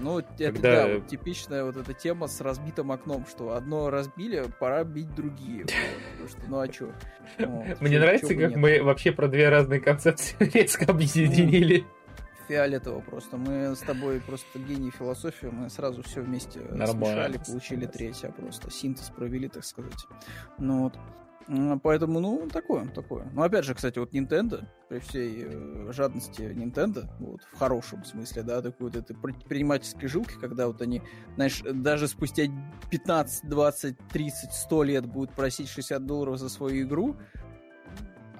Ну, 0.00 0.18
это 0.18 0.28
Когда... 0.36 0.86
да, 0.86 0.94
вот 0.94 1.06
типичная 1.06 1.64
вот 1.64 1.76
эта 1.76 1.94
тема 1.94 2.26
с 2.26 2.40
разбитым 2.40 2.90
окном, 2.90 3.24
что 3.28 3.54
одно 3.54 3.90
разбили, 3.90 4.44
пора 4.58 4.84
бить 4.84 5.14
другие. 5.14 5.64
Потому 5.64 6.28
что, 6.28 6.40
ну 6.48 6.58
а 6.58 6.72
что? 6.72 6.92
Мне 7.80 7.98
нравится, 7.98 8.34
как 8.34 8.56
мы 8.56 8.82
вообще 8.82 9.12
про 9.12 9.28
две 9.28 9.48
разные 9.48 9.80
концепции 9.80 10.36
резко 10.52 10.86
объединили 10.86 11.86
фиолетово 12.48 13.00
просто. 13.00 13.36
Мы 13.36 13.74
с 13.74 13.80
тобой 13.80 14.20
просто 14.20 14.58
гений 14.58 14.90
философии, 14.90 15.46
мы 15.46 15.70
сразу 15.70 16.02
все 16.02 16.22
вместе 16.22 16.60
Нормально. 16.60 17.06
смешали, 17.06 17.40
получили 17.46 17.86
третье 17.86 18.28
просто. 18.30 18.70
Синтез 18.70 19.10
провели, 19.10 19.48
так 19.48 19.64
сказать. 19.64 20.06
Ну 20.58 20.84
вот. 20.84 20.98
Поэтому, 21.82 22.20
ну, 22.20 22.48
такое, 22.50 22.88
такое. 22.88 23.30
Ну, 23.34 23.42
опять 23.42 23.64
же, 23.64 23.74
кстати, 23.74 23.98
вот 23.98 24.14
Nintendo, 24.14 24.64
при 24.88 24.98
всей 25.00 25.44
э, 25.46 25.92
жадности 25.92 26.40
Nintendo, 26.40 27.06
вот, 27.18 27.42
в 27.52 27.58
хорошем 27.58 28.02
смысле, 28.04 28.42
да, 28.42 28.62
такой 28.62 28.86
вот 28.86 28.96
этой 28.96 29.14
предпринимательской 29.14 30.08
жилки, 30.08 30.34
когда 30.40 30.66
вот 30.66 30.80
они, 30.80 31.02
знаешь, 31.34 31.60
даже 31.62 32.08
спустя 32.08 32.44
15, 32.90 33.48
20, 33.48 34.08
30, 34.08 34.52
100 34.52 34.82
лет 34.84 35.06
будут 35.06 35.34
просить 35.34 35.68
60 35.68 36.06
долларов 36.06 36.38
за 36.38 36.48
свою 36.48 36.86
игру, 36.86 37.16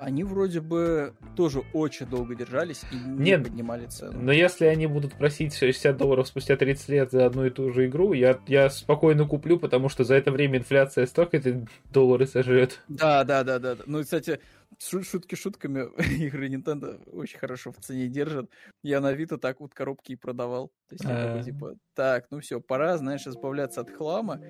они 0.00 0.24
вроде 0.24 0.60
бы 0.60 1.14
тоже 1.36 1.62
очень 1.72 2.06
долго 2.06 2.34
держались 2.34 2.82
и 2.92 2.96
не 2.96 3.30
Нет, 3.30 3.44
поднимали 3.44 3.86
цену. 3.86 4.18
Но 4.20 4.32
если 4.32 4.66
они 4.66 4.86
будут 4.86 5.14
просить 5.14 5.54
60 5.54 5.96
долларов 5.96 6.26
спустя 6.26 6.56
30 6.56 6.88
лет 6.88 7.10
за 7.10 7.26
одну 7.26 7.46
и 7.46 7.50
ту 7.50 7.72
же 7.72 7.86
игру, 7.86 8.12
я, 8.12 8.38
я 8.46 8.70
спокойно 8.70 9.26
куплю, 9.26 9.58
потому 9.58 9.88
что 9.88 10.04
за 10.04 10.14
это 10.14 10.30
время 10.30 10.58
инфляция 10.58 11.06
столько 11.06 11.36
эти 11.38 11.66
доллары 11.90 12.26
сожрет. 12.26 12.80
Да, 12.88 13.24
да, 13.24 13.44
да, 13.44 13.58
да. 13.58 13.76
Ну 13.86 14.02
кстати, 14.02 14.40
шутки 14.78 15.34
шутками, 15.34 15.88
игры 16.24 16.48
Nintendo 16.48 17.02
очень 17.10 17.38
хорошо 17.38 17.72
в 17.72 17.76
цене 17.76 18.08
держат. 18.08 18.50
Я 18.82 19.00
на 19.00 19.08
Авито 19.08 19.38
так 19.38 19.60
вот 19.60 19.74
коробки 19.74 20.12
и 20.12 20.16
продавал. 20.16 20.68
То 20.88 20.94
есть, 20.94 21.04
я 21.04 21.26
такой, 21.26 21.42
типа, 21.42 21.74
так, 21.94 22.26
ну 22.30 22.40
все, 22.40 22.60
пора, 22.60 22.96
знаешь, 22.98 23.26
избавляться 23.26 23.80
от 23.80 23.90
хлама. 23.90 24.40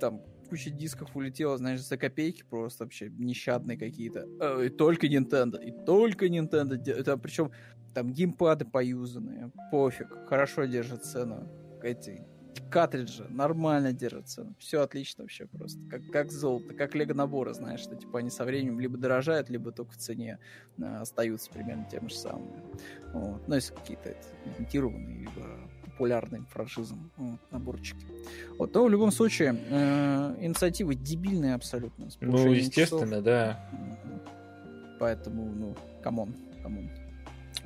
Там 0.00 0.22
куча 0.48 0.70
дисков 0.70 1.16
улетела, 1.16 1.56
знаешь, 1.58 1.80
за 1.80 1.96
копейки 1.96 2.44
просто 2.48 2.84
вообще 2.84 3.10
нещадные 3.10 3.78
какие-то. 3.78 4.26
Э, 4.40 4.66
и 4.66 4.68
только 4.68 5.06
Nintendo, 5.06 5.62
и 5.62 5.72
только 5.84 6.26
Nintendo. 6.26 6.74
Это 6.74 7.16
причем 7.16 7.50
там 7.94 8.12
геймпады 8.12 8.64
поюзанные, 8.64 9.50
пофиг, 9.70 10.08
хорошо 10.28 10.64
держит 10.64 11.04
цену. 11.04 11.48
Эти 11.82 12.26
картриджи 12.70 13.26
нормально 13.30 13.92
держат 13.92 14.28
цену. 14.28 14.54
Все 14.58 14.80
отлично 14.80 15.24
вообще 15.24 15.46
просто. 15.46 15.80
Как, 15.88 16.02
как 16.12 16.32
золото, 16.32 16.74
как 16.74 16.94
лего 16.94 17.14
наборы, 17.14 17.54
знаешь, 17.54 17.80
что 17.80 17.94
типа 17.94 18.18
они 18.18 18.30
со 18.30 18.44
временем 18.44 18.80
либо 18.80 18.98
дорожают, 18.98 19.48
либо 19.48 19.70
только 19.72 19.92
в 19.92 19.96
цене 19.96 20.38
э, 20.78 20.96
остаются 20.96 21.50
примерно 21.50 21.86
тем 21.90 22.08
же 22.08 22.16
самыми. 22.16 22.62
Вот. 23.12 23.46
Ну, 23.46 23.54
если 23.54 23.74
какие-то 23.74 24.16
имитированные, 24.58 25.20
либо 25.20 25.70
популярным 25.94 26.46
франшизам 26.52 27.10
вот, 27.16 27.38
наборчики. 27.50 28.04
Вот, 28.58 28.74
но 28.74 28.84
в 28.84 28.90
любом 28.90 29.12
случае, 29.12 29.56
э, 29.70 30.34
инициативы 30.40 30.94
дебильные 30.94 31.54
абсолютно. 31.54 32.08
Ну, 32.20 32.52
естественно, 32.52 33.06
часов. 33.06 33.24
да. 33.24 33.60
Поэтому, 34.98 35.44
ну, 35.44 35.76
come 36.02 36.20
on, 36.20 36.34
come 36.62 36.78
on. 36.78 36.90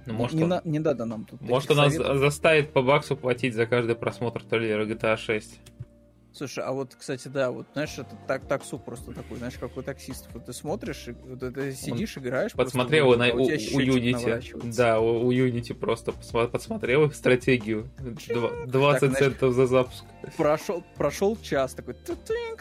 Ну, 0.07 0.15
может, 0.15 0.37
не, 0.37 0.43
он... 0.43 0.49
на, 0.51 0.61
не 0.65 0.79
надо 0.79 1.05
нам 1.05 1.25
тут. 1.25 1.41
Может, 1.41 1.71
он 1.71 1.79
нас 1.79 1.95
заставит 1.95 2.73
по 2.73 2.83
баксу 2.83 3.17
платить 3.17 3.55
за 3.55 3.67
каждый 3.67 3.97
просмотр 3.97 4.43
трейлера 4.43 4.87
GTA 4.87 5.17
6. 5.17 5.61
Слушай, 6.39 6.63
а 6.63 6.71
вот, 6.71 6.95
кстати, 6.95 7.27
да, 7.27 7.51
вот, 7.51 7.67
знаешь, 7.73 7.99
это 7.99 8.17
так, 8.29 8.47
таксу 8.47 8.79
просто 8.79 9.13
такой, 9.13 9.39
знаешь, 9.39 9.55
какой 9.59 9.83
таксист. 9.83 10.29
Вот 10.33 10.47
ты 10.47 10.53
смотришь, 10.53 11.09
и, 11.09 11.13
вот 11.13 11.41
ты 11.41 11.73
сидишь, 11.73 12.17
Он 12.17 12.23
играешь. 12.23 12.53
Подсмотрел 12.53 13.17
на, 13.17 13.27
а 13.27 13.33
у, 13.33 13.43
у, 13.43 13.49
Unity. 13.49 14.73
Да, 14.77 15.01
у, 15.01 15.27
у 15.27 15.33
Unity 15.33 15.75
просто 15.75 16.13
подсмотрел 16.13 17.11
стратегию. 17.11 17.91
20 17.99 19.01
так, 19.01 19.19
центов 19.19 19.53
за 19.53 19.67
запуск. 19.67 20.05
Прошел, 20.37 20.85
прошел 20.97 21.37
час, 21.43 21.75
такой, 21.75 21.97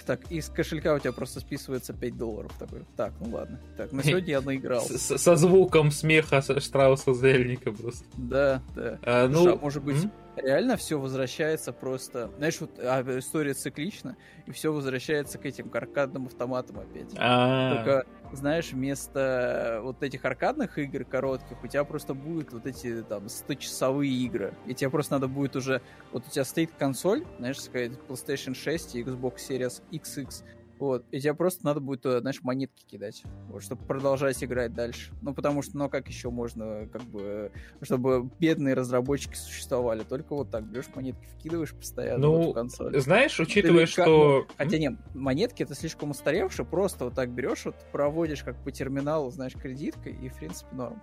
так, 0.07 0.32
и 0.32 0.38
из 0.38 0.49
кошелька 0.49 0.95
у 0.95 0.99
тебя 0.99 1.11
просто 1.11 1.39
списывается 1.39 1.93
5 1.93 2.17
долларов. 2.17 2.51
Такой, 2.57 2.82
так, 2.95 3.13
ну 3.19 3.30
ладно. 3.36 3.59
Так, 3.78 3.91
на 3.91 4.03
сегодня 4.03 4.32
я 4.32 4.41
наиграл. 4.41 4.82
Со 4.82 5.36
звуком 5.36 5.91
смеха 5.91 6.41
Штрауса 6.41 7.13
Зельника 7.13 7.71
просто. 7.71 8.05
Да, 8.15 8.63
да. 8.75 8.97
А, 9.03 9.28
ну, 9.28 9.53
а 9.53 9.55
может 9.55 9.84
быть 9.84 9.97
реально 10.38 10.78
все 10.78 11.00
возвращается 11.00 11.74
просто... 11.74 12.32
Знаешь, 12.38 12.60
вот 12.62 12.80
а, 12.80 13.02
история 13.20 13.54
циклична, 13.54 14.16
и 14.46 14.52
все 14.52 14.72
возвращается 14.72 15.38
к 15.38 15.46
этим 15.46 15.70
аркадным 15.74 16.28
автоматам 16.28 16.80
опять. 16.80 17.14
А-а-а. 17.18 17.76
Только, 17.76 18.06
знаешь, 18.34 18.72
вместо 18.72 19.80
вот 19.84 20.02
этих 20.04 20.26
аркадных 20.26 20.78
игр 20.78 21.04
коротких, 21.06 21.64
у 21.64 21.68
тебя 21.68 21.84
просто 21.84 22.14
будут 22.14 22.54
вот 22.54 22.66
эти 22.66 23.04
там 23.04 23.26
100-часовые 23.26 24.10
игры. 24.10 24.54
И 24.66 24.74
тебе 24.74 24.90
просто 24.90 25.14
надо 25.14 25.28
будет 25.28 25.56
уже... 25.56 25.82
Вот 26.12 26.26
у 26.28 26.30
тебя 26.30 26.46
стоит 26.46 26.72
консоль, 26.78 27.26
знаешь, 27.38 27.60
сказать, 27.60 27.92
PlayStation 28.08 28.54
6 28.54 28.96
и 28.96 29.04
Xbox 29.04 29.36
Series 29.50 29.82
XX, 29.92 30.44
вот. 30.80 31.05
И 31.11 31.19
тебе 31.19 31.34
просто 31.34 31.65
надо 31.65 31.80
будет 31.80 32.01
туда, 32.01 32.19
знаешь, 32.21 32.41
монетки 32.43 32.86
кидать, 32.86 33.23
вот, 33.49 33.63
чтобы 33.63 33.84
продолжать 33.86 34.43
играть 34.43 34.73
дальше. 34.73 35.13
Ну, 35.21 35.34
потому 35.34 35.61
что, 35.61 35.78
ну, 35.78 35.89
как 35.89 36.07
еще 36.07 36.30
можно, 36.30 36.88
как 36.91 37.03
бы, 37.03 37.51
чтобы 37.82 38.30
бедные 38.39 38.73
разработчики 38.73 39.36
существовали? 39.36 40.03
Только 40.03 40.36
вот 40.36 40.51
так 40.51 40.65
берешь 40.65 40.86
монетки, 40.95 41.25
вкидываешь 41.38 41.73
постоянно 41.73 42.19
ну, 42.19 42.38
вот 42.38 42.51
в 42.51 42.53
консоль. 42.53 42.99
Знаешь, 42.99 43.39
учитывая, 43.39 43.86
Ты, 43.86 43.91
что... 43.91 44.05
Ну, 44.47 44.55
хотя 44.57 44.78
не, 44.78 44.97
монетки 45.13 45.63
это 45.63 45.75
слишком 45.75 46.11
устаревшие, 46.11 46.65
просто 46.65 47.05
вот 47.05 47.15
так 47.15 47.30
берешь, 47.30 47.65
вот 47.65 47.75
проводишь 47.91 48.43
как 48.43 48.61
по 48.63 48.71
терминалу, 48.71 49.30
знаешь, 49.32 49.53
кредиткой, 49.53 50.13
и, 50.13 50.30
в 50.30 50.36
принципе, 50.36 50.75
норм. 50.75 51.01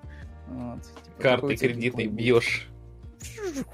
Вот, 0.48 0.82
типа, 0.82 1.22
Карты 1.22 1.56
кредитной 1.56 2.06
бьешь. 2.06 2.68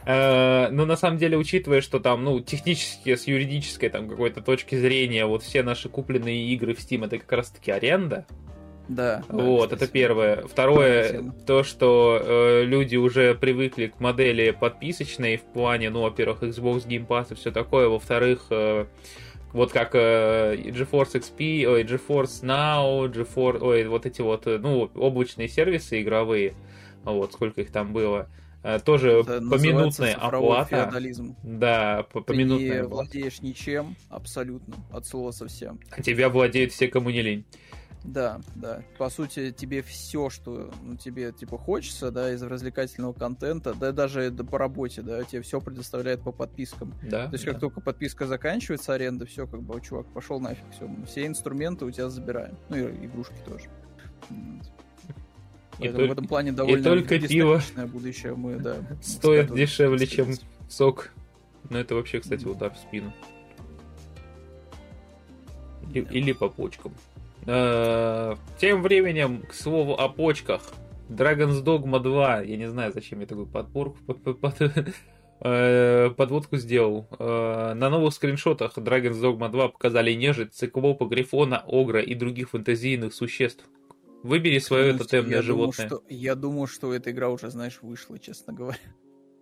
Э, 0.05 0.69
но 0.71 0.87
на 0.87 0.97
самом 0.97 1.19
деле, 1.19 1.37
учитывая, 1.37 1.81
что 1.81 2.01
там, 2.01 2.25
ну, 2.25 2.41
технически, 2.41 3.15
с 3.15 3.27
юридической 3.27 3.89
там 3.89 4.09
какой-то 4.09 4.41
точки 4.41 4.77
зрения, 4.77 5.27
вот 5.27 5.43
все 5.43 5.63
наши 5.63 5.89
купленные 5.89 6.47
игры 6.49 6.75
в 6.75 6.79
Steam 6.79 7.05
это 7.05 7.19
как 7.19 7.33
раз-таки 7.33 7.71
аренда. 7.71 8.27
Да. 8.89 9.23
Вот, 9.29 9.71
да, 9.71 9.77
это 9.77 9.87
первое. 9.87 10.43
Второе, 10.49 11.33
то, 11.47 11.63
что 11.63 12.21
э, 12.21 12.65
люди 12.65 12.97
уже 12.97 13.37
привыкли 13.37 13.87
к 13.87 14.01
модели 14.01 14.51
подписочной 14.51 15.37
в 15.37 15.43
плане, 15.43 15.91
ну, 15.91 16.03
во-первых, 16.03 16.43
Xbox 16.43 16.89
Game 16.89 17.07
Pass 17.07 17.29
и 17.31 17.37
все 17.37 17.53
такое, 17.53 17.89
во-вторых, 17.89 18.47
э, 18.51 18.87
вот 19.53 19.71
как 19.71 19.95
э, 19.95 20.57
GeForce 20.57 21.21
XP, 21.21 21.67
ой, 21.67 21.85
GeForce 21.85 22.43
Now, 22.43 23.09
GeForce, 23.09 23.59
ой, 23.61 23.87
вот 23.87 24.07
эти 24.07 24.23
вот, 24.23 24.49
э, 24.49 24.59
ну, 24.59 24.91
облачные 24.97 25.47
сервисы 25.47 26.03
игровые, 26.03 26.55
вот, 27.05 27.33
сколько 27.33 27.61
их 27.61 27.71
там 27.71 27.93
было. 27.93 28.29
Э, 28.29 28.50
тоже 28.85 29.21
Это 29.21 29.41
поминутная 29.41 30.15
оплата. 30.15 30.69
Феодализм. 30.69 31.37
Да, 31.43 32.07
по 32.13 32.21
поминутная. 32.21 32.83
Ты 32.83 32.89
владеешь 32.89 33.41
ничем, 33.41 33.97
абсолютно, 34.09 34.77
от 34.91 35.07
слова 35.07 35.31
совсем. 35.31 35.81
А 35.91 36.03
тебя 36.03 36.29
владеют 36.29 36.73
все, 36.73 36.89
кому 36.89 37.11
не 37.11 37.23
лень. 37.23 37.45
Да, 38.05 38.41
да. 38.55 38.83
По 38.99 39.11
сути, 39.11 39.51
тебе 39.51 39.83
все, 39.83 40.31
что 40.31 40.71
ну, 40.83 40.97
тебе 40.97 41.33
типа 41.33 41.59
хочется, 41.59 42.11
да, 42.11 42.33
из 42.33 42.43
развлекательного 42.43 43.13
контента, 43.13 43.75
да, 43.75 43.93
даже 43.93 44.31
да, 44.31 44.45
по 44.45 44.59
работе, 44.59 45.03
да, 45.03 45.23
тебе 45.25 45.43
все 45.43 45.61
предоставляет 45.61 46.23
по 46.23 46.33
подпискам. 46.33 46.95
Да. 47.03 47.27
То 47.27 47.35
есть, 47.35 47.45
да. 47.45 47.53
как 47.53 47.61
только 47.61 47.81
подписка 47.81 48.27
заканчивается, 48.27 48.95
аренда, 48.95 49.27
все, 49.27 49.47
как 49.47 49.63
бы, 49.63 49.81
чувак, 49.81 50.07
пошел 50.13 50.41
нафиг, 50.41 50.65
все, 50.73 50.89
все 51.07 51.27
инструменты 51.27 51.85
у 51.85 51.91
тебя 51.91 52.09
забираем. 52.09 52.57
Ну 52.69 52.77
и 52.77 53.07
игрушки 53.07 53.37
тоже. 53.45 53.69
И 55.81 55.89
только, 55.89 56.09
в 56.09 56.13
этом 56.13 56.27
плане 56.27 56.53
довольно 56.53 56.81
и 56.81 56.83
только 56.83 57.19
пиво 57.19 57.63
будущее 57.93 58.35
мы, 58.35 58.57
да, 58.57 58.77
стоит 59.03 59.55
дешевле, 59.55 60.07
чем 60.07 60.35
сок. 60.69 61.11
Но 61.69 61.79
это 61.79 61.95
вообще, 61.95 62.21
кстати, 62.21 62.45
удар 62.45 62.73
в 62.73 62.77
спину. 62.77 63.13
Или 65.93 66.33
по 66.33 66.49
почкам. 66.49 66.93
Э, 67.47 68.37
тем 68.59 68.83
временем, 68.83 69.43
к 69.43 69.55
слову 69.55 69.95
о 69.95 70.09
почках. 70.09 70.63
Dragon's 71.09 71.65
Dogma 71.65 72.01
2. 72.01 72.43
Я 72.43 72.57
не 72.57 72.69
знаю, 72.69 72.93
зачем 72.93 73.21
я 73.21 73.27
такую 73.27 73.47
подборку 73.47 73.99
э, 75.41 76.11
подводку 76.17 76.57
сделал. 76.57 77.09
Э, 77.19 77.75
на 77.75 77.91
новых 77.91 78.15
скриншотах 78.15 78.79
Dragon's 78.79 79.21
Dogma 79.21 79.51
2 79.51 79.69
показали 79.69 80.13
нежить, 80.13 80.55
циклопа, 80.55 81.07
грифона, 81.07 81.65
огра 81.67 82.01
и 82.01 82.15
других 82.15 82.51
фэнтезийных 82.51 83.13
существ. 83.13 83.65
Выбери 84.23 84.59
свое 84.59 84.93
тотемное 84.95 85.43
животное. 85.43 85.89
Думаю, 85.89 86.03
что, 86.03 86.15
я 86.15 86.35
думаю, 86.35 86.67
что 86.67 86.93
эта 86.93 87.11
игра 87.11 87.31
уже, 87.31 87.51
знаешь, 87.51 87.81
вышла, 87.83 88.19
честно 88.19 88.53
говоря. 88.53 88.79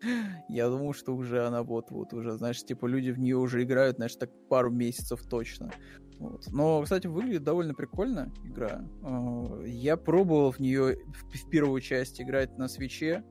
Я 0.48 0.68
думаю, 0.68 0.92
что 0.92 1.14
уже 1.14 1.44
она 1.44 1.64
вот-вот 1.64 2.12
уже, 2.12 2.32
знаешь, 2.36 2.62
типа 2.64 2.86
люди 2.86 3.10
в 3.10 3.18
нее 3.18 3.36
уже 3.36 3.64
играют, 3.64 3.96
знаешь, 3.96 4.14
так 4.14 4.30
пару 4.48 4.70
месяцев 4.70 5.20
точно. 5.28 5.72
Вот. 6.18 6.46
Но, 6.52 6.82
кстати, 6.82 7.06
выглядит 7.08 7.44
довольно 7.44 7.74
прикольно 7.74 8.32
игра. 8.44 8.84
А, 9.02 9.62
я 9.64 9.96
пробовал 9.96 10.52
в 10.52 10.60
нее 10.60 10.98
в 11.06 11.50
первую 11.50 11.80
часть 11.80 12.20
играть 12.20 12.56
на 12.58 12.68
свече. 12.68 13.24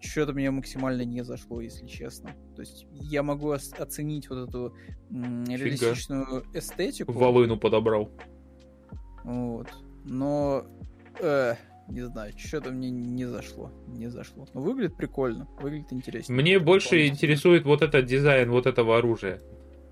Что-то 0.00 0.34
мне 0.34 0.50
максимально 0.50 1.02
не 1.02 1.22
зашло, 1.24 1.60
если 1.60 1.86
честно. 1.86 2.30
То 2.54 2.60
есть 2.60 2.86
я 2.92 3.22
могу 3.22 3.50
оценить 3.50 4.28
вот 4.28 4.48
эту 4.48 4.74
реалистичную 5.10 6.44
эстетику. 6.52 7.12
Волыну 7.12 7.58
подобрал. 7.58 8.10
Вот. 9.24 9.68
Но 10.06 10.64
э, 11.20 11.54
не 11.88 12.02
знаю, 12.02 12.32
что-то 12.36 12.70
мне 12.70 12.90
не 12.90 13.24
зашло. 13.24 13.70
Не 13.88 14.08
зашло. 14.08 14.46
Но 14.54 14.60
выглядит 14.60 14.96
прикольно, 14.96 15.48
выглядит 15.60 15.92
интересно. 15.92 16.34
Мне 16.34 16.58
больше 16.58 17.06
интересует 17.06 17.64
вот 17.64 17.82
этот 17.82 18.06
дизайн 18.06 18.50
вот 18.50 18.66
этого 18.66 18.98
оружия. 18.98 19.40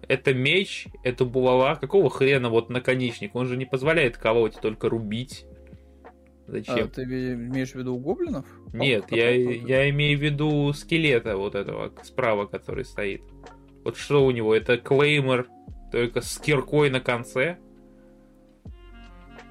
Это 0.06 0.34
меч, 0.34 0.86
это 1.02 1.24
булава. 1.24 1.76
Какого 1.76 2.10
хрена 2.10 2.50
вот 2.50 2.70
наконечник? 2.70 3.34
Он 3.34 3.46
же 3.46 3.56
не 3.56 3.64
позволяет 3.64 4.18
колоть, 4.18 4.54
только 4.60 4.88
рубить. 4.88 5.46
Зачем? 6.46 6.86
А, 6.86 6.88
ты 6.88 7.02
имеешь 7.02 7.72
в 7.72 7.76
виду 7.76 7.94
у 7.94 7.98
гоблинов? 7.98 8.46
Нет, 8.72 9.06
я, 9.10 9.30
я 9.30 9.88
имею 9.90 10.18
в 10.18 10.22
виду 10.22 10.72
скелета 10.74 11.36
вот 11.36 11.54
этого 11.54 11.92
справа, 12.02 12.46
который 12.46 12.84
стоит. 12.84 13.22
Вот 13.82 13.96
что 13.96 14.24
у 14.26 14.30
него? 14.30 14.54
Это 14.54 14.76
клеймер, 14.76 15.48
только 15.90 16.20
с 16.20 16.38
киркой 16.38 16.90
на 16.90 17.00
конце? 17.00 17.58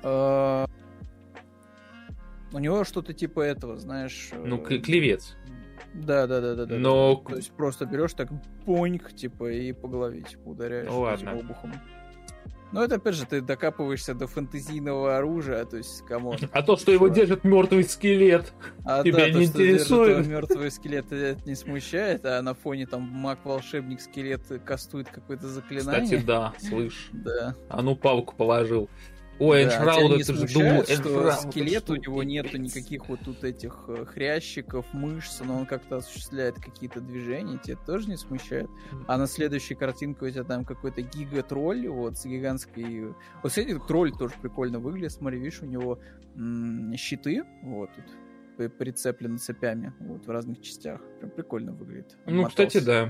А... 0.03 0.65
У 2.51 2.59
него 2.59 2.83
что-то 2.83 3.13
типа 3.13 3.41
этого, 3.41 3.77
знаешь... 3.77 4.29
Ну, 4.31 4.63
э, 4.69 4.77
клевец. 4.77 5.35
Да, 5.93 6.27
да, 6.27 6.41
да, 6.41 6.55
да, 6.55 6.65
да. 6.65 6.75
Но... 6.75 7.15
То 7.27 7.35
есть 7.35 7.51
просто 7.51 7.85
берешь 7.85 8.13
так 8.13 8.29
поньк, 8.65 9.13
типа, 9.13 9.51
и 9.51 9.71
по 9.73 9.87
голове, 9.87 10.21
типа, 10.21 10.49
ударяешь 10.49 10.87
ну, 10.87 11.01
ладно. 11.01 11.31
обухом. 11.31 11.73
Но 12.73 12.83
это 12.83 12.95
опять 12.95 13.13
же 13.13 13.27
ты 13.27 13.39
докапываешься 13.39 14.15
до 14.15 14.25
фэнтезийного 14.25 15.17
оружия, 15.17 15.63
то 15.63 15.77
есть 15.77 16.03
кому. 16.07 16.35
А 16.51 16.63
то, 16.63 16.75
что 16.75 16.91
его 16.91 17.07
держит 17.07 17.43
мертвый 17.43 17.83
скелет, 17.83 18.51
а, 18.83 19.03
тебя 19.03 19.17
да, 19.17 19.27
не 19.27 19.33
то, 19.33 19.43
интересует. 19.43 20.25
Мертвый 20.27 20.71
скелет 20.71 21.11
это 21.11 21.39
не 21.47 21.53
смущает, 21.53 22.25
а 22.25 22.41
на 22.41 22.55
фоне 22.55 22.87
там 22.87 23.03
маг-волшебник 23.03 24.01
скелет 24.01 24.41
кастует 24.65 25.07
какое-то 25.07 25.47
заклинание. 25.47 26.03
Кстати, 26.03 26.23
да, 26.25 26.53
слышь. 26.59 27.09
Да. 27.11 27.55
А 27.69 27.83
ну 27.83 27.95
палку 27.95 28.35
положил. 28.35 28.89
Ой, 29.39 29.65
да, 29.65 29.77
Эншрауд, 29.77 30.21
это 30.21 30.33
же 30.33 30.53
думал, 30.53 30.83
что 30.83 31.31
скелет 31.49 31.89
у 31.89 31.95
него 31.95 32.23
нету 32.23 32.57
никаких 32.57 33.09
вот 33.09 33.19
тут 33.21 33.43
этих 33.43 33.85
э, 33.87 34.05
хрящиков, 34.05 34.85
мышц, 34.93 35.41
но 35.43 35.57
он 35.57 35.65
как-то 35.65 35.97
осуществляет 35.97 36.55
какие-то 36.55 37.01
движения, 37.01 37.57
тебя 37.57 37.77
тоже 37.85 38.09
не 38.09 38.17
смущает. 38.17 38.69
А 39.07 39.17
на 39.17 39.27
следующей 39.27 39.75
картинке 39.75 40.25
у 40.25 40.29
тебя 40.29 40.43
там 40.43 40.65
какой-то 40.65 41.01
гига-тролль, 41.01 41.87
вот, 41.87 42.17
с 42.17 42.25
гигантской... 42.25 43.07
Вот, 43.41 43.49
кстати, 43.49 43.77
тролль 43.87 44.11
тоже 44.11 44.33
прикольно 44.41 44.79
выглядит, 44.79 45.11
смотри, 45.11 45.39
видишь, 45.39 45.61
у 45.61 45.65
него 45.65 45.99
м- 46.35 46.93
щиты, 46.95 47.43
вот, 47.63 47.89
тут 47.95 48.73
прицеплены 48.77 49.39
цепями, 49.39 49.93
вот, 49.99 50.27
в 50.27 50.29
разных 50.29 50.61
частях. 50.61 51.01
Прям 51.19 51.31
прикольно 51.31 51.71
выглядит. 51.71 52.15
Ну, 52.27 52.43
Матос. 52.43 52.51
кстати, 52.51 52.77
да 52.79 53.09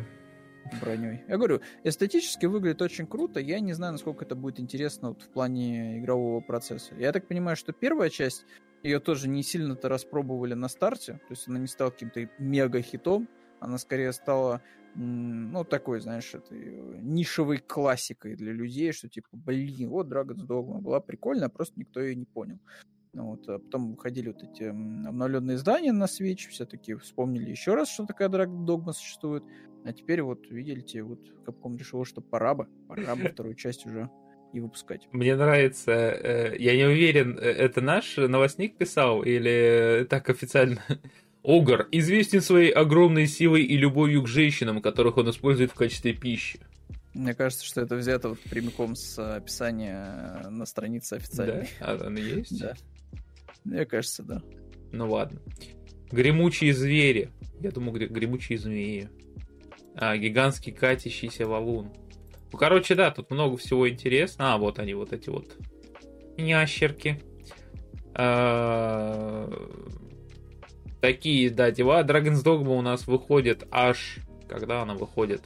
броней. 0.81 1.23
Я 1.27 1.37
говорю, 1.37 1.61
эстетически 1.83 2.45
выглядит 2.45 2.81
очень 2.81 3.07
круто. 3.07 3.39
Я 3.39 3.59
не 3.59 3.73
знаю, 3.73 3.93
насколько 3.93 4.25
это 4.25 4.35
будет 4.35 4.59
интересно 4.59 5.09
вот 5.09 5.21
в 5.21 5.29
плане 5.29 5.99
игрового 5.99 6.41
процесса. 6.41 6.95
Я 6.95 7.11
так 7.11 7.27
понимаю, 7.27 7.55
что 7.55 7.73
первая 7.73 8.09
часть 8.09 8.45
ее 8.83 8.99
тоже 8.99 9.29
не 9.29 9.43
сильно-то 9.43 9.89
распробовали 9.89 10.53
на 10.53 10.67
старте. 10.67 11.13
То 11.13 11.31
есть 11.31 11.47
она 11.47 11.59
не 11.59 11.67
стала 11.67 11.89
каким-то 11.89 12.29
мега-хитом. 12.37 13.29
Она 13.59 13.77
скорее 13.77 14.11
стала, 14.11 14.61
ну, 14.95 15.63
такой, 15.63 16.01
знаешь, 16.01 16.35
этой 16.35 16.99
нишевой 17.01 17.59
классикой 17.59 18.35
для 18.35 18.51
людей, 18.51 18.91
что 18.91 19.07
типа, 19.07 19.29
блин, 19.31 19.89
вот 19.89 20.07
Dragon's 20.07 20.45
Dogma 20.45 20.81
была 20.81 20.99
прикольная, 20.99 21.47
просто 21.47 21.79
никто 21.79 22.01
ее 22.01 22.15
не 22.15 22.25
понял. 22.25 22.59
Ну 23.13 23.27
вот, 23.27 23.47
а 23.47 23.59
потом 23.59 23.91
выходили 23.91 24.29
вот 24.29 24.43
эти 24.43 24.63
обновленные 24.63 25.55
издания 25.55 25.91
на 25.91 26.05
Switch, 26.05 26.49
все-таки 26.49 26.95
вспомнили 26.95 27.51
еще 27.51 27.75
раз, 27.75 27.89
что 27.89 28.05
такая 28.05 28.27
Dragon 28.27 28.65
Dogma 28.65 28.91
существует. 28.91 29.43
А 29.85 29.93
теперь 29.93 30.21
вот, 30.21 30.49
видите, 30.49 31.03
вот 31.03 31.19
Capcom 31.45 31.77
решил, 31.77 32.05
что 32.05 32.21
пора 32.21 32.53
бы, 32.53 32.67
пора 32.87 33.15
бы 33.15 33.27
вторую 33.33 33.55
часть 33.55 33.85
уже 33.85 34.09
и 34.53 34.59
выпускать. 34.59 35.07
Мне 35.11 35.35
нравится, 35.35 35.91
э, 35.91 36.55
я 36.57 36.75
не 36.75 36.85
уверен, 36.85 37.37
э, 37.37 37.41
это 37.41 37.81
наш 37.81 38.17
новостник 38.17 38.77
писал 38.77 39.23
или 39.23 40.05
так 40.09 40.29
официально? 40.29 40.81
Огр 41.43 41.89
известен 41.91 42.41
своей 42.41 42.71
огромной 42.71 43.27
силой 43.27 43.63
и 43.63 43.75
любовью 43.75 44.23
к 44.23 44.27
женщинам, 44.27 44.81
которых 44.81 45.17
он 45.17 45.29
использует 45.29 45.71
в 45.71 45.75
качестве 45.75 46.13
пищи. 46.13 46.59
Мне 47.13 47.33
кажется, 47.33 47.65
что 47.65 47.81
это 47.81 47.95
взято 47.95 48.29
вот 48.29 48.39
прямиком 48.39 48.95
с 48.95 49.19
описания 49.19 50.47
на 50.49 50.65
странице 50.65 51.15
официальной. 51.15 51.69
Да? 51.79 51.97
А 51.97 52.07
она 52.07 52.19
есть? 52.19 52.59
Да. 52.59 52.73
Мне 53.65 53.85
кажется, 53.85 54.23
да. 54.23 54.41
Ну 54.91 55.11
ладно. 55.11 55.41
Гремучие 56.11 56.73
звери. 56.73 57.29
Я 57.59 57.71
думаю, 57.71 58.09
гремучие 58.09 58.57
змеи. 58.57 59.09
А, 59.95 60.17
гигантский 60.17 60.71
катящийся 60.71 61.47
валун. 61.47 61.91
Ну, 62.51 62.57
короче, 62.57 62.95
да, 62.95 63.11
тут 63.11 63.31
много 63.31 63.57
всего 63.57 63.89
интересного. 63.89 64.53
А, 64.53 64.57
вот 64.57 64.79
они, 64.79 64.93
вот 64.93 65.13
эти 65.13 65.29
вот 65.29 65.55
ящерки. 66.37 67.21
А, 68.13 69.49
такие, 71.01 71.49
да, 71.49 71.71
дела. 71.71 72.03
Dragon's 72.03 72.43
Dogma 72.43 72.77
у 72.77 72.81
нас 72.81 73.07
выходит 73.07 73.67
аж... 73.71 74.17
Когда 74.47 74.83
она 74.83 74.93
выходит? 74.93 75.41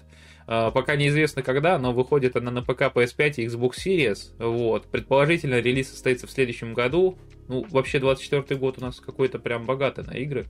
А, 0.47 0.71
пока 0.71 0.95
неизвестно 0.95 1.43
когда, 1.43 1.77
но 1.77 1.93
выходит 1.93 2.35
она 2.35 2.51
на 2.51 2.61
ПК, 2.61 2.83
PS5 2.83 3.33
и 3.37 3.47
Xbox 3.47 3.71
Series. 3.85 4.35
Вот. 4.37 4.87
Предположительно, 4.87 5.59
релиз 5.59 5.89
состоится 5.89 6.27
в 6.27 6.31
следующем 6.31 6.73
году. 6.73 7.17
Ну, 7.47 7.65
вообще, 7.69 7.99
24 7.99 8.59
год 8.59 8.77
у 8.79 8.81
нас 8.81 8.99
какой-то 8.99 9.39
прям 9.39 9.65
богатый 9.65 10.05
на 10.05 10.11
игры. 10.11 10.45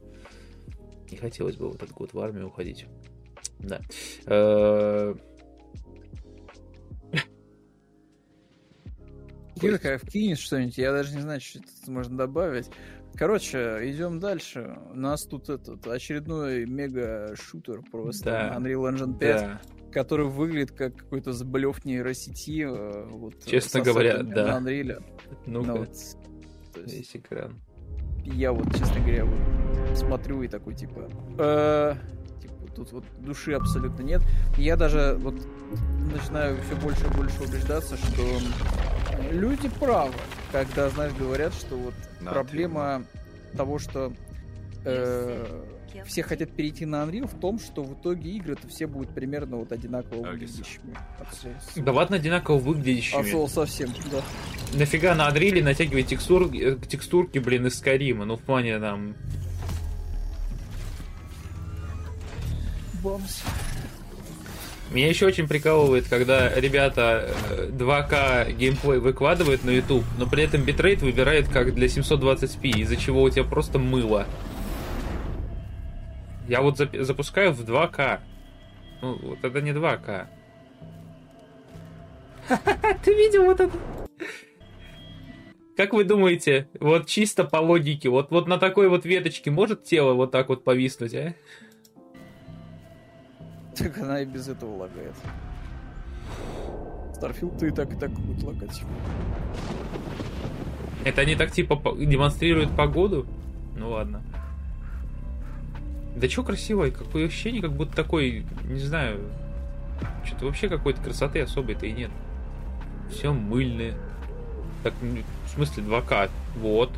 Не 1.11 1.17
хотелось 1.17 1.55
бы 1.55 1.69
в 1.69 1.75
этот 1.75 1.91
год 1.91 2.13
в 2.13 2.19
армию 2.19 2.47
уходить. 2.47 2.85
Да. 3.59 3.81
Э, 4.25 5.15
Кирка, 9.59 9.97
вкинешь 9.97 10.39
что-нибудь, 10.39 10.77
я 10.77 10.91
даже 10.91 11.15
не 11.15 11.21
знаю, 11.21 11.41
что 11.41 11.59
тут 11.59 11.87
можно 11.87 12.17
добавить. 12.17 12.69
Короче, 13.15 13.79
идем 13.83 14.19
дальше. 14.19 14.77
У 14.91 14.95
нас 14.95 15.23
тут 15.23 15.49
этот 15.49 15.85
очередной 15.87 16.65
мега-шутер 16.65 17.81
просто. 17.91 18.25
Да. 18.25 18.55
Unreal 18.57 18.93
Engine 18.93 19.17
5. 19.17 19.41
Да. 19.41 19.61
Который 19.91 20.27
выглядит 20.27 20.71
как 20.71 20.95
какой-то 20.95 21.33
заблев 21.33 21.83
нейросети. 21.83 22.63
Э, 22.63 23.05
вот, 23.09 23.43
Честно 23.43 23.81
говоря, 23.81 24.21
да. 24.21 24.59
На 24.59 24.69
Unreal. 24.69 25.03
Ну-ка. 25.47 25.67
Ну, 25.67 25.77
вот, 25.77 25.89
Весь 26.85 27.15
экран. 27.15 27.59
Я 28.23 28.51
вот, 28.51 28.71
честно 28.75 28.99
говоря, 28.99 29.25
вот 29.25 29.97
смотрю 29.97 30.43
и 30.43 30.47
такой, 30.47 30.75
типа... 30.75 31.09
Э, 31.39 31.95
тут 32.77 32.91
вот 32.91 33.03
души 33.19 33.53
абсолютно 33.53 34.03
нет. 34.03 34.21
Я 34.57 34.75
даже 34.75 35.17
вот 35.19 35.35
начинаю 36.13 36.57
все 36.63 36.75
больше 36.75 37.05
и 37.05 37.17
больше 37.17 37.41
убеждаться, 37.43 37.97
что 37.97 38.23
люди 39.31 39.69
правы, 39.79 40.13
когда, 40.51 40.89
знаешь, 40.89 41.13
говорят, 41.13 41.53
что 41.53 41.75
вот 41.75 41.93
да, 42.21 42.31
проблема 42.31 43.03
ты... 43.51 43.57
того, 43.57 43.79
что 43.79 44.13
э, 44.85 45.63
все 46.05 46.21
хотят 46.23 46.51
перейти 46.51 46.85
на 46.85 47.03
Unreal 47.03 47.27
в 47.27 47.39
том, 47.39 47.59
что 47.59 47.83
в 47.83 47.99
итоге 47.99 48.31
игры-то 48.31 48.67
все 48.67 48.85
будут 48.85 49.09
примерно 49.09 49.57
вот 49.57 49.71
одинаково 49.71 50.21
выглядящими. 50.21 50.95
Да 51.77 51.91
ладно, 51.91 52.17
одинаково 52.17 52.59
выглядящими. 52.59 53.43
А 53.43 53.47
совсем, 53.47 53.89
да. 54.11 54.21
Нафига 54.77 55.15
на 55.15 55.27
Unreal 55.29 55.63
натягивать 55.63 56.07
текстур, 56.07 56.49
э, 56.53 56.77
текстурки, 56.87 57.39
блин, 57.39 57.65
из 57.67 57.77
Скарима? 57.77 58.25
Ну, 58.25 58.37
в 58.37 58.41
плане 58.41 58.79
там... 58.79 59.15
Бомс. 63.07 63.41
Меня 64.91 65.07
еще 65.07 65.27
очень 65.27 65.47
прикалывает, 65.47 66.07
когда 66.09 66.53
ребята 66.53 67.29
2К 67.71 68.47
э, 68.47 68.51
геймплей 68.51 68.99
выкладывают 68.99 69.63
на 69.63 69.69
YouTube, 69.69 70.03
но 70.17 70.27
при 70.27 70.43
этом 70.43 70.63
битрейт 70.63 71.01
выбирает 71.01 71.47
как 71.47 71.73
для 71.73 71.87
720p, 71.87 72.79
из-за 72.81 72.97
чего 72.97 73.23
у 73.23 73.29
тебя 73.29 73.45
просто 73.45 73.79
мыло. 73.79 74.27
Я 76.49 76.61
вот 76.61 76.77
запускаю 76.77 77.53
в 77.53 77.61
2К. 77.61 78.19
Ну, 79.01 79.17
вот 79.21 79.39
это 79.43 79.61
не 79.61 79.71
2К. 79.71 80.27
Ты 83.05 83.13
видел 83.13 83.45
вот 83.45 83.59
это? 83.59 83.77
Как 85.77 85.93
вы 85.93 86.03
думаете, 86.03 86.67
вот 86.79 87.07
чисто 87.07 87.43
по 87.43 87.57
логике, 87.57 88.09
вот, 88.09 88.31
вот 88.31 88.47
на 88.47 88.57
такой 88.57 88.89
вот 88.89 89.05
веточке 89.05 89.51
может 89.51 89.83
тело 89.83 90.13
вот 90.13 90.31
так 90.31 90.49
вот 90.49 90.63
повиснуть, 90.63 91.13
а? 91.13 91.35
Так 93.77 93.97
она 93.99 94.21
и 94.21 94.25
без 94.25 94.47
этого 94.47 94.75
лагает. 94.75 95.15
Старфилд 97.15 97.61
и 97.63 97.71
так 97.71 97.93
и 97.93 97.95
так 97.95 98.11
будет 98.11 98.43
лагать. 98.43 98.81
Это 101.03 101.21
они 101.21 101.35
так 101.35 101.51
типа 101.51 101.81
демонстрируют 101.97 102.75
погоду? 102.75 103.25
Ну 103.75 103.91
ладно. 103.91 104.21
Да 106.15 106.27
чё 106.27 106.43
красиво, 106.43 106.89
какое 106.89 107.27
ощущение, 107.27 107.61
как 107.61 107.73
будто 107.73 107.95
такой, 107.95 108.45
не 108.63 108.79
знаю, 108.79 109.19
что-то 110.25 110.45
вообще 110.45 110.67
какой-то 110.67 111.01
красоты 111.01 111.41
особой-то 111.41 111.85
и 111.85 111.91
нет. 111.91 112.11
Все 113.11 113.31
мыльное. 113.31 113.93
Так, 114.83 114.93
ну, 115.01 115.21
в 115.45 115.49
смысле 115.49 115.83
2К. 115.83 116.29
Вот. 116.57 116.89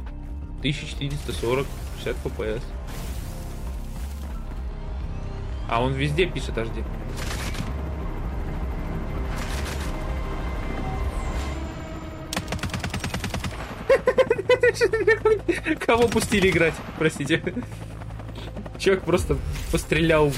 1440, 0.59 1.67
60 1.97 2.15
FPS. 2.25 2.61
А 5.69 5.83
он 5.83 5.93
везде 5.93 6.25
пишет 6.25 6.57
HD. 6.57 6.83
Кого 15.85 16.07
пустили 16.07 16.49
играть? 16.49 16.73
Простите. 16.97 17.43
Человек 18.79 19.03
просто 19.03 19.37
пострелял 19.71 20.31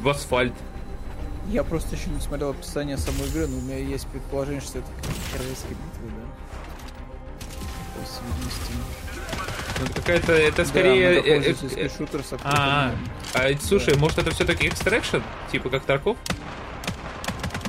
в 0.00 0.08
асфальт. 0.08 0.54
Я 1.48 1.64
просто 1.64 1.96
еще 1.96 2.08
не 2.10 2.20
смотрел 2.20 2.50
описание 2.50 2.96
самой 2.96 3.26
игры, 3.28 3.48
но 3.48 3.58
у 3.58 3.60
меня 3.62 3.78
есть 3.78 4.06
предположение, 4.06 4.60
что 4.60 4.78
это 4.78 4.88
королевская 5.32 5.70
битва, 5.70 6.08
да? 6.16 6.24
Ну, 9.80 9.86
какая-то, 9.94 10.32
это 10.32 10.64
скорее... 10.64 11.22
Да, 11.22 11.28
э, 11.28 11.54
э, 11.76 11.88
шутер 11.88 12.22
с 12.22 12.32
а, 12.44 12.92
а, 13.34 13.38
а, 13.38 13.58
слушай, 13.60 13.94
да. 13.94 14.00
может 14.00 14.18
это 14.18 14.30
все-таки 14.30 14.68
экстракшн? 14.68 15.18
Типа 15.50 15.70
как 15.70 15.84
Тарков? 15.84 16.16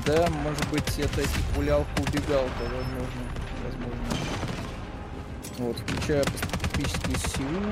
Да, 0.06 0.28
может 0.44 0.68
быть, 0.70 1.00
это 1.00 1.22
пулялка 1.56 1.90
убегалка, 1.98 2.62
возможно. 2.62 3.22
возможно. 3.64 4.06
Вот, 5.58 5.78
включая 5.80 6.24
Сеул. 7.36 7.64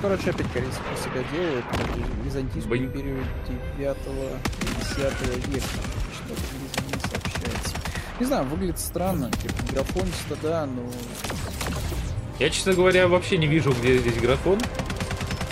Короче, 0.00 0.30
опять 0.30 0.50
корейцы 0.52 0.78
по 0.78 0.96
себя 1.00 1.24
делают. 1.32 1.64
Византийскую 2.24 2.78
Бань. 2.78 2.86
империю 2.88 3.24
9 3.78 3.78
10 3.78 5.48
века. 5.48 5.66
Что-то 6.14 6.42
не 6.86 7.00
сообщается. 7.00 7.76
Не 8.18 8.26
знаю, 8.26 8.44
выглядит 8.46 8.78
странно. 8.78 9.30
Типа, 9.30 9.54
графониста, 9.72 10.36
да, 10.42 10.66
но... 10.66 10.82
Я, 12.42 12.50
честно 12.50 12.72
говоря, 12.72 13.06
вообще 13.06 13.38
не 13.38 13.46
вижу, 13.46 13.72
где 13.72 13.98
здесь 13.98 14.16
графон. 14.16 14.58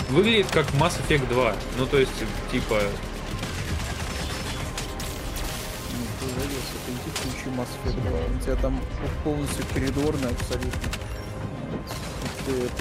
Выглядит 0.09 0.47
как 0.51 0.65
Mass 0.71 0.99
Effect 0.99 1.25
2. 1.29 1.55
Ну, 1.77 1.85
то 1.85 1.97
есть, 1.97 2.11
типа... 2.51 2.81
Ну, 5.93 6.05
ты 6.19 6.25
завелся, 6.25 6.75
ты 6.85 6.91
иди 6.91 7.09
включи 7.15 7.47
Mass 7.57 7.69
Effect 7.85 8.09
2. 8.09 8.19
У 8.35 8.43
тебя 8.43 8.55
там 8.57 8.81
полностью 9.23 9.63
коридорный 9.73 10.31
абсолютно 10.31 10.91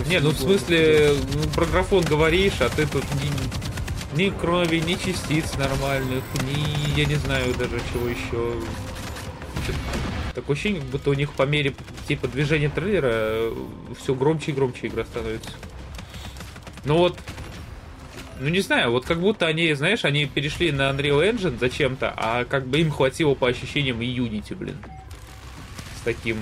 не, 0.09 0.19
ну 0.19 0.31
в 0.31 0.39
смысле, 0.39 1.15
ну, 1.33 1.49
про 1.55 1.67
графон 1.67 2.03
говоришь, 2.03 2.61
а 2.61 2.69
ты 2.69 2.87
тут 2.87 3.05
ни, 3.15 4.21
ни 4.21 4.31
крови, 4.31 4.79
ни 4.79 4.95
частиц 4.95 5.57
нормальных, 5.57 6.25
ни, 6.43 6.99
я 6.99 7.05
не 7.05 7.15
знаю 7.15 7.55
даже 7.55 7.81
чего 7.93 8.09
еще. 8.09 8.55
Такое 10.35 10.55
ощущение, 10.55 10.81
как 10.81 10.91
будто 10.91 11.11
у 11.11 11.15
них 11.15 11.33
по 11.33 11.43
мере 11.43 11.75
типа 12.07 12.29
движения 12.29 12.69
трейлера 12.69 13.11
э, 13.13 13.55
все 13.99 14.15
громче 14.15 14.53
и 14.53 14.55
громче 14.55 14.87
игра 14.87 15.05
становится. 15.05 15.51
Ну 16.85 16.99
вот, 16.99 17.19
ну 18.39 18.49
не 18.49 18.61
знаю, 18.61 18.91
вот 18.93 19.05
как 19.05 19.21
будто 19.21 19.47
они, 19.47 19.73
знаешь, 19.75 20.05
они 20.05 20.27
перешли 20.27 20.73
на 20.73 20.91
Unreal 20.91 21.21
Engine 21.31 21.59
зачем-то, 21.59 22.13
а 22.17 22.45
как 22.45 22.67
бы 22.67 22.81
им 22.81 22.91
хватило 22.91 23.35
по 23.35 23.49
ощущениям 23.49 24.01
и 24.01 24.07
Unity, 24.07 24.55
блин. 24.55 24.77
С 25.99 26.03
таким 26.03 26.39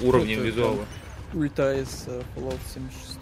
уровнем 0.00 0.38
вот 0.38 0.46
визуала. 0.46 0.86
Ульта 1.34 1.74
из 1.74 2.06
uh, 2.08 2.24
Fallout 2.34 2.58
76. 2.72 3.18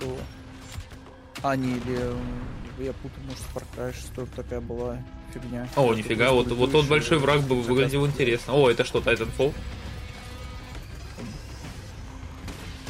А, 1.42 1.56
не, 1.56 1.76
или 1.76 2.84
я 2.84 2.92
путаю, 2.92 3.24
может, 3.24 3.42
Far 3.54 3.64
Cry 3.76 3.92
6 3.92 4.34
такая 4.34 4.60
была 4.60 4.98
фигня. 5.32 5.68
О, 5.76 5.94
нифига, 5.94 6.32
вот, 6.32 6.48
вот 6.48 6.72
тот 6.72 6.86
большой 6.86 7.18
враг 7.18 7.42
бы 7.42 7.60
выглядел 7.60 8.06
интересно. 8.06 8.54
О, 8.54 8.70
это 8.70 8.84
что, 8.84 8.98
Titanfall? 8.98 9.54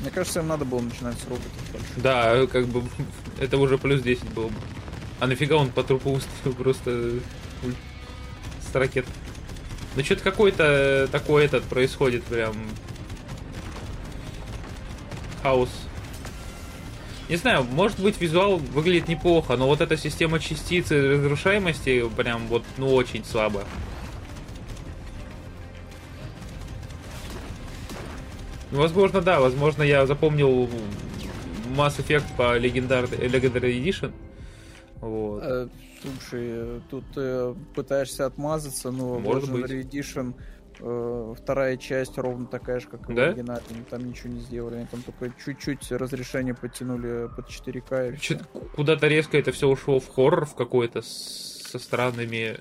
Мне 0.00 0.10
кажется, 0.10 0.40
им 0.40 0.48
надо 0.48 0.64
было 0.64 0.80
начинать 0.80 1.18
с 1.18 1.24
роботов 1.24 1.50
больших. 1.72 2.02
Да, 2.02 2.46
как 2.46 2.66
бы 2.66 2.84
это 3.38 3.58
уже 3.58 3.78
плюс 3.78 4.00
10 4.00 4.24
было 4.30 4.48
бы. 4.48 4.54
А 5.20 5.26
нафига 5.26 5.56
он 5.56 5.70
по 5.70 5.82
трупу 5.82 6.12
установил 6.12 6.54
просто 6.54 7.14
с 8.70 8.74
ракет? 8.74 9.06
Ну 9.96 10.04
что-то 10.04 10.22
какой-то 10.22 11.08
такой 11.10 11.44
этот 11.44 11.64
происходит 11.64 12.22
прям 12.24 12.54
хаос. 15.42 15.70
Не 17.28 17.36
знаю, 17.36 17.64
может 17.64 18.00
быть 18.00 18.20
визуал 18.20 18.56
выглядит 18.56 19.08
неплохо, 19.08 19.56
но 19.56 19.66
вот 19.66 19.82
эта 19.82 19.96
система 19.98 20.38
частиц 20.40 20.90
и 20.90 20.96
разрушаемости 20.96 22.08
прям 22.16 22.46
вот, 22.46 22.64
ну, 22.78 22.94
очень 22.94 23.24
слабо. 23.24 23.64
Возможно, 28.70 29.20
да, 29.20 29.40
возможно, 29.40 29.82
я 29.82 30.06
запомнил 30.06 30.68
Mass 31.76 31.98
Effect 31.98 32.24
по 32.36 32.58
Legendary, 32.58 33.08
Legendary 33.30 33.82
Edition. 33.82 34.12
Вот. 34.96 35.42
Э, 35.42 35.68
слушай, 36.02 36.80
тут 36.90 37.04
э, 37.16 37.54
пытаешься 37.74 38.26
отмазаться, 38.26 38.90
но 38.90 39.18
Может 39.18 39.50
Legendary 39.50 39.82
быть. 39.82 39.94
Edition 39.94 40.34
Э, 40.80 41.34
вторая 41.36 41.76
часть 41.76 42.18
ровно 42.18 42.46
такая 42.46 42.80
же, 42.80 42.88
как 42.88 43.08
и 43.10 43.14
да? 43.14 43.26
в 43.26 43.28
оригинале. 43.30 43.62
Там 43.90 44.06
ничего 44.06 44.32
не 44.32 44.40
сделали. 44.40 44.76
Они 44.76 44.86
там 44.86 45.02
только 45.02 45.32
чуть-чуть 45.44 45.90
разрешение 45.92 46.54
подтянули 46.54 47.28
под 47.34 47.48
4К. 47.48 48.14
И 48.14 48.38
Куда-то 48.76 49.08
резко 49.08 49.38
это 49.38 49.52
все 49.52 49.68
ушло 49.68 50.00
в 50.00 50.08
хоррор 50.08 50.46
в 50.46 50.54
какой-то 50.54 51.02
со 51.02 51.78
странными... 51.78 52.60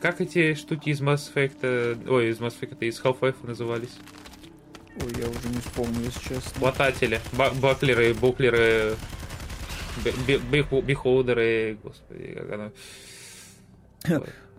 Как 0.00 0.20
эти 0.22 0.54
штуки 0.54 0.90
из 0.90 1.02
Mass 1.02 1.30
Effect... 1.34 2.08
Ой, 2.08 2.30
из 2.30 2.38
Mass 2.38 2.54
Effect, 2.60 2.78
из 2.80 3.00
Half-Life 3.02 3.46
назывались? 3.46 3.96
Ой, 4.96 5.12
я 5.18 5.28
уже 5.28 5.48
не 5.48 5.60
вспомню, 5.60 6.00
если 6.04 6.20
честно. 6.20 6.58
Хвататели. 6.58 7.20
Баклеры, 7.32 8.14
буклеры, 8.14 8.94
бихолдеры, 10.02 11.78
господи, 11.82 12.34
как 12.34 12.52
оно... 12.52 12.72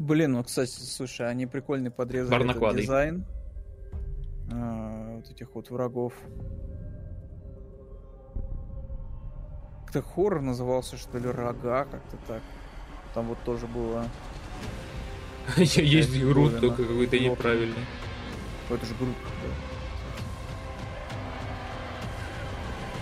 Блин, 0.00 0.32
ну, 0.32 0.42
кстати, 0.42 0.70
слушай, 0.70 1.28
они 1.28 1.44
прикольно 1.46 1.90
подрезали 1.90 2.50
этот 2.50 2.74
дизайн 2.74 3.26
а, 4.50 5.16
вот 5.16 5.30
этих 5.30 5.54
вот 5.54 5.68
врагов. 5.68 6.14
Как-то 9.84 10.00
хоррор 10.00 10.40
назывался, 10.40 10.96
что 10.96 11.18
ли, 11.18 11.28
рога, 11.28 11.84
как-то 11.84 12.16
так. 12.26 12.40
Там 13.12 13.26
вот 13.26 13.36
тоже 13.44 13.66
было... 13.66 14.06
Есть 15.58 16.18
груд, 16.18 16.60
только 16.60 16.82
какой-то 16.82 17.18
неправильный. 17.18 17.84
Это 18.70 18.86
же 18.86 18.94
груд, 18.94 19.14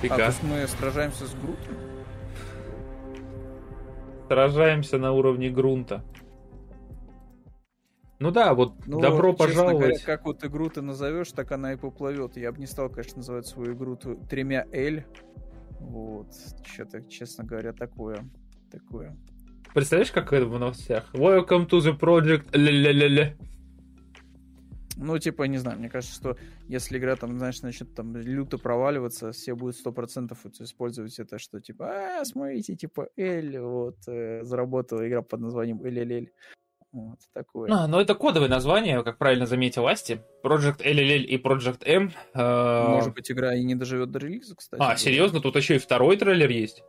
да. 0.02 0.14
А, 0.14 0.16
то 0.16 0.24
есть 0.24 0.42
мы 0.42 0.66
сражаемся 0.66 1.28
с 1.28 1.34
грутом? 1.34 1.76
Сражаемся 4.26 4.98
на 4.98 5.12
уровне 5.12 5.48
грунта. 5.48 6.02
Ну 8.20 8.32
да, 8.32 8.52
вот 8.54 8.74
ну, 8.86 9.00
добро 9.00 9.32
пожаловать. 9.32 9.78
Говоря, 9.78 9.98
как 10.04 10.24
вот 10.24 10.44
игру 10.44 10.68
ты 10.68 10.82
назовешь, 10.82 11.30
так 11.30 11.52
она 11.52 11.74
и 11.74 11.76
поплывет. 11.76 12.36
Я 12.36 12.50
бы 12.50 12.58
не 12.58 12.66
стал, 12.66 12.90
конечно, 12.90 13.18
называть 13.18 13.46
свою 13.46 13.74
игру 13.74 13.96
тремя 13.96 14.66
L. 14.72 15.04
Вот. 15.78 16.34
Что-то, 16.64 17.02
честно 17.02 17.44
говоря, 17.44 17.72
такое. 17.72 18.28
Такое. 18.72 19.16
Представляешь, 19.72 20.10
как 20.10 20.32
это 20.32 20.46
в 20.46 20.58
новостях? 20.58 21.14
Welcome 21.14 21.68
to 21.68 21.78
the 21.78 21.96
project. 21.96 22.48
Ля-ля-ля-ля. 22.52 23.36
Ну, 24.96 25.16
типа, 25.16 25.44
не 25.44 25.58
знаю, 25.58 25.78
мне 25.78 25.88
кажется, 25.88 26.16
что 26.16 26.36
если 26.66 26.98
игра 26.98 27.14
там, 27.14 27.38
знаешь, 27.38 27.62
начнет 27.62 27.94
там 27.94 28.16
люто 28.16 28.58
проваливаться, 28.58 29.30
все 29.30 29.54
будут 29.54 29.76
сто 29.76 29.92
процентов 29.92 30.44
использовать 30.58 31.16
это, 31.20 31.38
что 31.38 31.60
типа, 31.60 32.18
а, 32.18 32.24
смотрите, 32.24 32.74
типа, 32.74 33.08
Эль, 33.16 33.60
вот, 33.60 33.96
э, 34.08 34.42
заработала 34.42 35.06
игра 35.06 35.22
под 35.22 35.40
названием 35.40 35.80
LLL. 35.80 36.30
Вот, 36.92 37.18
такое. 37.34 37.70
А, 37.70 37.86
ну, 37.86 38.00
это 38.00 38.14
кодовое 38.14 38.48
название, 38.48 39.02
как 39.02 39.18
правильно 39.18 39.46
заметил 39.46 39.86
Асти. 39.86 40.20
Project 40.42 40.78
LLL 40.80 41.22
и 41.22 41.36
Project 41.36 41.82
M. 41.84 42.12
Э... 42.34 42.88
Может 42.88 43.14
быть, 43.14 43.30
игра 43.30 43.54
и 43.54 43.62
не 43.62 43.74
доживет 43.74 44.10
до 44.10 44.18
релиза, 44.18 44.56
кстати. 44.56 44.82
А, 44.82 44.96
серьезно? 44.96 45.40
Тут 45.40 45.56
еще 45.56 45.76
и 45.76 45.78
второй 45.78 46.16
трейлер 46.16 46.50
есть? 46.50 46.82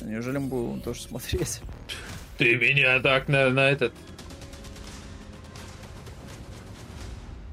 Неужели 0.00 0.38
мы 0.38 0.48
будем 0.48 0.80
тоже 0.80 1.02
смотреть? 1.02 1.60
Ты 2.38 2.56
меня 2.56 3.00
так 3.00 3.28
на, 3.28 3.50
на 3.50 3.70
этот 3.70 3.92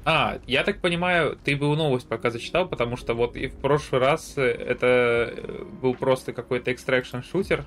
А, 0.06 0.38
я 0.46 0.64
так 0.64 0.80
понимаю, 0.80 1.38
ты 1.42 1.56
был 1.56 1.74
новость 1.76 2.06
пока 2.06 2.30
зачитал, 2.30 2.68
потому 2.68 2.96
что 2.96 3.14
вот 3.14 3.36
и 3.36 3.48
в 3.48 3.56
прошлый 3.56 4.02
раз 4.02 4.34
это 4.36 5.32
э, 5.34 5.64
был 5.80 5.94
просто 5.94 6.34
какой-то 6.34 6.72
экстракшн 6.72 7.20
шутер, 7.22 7.64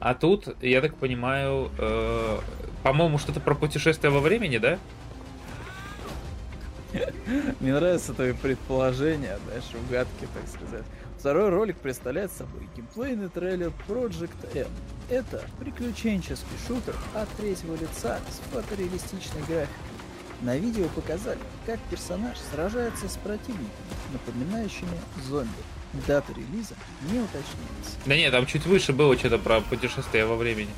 а 0.00 0.14
тут, 0.14 0.56
я 0.62 0.80
так 0.80 0.96
понимаю, 0.96 1.70
э, 1.78 2.38
по-моему, 2.82 3.18
что-то 3.18 3.40
про 3.40 3.54
путешествие 3.54 4.10
во 4.10 4.20
времени, 4.20 4.58
да? 4.58 4.78
Мне 7.60 7.74
нравится 7.74 8.14
твои 8.14 8.32
предположения, 8.32 9.38
знаешь, 9.46 9.64
угадки, 9.86 10.28
так 10.34 10.48
сказать. 10.48 10.84
Второй 11.18 11.48
ролик 11.48 11.78
представляет 11.78 12.30
собой 12.30 12.68
геймплейный 12.76 13.28
трейлер 13.28 13.72
Project 13.88 14.54
M. 14.54 14.68
Это 15.08 15.42
приключенческий 15.58 16.56
шутер 16.66 16.94
от 17.14 17.28
третьего 17.30 17.74
лица 17.74 18.18
с 18.28 18.52
фотореалистичной 18.52 19.42
графикой 19.48 19.94
на 20.42 20.56
видео 20.56 20.88
показали, 20.88 21.38
как 21.64 21.80
персонаж 21.90 22.36
сражается 22.52 23.08
с 23.08 23.16
противниками, 23.16 23.70
напоминающими 24.12 25.00
зомби. 25.26 25.48
Дата 26.06 26.32
релиза 26.32 26.74
не 27.10 27.18
уточняется. 27.20 27.98
Да 28.06 28.16
нет, 28.16 28.32
там 28.32 28.46
чуть 28.46 28.64
выше 28.66 28.92
было 28.92 29.16
что-то 29.16 29.38
про 29.38 29.60
путешествие 29.60 30.26
во 30.26 30.34
времени. 30.36 30.70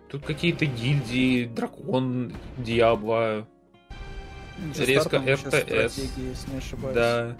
Тут 0.08 0.24
какие-то 0.24 0.66
гильдии, 0.66 1.46
дракон, 1.46 2.32
Диабло, 2.58 3.48
резко 4.76 5.18
ошибаюсь. 6.58 6.94
Да. 6.94 7.36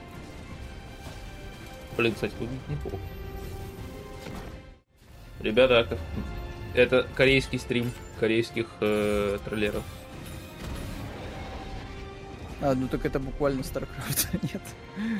Блин, 1.97 2.13
кстати, 2.13 2.33
выглядит 2.41 2.69
неплохо. 2.69 2.99
Ребята, 5.41 5.99
это 6.77 7.07
корейский 7.14 7.59
стрим 7.59 7.91
корейских 8.18 8.66
э, 8.81 9.39
троллеров. 9.45 9.83
А, 12.61 12.74
ну 12.74 12.89
так 12.89 13.05
это 13.05 13.18
буквально 13.18 13.61
StarCraft, 13.61 14.39
нет? 14.53 14.62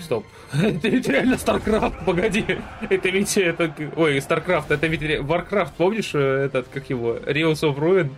Стоп. 0.01 0.25
это 0.53 0.89
ведь 0.89 1.07
реально 1.07 1.35
StarCraft, 1.35 2.05
погоди. 2.05 2.45
Это 2.89 3.09
ведь 3.11 3.37
это... 3.37 3.75
Ой, 3.97 4.19
StarCraft, 4.19 4.67
это 4.71 4.87
ведь 4.87 5.03
Warcraft, 5.03 5.73
помнишь 5.77 6.15
э, 6.15 6.47
этот, 6.47 6.69
как 6.69 6.89
его, 6.89 7.17
Reels 7.17 7.63
of 7.63 7.79
Ruin? 7.79 8.11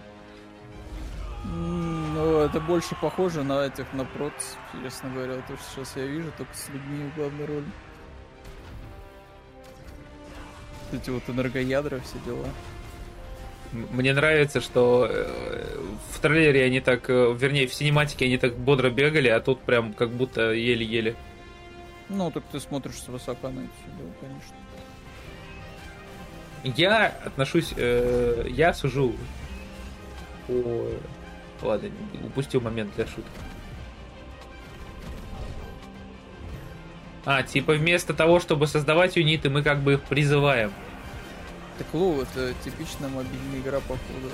Ну, 1.45 2.39
это 2.41 2.61
больше 2.61 2.95
похоже 3.01 3.43
на 3.43 3.67
этих, 3.67 3.93
на 3.93 4.03
Prots, 4.03 4.57
честно 4.83 5.11
говоря, 5.11 5.35
то, 5.49 5.57
что 5.57 5.85
сейчас 5.85 5.97
я 5.97 6.07
вижу, 6.07 6.31
только 6.37 6.55
с 6.55 6.69
людьми 6.69 7.11
в 7.11 7.17
главной 7.17 7.47
роли. 7.47 7.65
Эти 10.93 11.11
вот 11.11 11.23
энергоядра, 11.29 12.01
все 12.01 12.19
дела. 12.25 12.47
Мне 13.73 14.15
нравится, 14.15 14.61
что 14.61 15.07
э, 15.11 15.27
в 16.13 16.21
трейлере 16.21 16.65
они 16.65 16.81
так, 16.81 17.11
э, 17.11 17.35
вернее, 17.39 17.67
в 17.67 17.75
синематике 17.75 18.25
они 18.25 18.39
так 18.39 18.57
бодро 18.57 18.89
бегали, 18.89 19.29
а 19.29 19.41
тут 19.41 19.61
прям 19.61 19.93
как 19.93 20.11
будто 20.11 20.53
еле-еле. 20.53 21.17
Ну, 22.09 22.31
так 22.31 22.45
ты 22.51 22.61
смотришь 22.61 22.95
с 22.95 23.09
высока 23.09 23.51
на 23.51 23.61
это 23.61 23.71
все 23.83 23.97
дело, 23.99 24.11
конечно. 24.21 24.57
Я 26.77 27.07
отношусь, 27.25 27.75
э, 27.77 28.47
я 28.49 28.73
сужу 28.73 29.15
по... 30.47 30.89
Ладно, 31.61 31.91
упустил 32.25 32.61
момент 32.61 32.95
для 32.97 33.07
шуток. 33.07 33.25
А, 37.27 37.43
типа 37.43 37.75
вместо 37.75 38.15
того, 38.15 38.41
чтобы 38.41 38.67
создавать 38.67 39.17
юниты, 39.17 39.51
мы 39.51 39.63
как 39.63 39.81
бы 39.81 39.95
их 39.95 40.03
призываем. 40.05 40.73
Так 41.79 41.87
Лоу, 41.95 42.23
это 42.23 42.55
типичная 42.65 43.09
мобильная 43.09 43.61
игра, 43.61 43.79
походу. 43.81 44.31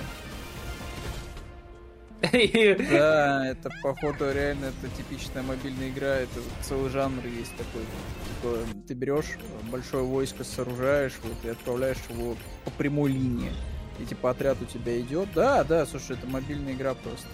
Да, 2.90 3.46
это 3.46 3.70
походу 3.82 4.32
реально 4.32 4.66
это 4.66 4.88
типичная 4.96 5.42
мобильная 5.42 5.90
игра, 5.90 6.16
это 6.16 6.40
целый 6.62 6.90
жанр 6.90 7.26
есть 7.26 7.54
такой. 7.56 7.82
Типа, 7.82 8.58
ты 8.88 8.94
берешь 8.94 9.36
большое 9.70 10.04
войско, 10.04 10.42
сооружаешь, 10.42 11.14
вот, 11.22 11.36
и 11.44 11.48
отправляешь 11.48 11.98
его 12.08 12.36
по 12.64 12.70
прямой 12.70 13.12
линии. 13.12 13.52
И 13.98 14.06
типа 14.06 14.30
отряд 14.30 14.56
у 14.62 14.64
тебя 14.64 14.98
идет. 15.00 15.28
Да, 15.34 15.64
да, 15.64 15.84
слушай, 15.86 16.16
это 16.16 16.26
мобильная 16.26 16.72
игра 16.72 16.94
просто. 16.94 17.28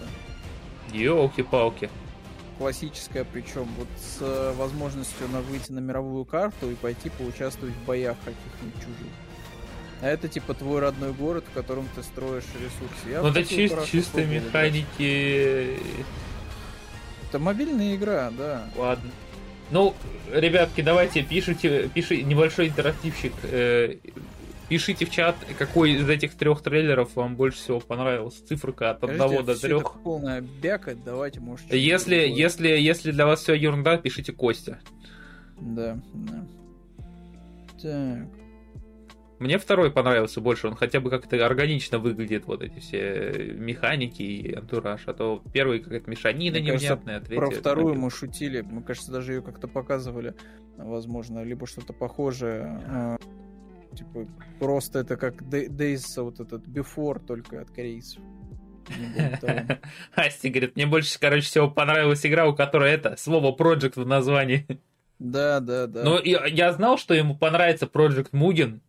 Елки-палки. 0.91 1.89
Классическая, 2.57 3.23
причем 3.23 3.67
вот 3.77 3.87
с 3.97 4.53
возможностью 4.57 5.27
на 5.29 5.39
выйти 5.41 5.71
на 5.71 5.79
мировую 5.79 6.25
карту 6.25 6.69
и 6.69 6.75
пойти 6.75 7.09
поучаствовать 7.09 7.73
в 7.73 7.85
боях 7.85 8.17
каких-нибудь 8.25 8.75
чужих. 8.75 9.11
А 10.01 10.07
это 10.07 10.27
типа 10.27 10.53
твой 10.55 10.79
родной 10.81 11.13
город, 11.13 11.45
в 11.49 11.53
котором 11.53 11.87
ты 11.95 12.01
строишь 12.01 12.45
ресурсы. 12.55 13.09
Я 13.09 13.21
ну 13.21 13.29
это 13.29 13.41
чис- 13.41 13.85
чисто 13.85 14.25
механики. 14.25 15.77
Это 17.29 17.39
мобильная 17.39 17.95
игра, 17.95 18.31
да. 18.35 18.67
Ладно. 18.75 19.11
Ну, 19.69 19.93
ребятки, 20.33 20.81
давайте 20.81 21.21
пишите, 21.23 21.87
пишите 21.93 22.23
небольшой 22.23 22.67
интерактивщик. 22.67 23.31
Э, 23.43 23.95
пишите 24.67 25.05
в 25.05 25.11
чат, 25.11 25.35
какой 25.57 25.91
из 25.91 26.09
этих 26.09 26.35
трех 26.35 26.61
трейлеров 26.61 27.15
вам 27.15 27.35
больше 27.35 27.59
всего 27.59 27.79
понравился. 27.79 28.45
Циферка 28.45 28.89
от 28.89 28.97
Скажите, 28.97 29.23
1 29.23 29.45
до 29.45 29.59
3. 29.59 29.77
Это 29.77 29.89
полная 30.03 30.41
бякать, 30.41 31.03
давайте, 31.03 31.39
может. 31.39 31.71
Если, 31.71 32.15
если, 32.15 32.69
если 32.69 33.11
для 33.11 33.25
вас 33.25 33.41
все 33.41 33.53
ерунда, 33.53 33.97
пишите 33.97 34.33
Костя. 34.33 34.79
Да, 35.59 35.99
да. 36.13 36.45
Так. 37.81 38.40
Мне 39.41 39.57
второй 39.57 39.91
понравился 39.91 40.39
больше, 40.39 40.67
он 40.67 40.75
хотя 40.75 40.99
бы 40.99 41.09
как-то 41.09 41.43
органично 41.43 41.97
выглядит, 41.97 42.45
вот 42.45 42.61
эти 42.61 42.77
все 42.77 43.51
механики 43.57 44.21
и 44.21 44.53
антураж, 44.53 45.01
а 45.07 45.13
то 45.13 45.41
первый 45.51 45.79
какая-то 45.79 46.07
мешанина 46.11 46.59
Мне 46.59 46.73
невнятная, 46.73 47.19
кажется, 47.19 47.35
Про 47.35 47.49
вторую 47.49 47.95
мы 47.95 48.11
шутили, 48.11 48.61
мы, 48.61 48.83
кажется, 48.83 49.11
даже 49.11 49.33
ее 49.33 49.41
как-то 49.41 49.67
показывали, 49.67 50.35
возможно, 50.77 51.43
либо 51.43 51.65
что-то 51.65 51.91
похожее. 51.91 52.81
А, 52.87 53.17
Типа, 53.95 54.27
просто 54.59 54.99
это 54.99 55.17
как 55.17 55.41
Days, 55.41 56.03
вот 56.17 56.39
этот 56.39 56.67
Before, 56.67 57.19
только 57.19 57.61
от 57.61 57.71
корейцев. 57.71 58.21
Асти 60.15 60.49
говорит, 60.49 60.75
мне 60.75 60.85
больше, 60.85 61.19
короче, 61.19 61.45
всего 61.45 61.69
понравилась 61.69 62.25
игра, 62.25 62.47
у 62.47 62.55
которой 62.55 62.91
это 62.91 63.17
слово 63.17 63.55
Project 63.55 64.01
в 64.01 64.05
названии. 64.05 64.65
Да, 65.19 65.59
да, 65.59 65.87
да. 65.87 66.03
Но 66.03 66.19
я, 66.19 66.45
я 66.45 66.71
знал, 66.73 66.97
что 66.97 67.13
ему 67.13 67.35
понравится 67.35 67.85
Project 67.85 68.31
Mugen, 68.31 68.79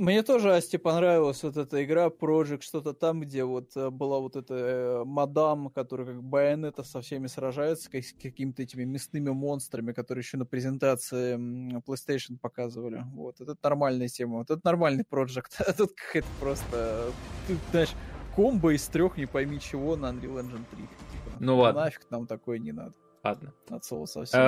мне 0.00 0.22
тоже, 0.22 0.54
Асти, 0.54 0.78
понравилась 0.78 1.42
вот 1.42 1.56
эта 1.56 1.84
игра 1.84 2.06
Project, 2.06 2.62
что-то 2.62 2.94
там, 2.94 3.20
где 3.20 3.44
вот 3.44 3.76
э, 3.76 3.90
была 3.90 4.18
вот 4.18 4.34
эта 4.34 4.54
э, 4.54 5.04
мадам, 5.04 5.68
которая 5.68 6.06
как 6.06 6.22
байонета 6.22 6.82
со 6.82 7.02
всеми 7.02 7.26
сражается, 7.26 7.90
как, 7.90 8.02
с 8.02 8.12
какими-то 8.14 8.62
этими 8.62 8.84
мясными 8.84 9.30
монстрами, 9.30 9.92
которые 9.92 10.22
еще 10.22 10.38
на 10.38 10.46
презентации 10.46 11.36
PlayStation 11.80 12.38
показывали. 12.40 13.04
Вот, 13.12 13.40
это 13.40 13.54
нормальная 13.62 14.08
тема, 14.08 14.38
вот 14.38 14.50
это 14.50 14.60
нормальный 14.64 15.04
Project. 15.08 15.50
А 15.70 15.72
тут 15.72 15.92
какая-то 15.92 16.28
просто, 16.40 17.12
ты 17.46 17.56
знаешь, 17.70 17.94
комбо 18.34 18.74
из 18.74 18.86
трех 18.86 19.18
не 19.18 19.26
пойми 19.26 19.60
чего 19.60 19.96
на 19.96 20.06
Unreal 20.06 20.40
Engine 20.40 20.64
3. 20.70 20.82
Типа, 20.82 21.36
ну 21.38 21.58
ладно. 21.58 21.82
Нафиг 21.82 22.10
нам 22.10 22.26
такое 22.26 22.58
не 22.58 22.72
надо. 22.72 22.94
Ладно. 23.22 23.52
От 23.68 23.84
слова 23.84 24.06
совсем. 24.06 24.40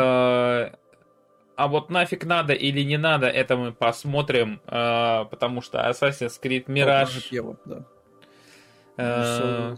А 1.62 1.68
вот 1.68 1.90
нафиг 1.90 2.24
надо 2.24 2.54
или 2.54 2.82
не 2.82 2.98
надо, 2.98 3.28
это 3.28 3.56
мы 3.56 3.72
посмотрим, 3.72 4.60
э, 4.66 5.24
потому 5.30 5.60
что 5.60 5.78
Assassin's 5.78 6.40
Creed 6.42 6.64
Mirage... 6.66 7.30
Пева, 7.30 7.56
да. 7.64 7.84
Э, 8.96 9.76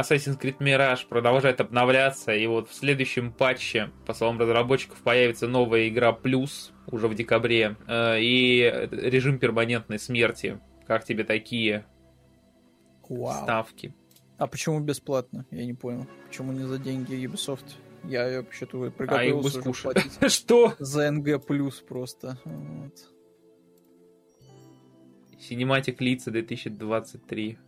Assassin's 0.00 0.40
Creed 0.40 0.58
Mirage 0.58 1.08
продолжает 1.08 1.60
обновляться, 1.60 2.32
и 2.32 2.46
вот 2.46 2.68
в 2.68 2.74
следующем 2.74 3.32
патче, 3.32 3.90
по 4.06 4.14
словам 4.14 4.38
разработчиков, 4.38 4.98
появится 5.02 5.48
новая 5.48 5.88
игра 5.88 6.12
Плюс 6.12 6.72
уже 6.86 7.08
в 7.08 7.16
декабре, 7.16 7.74
э, 7.88 8.20
и 8.20 8.88
режим 8.92 9.40
перманентной 9.40 9.98
смерти. 9.98 10.60
Как 10.86 11.04
тебе 11.04 11.24
такие 11.24 11.84
Вау. 13.08 13.42
ставки? 13.42 13.92
А 14.38 14.46
почему 14.46 14.78
бесплатно? 14.78 15.44
Я 15.50 15.66
не 15.66 15.74
понял. 15.74 16.06
Почему 16.28 16.52
не 16.52 16.62
за 16.62 16.78
деньги 16.78 17.14
Ubisoft? 17.26 17.74
Я 18.04 18.38
вообще-то 18.38 18.90
приготовился 18.90 19.62
а 19.64 19.68
уже 19.68 19.82
платить 19.82 20.12
Что? 20.32 20.74
за 20.78 21.10
НГ 21.10 21.44
плюс 21.46 21.80
просто. 21.80 22.38
Вот. 22.44 22.94
Cinematic 25.38 25.96
лица 25.98 26.30
2023. 26.30 27.58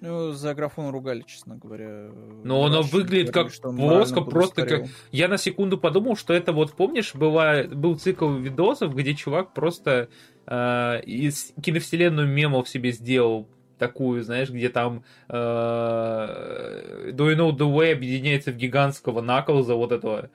Ну, 0.00 0.32
за 0.32 0.54
графон 0.54 0.90
ругали, 0.90 1.24
честно 1.26 1.56
говоря. 1.56 2.10
Но 2.44 2.64
оно 2.64 2.82
выглядит 2.82 3.32
говорили, 3.32 3.50
как 3.50 3.76
плоско, 3.76 4.20
просто 4.20 4.66
как... 4.66 4.86
Я 5.10 5.28
на 5.28 5.38
секунду 5.38 5.78
подумал, 5.78 6.16
что 6.16 6.34
это 6.34 6.52
вот, 6.52 6.72
помнишь, 6.74 7.14
была... 7.14 7.64
был 7.64 7.98
цикл 7.98 8.30
видосов, 8.34 8.94
где 8.94 9.14
чувак 9.14 9.54
просто 9.54 10.08
э, 10.46 11.00
из 11.02 11.54
киновселенную 11.62 12.28
мемов 12.28 12.68
себе 12.68 12.92
сделал 12.92 13.48
такую, 13.78 14.22
знаешь, 14.22 14.50
где 14.50 14.68
там 14.68 15.04
э, 15.28 15.34
Do 17.12 17.16
You 17.16 17.36
Know 17.36 17.50
The 17.52 17.72
Way 17.72 17.92
объединяется 17.92 18.52
в 18.52 18.56
гигантского 18.56 19.20
Наклза, 19.20 19.74
вот 19.74 19.92
этого 19.92 20.30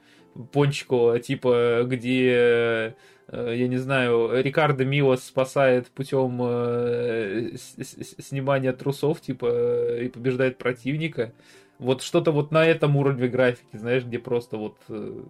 пончикового, 0.51 1.19
типа, 1.19 1.83
где, 1.85 2.95
э, 3.27 3.55
я 3.55 3.67
не 3.67 3.77
знаю, 3.77 4.41
Рикардо 4.41 4.85
Милос 4.85 5.23
спасает 5.23 5.87
путем 5.87 6.39
э, 6.41 7.51
снимания 7.57 8.73
трусов, 8.73 9.21
типа, 9.21 9.97
и 9.97 10.09
побеждает 10.09 10.57
противника. 10.57 11.33
Вот 11.79 12.01
что-то 12.03 12.31
вот 12.31 12.51
на 12.51 12.65
этом 12.65 12.95
уровне 12.95 13.27
графики, 13.27 13.75
знаешь, 13.75 14.03
где 14.03 14.19
просто 14.19 14.57
вот... 14.57 14.77
Э... 14.89 15.23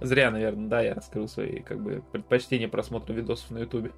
Зря, 0.00 0.30
наверное, 0.30 0.68
да, 0.68 0.80
я 0.80 0.94
раскрыл 0.94 1.28
свои, 1.28 1.60
как 1.60 1.80
бы, 1.80 2.02
предпочтения 2.12 2.68
просмотра 2.68 3.12
видосов 3.12 3.50
на 3.50 3.58
Ютубе. 3.58 3.92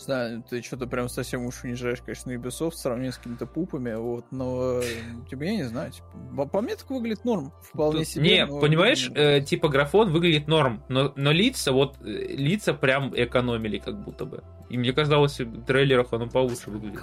Знаю, 0.00 0.42
ты 0.48 0.62
что-то 0.62 0.86
прям 0.86 1.10
совсем 1.10 1.44
уж 1.44 1.62
унижаешь, 1.62 2.00
конечно, 2.00 2.30
Ubisoft 2.30 2.70
в 2.70 2.76
сравнении 2.76 3.10
с 3.10 3.18
какими-то 3.18 3.44
пупами, 3.44 3.94
вот, 3.94 4.24
но 4.30 4.80
типа, 5.28 5.42
я 5.42 5.56
не 5.56 5.64
знаю, 5.64 5.92
типа, 5.92 6.46
по 6.46 6.62
мне 6.62 6.74
так 6.74 6.88
выглядит 6.88 7.26
норм, 7.26 7.52
вполне 7.62 8.06
себе. 8.06 8.22
Не, 8.22 8.46
но... 8.46 8.60
понимаешь, 8.60 9.10
э, 9.14 9.42
типа 9.42 9.68
графон 9.68 10.10
выглядит 10.10 10.48
норм, 10.48 10.82
но, 10.88 11.12
но 11.16 11.32
лица, 11.32 11.72
вот, 11.72 11.96
э, 12.00 12.04
лица 12.04 12.72
прям 12.72 13.12
экономили 13.14 13.76
как 13.76 14.02
будто 14.02 14.24
бы. 14.24 14.42
И 14.70 14.78
мне 14.78 14.94
казалось, 14.94 15.38
в 15.38 15.64
трейлерах 15.66 16.12
оно 16.12 16.28
получше 16.28 16.70
выглядит. 16.70 17.02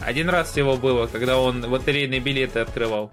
Один 0.00 0.28
раз 0.28 0.52
всего 0.52 0.76
было, 0.76 1.08
когда 1.08 1.38
он 1.38 1.64
лотерейные 1.64 2.20
билеты 2.20 2.60
открывал. 2.60 3.10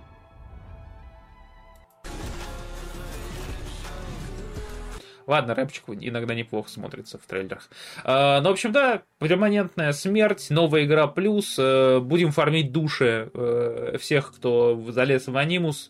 Ладно, 5.27 5.53
рэпчик 5.53 5.83
иногда 5.89 6.33
неплохо 6.33 6.69
смотрится 6.69 7.17
в 7.17 7.25
трейлерах. 7.25 7.69
А, 8.05 8.39
ну, 8.39 8.49
в 8.49 8.51
общем, 8.53 8.71
да, 8.71 9.03
перманентная 9.19 9.91
смерть, 9.91 10.47
новая 10.49 10.85
игра 10.85 11.07
плюс. 11.07 11.57
Э, 11.59 11.99
будем 11.99 12.31
фармить 12.31 12.71
души 12.71 13.29
э, 13.33 13.97
всех, 13.99 14.33
кто 14.33 14.81
залез 14.89 15.27
в 15.27 15.35
анимус. 15.35 15.89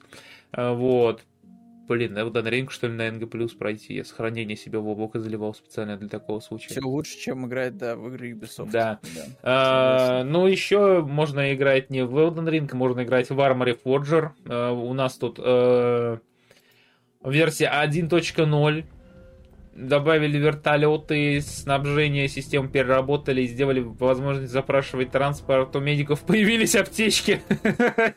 Э, 0.52 0.74
вот. 0.74 1.22
Блин, 1.88 2.14
на 2.16 2.20
Elden 2.20 2.50
Ring, 2.50 2.70
что 2.70 2.88
ли, 2.88 2.94
на 2.94 3.08
NG 3.08 3.28
плюс 3.28 3.54
пройти. 3.54 3.94
Я 3.94 4.04
сохранение 4.04 4.58
себе 4.58 4.80
в 4.80 4.88
облако 4.88 5.20
заливал 5.20 5.54
специально 5.54 5.98
для 5.98 6.10
такого 6.10 6.40
случая. 6.40 6.70
Все 6.70 6.82
лучше, 6.82 7.18
чем 7.18 7.46
играть, 7.46 7.78
да, 7.78 7.96
в 7.96 8.08
игры 8.10 8.32
Ubisoft. 8.32 8.72
Да. 8.72 9.00
да. 9.16 9.26
А, 9.44 10.24
ну, 10.24 10.48
еще 10.48 11.02
можно 11.02 11.54
играть 11.54 11.92
не 11.92 12.04
в 12.04 12.18
Elden 12.18 12.50
Ring, 12.50 12.76
можно 12.76 13.04
играть 13.04 13.30
в 13.30 13.40
Armory 13.40 13.80
Forger. 13.82 14.32
А, 14.50 14.72
у 14.74 14.94
нас 14.94 15.16
тут 15.16 15.40
а, 15.40 16.20
версия 17.24 17.72
1.0 17.72 18.86
добавили 19.78 20.38
вертолеты, 20.38 21.42
снабжение 21.42 22.28
систем 22.28 22.70
переработали, 22.70 23.46
сделали 23.46 23.80
возможность 23.80 24.52
запрашивать 24.52 25.12
транспорт, 25.12 25.76
у 25.76 25.80
медиков 25.80 26.22
появились 26.22 26.76
аптечки. 26.76 27.42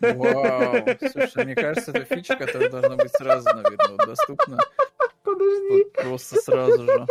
Вау, 0.01 0.87
слушай, 1.13 1.45
мне 1.45 1.55
кажется, 1.55 1.93
это 1.93 2.05
фича, 2.15 2.37
которая 2.37 2.71
должна 2.71 2.97
быть 2.97 3.13
сразу, 3.13 3.49
наверное, 3.55 4.07
доступна. 4.07 4.59
Подожди. 5.23 5.71
Вот 5.71 5.93
просто 5.93 6.37
сразу 6.37 6.83
же. 6.83 7.07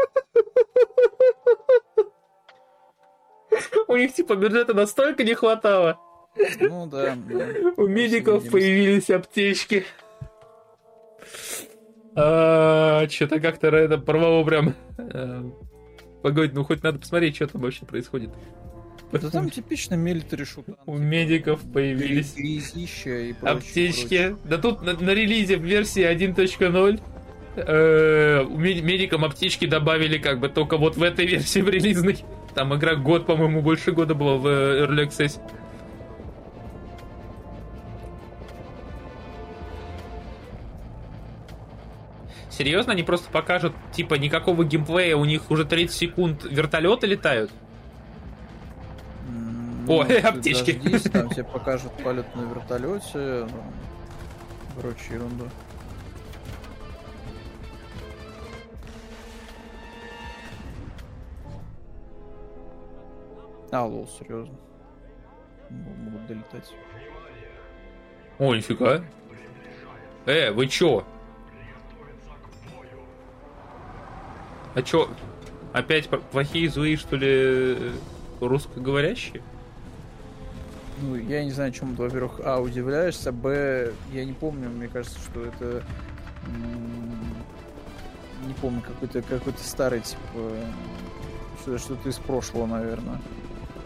У 3.88 3.96
них 3.96 4.14
типа 4.14 4.36
бюджета 4.36 4.74
настолько 4.74 5.24
не 5.24 5.36
хватало. 5.36 6.00
Ну 6.60 6.88
да. 6.88 7.16
да. 7.16 7.48
У 7.78 7.88
медиков 7.88 8.50
появились 8.50 9.10
аптечки. 9.10 9.86
А, 12.16 13.08
Что-то 13.10 13.40
как-то 13.40 13.68
это 13.68 13.98
порвало 13.98 14.44
прям. 14.44 14.76
Э, 14.98 15.44
Погодь, 16.22 16.54
ну 16.54 16.64
хоть 16.64 16.84
надо 16.84 17.00
посмотреть, 17.00 17.36
что 17.36 17.48
там 17.48 17.62
вообще 17.62 17.86
происходит. 17.86 18.30
Да 19.12 19.30
там 19.30 19.50
типично 19.50 19.96
милитари 19.96 20.44
шутан. 20.44 20.76
У 20.86 20.98
медиков 20.98 21.62
появились 21.62 22.36
аптечки. 23.42 24.36
Да 24.44 24.58
тут 24.58 24.82
на, 24.84 24.94
на 24.94 25.14
релизе 25.14 25.58
в 25.58 25.64
версии 25.64 26.04
1.0 26.04 27.02
э, 27.56 28.46
медикам 28.46 29.26
аптечки 29.26 29.66
добавили 29.66 30.18
как 30.18 30.40
бы 30.40 30.50
только 30.50 30.78
вот 30.78 30.98
в 30.98 31.04
этой 31.04 31.26
версии 31.26 31.62
в 31.62 31.70
релизной. 31.70 32.18
Там 32.54 32.76
игра 32.76 32.96
год, 32.96 33.26
по-моему, 33.26 33.62
больше 33.62 33.92
года 33.92 34.14
была 34.14 34.36
в 34.36 34.46
Early 34.46 35.08
Access. 35.08 35.40
Серьезно, 42.60 42.92
они 42.92 43.04
просто 43.04 43.32
покажут, 43.32 43.74
типа, 43.94 44.16
никакого 44.16 44.66
геймплея, 44.66 45.16
у 45.16 45.24
них 45.24 45.50
уже 45.50 45.64
30 45.64 45.96
секунд 45.96 46.44
вертолеты 46.44 47.08
летают? 47.08 47.52
Ну, 49.30 50.02
О, 50.02 50.02
аптечки. 50.02 50.74
Дождись, 50.74 51.04
там 51.04 51.30
тебе 51.34 51.46
покажут 51.46 51.94
полет 52.04 52.26
на 52.36 52.42
вертолете. 52.42 53.48
Ну, 53.50 53.50
короче, 54.76 55.14
ерунда. 55.14 55.46
А, 63.72 63.86
лол, 63.86 64.10
серьезно. 64.20 64.60
Могут 65.70 66.28
долетать. 66.28 66.74
О, 68.38 68.54
нифига. 68.54 69.02
Э, 70.26 70.52
вы 70.52 70.68
чё? 70.68 71.06
А 74.76 74.82
чё, 74.82 75.10
опять 75.74 76.10
плохие, 76.32 76.70
злые, 76.70 76.98
что 76.98 77.16
ли, 77.16 77.78
русскоговорящие? 78.40 79.42
Ну, 81.02 81.16
я 81.16 81.44
не 81.44 81.52
знаю, 81.52 81.72
чем 81.72 81.96
ты, 81.96 82.02
во-первых, 82.04 82.42
а, 82.44 82.60
удивляешься, 82.60 83.32
б, 83.32 83.94
я 84.12 84.26
не 84.26 84.34
помню, 84.34 84.70
мне 84.70 84.88
кажется, 84.88 85.18
что 85.20 85.46
это 85.46 85.84
не 88.46 88.54
помню, 88.56 88.82
какой-то 88.82 89.22
какой-то 89.22 89.64
старый, 89.64 90.02
типа, 90.02 90.20
что-то 91.62 91.78
что 91.80 92.10
из 92.10 92.18
прошлого, 92.18 92.66
наверное. 92.66 93.20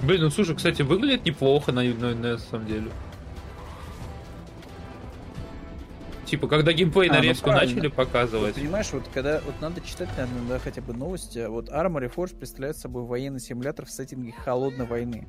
Блин, 0.02 0.22
ну 0.22 0.30
слушай, 0.30 0.56
кстати, 0.56 0.82
выглядит 0.82 1.26
неплохо 1.26 1.72
на, 1.72 1.84
на, 1.84 2.14
на 2.16 2.38
самом 2.38 2.68
деле. 2.68 2.92
Типа, 6.34 6.48
когда 6.48 6.74
геймплей 6.74 7.10
а, 7.10 7.14
нарезку 7.14 7.52
ну, 7.52 7.58
начали 7.58 7.88
показывать. 7.90 8.56
Вот, 8.56 8.64
понимаешь, 8.64 8.92
вот 8.92 9.08
когда 9.14 9.40
вот 9.46 9.54
надо 9.62 9.82
читать, 9.82 10.10
наверное, 10.18 10.50
да, 10.50 10.60
хотя 10.60 10.82
бы 10.82 10.92
новости. 10.92 11.46
Вот 11.48 11.70
Armory 11.70 12.12
Forge 12.12 12.36
представляет 12.36 12.76
собой 12.76 13.04
военный 13.04 13.40
симулятор 13.40 13.86
в 13.86 13.92
сеттинге 13.92 14.32
холодной 14.32 14.88
войны, 14.88 15.28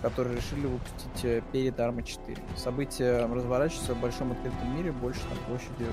который 0.00 0.34
решили 0.34 0.66
выпустить 0.66 1.24
э, 1.24 1.42
перед 1.52 1.78
Arma 1.78 2.02
4. 2.02 2.38
События 2.56 3.26
разворачиваются 3.26 3.92
в 3.92 4.00
большом 4.00 4.32
открытом 4.32 4.74
мире 4.74 4.92
больше 4.92 5.20
там 5.20 5.38
площадью, 5.46 5.88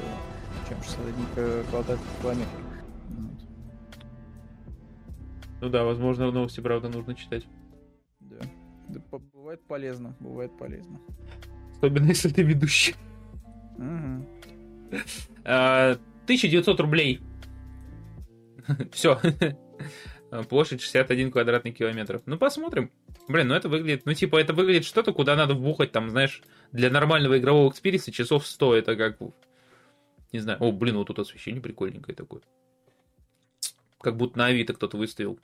чем 0.69 0.81
61 0.81 1.65
квадратных 1.69 2.07
километров. 2.21 2.61
Ну 5.59 5.69
да, 5.69 5.83
возможно, 5.83 6.31
новости, 6.31 6.61
правда, 6.61 6.87
нужно 6.87 7.15
читать. 7.15 7.45
Да. 8.21 8.37
да 8.87 9.01
бывает 9.33 9.61
полезно, 9.67 10.15
бывает 10.21 10.57
полезно. 10.57 11.01
Особенно, 11.75 12.05
если 12.05 12.29
ты 12.29 12.43
ведущий. 12.43 12.95
Угу. 13.77 14.32
1900 15.43 16.79
рублей. 16.79 17.21
Все. 18.91 19.19
Площадь 20.49 20.81
61 20.81 21.31
квадратный 21.31 21.71
километр. 21.71 22.21
Ну, 22.25 22.37
посмотрим. 22.37 22.91
Блин, 23.27 23.49
ну 23.49 23.53
это 23.53 23.69
выглядит... 23.69 24.05
Ну, 24.05 24.13
типа, 24.13 24.37
это 24.37 24.53
выглядит 24.53 24.85
что-то, 24.85 25.13
куда 25.13 25.35
надо 25.35 25.53
вбухать, 25.53 25.91
там, 25.91 26.09
знаешь, 26.09 26.41
для 26.71 26.89
нормального 26.89 27.37
игрового 27.37 27.69
experience 27.69 28.08
а 28.08 28.11
часов 28.11 28.47
100. 28.47 28.75
Это 28.75 28.95
как... 28.95 29.19
Не 30.31 30.39
знаю. 30.39 30.57
О, 30.61 30.71
блин, 30.71 30.97
вот 30.97 31.07
тут 31.07 31.19
освещение 31.19 31.61
прикольненькое 31.61 32.15
такое. 32.15 32.41
Как 34.01 34.17
будто 34.17 34.37
на 34.39 34.47
Авито 34.47 34.73
кто-то 34.73 34.97
выставил. 34.97 35.39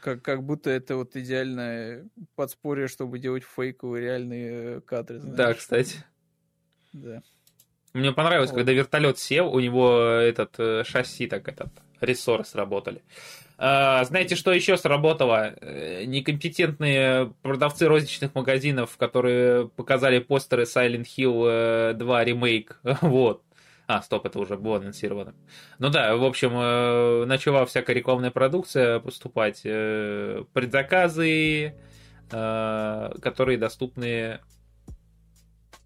Как, 0.00 0.22
как 0.22 0.42
будто 0.42 0.70
это 0.70 0.96
вот 0.96 1.16
идеальное 1.16 2.08
подспорье, 2.36 2.88
чтобы 2.88 3.18
делать 3.18 3.44
фейковые 3.44 4.02
реальные 4.02 4.52
э, 4.52 4.80
кадры. 4.80 5.18
Знаешь. 5.18 5.36
Да, 5.36 5.54
кстати. 5.54 6.04
Да. 6.92 7.22
Мне 7.94 8.12
понравилось, 8.12 8.50
вот. 8.50 8.56
когда 8.56 8.72
вертолет 8.72 9.18
сел, 9.18 9.48
у 9.48 9.60
него 9.60 9.98
этот 10.00 10.54
э, 10.58 10.84
шасси, 10.84 11.28
так 11.28 11.48
этот, 11.48 11.68
рессоры 12.00 12.44
сработали. 12.44 13.02
А, 13.56 14.02
знаете, 14.04 14.34
что 14.34 14.52
еще 14.52 14.76
сработало? 14.76 15.54
Э, 15.60 16.04
некомпетентные 16.04 17.32
продавцы 17.42 17.86
розничных 17.86 18.34
магазинов, 18.34 18.96
которые 18.96 19.68
показали 19.68 20.18
постеры 20.18 20.64
Silent 20.64 21.06
Hill 21.16 21.94
2 21.94 22.24
ремейк. 22.24 22.80
Вот. 23.00 23.42
А, 23.86 24.00
стоп, 24.00 24.24
это 24.26 24.38
уже 24.38 24.56
было 24.56 24.78
анонсировано. 24.78 25.34
Ну 25.78 25.90
да, 25.90 26.16
в 26.16 26.24
общем, 26.24 26.52
э, 26.54 27.26
начала 27.26 27.66
всякая 27.66 27.92
рекламная 27.92 28.30
продукция 28.30 28.98
поступать. 28.98 29.60
Э, 29.64 30.42
предзаказы, 30.52 31.74
э, 32.32 33.10
которые 33.20 33.58
доступны... 33.58 34.40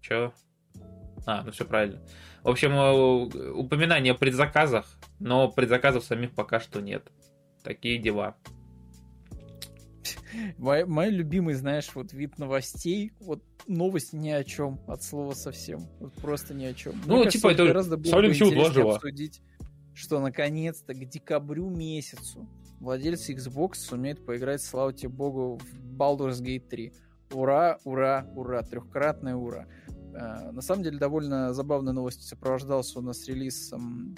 Че? 0.01 0.31
А, 1.25 1.43
ну 1.43 1.51
все 1.51 1.65
правильно. 1.65 2.01
В 2.43 2.49
общем, 2.49 2.75
упоминание 3.57 4.13
о 4.13 4.15
предзаказах, 4.15 4.85
но 5.19 5.51
предзаказов 5.51 6.03
самих 6.03 6.31
пока 6.31 6.59
что 6.59 6.81
нет. 6.81 7.11
Такие 7.63 7.97
дела. 7.97 8.35
Мой, 10.57 10.85
мой 10.85 11.09
любимый, 11.09 11.53
знаешь, 11.55 11.89
вот 11.93 12.13
вид 12.13 12.37
новостей, 12.37 13.11
вот 13.19 13.43
новость 13.67 14.13
ни 14.13 14.29
о 14.29 14.43
чем, 14.43 14.79
от 14.87 15.03
слова 15.03 15.33
совсем. 15.33 15.87
Вот 15.99 16.13
просто 16.13 16.53
ни 16.53 16.65
о 16.65 16.73
чем. 16.73 16.93
Ну, 17.05 17.17
Мне 17.17 17.29
типа, 17.29 17.49
кажется, 17.49 17.63
это 17.63 17.65
гораздо 17.65 17.97
было 17.97 18.21
бы 18.21 18.27
интереснее 18.27 18.93
обсудить, 18.93 19.41
что 19.93 20.19
наконец-то 20.19 20.93
к 20.93 21.09
декабрю 21.09 21.69
месяцу 21.69 22.47
владельцы 22.79 23.33
Xbox 23.33 23.75
сумеют 23.75 24.25
поиграть, 24.25 24.61
слава 24.61 24.93
тебе 24.93 25.09
богу, 25.09 25.57
в 25.57 25.95
Baldur's 25.95 26.41
Gate 26.41 26.67
3. 26.67 26.93
Ура, 27.31 27.77
ура, 27.83 28.27
ура, 28.35 28.63
трехкратное 28.63 29.35
ура. 29.35 29.67
Uh, 30.11 30.51
на 30.51 30.61
самом 30.61 30.83
деле 30.83 30.97
довольно 30.97 31.53
забавная 31.53 31.93
новость 31.93 32.27
сопровождался 32.27 32.99
у 32.99 33.01
нас 33.01 33.27
релизом 33.27 34.15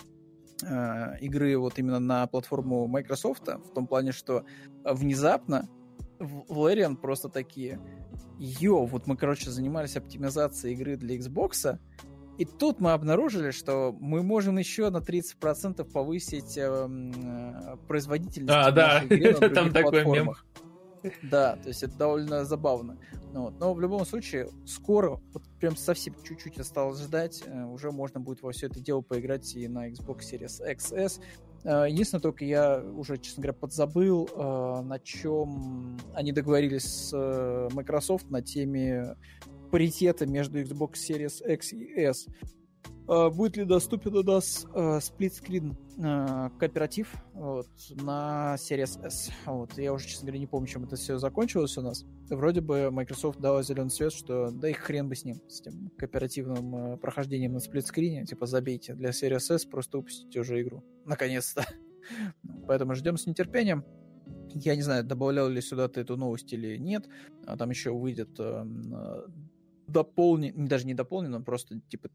uh, 0.64 1.20
игры 1.20 1.58
вот 1.58 1.78
именно 1.80 2.00
на 2.00 2.26
платформу 2.28 2.88
Microsoft, 2.88 3.48
в 3.48 3.74
том 3.74 3.88
плане, 3.88 4.12
что 4.12 4.46
внезапно 4.84 5.68
в 6.20 6.52
Larian 6.52 6.96
просто 6.96 7.30
такие, 7.30 7.80
йо, 8.40 8.86
вот 8.86 9.08
мы, 9.08 9.18
короче, 9.18 9.50
занимались 9.50 9.98
оптимизацией 9.98 10.76
игры 10.76 10.96
для 10.96 11.18
Xbox, 11.18 11.78
и 12.38 12.46
тут 12.46 12.80
мы 12.80 12.94
обнаружили, 12.94 13.52
что 13.52 13.96
мы 14.00 14.24
можем 14.24 14.58
еще 14.58 14.90
на 14.90 14.98
30% 14.98 15.84
повысить 15.92 16.58
э, 16.58 16.64
э, 16.64 17.76
производительность 17.88 18.52
а, 18.52 18.72
да. 18.72 19.04
игры 19.04 19.34
на 19.42 19.50
Там 19.50 19.72
такой 19.72 20.04
платформах. 20.04 20.46
Мем. 20.56 20.71
Да, 21.24 21.56
то 21.56 21.68
есть 21.70 21.84
это 21.84 21.98
довольно 21.98 22.46
забавно. 22.46 22.98
Ну, 23.34 23.44
вот. 23.44 23.60
Но 23.60 23.74
в 23.74 23.82
любом 23.82 24.06
случае, 24.06 24.50
скоро, 24.66 25.20
вот 25.34 25.44
прям 25.60 25.76
совсем 25.76 26.16
чуть-чуть 26.24 26.60
осталось 26.60 27.02
ждать, 27.02 27.44
э, 27.46 27.64
уже 27.64 27.92
можно 27.92 28.20
будет 28.20 28.42
во 28.42 28.52
все 28.52 28.68
это 28.68 28.80
дело 28.80 29.02
поиграть 29.02 29.56
и 29.56 29.68
на 29.68 29.90
Xbox 29.90 30.20
Series 30.32 30.62
XS, 30.62 31.22
Э, 31.64 31.86
единственное, 31.88 32.22
только 32.22 32.46
я 32.46 32.80
уже, 32.80 33.18
честно 33.18 33.44
говоря, 33.44 33.58
подзабыл, 33.60 34.28
э, 34.28 34.82
на 34.82 35.00
чем 35.00 36.00
они 36.14 36.32
договорились 36.32 36.86
с 36.86 37.70
Microsoft 37.72 38.30
на 38.30 38.42
теме 38.42 39.16
паритета 39.70 40.26
между 40.26 40.60
Xbox 40.62 40.94
Series 40.94 41.54
X 41.54 41.74
и 41.74 42.02
S. 42.02 42.28
Будет 43.08 43.58
ли 43.58 43.66
доступен 43.66 44.16
у 44.16 44.24
нас 44.24 44.66
сплитскрин 45.02 45.76
кооператив 46.60 47.14
вот, 47.34 47.68
на 48.02 48.56
Series 48.58 49.04
S? 49.06 49.32
Вот, 49.46 49.78
я 49.78 49.92
уже, 49.92 50.08
честно 50.08 50.28
говоря, 50.28 50.40
не 50.40 50.48
помню, 50.48 50.68
чем 50.68 50.84
это 50.86 50.96
все 50.96 51.18
закончилось 51.18 51.78
у 51.78 51.82
нас. 51.82 52.06
Вроде 52.30 52.62
бы 52.62 52.90
Microsoft 52.92 53.40
дала 53.40 53.64
зеленый 53.64 53.90
свет, 53.90 54.14
что 54.14 54.52
да 54.52 54.70
и 54.70 54.74
хрен 54.74 55.10
бы 55.10 55.16
с 55.16 55.26
ним, 55.26 55.42
с 55.50 55.62
тем 55.62 55.92
кооперативным 55.98 56.98
прохождением 57.00 57.54
на 57.54 57.60
сплитскрине. 57.60 58.26
Типа 58.26 58.46
забейте 58.46 58.94
для 58.94 59.10
Series 59.10 59.54
S, 59.54 59.66
просто 59.66 59.98
выпустите 59.98 60.40
уже 60.40 60.62
игру 60.62 60.84
наконец-то. 61.06 61.66
Поэтому 62.68 62.96
ждем 62.96 63.18
с 63.18 63.26
нетерпением. 63.26 63.84
Я 64.54 64.76
не 64.76 64.82
знаю, 64.82 65.04
добавлял 65.04 65.50
ли 65.50 65.60
сюда 65.60 65.88
ты 65.90 66.02
эту 66.02 66.16
новость 66.18 66.54
или 66.54 66.78
нет. 66.78 67.08
А 67.46 67.58
там 67.58 67.70
еще 67.72 67.92
выйдет 67.92 68.40
дополнен, 69.88 70.68
даже 70.68 70.86
не 70.88 70.94
дополнено, 70.94 71.42
просто 71.42 71.82
типа 71.90 72.10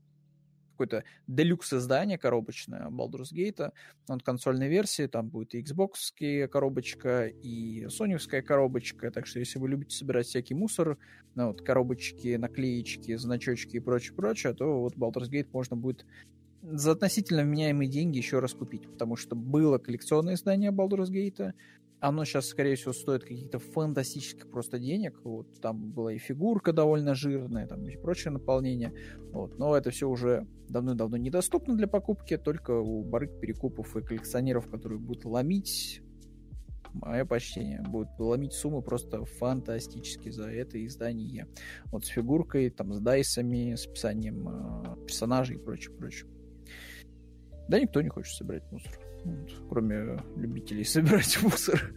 какое-то 0.76 1.04
делюкс 1.26 1.72
издание 1.72 2.18
коробочное 2.18 2.88
Baldur's 2.88 3.32
Gate, 3.32 3.72
он 4.08 4.20
консольной 4.20 4.68
версии, 4.68 5.06
там 5.06 5.28
будет 5.28 5.54
и 5.54 5.62
Xbox 5.62 6.48
коробочка, 6.48 7.26
и 7.26 7.86
Sony 7.86 8.16
коробочка, 8.42 9.10
так 9.10 9.26
что 9.26 9.38
если 9.38 9.58
вы 9.58 9.68
любите 9.68 9.96
собирать 9.96 10.26
всякий 10.26 10.54
мусор, 10.54 10.98
ну, 11.34 11.48
вот 11.48 11.62
коробочки, 11.62 12.36
наклеечки, 12.36 13.16
значочки 13.16 13.76
и 13.76 13.80
прочее, 13.80 14.14
прочее, 14.14 14.54
то 14.54 14.80
вот 14.80 14.94
Baldur's 14.96 15.30
Gate 15.30 15.48
можно 15.52 15.76
будет 15.76 16.04
за 16.62 16.92
относительно 16.92 17.42
вменяемые 17.42 17.88
деньги 17.88 18.18
еще 18.18 18.40
раз 18.40 18.52
купить, 18.52 18.90
потому 18.90 19.16
что 19.16 19.36
было 19.36 19.78
коллекционное 19.78 20.34
издание 20.34 20.72
Baldur's 20.72 21.10
Gate, 21.10 21.52
оно 22.08 22.24
сейчас, 22.24 22.46
скорее 22.46 22.76
всего, 22.76 22.92
стоит 22.92 23.22
каких-то 23.22 23.58
фантастических 23.58 24.48
просто 24.48 24.78
денег. 24.78 25.18
Вот 25.24 25.60
там 25.60 25.90
была 25.90 26.12
и 26.12 26.18
фигурка 26.18 26.72
довольно 26.72 27.14
жирная, 27.14 27.66
там 27.66 27.86
и 27.88 27.96
прочее 27.96 28.32
наполнение. 28.32 28.92
Вот. 29.32 29.58
Но 29.58 29.76
это 29.76 29.90
все 29.90 30.08
уже 30.08 30.46
давно-давно 30.68 31.16
недоступно 31.16 31.76
для 31.76 31.88
покупки, 31.88 32.36
только 32.36 32.72
у 32.78 33.02
барыг, 33.02 33.40
перекупов 33.40 33.96
и 33.96 34.02
коллекционеров, 34.02 34.68
которые 34.70 35.00
будут 35.00 35.24
ломить 35.24 36.00
мое 36.92 37.24
почтение. 37.24 37.82
Будут 37.82 38.18
ломить 38.20 38.52
суммы 38.52 38.82
просто 38.82 39.24
фантастически 39.24 40.30
за 40.30 40.48
это 40.48 40.84
издание. 40.86 41.48
Вот 41.86 42.04
с 42.04 42.08
фигуркой, 42.08 42.70
там, 42.70 42.94
с 42.94 43.00
дайсами, 43.00 43.74
с 43.74 43.86
описанием 43.86 44.48
э, 44.48 45.06
персонажей 45.06 45.56
и 45.56 45.58
прочее, 45.58 45.94
прочее. 45.96 46.30
Да 47.68 47.80
никто 47.80 48.00
не 48.00 48.10
хочет 48.10 48.36
собирать 48.36 48.70
мусор. 48.70 49.05
Кроме 49.68 50.18
любителей 50.36 50.84
собирать 50.84 51.42
мусор. 51.42 51.92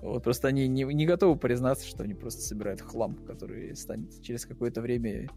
Вот, 0.00 0.22
просто 0.22 0.48
они 0.48 0.68
не, 0.68 0.84
не 0.84 1.06
готовы 1.06 1.36
признаться, 1.36 1.86
что 1.88 2.04
они 2.04 2.14
просто 2.14 2.42
собирают 2.42 2.80
хлам, 2.80 3.16
который 3.26 3.74
станет 3.74 4.22
через 4.22 4.46
какое-то 4.46 4.80
время 4.80 5.28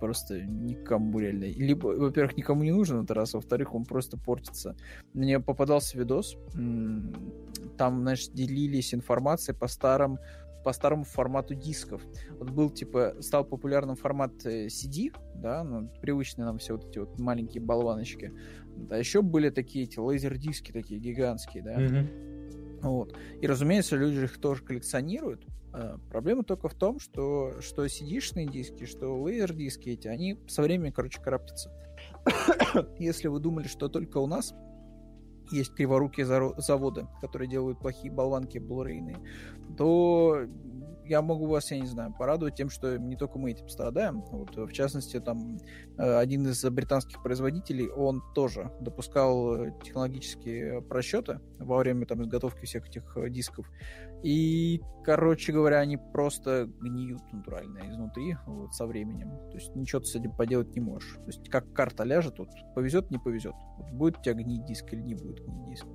просто 0.00 0.40
никому 0.40 1.18
реально. 1.18 1.44
Либо, 1.44 1.88
во-первых, 1.88 2.36
никому 2.36 2.64
не 2.64 2.72
нужен 2.72 2.98
этот 2.98 3.12
раз, 3.12 3.34
во-вторых, 3.34 3.74
он 3.74 3.84
просто 3.84 4.16
портится. 4.16 4.76
Мне 5.12 5.38
попадался 5.40 5.98
видос, 5.98 6.36
там, 7.76 8.00
знаешь, 8.00 8.28
делились 8.28 8.94
информацией 8.94 9.56
по 9.56 9.68
старым 9.68 10.18
по 10.64 10.72
старому 10.72 11.02
формату 11.02 11.56
дисков. 11.56 12.02
Вот 12.38 12.50
был, 12.50 12.70
типа, 12.70 13.16
стал 13.18 13.44
популярным 13.44 13.96
формат 13.96 14.46
э, 14.46 14.66
CD, 14.66 15.12
да, 15.34 15.64
ну, 15.64 15.90
привычные 16.00 16.44
нам 16.44 16.58
все 16.58 16.76
вот 16.76 16.88
эти 16.88 16.98
вот 16.98 17.18
маленькие 17.18 17.62
болваночки. 17.62 18.32
Да, 18.76 18.96
еще 18.96 19.22
были 19.22 19.50
такие 19.50 19.84
эти 19.84 19.98
лазер-диски 19.98 20.72
такие 20.72 21.00
гигантские, 21.00 21.62
да. 21.62 21.80
Mm-hmm. 21.80 22.80
Вот. 22.82 23.16
И, 23.40 23.46
разумеется, 23.46 23.96
люди 23.96 24.24
их 24.24 24.38
тоже 24.38 24.62
коллекционируют. 24.64 25.46
А, 25.72 25.98
проблема 26.10 26.42
только 26.44 26.68
в 26.68 26.74
том, 26.74 26.98
что, 26.98 27.60
что 27.60 27.86
CD-шные 27.86 28.50
диски, 28.50 28.84
что 28.84 29.16
лазер-диски 29.20 29.90
эти, 29.90 30.08
они 30.08 30.38
со 30.48 30.62
временем, 30.62 30.92
короче, 30.92 31.20
караптятся. 31.20 31.70
Если 32.98 33.28
вы 33.28 33.40
думали, 33.40 33.68
что 33.68 33.88
только 33.88 34.18
у 34.18 34.26
нас 34.26 34.52
есть 35.50 35.74
криворукие 35.74 36.26
заводы, 36.26 37.06
которые 37.20 37.48
делают 37.48 37.78
плохие 37.78 38.12
болванки 38.12 38.58
блурейные, 38.58 39.18
то 39.76 40.46
я 41.04 41.22
могу 41.22 41.46
вас, 41.46 41.70
я 41.70 41.78
не 41.78 41.86
знаю, 41.86 42.14
порадовать 42.18 42.54
тем, 42.54 42.70
что 42.70 42.98
не 42.98 43.16
только 43.16 43.38
мы 43.38 43.50
этим 43.50 43.68
страдаем. 43.68 44.22
Вот, 44.30 44.56
в 44.56 44.72
частности, 44.72 45.20
там 45.20 45.58
э, 45.98 46.16
один 46.16 46.46
из 46.46 46.64
британских 46.64 47.22
производителей, 47.22 47.88
он 47.88 48.22
тоже 48.34 48.70
допускал 48.80 49.54
э, 49.54 49.72
технологические 49.82 50.82
просчеты 50.82 51.40
во 51.58 51.78
время 51.78 52.06
там 52.06 52.22
изготовки 52.22 52.64
всех 52.64 52.88
этих 52.88 53.16
э, 53.16 53.28
дисков. 53.28 53.66
И, 54.22 54.80
короче 55.04 55.52
говоря, 55.52 55.80
они 55.80 55.96
просто 55.96 56.70
гниют 56.80 57.20
натурально 57.32 57.80
изнутри 57.90 58.36
вот, 58.46 58.72
со 58.72 58.86
временем. 58.86 59.30
То 59.50 59.56
есть 59.56 59.74
ничего 59.74 60.00
ты 60.00 60.06
с 60.06 60.14
этим 60.14 60.32
поделать 60.32 60.74
не 60.74 60.80
можешь. 60.80 61.14
То 61.14 61.26
есть 61.26 61.48
как 61.48 61.72
карта 61.72 62.04
ляжет, 62.04 62.38
вот, 62.38 62.48
повезет, 62.74 63.10
не 63.10 63.18
повезет. 63.18 63.54
Вот, 63.78 63.90
будет 63.90 64.18
у 64.18 64.22
тебя 64.22 64.34
гнить 64.34 64.64
диск 64.64 64.92
или 64.92 65.00
не 65.00 65.14
будет 65.14 65.44
гнить 65.44 65.66
диск. 65.66 65.86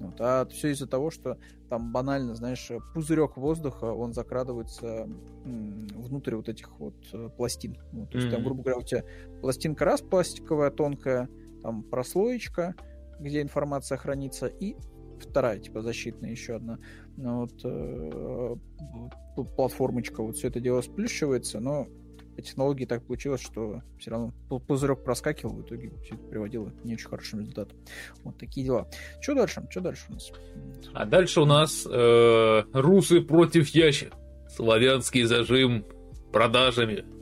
Вот. 0.00 0.20
А 0.20 0.46
все 0.46 0.72
из-за 0.72 0.88
того, 0.88 1.10
что 1.10 1.38
там 1.68 1.92
банально, 1.92 2.34
знаешь, 2.34 2.70
пузырек 2.92 3.36
воздуха, 3.36 3.86
он 3.86 4.12
закрадывается 4.12 5.08
внутрь 5.44 6.34
вот 6.34 6.48
этих 6.48 6.78
вот 6.80 6.96
э, 7.12 7.28
пластин. 7.36 7.76
Вот, 7.92 8.10
то 8.10 8.18
есть 8.18 8.28
mm-hmm. 8.28 8.34
там, 8.34 8.44
грубо 8.44 8.62
говоря, 8.62 8.78
у 8.78 8.82
тебя 8.82 9.04
пластинка 9.40 9.84
раз 9.84 10.00
пластиковая, 10.00 10.70
тонкая, 10.70 11.28
там 11.62 11.84
прослоечка, 11.84 12.74
где 13.20 13.42
информация 13.42 13.96
хранится, 13.96 14.46
и 14.46 14.76
вторая, 15.20 15.58
типа, 15.58 15.82
защитная 15.82 16.30
еще 16.30 16.56
одна 16.56 16.78
вот, 17.16 17.52
э, 17.64 18.56
платформочка. 19.56 20.22
Вот 20.22 20.36
все 20.36 20.48
это 20.48 20.60
дело 20.60 20.80
сплющивается, 20.80 21.60
но 21.60 21.86
по 22.36 22.42
технологии 22.42 22.84
так 22.84 23.02
получилось, 23.04 23.40
что 23.40 23.80
все 23.98 24.10
равно 24.10 24.32
пузырек 24.66 25.02
проскакивал, 25.02 25.54
в 25.54 25.62
итоге 25.62 25.90
все 26.04 26.14
это 26.14 26.24
приводило 26.24 26.70
к 26.70 26.84
не 26.84 26.94
очень 26.94 27.08
хорошим 27.08 27.40
результатам. 27.40 27.78
Вот 28.24 28.36
такие 28.36 28.66
дела. 28.66 28.88
Что 29.22 29.34
дальше? 29.34 29.66
Что 29.70 29.80
дальше 29.80 30.04
у 30.10 30.12
нас? 30.12 30.32
А 30.92 31.06
дальше 31.06 31.40
у 31.40 31.46
нас 31.46 31.86
э, 31.90 32.62
русы 32.74 33.22
против 33.22 33.68
ящик. 33.68 34.12
Славянский 34.54 35.24
зажим 35.24 35.86
продажами. 36.32 37.15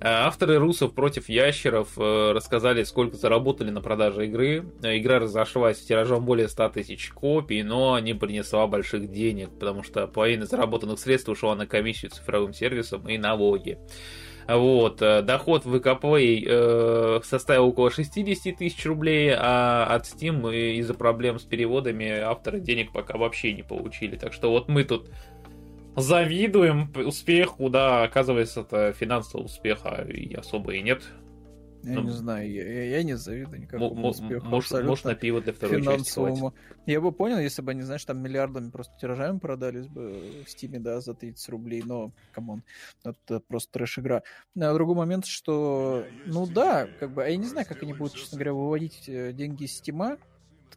А 0.00 0.26
авторы 0.26 0.58
русов 0.58 0.94
против 0.94 1.28
ящеров 1.28 1.98
э, 1.98 2.32
рассказали, 2.32 2.82
сколько 2.84 3.16
заработали 3.16 3.70
на 3.70 3.80
продаже 3.80 4.26
игры. 4.26 4.66
Игра 4.82 5.18
разошлась 5.18 5.80
тиражом 5.80 6.24
более 6.24 6.48
100 6.48 6.68
тысяч 6.70 7.10
копий, 7.10 7.62
но 7.62 7.98
не 7.98 8.14
принесла 8.14 8.66
больших 8.66 9.10
денег, 9.10 9.50
потому 9.58 9.82
что 9.82 10.06
половина 10.06 10.44
заработанных 10.46 10.98
средств 10.98 11.28
ушла 11.28 11.54
на 11.54 11.66
комиссию 11.66 12.10
цифровым 12.10 12.52
сервисам 12.52 13.08
и 13.08 13.16
налоги. 13.16 13.78
Вот, 14.48 15.02
э, 15.02 15.22
доход 15.22 15.64
в 15.64 15.74
VKPlay 15.74 16.44
э, 16.46 17.20
составил 17.24 17.66
около 17.66 17.90
60 17.90 18.56
тысяч 18.56 18.86
рублей, 18.86 19.34
а 19.36 19.86
от 19.86 20.04
Steam 20.04 20.54
из-за 20.78 20.94
проблем 20.94 21.40
с 21.40 21.42
переводами 21.42 22.08
авторы 22.20 22.60
денег 22.60 22.92
пока 22.92 23.18
вообще 23.18 23.52
не 23.52 23.62
получили. 23.62 24.16
Так 24.16 24.32
что 24.32 24.50
вот 24.50 24.68
мы 24.68 24.84
тут 24.84 25.10
завидуем 25.96 26.92
успеху, 27.06 27.68
да, 27.70 28.04
оказывается, 28.04 28.60
это 28.60 28.92
финансового 28.92 29.46
успеха 29.46 30.06
и 30.08 30.34
особо 30.34 30.74
и 30.74 30.82
нет. 30.82 31.02
Я 31.86 31.94
ну, 31.94 32.02
не 32.02 32.10
знаю, 32.10 32.50
я, 32.50 32.84
я 32.96 33.02
не 33.04 33.16
завидую 33.16 33.60
никакому 33.60 34.08
успеху. 34.08 34.44
Может, 34.46 34.84
может, 34.84 35.04
на 35.04 35.14
пиво 35.14 35.40
для 35.40 35.52
второй 35.52 35.80
финансовому. 35.80 36.50
части 36.50 36.90
Я 36.90 37.00
бы 37.00 37.12
понял, 37.12 37.38
если 37.38 37.62
бы 37.62 37.70
они, 37.70 37.82
знаешь, 37.82 38.04
там 38.04 38.18
миллиардами 38.18 38.70
просто 38.70 38.92
тиражами 39.00 39.38
продались 39.38 39.86
бы 39.86 40.42
в 40.44 40.50
Стиме, 40.50 40.80
да, 40.80 41.00
за 41.00 41.14
30 41.14 41.48
рублей, 41.48 41.84
но, 41.86 42.10
come 42.32 42.50
on, 42.50 42.64
это 43.04 43.38
просто 43.38 43.70
трэш-игра. 43.72 44.22
А 44.60 44.74
другой 44.74 44.96
момент, 44.96 45.26
что, 45.26 46.04
ну 46.26 46.46
да, 46.48 46.88
как 46.98 47.12
бы, 47.12 47.22
а 47.22 47.28
я 47.28 47.36
не 47.36 47.46
знаю, 47.46 47.66
как 47.68 47.80
они 47.84 47.92
будут, 47.92 48.14
честно 48.14 48.36
говоря, 48.36 48.54
выводить 48.54 49.08
э, 49.08 49.32
деньги 49.32 49.64
из 49.64 49.74
Стима, 49.74 50.18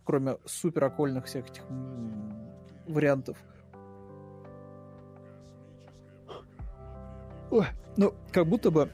кроме 0.04 0.38
супер 0.46 0.84
окольных 0.84 1.26
всех 1.26 1.50
этих 1.50 1.64
вариантов. 2.88 3.38
Ой, 7.52 7.66
ну, 7.98 8.14
как 8.32 8.48
будто 8.48 8.72
бы 8.72 8.90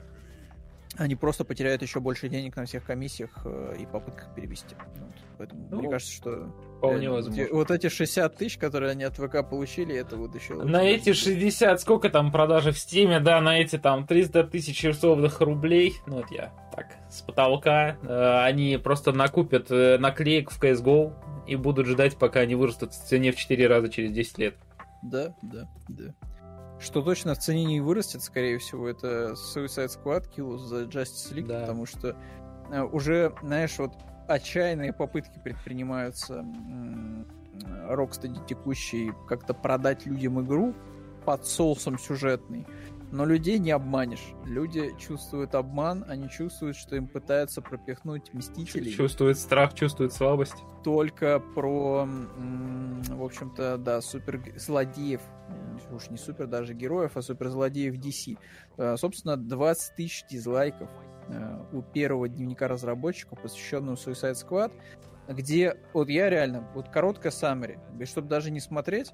они 0.97 1.15
просто 1.15 1.43
потеряют 1.43 1.81
еще 1.81 1.99
больше 1.99 2.29
денег 2.29 2.55
на 2.55 2.65
всех 2.65 2.85
комиссиях 2.85 3.29
э, 3.43 3.75
и 3.79 3.85
попытках 3.85 4.33
перевести. 4.33 4.75
Вот. 4.95 5.11
Поэтому 5.37 5.67
ну, 5.69 5.79
мне 5.79 5.89
кажется, 5.89 6.13
что 6.13 6.53
вполне 6.77 7.09
возможно. 7.09 7.47
вот 7.51 7.71
эти 7.71 7.89
60 7.89 8.35
тысяч, 8.35 8.57
которые 8.57 8.91
они 8.91 9.03
от 9.03 9.15
ВК 9.15 9.47
получили, 9.47 9.95
это 9.95 10.15
вот 10.15 10.33
еще... 10.35 10.53
На 10.53 10.83
эти 10.83 11.11
60, 11.11 11.81
сколько 11.81 12.09
там 12.09 12.31
продажи 12.31 12.71
в 12.71 12.79
Стиме, 12.79 13.19
да, 13.19 13.41
на 13.41 13.59
эти 13.59 13.77
там 13.77 14.07
300 14.07 14.45
тысяч 14.45 14.83
рисованных 14.83 15.41
рублей, 15.41 15.95
ну 16.07 16.17
вот 16.17 16.31
я 16.31 16.53
так, 16.73 16.87
с 17.09 17.21
потолка, 17.21 17.97
э, 18.01 18.43
они 18.43 18.77
просто 18.77 19.11
накупят 19.11 19.69
э, 19.71 19.97
наклеек 19.97 20.51
в 20.51 20.61
CSGO 20.61 21.13
и 21.45 21.55
будут 21.57 21.87
ждать, 21.87 22.17
пока 22.17 22.41
они 22.41 22.55
вырастут 22.55 22.93
в 22.93 23.05
цене 23.05 23.31
в 23.31 23.35
4 23.35 23.67
раза 23.67 23.89
через 23.89 24.11
10 24.11 24.37
лет. 24.37 24.55
Да, 25.03 25.35
да, 25.41 25.69
да. 25.89 26.13
Что 26.85 27.01
точно 27.01 27.33
в 27.33 27.39
цене 27.39 27.65
не 27.65 27.81
вырастет, 27.81 28.21
скорее 28.21 28.59
всего, 28.59 28.87
это 28.87 29.31
Suicide 29.31 29.89
Squad, 29.89 30.29
Kill 30.37 30.55
the 30.57 30.87
Justice 30.87 31.33
League, 31.33 31.47
да. 31.47 31.61
потому 31.61 31.87
что 31.87 32.15
э, 32.69 32.79
уже, 32.83 33.33
знаешь, 33.41 33.75
вот 33.79 33.93
отчаянные 34.27 34.93
попытки 34.93 35.39
предпринимаются 35.43 36.45
Рокстеди 37.87 38.39
текущий 38.47 39.13
как-то 39.27 39.55
продать 39.55 40.05
людям 40.05 40.39
игру 40.45 40.75
под 41.25 41.47
соусом 41.47 41.97
сюжетный. 41.97 42.67
Но 43.11 43.25
людей 43.25 43.59
не 43.59 43.71
обманешь. 43.71 44.33
Люди 44.45 44.93
чувствуют 44.99 45.55
обман, 45.55 46.05
они 46.07 46.29
чувствуют, 46.29 46.75
что 46.75 46.95
им 46.95 47.07
пытаются 47.07 47.61
пропихнуть 47.61 48.33
мстителей. 48.33 48.91
Чувствуют 48.91 49.37
страх, 49.37 49.73
чувствуют 49.73 50.13
слабость. 50.13 50.55
Только 50.83 51.39
про, 51.39 52.05
в 52.05 53.23
общем-то, 53.23 53.77
да, 53.77 54.01
супер 54.01 54.41
злодеев. 54.55 55.21
Уж 55.91 56.09
не 56.09 56.17
супер 56.17 56.47
даже 56.47 56.73
героев, 56.73 57.11
а 57.15 57.21
супер 57.21 57.49
злодеев 57.49 57.95
DC. 57.95 58.37
Э, 58.77 58.97
собственно, 58.97 59.37
20 59.37 59.95
тысяч 59.95 60.25
дизлайков 60.29 60.89
э, 61.27 61.63
у 61.71 61.81
первого 61.81 62.27
дневника 62.27 62.67
разработчиков, 62.67 63.41
посвященного 63.41 63.95
Suicide 63.95 64.33
Squad, 64.33 64.71
где 65.27 65.77
вот 65.93 66.09
я 66.09 66.29
реально, 66.29 66.67
вот 66.73 66.89
короткая 66.89 67.31
summary, 67.31 67.77
чтобы 68.05 68.27
даже 68.27 68.51
не 68.51 68.59
смотреть, 68.59 69.13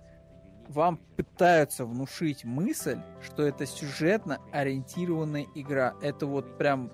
вам 0.72 1.00
пытаются 1.16 1.86
внушить 1.86 2.44
мысль, 2.46 3.00
что 3.22 3.44
это 3.44 3.66
сюжетно 3.66 4.40
ориентированная 4.52 5.48
игра. 5.56 5.94
Это 6.02 6.26
вот 6.26 6.58
прям... 6.58 6.92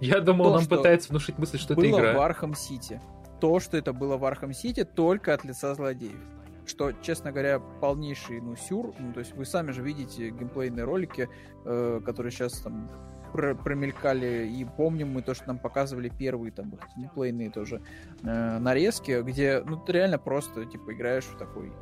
Я 0.00 0.20
думал, 0.20 0.46
то, 0.46 0.58
нам 0.58 0.66
пытается 0.66 1.10
внушить 1.10 1.38
мысль, 1.38 1.58
что 1.58 1.74
это 1.74 1.88
игра. 1.88 2.12
Было 2.12 2.12
в 2.12 2.20
Arkham 2.20 2.54
City. 2.54 3.00
То, 3.40 3.60
что 3.60 3.76
это 3.76 3.92
было 3.92 4.16
в 4.16 4.24
Arkham 4.24 4.52
City, 4.52 4.84
только 4.84 5.32
от 5.34 5.44
лица 5.44 5.74
злодеев. 5.74 6.18
Что, 6.66 6.92
честно 7.02 7.32
говоря, 7.32 7.58
полнейший, 7.58 8.40
ну, 8.40 8.56
сюр. 8.56 8.94
Ну, 8.98 9.12
то 9.12 9.20
есть 9.20 9.34
вы 9.34 9.44
сами 9.44 9.70
же 9.72 9.82
видите 9.82 10.30
геймплейные 10.30 10.84
ролики, 10.84 11.28
э, 11.64 12.00
которые 12.04 12.32
сейчас 12.32 12.60
там 12.60 12.90
про 13.32 13.54
промелькали, 13.54 14.48
и 14.48 14.64
помним 14.64 15.12
мы 15.12 15.22
то, 15.22 15.34
что 15.34 15.46
нам 15.48 15.58
показывали 15.58 16.08
первые 16.08 16.52
там 16.52 16.70
вот, 16.70 16.80
геймплейные 16.96 17.50
тоже 17.50 17.80
э, 18.22 18.58
нарезки, 18.58 19.22
где, 19.22 19.62
ну, 19.64 19.76
ты 19.76 19.92
реально 19.92 20.18
просто, 20.18 20.64
типа, 20.64 20.92
играешь 20.92 21.24
в 21.24 21.38
такой 21.38 21.72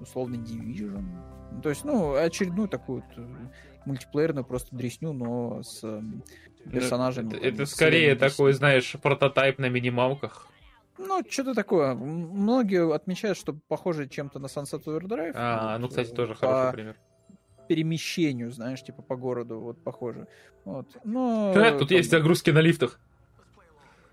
условно 0.00 0.36
Division. 0.36 1.04
Ну, 1.52 1.62
то 1.62 1.68
есть, 1.68 1.84
ну, 1.84 2.14
очередную 2.14 2.68
такую 2.68 3.02
вот 3.02 3.18
э, 3.18 3.28
мультиплеерную 3.84 4.44
просто 4.44 4.74
дресню, 4.74 5.12
но 5.12 5.62
с 5.62 5.82
эм, 5.82 6.22
персонажами. 6.70 7.34
Это, 7.34 7.46
это 7.46 7.66
скорее 7.66 8.14
такой, 8.14 8.52
знаешь, 8.52 8.96
прототайп 9.02 9.58
на 9.58 9.68
минималках. 9.68 10.46
Ну, 10.98 11.22
что-то 11.28 11.54
такое. 11.54 11.94
Многие 11.94 12.92
отмечают, 12.94 13.38
что 13.38 13.56
похоже 13.68 14.06
чем-то 14.08 14.38
на 14.38 14.46
Sunset 14.46 14.84
Overdrive. 14.84 15.32
А, 15.34 15.78
ну, 15.78 15.88
кстати, 15.88 16.10
тоже 16.10 16.34
по 16.34 16.40
хороший 16.40 16.72
пример. 16.74 16.96
перемещению, 17.68 18.52
знаешь, 18.52 18.82
типа 18.82 19.02
по 19.02 19.16
городу, 19.16 19.60
вот 19.60 19.82
похоже. 19.82 20.28
Вот. 20.64 20.86
Но, 21.04 21.52
да, 21.54 21.72
тут 21.78 21.88
там... 21.88 21.96
есть 21.96 22.10
загрузки 22.10 22.50
на 22.50 22.60
лифтах. 22.60 23.00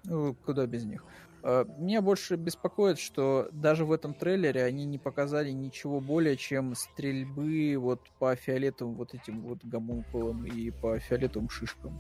Ну, 0.05 0.33
куда 0.45 0.65
без 0.65 0.85
них. 0.85 1.03
Э, 1.49 1.63
меня 1.77 2.01
больше 2.01 2.35
беспокоит, 2.35 2.99
что 2.99 3.47
даже 3.53 3.85
в 3.85 3.93
этом 3.93 4.13
трейлере 4.13 4.65
они 4.65 4.83
не 4.83 4.97
показали 4.97 5.49
ничего 5.51 6.01
более, 6.01 6.35
чем 6.35 6.75
стрельбы 6.75 7.77
вот 7.77 8.01
по 8.19 8.35
фиолетовым 8.35 8.95
вот 8.95 9.13
этим 9.13 9.39
вот 9.43 9.63
гомункулам 9.63 10.45
и 10.45 10.71
по 10.71 10.99
фиолетовым 10.99 11.49
шишкам. 11.49 11.97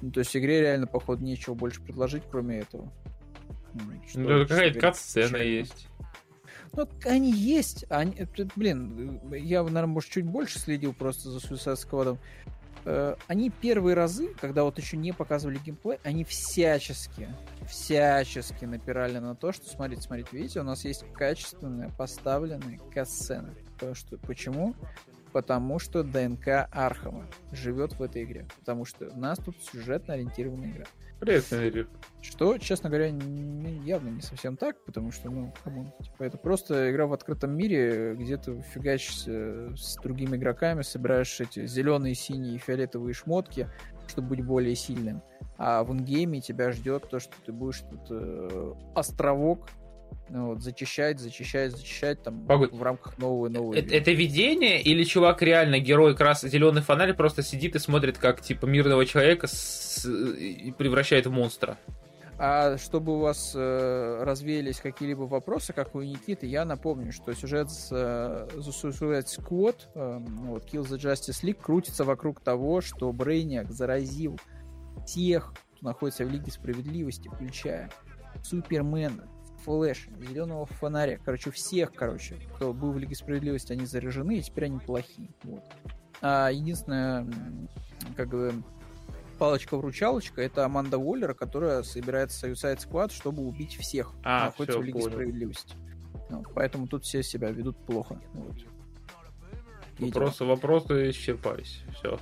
Ну, 0.00 0.10
то 0.10 0.20
есть 0.20 0.34
игре 0.34 0.62
реально, 0.62 0.86
походу, 0.86 1.22
нечего 1.22 1.52
больше 1.52 1.82
предложить, 1.82 2.22
кроме 2.30 2.60
этого. 2.60 2.90
Что, 4.08 4.20
ну, 4.20 4.46
какая-то 4.46 4.80
кат-сцена 4.80 5.36
есть. 5.36 5.86
Ну, 6.72 6.88
они 7.04 7.30
есть. 7.30 7.84
Они, 7.90 8.26
блин, 8.56 9.20
я, 9.34 9.64
наверное, 9.64 9.86
может, 9.86 10.10
чуть 10.10 10.24
больше 10.24 10.58
следил 10.58 10.94
просто 10.94 11.28
за 11.28 11.40
Suicide 11.40 11.76
Squad. 11.76 12.18
Э, 12.86 13.16
они 13.26 13.50
первые 13.50 13.94
разы, 13.94 14.34
когда 14.40 14.64
вот 14.64 14.78
еще 14.78 14.96
не 14.96 15.12
показывали 15.12 15.58
геймплей, 15.58 15.98
они 16.04 16.24
всячески, 16.24 17.28
всячески 17.68 18.64
напирали 18.64 19.18
на 19.18 19.34
то, 19.34 19.52
что, 19.52 19.68
смотрите, 19.68 20.02
смотрите, 20.02 20.30
видите, 20.32 20.60
у 20.60 20.64
нас 20.64 20.84
есть 20.84 21.04
качественная 21.12 21.90
поставленная 21.90 22.78
катсцена. 22.92 23.54
Что, 23.92 24.18
почему? 24.18 24.74
Потому 25.32 25.78
что 25.78 26.02
ДНК 26.02 26.68
Архама 26.72 27.26
живет 27.52 27.92
в 27.92 28.02
этой 28.02 28.24
игре. 28.24 28.46
Потому 28.60 28.84
что 28.84 29.08
у 29.08 29.18
нас 29.18 29.38
тут 29.38 29.56
сюжетно 29.62 30.14
ориентированная 30.14 30.70
игра. 30.70 30.86
Привет, 31.20 31.52
Риф. 31.52 31.88
Что, 32.22 32.58
честно 32.58 32.88
говоря, 32.88 33.10
не, 33.10 33.76
явно 33.84 34.08
не 34.08 34.20
совсем 34.20 34.56
так, 34.56 34.82
потому 34.84 35.10
что, 35.10 35.28
ну, 35.30 35.52
come 35.64 35.80
on, 35.80 35.92
типа, 36.00 36.22
это 36.22 36.38
просто 36.38 36.90
игра 36.92 37.06
в 37.06 37.12
открытом 37.12 37.56
мире, 37.56 38.14
где 38.14 38.36
ты 38.36 38.62
фигачишься 38.72 39.76
с 39.76 39.96
другими 39.96 40.36
игроками, 40.36 40.82
собираешь 40.82 41.40
эти 41.40 41.66
зеленые, 41.66 42.14
синие 42.14 42.54
и 42.54 42.58
фиолетовые 42.58 43.14
шмотки, 43.14 43.68
чтобы 44.08 44.28
быть 44.28 44.44
более 44.44 44.74
сильным. 44.74 45.22
А 45.56 45.82
в 45.82 45.92
ингейме 45.92 46.40
тебя 46.40 46.70
ждет 46.72 47.08
то, 47.08 47.18
что 47.18 47.32
ты 47.44 47.52
будешь 47.52 47.80
тут 47.80 48.00
э, 48.10 48.74
островок 48.94 49.68
ну, 50.30 50.48
вот, 50.48 50.62
зачищать, 50.62 51.18
зачищать, 51.18 51.72
зачищать 51.72 52.22
там 52.22 52.46
Погодь. 52.46 52.72
в 52.72 52.82
рамках 52.82 53.18
нового 53.18 53.48
нового. 53.48 53.74
Это, 53.74 53.94
это 53.94 54.10
видение 54.12 54.80
или 54.80 55.04
чувак 55.04 55.42
реально 55.42 55.78
герой 55.78 56.14
крас 56.16 56.42
зеленый 56.42 56.82
фонарь 56.82 57.14
просто 57.14 57.42
сидит 57.42 57.76
и 57.76 57.78
смотрит, 57.78 58.18
как 58.18 58.40
типа 58.42 58.66
мирного 58.66 59.06
человека 59.06 59.46
с... 59.46 60.06
и 60.06 60.72
превращает 60.76 61.26
в 61.26 61.30
монстра? 61.30 61.78
А 62.40 62.78
чтобы 62.78 63.16
у 63.16 63.18
вас 63.18 63.52
э, 63.56 64.22
развеялись 64.22 64.78
какие-либо 64.78 65.22
вопросы, 65.22 65.72
как 65.72 65.96
у 65.96 66.02
Никиты, 66.02 66.46
я 66.46 66.64
напомню, 66.64 67.10
что 67.10 67.34
сюжет 67.34 67.68
с 67.68 67.88
э, 67.90 68.46
Suicide 68.58 69.26
Squad, 69.26 69.76
э, 69.94 70.18
вот, 70.46 70.64
Kill 70.72 70.82
the 70.82 70.98
Justice 70.98 71.42
League, 71.42 71.60
крутится 71.60 72.04
вокруг 72.04 72.40
того, 72.40 72.80
что 72.80 73.12
Брейниак 73.12 73.72
заразил 73.72 74.38
всех, 75.04 75.52
кто 75.74 75.86
находится 75.88 76.24
в 76.24 76.30
Лиге 76.30 76.52
Справедливости, 76.52 77.28
включая 77.28 77.90
Супермена, 78.44 79.28
Флэш, 79.64 80.08
Зеленого 80.20 80.66
Фонаря. 80.66 81.18
Короче, 81.24 81.50
всех, 81.50 81.92
короче, 81.92 82.36
кто 82.54 82.72
был 82.72 82.92
в 82.92 82.98
Лиге 82.98 83.16
Справедливости, 83.16 83.72
они 83.72 83.84
заражены, 83.84 84.38
и 84.38 84.42
теперь 84.42 84.66
они 84.66 84.78
плохие. 84.78 85.30
Вот. 85.42 85.64
А 86.20 86.50
единственное, 86.50 87.26
как 88.16 88.28
бы, 88.28 88.52
палочка-вручалочка, 89.38 90.42
это 90.42 90.64
Аманда 90.64 90.98
Уоллер, 90.98 91.34
которая 91.34 91.82
собирается 91.82 92.48
Suicide 92.48 92.78
Squad, 92.78 93.12
чтобы 93.12 93.42
убить 93.42 93.76
всех, 93.76 94.12
а, 94.24 94.46
находится 94.46 94.78
в 94.78 94.82
Лиге 94.82 94.98
понял. 94.98 95.12
Справедливости. 95.12 95.76
Вот, 96.30 96.46
поэтому 96.54 96.86
тут 96.86 97.04
все 97.04 97.22
себя 97.22 97.50
ведут 97.50 97.78
плохо. 97.86 98.20
Вот. 98.34 98.56
Вопросы, 99.98 100.44
вопросы 100.44 101.10
исчерпались. 101.10 101.82
Все. 101.94 102.18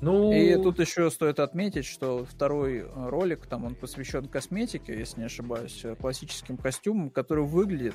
Ну... 0.00 0.32
И 0.32 0.54
тут 0.62 0.80
еще 0.80 1.10
стоит 1.10 1.40
отметить, 1.40 1.86
что 1.86 2.24
второй 2.24 2.86
ролик, 2.94 3.46
там 3.46 3.64
он 3.64 3.74
посвящен 3.74 4.26
косметике, 4.26 4.98
если 4.98 5.20
не 5.20 5.26
ошибаюсь, 5.26 5.84
э, 5.84 5.96
классическим 5.96 6.56
костюмам, 6.56 7.10
который 7.10 7.44
выглядит 7.44 7.94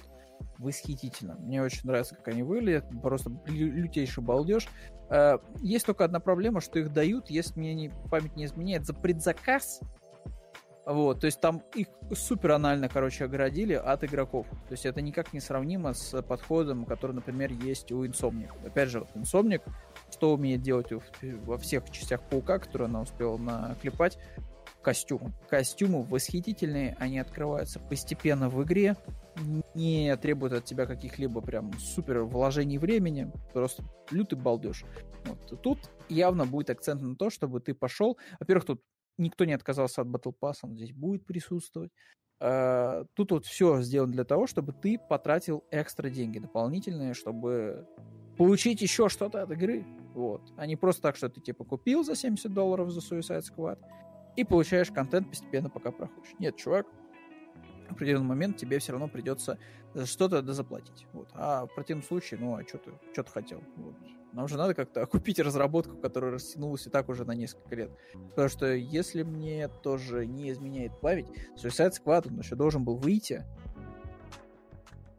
восхитительно. 0.58 1.36
Мне 1.36 1.62
очень 1.62 1.82
нравится, 1.84 2.16
как 2.16 2.30
они 2.30 2.44
выглядят, 2.44 2.86
просто 3.02 3.32
лютейший 3.48 4.24
балдеж. 4.24 4.68
Э, 5.10 5.38
есть 5.62 5.86
только 5.86 6.06
одна 6.06 6.20
проблема, 6.20 6.62
что 6.62 6.80
их 6.80 6.94
дают, 6.94 7.30
если 7.30 7.60
мне 7.60 7.74
не, 7.74 7.92
память 8.10 8.36
не 8.36 8.46
изменяет, 8.46 8.86
за 8.86 8.94
предзаказ. 8.94 9.82
Вот, 10.86 11.20
то 11.20 11.26
есть 11.26 11.40
там 11.40 11.62
их 11.76 11.88
супер 12.14 12.52
анально, 12.52 12.90
короче, 12.90 13.26
оградили 13.26 13.74
от 13.74 14.04
игроков. 14.04 14.48
То 14.68 14.72
есть 14.72 14.88
это 14.88 15.02
никак 15.02 15.34
не 15.34 15.40
сравнимо 15.40 15.94
с 15.94 16.20
подходом, 16.24 16.86
который, 16.86 17.12
например, 17.12 17.52
есть 17.52 17.92
у 17.92 18.04
Insomniac. 18.06 18.66
Опять 18.66 18.90
же, 18.90 19.02
вот 19.02 19.10
Insomniac 19.16 19.62
что 20.12 20.34
умеет 20.34 20.62
делать 20.62 20.88
во 21.22 21.58
всех 21.58 21.90
частях 21.92 22.22
паука, 22.24 22.60
которые 22.60 22.88
она 22.88 23.02
успела 23.02 23.38
наклепать, 23.38 24.18
костюмы. 24.82 25.34
Костюмы 25.50 26.04
восхитительные, 26.04 26.96
они 27.00 27.20
открываются 27.20 27.80
постепенно 27.80 28.50
в 28.50 28.64
игре, 28.64 28.96
не 29.74 30.16
требуют 30.18 30.54
от 30.54 30.66
тебя 30.66 30.86
каких-либо 30.86 31.42
прям 31.42 31.72
супер 31.80 32.24
вложений 32.24 32.78
времени, 32.78 33.32
просто 33.54 33.84
лютый 34.12 34.36
балдеж. 34.36 34.86
Вот. 35.26 35.62
Тут 35.62 35.80
явно 36.10 36.46
будет 36.46 36.70
акцент 36.70 37.02
на 37.02 37.16
то, 37.16 37.30
чтобы 37.30 37.60
ты 37.60 37.74
пошел. 37.74 38.18
Во-первых, 38.40 38.66
тут 38.66 38.82
никто 39.18 39.46
не 39.46 39.54
отказался 39.54 40.02
от 40.02 40.08
Battle 40.08 40.34
Pass, 40.42 40.56
он 40.64 40.76
здесь 40.76 40.94
будет 40.94 41.26
присутствовать. 41.26 41.92
Uh, 42.42 43.06
тут 43.16 43.32
вот 43.32 43.46
все 43.46 43.82
сделано 43.82 44.14
для 44.14 44.24
того, 44.24 44.48
чтобы 44.48 44.72
ты 44.72 44.98
потратил 44.98 45.66
экстра 45.72 46.10
деньги 46.10 46.40
дополнительные, 46.40 47.14
чтобы 47.14 47.86
получить 48.38 48.82
еще 48.82 49.10
что-то 49.10 49.44
от 49.44 49.52
игры. 49.52 49.86
Вот. 50.14 50.42
А 50.56 50.66
не 50.66 50.78
просто 50.78 51.02
так, 51.02 51.18
что 51.18 51.28
ты 51.28 51.42
типа 51.42 51.66
купил 51.66 52.06
за 52.06 52.16
70 52.16 52.54
долларов 52.54 52.92
за 52.92 53.02
Suicide 53.02 53.44
Squad 53.44 53.80
и 54.38 54.46
получаешь 54.46 54.90
контент 54.90 55.28
постепенно, 55.28 55.70
пока 55.70 55.92
проходишь. 55.92 56.34
Нет, 56.40 56.56
чувак, 56.56 56.88
определенный 57.90 58.26
момент 58.26 58.58
тебе 58.58 58.80
все 58.80 58.92
равно 58.92 59.08
придется 59.08 59.58
что-то 60.06 60.42
дозаплатить. 60.42 61.08
Вот. 61.14 61.30
А 61.34 61.66
в 61.66 61.74
противном 61.74 62.04
случае, 62.04 62.40
ну, 62.40 62.56
а 62.56 62.64
что 62.64 62.78
ты, 62.78 62.92
что 63.12 63.24
ты 63.24 63.32
хотел? 63.32 63.64
Вот. 63.76 63.96
Нам 64.32 64.48
же 64.48 64.58
надо 64.58 64.76
как-то 64.76 65.02
окупить 65.02 65.40
разработку, 65.40 65.98
которая 65.98 66.32
растянулась 66.32 66.86
и 66.86 66.90
так 66.90 67.10
уже 67.10 67.26
на 67.26 67.32
несколько 67.32 67.76
лет. 67.76 67.92
Потому 68.30 68.50
что, 68.50 68.74
если 68.74 69.24
мне 69.24 69.68
тоже 69.68 70.26
не 70.28 70.52
изменяет 70.52 71.00
память, 71.02 71.28
Suicide 71.58 71.94
Squad 71.94 72.28
он 72.28 72.40
еще 72.40 72.56
должен 72.56 72.84
был 72.84 72.96
выйти 72.96 73.44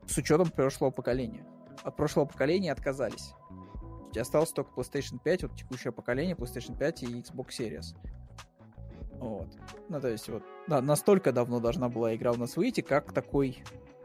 с 0.06 0.16
учетом 0.16 0.50
прошлого 0.50 0.90
поколения 0.90 1.44
от 1.82 1.96
прошлого 1.96 2.26
поколения 2.26 2.72
отказались. 2.72 3.32
Осталось 4.16 4.50
только 4.50 4.72
PlayStation 4.72 5.18
5, 5.22 5.42
вот 5.44 5.56
текущее 5.56 5.92
поколение, 5.92 6.34
PlayStation 6.34 6.76
5 6.76 7.02
и 7.04 7.06
Xbox 7.20 7.48
Series. 7.58 7.96
Вот. 9.18 9.48
Ну, 9.88 10.00
то 10.00 10.08
есть, 10.08 10.28
вот, 10.28 10.42
да, 10.70 10.80
настолько 10.80 11.32
давно 11.32 11.58
должна 11.58 11.88
была 11.88 12.14
игра 12.14 12.30
у 12.30 12.36
нас 12.36 12.56
выйти, 12.56 12.80
как 12.80 13.12
такой, 13.12 13.62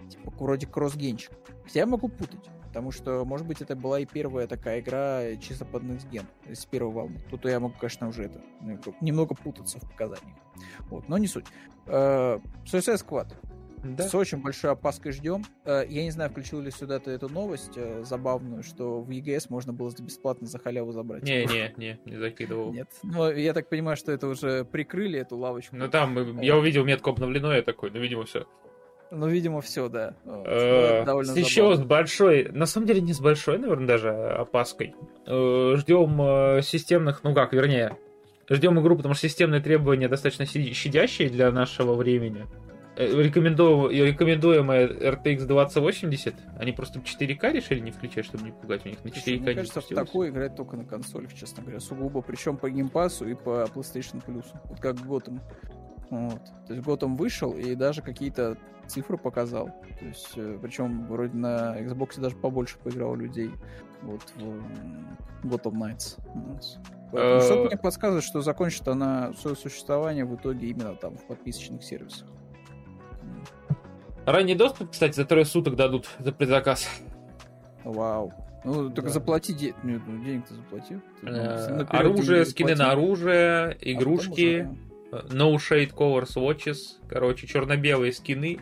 типа, 0.09 0.33
вроде 0.39 0.65
кроссгенчик. 0.65 1.31
Хотя 1.63 1.81
я 1.81 1.85
могу 1.85 2.09
путать, 2.09 2.49
потому 2.67 2.91
что, 2.91 3.23
может 3.23 3.45
быть, 3.45 3.61
это 3.61 3.75
была 3.75 3.99
и 3.99 4.05
первая 4.05 4.47
такая 4.47 4.79
игра 4.79 5.35
чисто 5.35 5.63
под 5.63 5.83
Next 5.83 6.09
Gen, 6.09 6.25
с 6.51 6.65
первой 6.65 6.91
волны. 6.91 7.19
Тут 7.29 7.45
я 7.45 7.59
могу, 7.59 7.75
конечно, 7.79 8.07
уже 8.07 8.23
это, 8.23 8.41
немного 8.99 9.35
путаться 9.35 9.79
в 9.79 9.87
показаниях. 9.91 10.37
Вот, 10.89 11.07
но 11.07 11.19
не 11.19 11.27
суть. 11.27 11.45
Uh, 11.85 12.41
Suicide 12.65 12.97
Squad. 12.97 13.31
Да. 13.85 14.07
С 14.07 14.15
очень 14.15 14.41
большой 14.41 14.71
опаской 14.71 15.11
ждем. 15.11 15.43
Э, 15.63 15.83
я 15.87 16.03
не 16.03 16.11
знаю, 16.11 16.31
включил 16.31 16.59
ли 16.59 16.71
сюда 16.71 16.99
ты 16.99 17.11
эту 17.11 17.29
новость 17.29 17.73
э, 17.75 18.03
забавную, 18.03 18.63
что 18.63 19.01
в 19.01 19.09
EGS 19.09 19.45
можно 19.49 19.73
было 19.73 19.91
бесплатно 19.99 20.47
за 20.47 20.57
халяву 20.57 20.91
забрать. 20.91 21.23
Не-не, 21.23 21.73
не, 21.77 21.99
не 22.05 22.17
закидывал. 22.17 22.73
Нет. 22.73 22.89
Но 23.03 23.31
я 23.31 23.53
так 23.53 23.69
понимаю, 23.69 23.95
что 23.95 24.11
это 24.11 24.27
уже 24.27 24.65
прикрыли, 24.65 25.19
эту 25.19 25.37
лавочку. 25.37 25.75
Ну 25.75 25.87
там, 25.87 26.17
э, 26.17 26.43
я 26.43 26.57
увидел 26.57 26.83
метку 26.83 27.11
обновлено, 27.11 27.53
я 27.53 27.61
такой, 27.61 27.91
ну, 27.91 27.99
видимо, 27.99 28.25
все. 28.25 28.47
Ну, 29.11 29.27
видимо, 29.27 29.61
все, 29.61 29.87
да. 29.87 30.15
Еще 30.25 31.75
с 31.75 31.83
большой, 31.83 32.49
на 32.51 32.65
самом 32.65 32.87
деле 32.87 33.01
не 33.01 33.13
с 33.13 33.19
большой, 33.19 33.59
наверное, 33.59 33.87
даже 33.87 34.09
опаской. 34.09 34.95
Ждем 35.27 36.61
системных, 36.63 37.23
ну 37.23 37.35
как, 37.35 37.53
вернее, 37.53 37.97
ждем 38.49 38.79
игру, 38.79 38.95
потому 38.95 39.13
что 39.13 39.27
системные 39.27 39.61
требования 39.61 40.07
достаточно 40.07 40.45
щадящие 40.45 41.29
для 41.29 41.51
нашего 41.51 41.93
времени. 41.93 42.47
Э, 42.97 43.22
рекомендуемая, 43.22 43.89
рекомендуемая 43.89 44.88
RTX 44.88 45.45
2080, 45.45 46.34
они 46.57 46.72
просто 46.72 46.99
4К 46.99 47.51
решили 47.51 47.80
не 47.80 47.91
включать, 47.91 48.26
чтобы 48.26 48.45
не 48.45 48.51
пугать 48.51 48.85
у 48.85 48.89
них 48.89 49.03
на 49.03 49.09
4К 49.09 49.39
Мне 49.41 49.53
кажется, 49.53 49.81
в 49.81 49.88
такой 49.88 50.30
играть 50.30 50.55
только 50.55 50.77
на 50.77 50.85
консолях, 50.85 51.34
честно 51.34 51.61
говоря, 51.61 51.81
сугубо, 51.81 52.22
причем 52.22 52.55
по 52.55 52.69
геймпасу 52.69 53.27
и 53.27 53.34
по 53.34 53.65
PlayStation 53.65 54.23
Plus, 54.26 54.45
вот 54.65 54.80
как 54.80 54.95
Gotham. 54.95 55.41
Вот. 56.09 56.41
То 56.67 56.73
есть 56.73 56.88
Gotham 56.88 57.17
вышел 57.17 57.51
и 57.51 57.76
даже 57.76 58.01
какие-то 58.01 58.57
цифры 58.88 59.17
показал. 59.17 59.72
То 59.99 60.05
есть, 60.05 60.31
э, 60.38 60.57
причем 60.61 61.05
вроде 61.07 61.35
на 61.35 61.77
Xbox 61.77 62.22
даже 62.22 62.38
побольше 62.38 62.77
поиграл 62.77 63.15
людей 63.15 63.51
вот 64.03 64.22
в 64.38 65.47
Gotham 65.47 65.73
Knights. 65.73 66.17
Вот. 66.34 66.63
Поэтому 67.11 67.41
что 67.41 67.55
э, 67.55 67.65
мне 67.67 67.77
подсказывает, 67.77 68.23
что 68.23 68.39
закончит 68.39 68.88
она 68.88 69.34
свое 69.34 69.57
существование 69.57 70.23
в 70.23 70.34
итоге 70.35 70.67
именно 70.67 70.95
там 70.95 71.17
в 71.17 71.26
подписочных 71.26 71.84
сервисах. 71.84 72.30
Ранний 74.26 74.56
доступ, 74.56 74.91
кстати, 74.91 75.15
за 75.15 75.26
трое 75.26 75.45
суток 75.45 75.76
дадут 75.76 76.07
за 76.19 76.31
предзаказ. 76.31 76.89
Вау. 77.84 78.34
Ну, 78.64 78.89
только 78.89 79.10
да. 79.10 79.10
заплати 79.10 79.53
де... 79.53 79.73
ну, 79.84 79.99
денег 80.23 80.47
ты 80.47 80.56
заплатил. 80.56 81.02
Ты, 81.22 81.30
ну, 81.30 81.85
оружие, 81.89 82.45
скины 82.45 82.76
на 82.76 82.91
оружие, 82.91 83.38
а 83.38 83.76
игрушки, 83.80 84.68
а 85.11 85.18
No 85.27 85.56
Shade 85.56 85.93
Covers 85.93 86.35
Watches, 86.35 86.77
короче, 87.07 87.45
черно-белые 87.45 88.11
скины. 88.11 88.60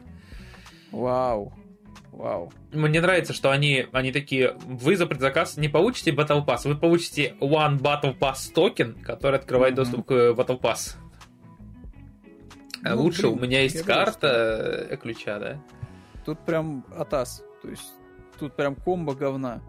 Вау. 0.92 1.54
Вау. 2.12 2.52
Мне 2.74 3.00
нравится, 3.00 3.34
что 3.34 3.50
они, 3.50 3.88
они 3.94 4.12
такие, 4.12 4.56
вы 4.66 4.98
за 4.98 5.08
предзаказ 5.08 5.58
не 5.58 5.70
получите 5.70 6.12
Battle 6.12 6.46
Pass, 6.46 6.68
вы 6.68 6.76
получите 6.76 7.36
One 7.40 7.80
Battle 7.80 8.18
Pass 8.18 8.54
токен, 8.54 8.96
который 9.04 9.40
открывает 9.40 9.74
mm-hmm. 9.74 9.78
доступ 9.78 10.06
к 10.06 10.12
Battle 10.12 10.60
Pass. 10.60 10.98
А 12.84 12.96
ну, 12.96 13.04
лучше 13.04 13.24
блин, 13.24 13.34
у 13.34 13.42
меня 13.42 13.62
есть 13.62 13.82
карта 13.84 14.88
э, 14.90 14.98
ключа, 14.98 15.40
да? 15.40 15.64
Тут 16.26 16.40
прям 16.40 16.86
атас. 16.98 17.44
То 17.62 17.70
есть 17.70 17.94
тут 18.40 18.56
прям 18.56 18.76
комбо 18.76 19.16
говна. 19.16 19.62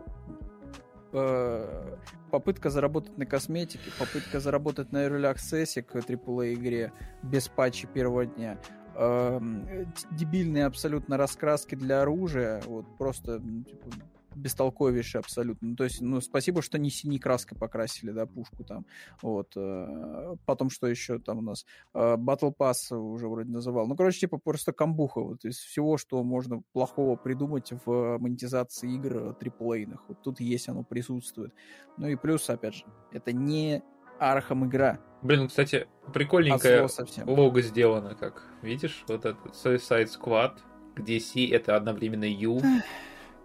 Э, 1.12 1.96
попытка 2.32 2.70
заработать 2.70 3.16
на 3.16 3.24
косметике, 3.24 3.90
попытка 3.98 4.40
заработать 4.40 4.90
на 4.90 5.06
Early 5.06 5.32
Access 5.32 5.80
к 5.82 5.94
AAA 5.94 6.54
игре 6.54 6.92
без 7.22 7.46
патча 7.46 7.86
первого 7.86 8.26
дня. 8.26 8.58
Эм, 8.96 9.92
дебильные 10.10 10.66
абсолютно 10.66 11.16
раскраски 11.16 11.76
для 11.76 12.02
оружия. 12.02 12.62
Вот 12.66 12.98
просто 12.98 13.38
типа, 13.40 13.90
бестолковейший 14.36 15.20
абсолютно. 15.20 15.68
Ну, 15.68 15.76
то 15.76 15.84
есть, 15.84 16.00
ну, 16.00 16.20
спасибо, 16.20 16.62
что 16.62 16.78
не 16.78 16.90
синей 16.90 17.18
краской 17.18 17.58
покрасили, 17.58 18.10
да, 18.10 18.26
пушку 18.26 18.64
там. 18.64 18.86
Вот. 19.22 19.52
Э, 19.56 20.36
потом, 20.46 20.70
что 20.70 20.86
еще 20.86 21.18
там 21.18 21.38
у 21.38 21.42
нас? 21.42 21.64
Э, 21.94 22.16
Battle 22.16 22.54
Pass 22.56 22.94
уже 22.96 23.28
вроде 23.28 23.50
называл. 23.50 23.86
Ну, 23.86 23.96
короче, 23.96 24.20
типа 24.20 24.38
просто 24.38 24.72
камбуха. 24.72 25.20
Вот 25.20 25.44
из 25.44 25.58
всего, 25.58 25.96
что 25.96 26.22
можно 26.22 26.62
плохого 26.72 27.16
придумать 27.16 27.72
в 27.84 28.18
монетизации 28.18 28.94
игр 28.94 29.34
триплейных. 29.34 30.04
Вот 30.08 30.22
тут 30.22 30.40
есть 30.40 30.68
оно 30.68 30.82
присутствует. 30.82 31.52
Ну 31.96 32.08
и 32.08 32.16
плюс, 32.16 32.48
опять 32.50 32.74
же, 32.74 32.84
это 33.12 33.32
не 33.32 33.82
Arkham 34.18 34.66
игра. 34.66 34.98
Блин, 35.22 35.42
ну, 35.42 35.48
кстати, 35.48 35.86
прикольненькое 36.12 36.88
лого 37.24 37.62
сделано, 37.62 38.14
как 38.14 38.42
видишь, 38.62 39.04
вот 39.08 39.24
этот 39.24 39.54
Suicide 39.54 40.08
Squad, 40.08 40.58
где 40.94 41.18
C 41.18 41.48
это 41.48 41.76
одновременно 41.76 42.24
U. 42.24 42.60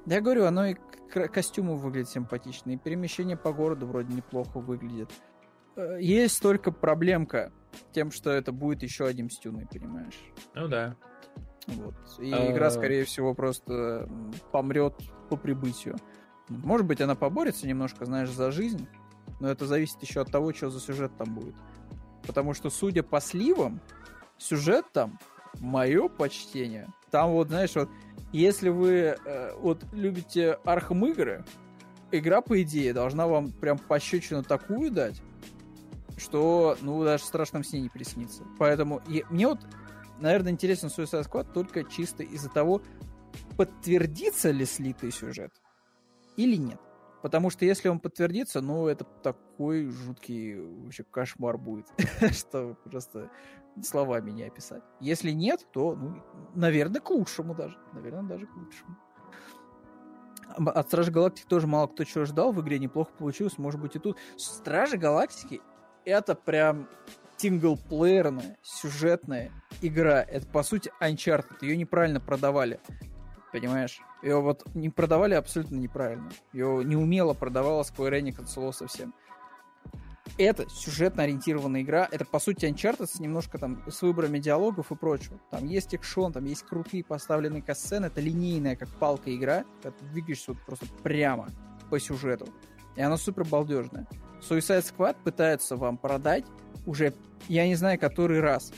Я 0.06 0.22
говорю, 0.22 0.46
оно 0.46 0.68
и 0.68 0.76
костюмы 1.10 1.78
выглядит 1.78 2.10
симпатично, 2.10 2.72
и 2.72 2.78
перемещение 2.78 3.38
по 3.38 3.52
городу 3.52 3.88
вроде 3.88 4.14
неплохо 4.14 4.60
выглядит. 4.60 5.12
Э, 5.76 5.98
есть 6.00 6.42
только 6.42 6.72
проблемка 6.72 7.52
тем, 7.92 8.12
что 8.12 8.32
это 8.32 8.52
будет 8.52 8.84
еще 8.84 9.06
один 9.06 9.30
Destiny, 9.30 9.68
понимаешь? 9.72 10.20
Ну 10.56 10.68
да. 10.68 10.96
Вот. 11.68 11.96
И 12.20 12.32
а... 12.32 12.52
игра, 12.52 12.70
скорее 12.70 13.06
всего, 13.06 13.34
просто 13.34 14.10
помрет 14.52 14.96
по 15.30 15.38
прибытию. 15.38 15.98
Может 16.48 16.88
быть, 16.88 17.02
она 17.02 17.16
поборется 17.16 17.68
немножко, 17.68 18.06
знаешь, 18.06 18.32
за 18.32 18.52
жизнь, 18.52 18.88
но 19.40 19.50
это 19.50 19.66
зависит 19.66 20.02
еще 20.02 20.22
от 20.22 20.32
того, 20.32 20.54
что 20.54 20.70
за 20.70 20.80
сюжет 20.80 21.12
там 21.18 21.36
будет. 21.36 21.56
Потому 22.26 22.54
что, 22.54 22.70
судя 22.70 23.04
по 23.04 23.22
сливам, 23.22 23.80
сюжет 24.38 24.86
там, 24.92 25.20
мое 25.60 26.08
почтение, 26.08 26.88
там 27.12 27.32
вот, 27.32 27.50
знаешь, 27.50 27.76
вот, 27.76 27.90
если 28.32 28.70
вы 28.70 29.18
э, 29.24 29.54
вот 29.58 29.84
любите 29.92 30.60
Arkham 30.64 31.06
игры, 31.06 31.44
игра, 32.12 32.42
по 32.42 32.62
идее, 32.62 32.94
должна 32.94 33.28
вам 33.28 33.52
прям 33.52 33.78
пощечину 33.78 34.44
такую 34.44 34.92
дать, 34.92 35.22
что, 36.18 36.78
ну, 36.82 37.04
даже 37.04 37.24
в 37.24 37.28
страшном 37.28 37.64
сне 37.64 37.82
не 37.82 37.90
приснится. 37.90 38.44
Поэтому 38.58 39.02
и, 39.08 39.24
мне 39.30 39.48
вот, 39.48 39.60
наверное, 40.20 40.52
интересен 40.52 40.90
Suicide 40.90 41.28
Squad 41.28 41.52
только 41.54 41.84
чисто 41.84 42.24
из-за 42.24 42.50
того, 42.50 42.82
подтвердится 43.58 44.52
ли 44.52 44.66
слитый 44.66 45.12
сюжет 45.12 45.52
или 46.36 46.56
нет. 46.56 46.80
Потому 47.22 47.50
что 47.50 47.66
если 47.66 47.90
он 47.90 48.00
подтвердится, 48.00 48.62
ну, 48.62 48.88
это 48.88 49.04
такой 49.04 49.88
жуткий 49.88 50.60
вообще 50.60 51.04
кошмар 51.04 51.58
будет, 51.58 51.86
что 52.32 52.78
просто 52.86 53.30
словами 53.86 54.32
не 54.32 54.44
описать. 54.44 54.84
Если 55.00 55.32
нет, 55.32 55.68
то, 55.72 55.96
ну, 55.96 56.22
наверное, 56.56 57.02
к 57.02 57.10
лучшему 57.10 57.56
даже. 57.56 57.78
Наверное, 57.94 58.24
даже 58.24 58.46
к 58.48 58.56
лучшему. 58.56 58.98
От 60.58 60.88
Стражи 60.88 61.12
Галактики 61.12 61.46
тоже 61.48 61.68
мало 61.68 61.88
кто 61.88 62.04
чего 62.04 62.26
ждал. 62.26 62.52
В 62.52 62.62
игре 62.62 62.80
неплохо 62.80 63.12
получилось. 63.18 63.58
Может 63.58 63.80
быть 63.80 63.96
и 63.96 64.00
тут. 64.00 64.18
Стражи 64.38 64.98
Галактики 64.98 65.62
это 66.06 66.36
прям 66.36 66.88
синглплеерная, 67.38 68.58
сюжетная 68.62 69.52
игра. 69.82 70.22
Это, 70.22 70.46
по 70.48 70.64
сути, 70.64 70.92
Uncharted. 71.02 71.58
Ее 71.62 71.78
неправильно 71.78 72.20
продавали. 72.20 72.80
Понимаешь? 73.52 74.02
Ее 74.22 74.42
вот 74.42 74.64
не 74.76 74.90
продавали 74.90 75.34
абсолютно 75.34 75.76
неправильно. 75.76 76.30
Ее 76.54 76.84
неумело 76.84 77.34
продавала 77.34 77.84
Square 77.84 78.20
Enix 78.22 78.42
от 78.42 78.50
слова 78.50 78.72
совсем. 78.72 79.14
Это 80.38 80.70
сюжетно 80.70 81.24
ориентированная 81.24 81.82
игра. 81.82 82.08
Это, 82.12 82.26
по 82.26 82.40
сути, 82.40 82.66
Uncharted 82.66 83.08
с 83.08 83.20
немножко 83.20 83.58
там 83.58 83.84
с 83.90 84.02
выборами 84.02 84.40
диалогов 84.40 84.92
и 84.92 84.96
прочего. 84.96 85.40
Там 85.52 85.66
есть 85.66 85.94
экшон, 85.94 86.34
там 86.34 86.46
есть 86.46 86.64
крутые 86.64 87.04
поставленные 87.04 87.62
касцены. 87.62 88.08
Это 88.08 88.22
линейная, 88.22 88.76
как 88.76 88.90
палка 88.90 89.34
игра. 89.36 89.66
Ты 89.82 89.92
двигаешься 90.12 90.54
вот 90.54 90.62
просто 90.66 90.86
прямо 91.04 91.50
по 91.90 92.00
сюжету. 92.00 92.48
И 92.96 93.02
она 93.02 93.18
супер 93.18 93.46
балдежная. 93.46 94.08
Suicide 94.42 94.86
Squad 94.86 95.18
пытается 95.24 95.76
вам 95.76 95.98
продать 95.98 96.46
уже, 96.86 97.14
я 97.48 97.68
не 97.68 97.76
знаю, 97.76 98.00
который 98.00 98.40
раз. 98.40 98.72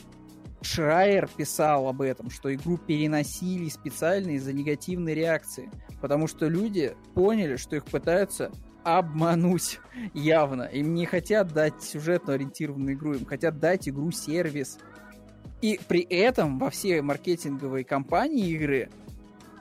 Шрайер 0.62 1.28
писал 1.28 1.88
об 1.88 2.02
этом, 2.02 2.30
что 2.30 2.54
игру 2.54 2.78
переносили 2.78 3.68
специально 3.68 4.30
из-за 4.30 4.52
негативной 4.52 5.14
реакции, 5.14 5.70
потому 6.00 6.28
что 6.28 6.46
люди 6.46 6.96
поняли, 7.14 7.56
что 7.56 7.74
их 7.74 7.84
пытаются 7.84 8.52
обмануть 8.84 9.80
явно. 10.14 10.62
Им 10.62 10.94
не 10.94 11.06
хотят 11.06 11.52
дать 11.52 11.82
сюжетно 11.82 12.34
ориентированную 12.34 12.94
игру, 12.94 13.14
им 13.14 13.24
хотят 13.24 13.58
дать 13.58 13.88
игру-сервис. 13.88 14.78
И 15.60 15.78
при 15.86 16.00
этом 16.00 16.58
во 16.58 16.70
все 16.70 17.02
маркетинговые 17.02 17.84
компании 17.84 18.50
игры 18.50 18.90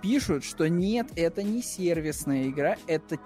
пишут, 0.02 0.44
что 0.44 0.68
нет, 0.68 1.08
это 1.16 1.44
не 1.44 1.62
сервисная 1.62 2.48
игра, 2.48 2.76
это 2.88 3.18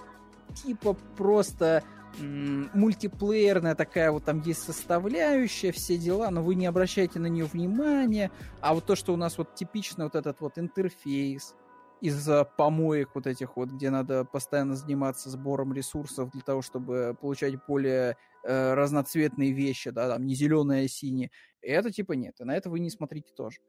типа 0.53 0.97
просто 1.17 1.83
мультиплеерная 2.19 3.75
такая 3.75 4.11
вот 4.11 4.23
там 4.23 4.41
есть 4.41 4.63
составляющая, 4.63 5.71
все 5.71 5.97
дела, 5.97 6.29
но 6.31 6.41
вы 6.41 6.55
не 6.55 6.65
обращайте 6.65 7.19
на 7.19 7.27
нее 7.27 7.45
внимания. 7.45 8.31
А 8.61 8.73
вот 8.73 8.85
то, 8.85 8.95
что 8.95 9.13
у 9.13 9.17
нас 9.17 9.37
вот 9.37 9.55
типично 9.55 10.05
вот 10.05 10.15
этот 10.15 10.39
вот 10.39 10.57
интерфейс 10.57 11.55
из-за 12.01 12.45
помоек 12.45 13.15
вот 13.15 13.27
этих 13.27 13.57
вот, 13.57 13.69
где 13.69 13.89
надо 13.89 14.25
постоянно 14.25 14.75
заниматься 14.75 15.29
сбором 15.29 15.73
ресурсов 15.73 16.31
для 16.31 16.41
того, 16.41 16.61
чтобы 16.61 17.17
получать 17.19 17.55
более 17.65 18.17
э, 18.43 18.73
разноцветные 18.73 19.51
вещи, 19.51 19.89
да, 19.89 20.09
там 20.09 20.25
не 20.25 20.35
зеленые, 20.35 20.85
а 20.85 20.87
синие. 20.87 21.31
Это 21.61 21.91
типа 21.91 22.13
нет, 22.13 22.35
и 22.39 22.43
на 22.43 22.55
это 22.55 22.69
вы 22.69 22.79
не 22.79 22.89
смотрите 22.89 23.31
тоже. 23.35 23.59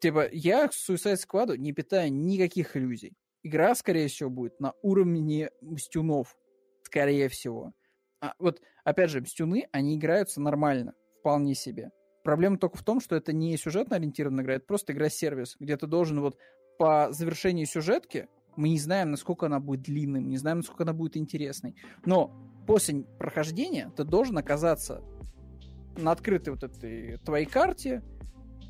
Типа, 0.00 0.28
я 0.32 0.66
к 0.66 0.72
Suicide 0.72 1.18
Squad 1.18 1.56
не 1.58 1.72
питаю 1.72 2.12
никаких 2.12 2.76
иллюзий. 2.76 3.12
Игра, 3.42 3.74
скорее 3.74 4.08
всего, 4.08 4.30
будет 4.30 4.58
на 4.60 4.72
уровне 4.82 5.50
стюнов 5.78 6.36
скорее 6.82 7.28
всего. 7.28 7.72
А 8.20 8.34
вот, 8.38 8.60
опять 8.84 9.10
же, 9.10 9.20
Мстюны, 9.20 9.68
они 9.72 9.96
играются 9.96 10.40
нормально, 10.40 10.94
вполне 11.20 11.54
себе. 11.54 11.90
Проблема 12.22 12.58
только 12.58 12.76
в 12.76 12.82
том, 12.82 13.00
что 13.00 13.16
это 13.16 13.32
не 13.32 13.56
сюжетно 13.56 13.96
ориентированная 13.96 14.44
игра, 14.44 14.54
это 14.54 14.66
просто 14.66 14.92
игра-сервис, 14.92 15.56
где 15.58 15.76
ты 15.76 15.86
должен 15.86 16.20
вот 16.20 16.36
по 16.80 17.08
завершении 17.12 17.66
сюжетки, 17.66 18.26
мы 18.56 18.70
не 18.70 18.78
знаем, 18.78 19.10
насколько 19.10 19.44
она 19.44 19.60
будет 19.60 19.82
длинной, 19.82 20.22
не 20.22 20.38
знаем, 20.38 20.60
насколько 20.60 20.84
она 20.84 20.94
будет 20.94 21.14
интересной, 21.14 21.76
но 22.06 22.34
после 22.66 23.02
прохождения 23.18 23.92
ты 23.94 24.02
должен 24.04 24.38
оказаться 24.38 25.02
на 25.98 26.10
открытой 26.10 26.54
вот 26.54 26.62
этой 26.62 27.18
твоей 27.18 27.44
карте 27.44 28.02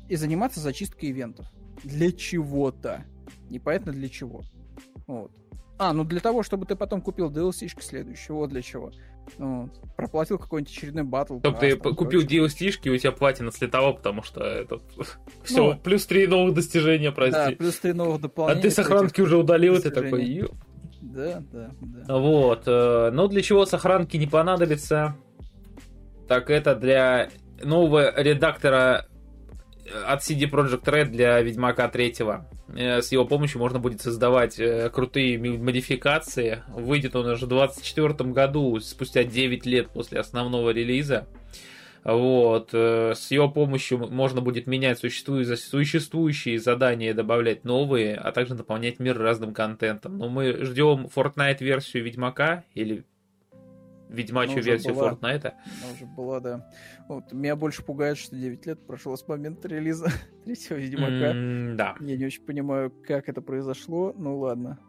и 0.09 0.17
заниматься 0.17 0.59
зачисткой 0.59 1.11
ивентов. 1.11 1.47
Для 1.85 2.11
чего-то. 2.11 3.05
Непонятно 3.49 3.93
для 3.93 4.09
чего. 4.09 4.41
Вот. 5.07 5.31
А, 5.79 5.93
ну 5.93 6.03
для 6.03 6.19
того, 6.19 6.43
чтобы 6.43 6.65
ты 6.65 6.75
потом 6.75 7.01
купил 7.01 7.31
DLC-шки 7.31 7.81
следующего, 7.81 8.35
вот 8.35 8.49
для 8.49 8.61
чего. 8.61 8.91
Ну, 9.37 9.69
проплатил 9.95 10.37
какой-нибудь 10.37 10.71
очередной 10.71 11.03
батл. 11.03 11.39
Чтобы 11.39 11.57
ты 11.59 11.75
там, 11.75 11.95
купил 11.95 12.21
DLC-шки, 12.21 12.87
и 12.87 12.89
у 12.89 12.97
тебя 12.97 13.11
платина 13.11 13.51
слетала, 13.51 13.93
потому 13.93 14.23
что 14.23 14.43
это 14.43 14.79
все, 15.43 15.73
ну, 15.73 15.79
плюс 15.79 16.05
три 16.05 16.27
новых 16.27 16.53
достижения, 16.53 17.11
прости. 17.11 17.33
Да, 17.33 17.51
плюс 17.57 17.77
три 17.79 17.93
новых 17.93 18.21
дополнения. 18.21 18.59
А 18.59 18.61
ты 18.61 18.71
сохранки 18.71 19.21
уже 19.21 19.37
удалил, 19.37 19.81
ты 19.81 19.89
такой... 19.89 20.49
Да, 21.01 21.43
да, 21.51 21.71
да. 21.81 22.17
Вот. 22.19 22.63
Э, 22.67 23.09
но 23.11 23.27
для 23.27 23.41
чего 23.41 23.65
сохранки 23.65 24.17
не 24.17 24.27
понадобится, 24.27 25.17
так 26.27 26.49
это 26.49 26.75
для 26.75 27.29
нового 27.63 28.13
редактора 28.21 29.07
от 30.05 30.21
CD 30.21 30.49
Projekt 30.49 30.83
Red 30.85 31.05
для 31.05 31.41
Ведьмака 31.41 31.87
3. 31.87 32.15
Э, 32.75 33.01
с 33.01 33.11
его 33.11 33.25
помощью 33.25 33.59
можно 33.59 33.79
будет 33.79 34.01
создавать 34.01 34.59
э, 34.59 34.89
крутые 34.89 35.37
модификации. 35.37 36.63
Выйдет 36.69 37.15
он 37.15 37.27
уже 37.27 37.45
в 37.45 37.49
2024 37.49 38.31
году, 38.31 38.79
спустя 38.79 39.23
9 39.23 39.65
лет 39.65 39.89
после 39.89 40.19
основного 40.19 40.69
релиза. 40.71 41.27
Вот. 42.03 42.69
Э, 42.73 43.13
с 43.15 43.31
его 43.31 43.49
помощью 43.49 43.99
можно 43.99 44.41
будет 44.41 44.67
менять 44.67 44.99
существующие 44.99 46.59
задания 46.59 47.13
добавлять 47.13 47.63
новые, 47.63 48.15
а 48.15 48.31
также 48.31 48.55
наполнять 48.55 48.99
мир 48.99 49.17
разным 49.17 49.53
контентом. 49.53 50.17
Но 50.17 50.29
мы 50.29 50.53
ждем 50.65 51.07
Fortnite 51.13 51.63
версию 51.63 52.03
Ведьмака 52.03 52.63
или 52.73 53.05
ведьмачью 54.11 54.61
версию 54.61 54.95
была. 54.95 55.13
Fortnite. 55.13 55.47
Она 55.47 55.93
уже 55.93 56.05
была, 56.05 56.39
да. 56.39 56.69
Вот, 57.07 57.31
меня 57.31 57.55
больше 57.55 57.83
пугает, 57.83 58.17
что 58.17 58.35
9 58.35 58.65
лет 58.65 58.85
прошло 58.85 59.15
с 59.15 59.27
момента 59.27 59.67
релиза 59.67 60.09
третьего 60.45 60.77
Ведьмака. 60.77 61.33
Mm, 61.33 61.75
да. 61.75 61.95
Я 61.99 62.17
не 62.17 62.25
очень 62.25 62.43
понимаю, 62.43 62.91
как 63.07 63.29
это 63.29 63.41
произошло. 63.41 64.13
Ну 64.17 64.37
ладно. 64.39 64.79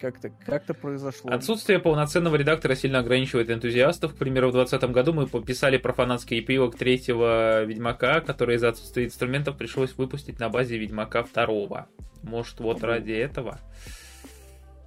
Как-то 0.00 0.30
как 0.30 0.64
произошло. 0.80 1.32
Отсутствие 1.32 1.80
полноценного 1.80 2.36
редактора 2.36 2.76
сильно 2.76 3.00
ограничивает 3.00 3.50
энтузиастов. 3.50 4.14
К 4.14 4.16
примеру, 4.16 4.50
в 4.50 4.52
2020 4.52 4.90
году 4.94 5.12
мы 5.12 5.26
пописали 5.26 5.76
про 5.76 5.92
фанатский 5.92 6.38
эпилог 6.38 6.76
третьего 6.76 7.64
Ведьмака, 7.64 8.20
который 8.20 8.56
из-за 8.56 8.68
отсутствия 8.68 9.06
инструментов 9.06 9.56
пришлось 9.56 9.96
выпустить 9.96 10.38
на 10.38 10.50
базе 10.50 10.78
Ведьмака 10.78 11.24
второго. 11.24 11.88
Может, 12.22 12.60
вот 12.60 12.84
ради 12.84 13.10
этого? 13.10 13.58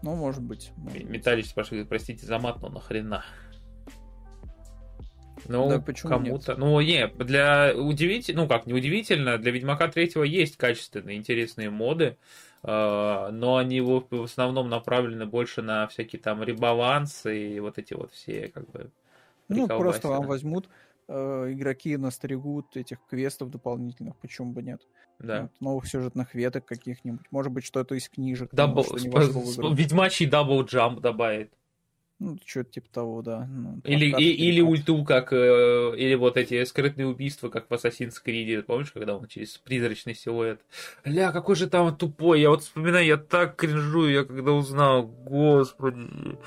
Ну, 0.02 0.15
может 0.15 0.41
быть. 0.41 0.72
Металлич 0.77 1.48
спрашивает, 1.48 1.89
простите 1.89 2.26
за 2.26 2.39
мат, 2.39 2.61
но 2.61 2.69
нахрена? 2.69 3.26
Ну, 5.47 5.69
да, 5.69 5.93
кому-то. 6.07 6.55
Ну, 6.55 6.80
не, 6.81 7.07
для 7.07 7.73
удивительно, 7.76 8.43
ну 8.43 8.47
как, 8.47 8.65
не 8.65 8.73
удивительно, 8.73 9.38
для 9.38 9.51
Ведьмака 9.51 9.88
третьего 9.88 10.23
есть 10.23 10.57
качественные, 10.57 11.18
интересные 11.18 11.69
моды. 11.69 12.18
но 12.63 13.57
они 13.57 13.81
в 13.81 14.23
основном 14.23 14.69
направлены 14.69 15.26
больше 15.26 15.61
на 15.61 15.88
всякие 15.88 16.22
там 16.22 16.43
ребалансы 16.43 17.55
и 17.55 17.59
вот 17.59 17.77
эти 17.77 17.93
вот 17.93 18.11
все 18.11 18.49
как 18.49 18.69
бы 18.69 18.91
ну, 19.51 19.68
просто 19.68 20.07
вам 20.07 20.27
возьмут 20.27 20.69
э, 21.07 21.51
игроки 21.51 21.97
настригут 21.97 22.77
этих 22.77 22.97
квестов 23.09 23.49
дополнительных, 23.51 24.15
почему 24.18 24.53
бы 24.53 24.63
нет. 24.63 24.81
Да. 25.19 25.43
Вот, 25.43 25.51
новых 25.59 25.88
сюжетных 25.88 26.34
веток 26.34 26.65
каких-нибудь. 26.65 27.26
Может 27.31 27.51
быть, 27.51 27.65
что-то 27.65 27.95
из 27.95 28.09
книжек. 28.09 28.49
Double... 28.53 28.83
Ведьмачий 28.84 30.26
double 30.25 30.63
jump 30.63 30.99
добавит. 30.99 31.51
Ну, 32.23 32.38
что-то 32.45 32.73
типа 32.73 32.88
того, 32.93 33.23
да. 33.23 33.48
Ну, 33.52 33.81
или, 33.84 34.15
и, 34.15 34.49
или 34.49 34.61
ульту, 34.61 35.03
как... 35.03 35.34
Э, 35.34 35.95
или 35.98 36.14
вот 36.14 36.38
эти 36.38 36.64
скрытные 36.65 37.07
убийства, 37.07 37.49
как 37.49 37.68
в 37.68 37.73
Assassin's 37.73 38.14
Creed. 38.23 38.61
Помнишь, 38.61 38.91
когда 38.91 39.18
он 39.18 39.26
через 39.26 39.57
призрачный 39.57 40.14
силуэт? 40.14 40.61
Ля, 41.03 41.31
какой 41.31 41.56
же 41.56 41.68
там 41.68 41.98
тупой. 41.98 42.39
Я 42.39 42.52
вот 42.52 42.61
вспоминаю, 42.61 43.07
я 43.07 43.18
так 43.18 43.56
кринжую, 43.56 44.11
я 44.11 44.23
когда 44.23 44.52
узнал. 44.52 45.07
Господи. 45.07 46.38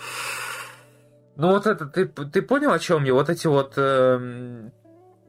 Ну 1.34 1.48
вот 1.48 1.66
это, 1.66 1.86
ты, 1.86 2.06
ты 2.06 2.40
понял, 2.42 2.70
о 2.70 2.78
чем 2.78 3.02
я? 3.02 3.12
Вот 3.12 3.28
эти 3.28 3.48
вот... 3.48 3.72
Э, 3.76 4.70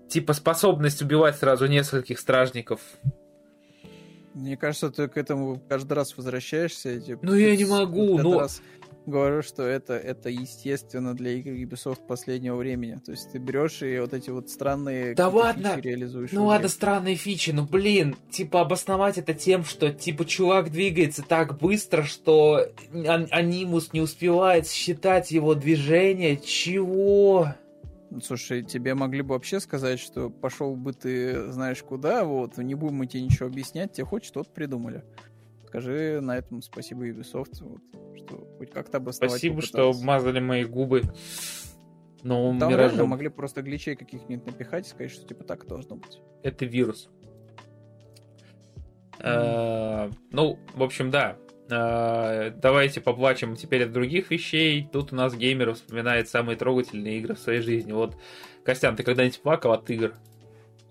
типа 0.10 0.34
способность 0.34 1.02
убивать 1.02 1.38
сразу 1.38 1.66
нескольких 1.66 2.20
стражников. 2.20 2.82
Мне 4.36 4.58
кажется, 4.58 4.92
ты 4.92 5.08
к 5.08 5.18
этому 5.18 5.60
каждый 5.68 5.94
раз 5.94 6.16
возвращаешься. 6.16 7.02
Типа, 7.02 7.26
ну 7.26 7.34
я 7.34 7.56
не 7.56 7.66
могу, 7.66 8.20
ну... 8.20 8.40
Раз 8.40 8.62
говорю, 9.06 9.41
что 9.41 9.64
это, 9.64 9.94
это 9.94 10.30
естественно 10.30 11.14
для 11.14 11.32
игр 11.32 11.52
Ubisoft 11.52 12.06
последнего 12.07 12.56
времени. 12.56 12.99
То 13.03 13.11
есть 13.11 13.32
ты 13.32 13.38
берешь 13.38 13.82
и 13.82 13.99
вот 13.99 14.14
эти 14.14 14.30
вот 14.30 14.49
странные 14.49 15.15
да 15.15 15.30
ладно. 15.30 15.76
фичи 15.76 15.88
реализуешь. 15.88 16.32
Ну 16.32 16.45
ладно, 16.45 16.68
странные 16.68 17.15
фичи, 17.15 17.52
ну 17.52 17.65
блин, 17.65 18.15
типа 18.30 18.61
обосновать 18.61 19.18
это 19.18 19.34
тем, 19.34 19.64
что 19.64 19.91
типа 19.91 20.26
чувак 20.26 20.72
двигается 20.72 21.23
так 21.23 21.57
быстро, 21.60 22.03
что 22.03 22.68
анимус 23.32 23.94
не 23.94 24.02
успевает 24.02 24.68
считать 24.68 25.32
его 25.32 25.56
движение. 25.56 26.38
Чего? 26.38 27.53
Слушай, 28.23 28.64
тебе 28.64 28.94
могли 28.94 29.22
бы 29.22 29.34
вообще 29.34 29.60
сказать, 29.60 29.99
что 29.99 30.30
пошел 30.30 30.76
бы 30.76 30.94
ты 30.94 31.52
знаешь 31.52 31.82
куда, 31.84 32.23
вот, 32.23 32.57
не 32.57 32.76
будем 32.76 32.95
мы 32.95 33.07
тебе 33.07 33.23
ничего 33.23 33.48
объяснять, 33.48 33.94
тебе 33.94 34.06
хоть 34.06 34.26
что-то 34.26 34.49
придумали 34.52 35.03
скажи 35.76 36.22
на 36.22 36.38
этом 36.38 36.61
спасибо 36.61 37.06
Ubisoft, 37.10 37.61
вот, 37.61 37.81
что 38.15 38.47
хоть 38.57 38.72
как-то 38.72 38.97
обосновать. 38.97 39.31
Спасибо, 39.31 39.61
что 39.61 39.89
обмазали 39.89 40.39
мои 40.39 40.64
губы. 40.64 41.03
Но 42.23 42.57
Там 42.57 42.69
реально 42.69 43.06
могли 43.06 43.27
просто 43.27 43.61
гличей 43.61 43.95
каких-нибудь 43.95 44.45
напихать 44.45 44.88
и 44.88 44.89
сказать, 44.89 45.11
что 45.11 45.27
типа 45.27 45.43
так 45.43 45.68
должно 45.68 45.97
быть. 45.97 46.22
Это 46.43 46.65
вирус. 46.65 47.10
Э, 49.19 50.10
ну, 50.31 50.57
в 50.73 50.81
общем, 50.81 51.11
да. 51.11 51.35
Э, 51.69 52.52
давайте 52.52 53.02
поплачем 53.02 53.56
теперь 53.56 53.84
от 53.84 53.91
других 53.91 54.31
вещей. 54.31 54.88
Тут 54.91 55.11
у 55.11 55.15
нас 55.15 55.35
геймер 55.35 55.73
вспоминает 55.73 56.30
самые 56.30 56.56
трогательные 56.56 57.19
игры 57.19 57.35
в 57.35 57.39
своей 57.39 57.60
жизни. 57.60 57.91
Вот, 57.91 58.15
Костян, 58.64 58.95
ты 58.95 59.03
когда-нибудь 59.03 59.41
плакал 59.41 59.73
от 59.73 59.89
игр? 59.89 60.14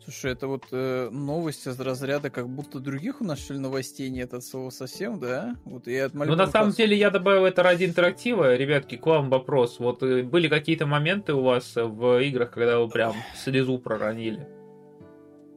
Слушай, 0.04 0.32
это 0.32 0.48
вот 0.48 0.66
э, 0.70 1.08
новости 1.10 1.68
из 1.68 1.80
разряда, 1.80 2.28
как 2.28 2.46
будто 2.46 2.78
других 2.78 3.22
у 3.22 3.24
нас 3.24 3.38
что 3.38 3.54
ли 3.54 3.60
новостей 3.60 4.10
нет 4.10 4.34
от 4.34 4.44
слова 4.44 4.68
совсем, 4.68 5.18
да? 5.18 5.56
Вот 5.64 5.86
я 5.86 6.06
от 6.06 6.14
Ну, 6.14 6.36
на 6.36 6.46
самом 6.46 6.72
деле, 6.72 6.94
я 6.94 7.08
добавил 7.08 7.46
это 7.46 7.62
ради 7.62 7.86
интерактива. 7.86 8.54
Ребятки, 8.54 8.96
к 8.96 9.06
вам 9.06 9.30
вопрос. 9.30 9.78
Вот 9.78 10.02
э, 10.02 10.22
были 10.22 10.48
какие-то 10.48 10.84
моменты 10.84 11.32
у 11.32 11.40
вас 11.40 11.74
в 11.74 12.22
играх, 12.22 12.50
когда 12.50 12.80
вы 12.80 12.90
прям 12.90 13.14
слезу 13.34 13.78
проронили? 13.78 14.46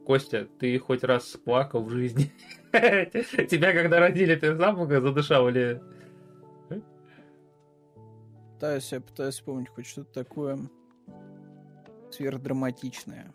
Костя, 0.06 0.48
ты 0.58 0.78
хоть 0.78 1.04
раз 1.04 1.26
плакал 1.44 1.82
в 1.82 1.90
жизни? 1.90 2.32
Тебя 2.72 3.74
когда 3.74 4.00
родили, 4.00 4.34
ты 4.34 4.56
сам 4.56 4.88
задышал 4.88 5.46
или... 5.50 5.82
Пытаюсь, 8.54 8.90
я 8.92 9.00
пытаюсь 9.02 9.34
вспомнить 9.34 9.68
хоть 9.68 9.86
что-то 9.86 10.24
такое 10.24 10.58
сверхдраматичное 12.10 13.34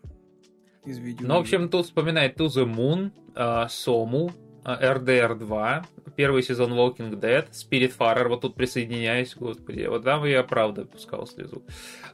из 0.84 0.98
видео. 0.98 1.26
Ну, 1.26 1.34
в 1.36 1.40
общем, 1.40 1.68
тут 1.68 1.86
вспоминает 1.86 2.38
To 2.38 2.46
the 2.46 2.64
Moon, 2.64 3.10
uh, 3.34 3.68
Сому, 3.68 4.32
RDR 4.64 5.34
2, 5.34 5.84
первый 6.16 6.42
сезон 6.42 6.72
Walking 6.72 7.20
Dead, 7.20 7.46
Spiritfarer, 7.50 8.28
вот 8.28 8.40
тут 8.40 8.54
присоединяюсь, 8.54 9.34
господи, 9.34 9.84
вот 9.86 10.04
там 10.04 10.24
я 10.24 10.42
правда 10.42 10.86
пускал 10.86 11.26
слезу. 11.26 11.62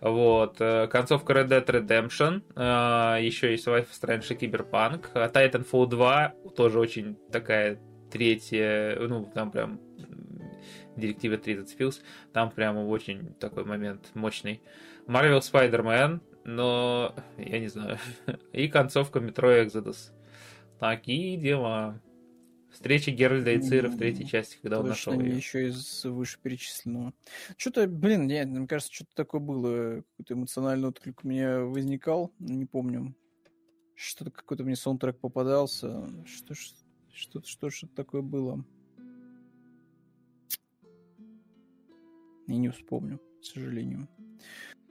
Вот, 0.01 0.57
э, 0.59 0.89
концовка 0.89 1.33
Red 1.33 1.49
Dead 1.49 1.65
Redemption, 1.65 2.43
э, 2.57 3.25
еще 3.25 3.53
есть 3.53 3.67
Life 3.67 3.89
is 3.91 4.03
Strange 4.03 4.35
и 4.35 4.47
Cyberpunk, 4.47 5.13
Titanfall 5.15 5.87
2, 5.87 6.35
тоже 6.57 6.81
очень 6.81 7.17
такая 7.31 7.79
третья, 8.11 8.99
ну, 8.99 9.31
там 9.33 9.53
прям 9.53 9.81
директива 10.97 11.37
3 11.37 11.57
зацепился, 11.57 12.01
там 12.33 12.51
прямо 12.51 12.81
очень 12.81 13.35
такой 13.35 13.65
момент 13.65 14.11
мощный. 14.15 14.61
Marvel 15.07 15.41
Spider-Man, 15.41 16.21
но 16.51 17.15
я 17.39 17.61
не 17.61 17.69
знаю. 17.69 17.99
И 18.53 18.69
концовка 18.69 19.21
метро 19.21 19.53
Exodus. 19.53 20.11
Такие 20.79 21.37
дела. 21.37 22.01
Встреча 22.73 23.11
Геральда 23.11 23.51
и 23.51 23.61
Цира 23.61 23.89
в 23.89 23.99
третьей 23.99 24.29
части, 24.29 24.57
когда 24.63 24.79
он 24.79 24.87
нашел 24.87 25.13
ее. 25.21 25.37
еще 25.37 25.69
из 25.69 26.05
вышеперечисленного. 26.05 27.13
Что-то, 27.57 27.89
блин, 27.89 28.29
нет, 28.29 28.47
мне 28.47 28.67
кажется, 28.69 28.95
что-то 28.95 29.11
такое 29.17 29.41
было. 29.41 30.03
Какой-то 30.13 30.35
эмоциональный 30.35 30.89
отклик 30.89 31.25
у 31.25 31.29
меня 31.29 31.61
возникал. 31.61 32.33
Не 32.39 32.67
помню. 32.67 33.15
Что-то 33.97 34.31
какой-то 34.31 34.63
мне 34.63 34.77
саундтрек 34.77 35.19
попадался. 35.19 36.09
Что 36.25 36.55
что 37.13 37.43
что 37.45 37.71
что 37.71 37.87
такое 37.89 38.23
было. 38.23 38.65
Я 42.47 42.57
не 42.57 42.69
вспомню, 42.69 43.21
к 43.41 43.45
сожалению. 43.45 44.09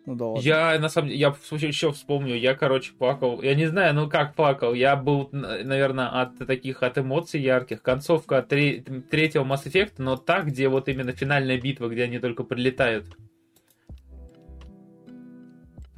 Ну 0.09 0.15
да 0.15 0.25
ладно. 0.25 0.41
Я, 0.41 0.79
на 0.79 0.89
самом 0.89 1.09
деле, 1.09 1.19
я 1.19 1.27
еще 1.51 1.91
вспомню, 1.91 2.35
я, 2.35 2.55
короче, 2.55 2.93
плакал. 2.97 3.43
Я 3.43 3.53
не 3.53 3.67
знаю, 3.67 3.93
ну 3.93 4.09
как 4.09 4.33
плакал. 4.33 4.73
Я 4.73 4.95
был, 4.95 5.29
наверное, 5.31 6.07
от 6.07 6.35
таких, 6.47 6.81
от 6.81 6.97
эмоций 6.97 7.39
ярких. 7.39 7.83
Концовка 7.83 8.41
третьего 8.41 9.43
Mass 9.43 9.65
Effect, 9.65 9.93
но 9.99 10.17
так, 10.17 10.47
где 10.47 10.67
вот 10.67 10.89
именно 10.89 11.11
финальная 11.11 11.61
битва, 11.61 11.89
где 11.89 12.05
они 12.05 12.17
только 12.17 12.43
прилетают. 12.43 13.05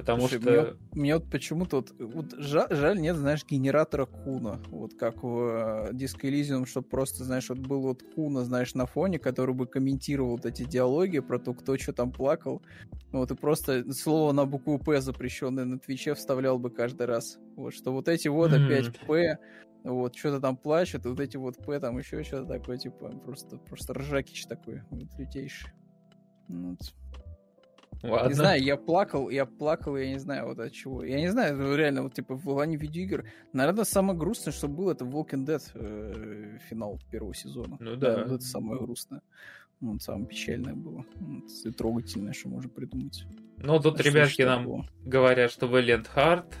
Потому 0.02 0.22
Слушай, 0.22 0.40
что... 0.40 0.50
Мне, 0.50 1.00
мне 1.02 1.14
вот 1.14 1.30
почему-то 1.30 1.76
вот, 1.76 1.94
вот 1.96 2.34
жаль, 2.36 2.66
жаль, 2.70 3.00
нет, 3.00 3.14
знаешь, 3.14 3.46
генератора 3.48 4.06
Куно. 4.06 4.58
Вот 4.66 4.94
как 4.94 5.22
в 5.22 5.26
uh, 5.26 5.92
Disco 5.92 6.22
Elysium, 6.22 6.66
чтобы 6.66 6.88
просто, 6.88 7.22
знаешь, 7.22 7.48
вот 7.48 7.58
был 7.58 7.82
вот 7.82 8.02
Куно, 8.02 8.42
знаешь, 8.42 8.74
на 8.74 8.86
фоне, 8.86 9.20
который 9.20 9.54
бы 9.54 9.68
комментировал 9.68 10.32
вот 10.32 10.44
эти 10.44 10.64
диалоги 10.64 11.20
про 11.20 11.38
то, 11.38 11.54
кто 11.54 11.78
что 11.78 11.92
там 11.92 12.10
плакал. 12.10 12.62
Вот, 13.12 13.30
и 13.30 13.36
просто 13.36 13.92
слово 13.92 14.32
на 14.32 14.44
букву 14.44 14.80
П 14.80 15.00
запрещенное 15.00 15.66
на 15.66 15.78
Твиче 15.78 16.14
вставлял 16.14 16.58
бы 16.58 16.70
каждый 16.70 17.06
раз. 17.06 17.38
Вот, 17.54 17.72
что 17.72 17.92
вот 17.92 18.08
эти 18.08 18.26
вот 18.26 18.50
mm. 18.50 18.66
опять 18.66 19.00
П, 19.06 19.38
вот, 19.84 20.16
что-то 20.16 20.40
там 20.40 20.56
плачут, 20.56 21.04
вот 21.04 21.20
эти 21.20 21.36
вот 21.36 21.58
П, 21.58 21.78
там 21.78 21.96
еще 21.96 22.24
что-то 22.24 22.58
такое, 22.58 22.76
типа, 22.76 23.10
просто, 23.24 23.56
просто 23.58 23.94
ржакич 23.94 24.46
такой, 24.46 24.82
вот, 24.90 25.08
лютейший. 25.16 25.70
Вот. 26.48 26.80
Ладно. 28.02 28.28
Не 28.28 28.34
знаю, 28.34 28.62
я 28.62 28.76
плакал, 28.76 29.30
я 29.30 29.46
плакал, 29.46 29.96
я 29.96 30.08
не 30.08 30.18
знаю 30.18 30.46
вот 30.46 30.58
от 30.58 30.72
чего. 30.72 31.04
Я 31.04 31.20
не 31.20 31.30
знаю, 31.30 31.56
ну, 31.56 31.74
реально, 31.74 32.02
вот 32.02 32.14
типа 32.14 32.34
в 32.34 32.42
плане 32.42 32.76
видеоигр. 32.76 33.24
Наверное, 33.52 33.84
самое 33.84 34.18
грустное, 34.18 34.52
что 34.52 34.68
было, 34.68 34.92
это 34.92 35.04
Walking 35.04 35.46
Dead 35.46 35.62
э, 35.74 36.58
финал 36.68 36.98
первого 37.10 37.34
сезона. 37.34 37.76
Ну 37.78 37.96
да. 37.96 38.16
да 38.16 38.24
вот 38.24 38.32
это 38.32 38.44
самое 38.44 38.80
грустное. 38.80 39.22
Ну, 39.80 39.92
вот 39.92 40.02
самое 40.02 40.26
печальное 40.26 40.74
было. 40.74 41.04
Вот, 41.16 41.44
и 41.64 41.70
трогательное, 41.70 42.32
что 42.32 42.48
можно 42.48 42.68
придумать. 42.68 43.24
Ну, 43.58 43.80
тут 43.80 44.00
а 44.00 44.02
ребятки 44.02 44.42
нам 44.42 44.62
такого? 44.62 44.86
говорят, 45.04 45.50
что 45.52 45.66
Valiant 45.66 46.06
Heart, 46.14 46.54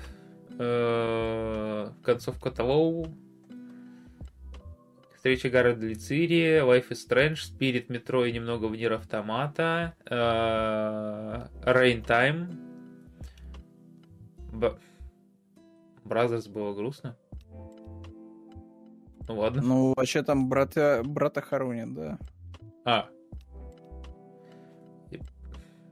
э, 0.58 1.92
концовка 2.02 2.50
того 2.52 3.06
Встреча 5.22 5.50
Гарольда 5.50 5.86
Лицири, 5.86 6.58
Life 6.62 6.88
is 6.90 7.08
Strange, 7.08 7.34
Spirit 7.34 7.86
Metro 7.86 8.28
и 8.28 8.32
немного 8.32 8.64
в 8.64 8.74
Нир 8.74 8.94
Автомата, 8.94 9.94
э, 10.04 10.14
Rain 11.64 12.04
Time. 12.04 12.52
Б... 14.52 14.76
Бразерс 16.02 16.48
было 16.48 16.74
грустно. 16.74 17.16
Ну 19.28 19.38
ладно. 19.38 19.62
Ну, 19.62 19.94
вообще 19.96 20.24
там 20.24 20.48
брата, 20.48 21.02
брата 21.04 21.40
хоронят, 21.40 21.94
да. 21.94 22.18
А. 22.84 23.08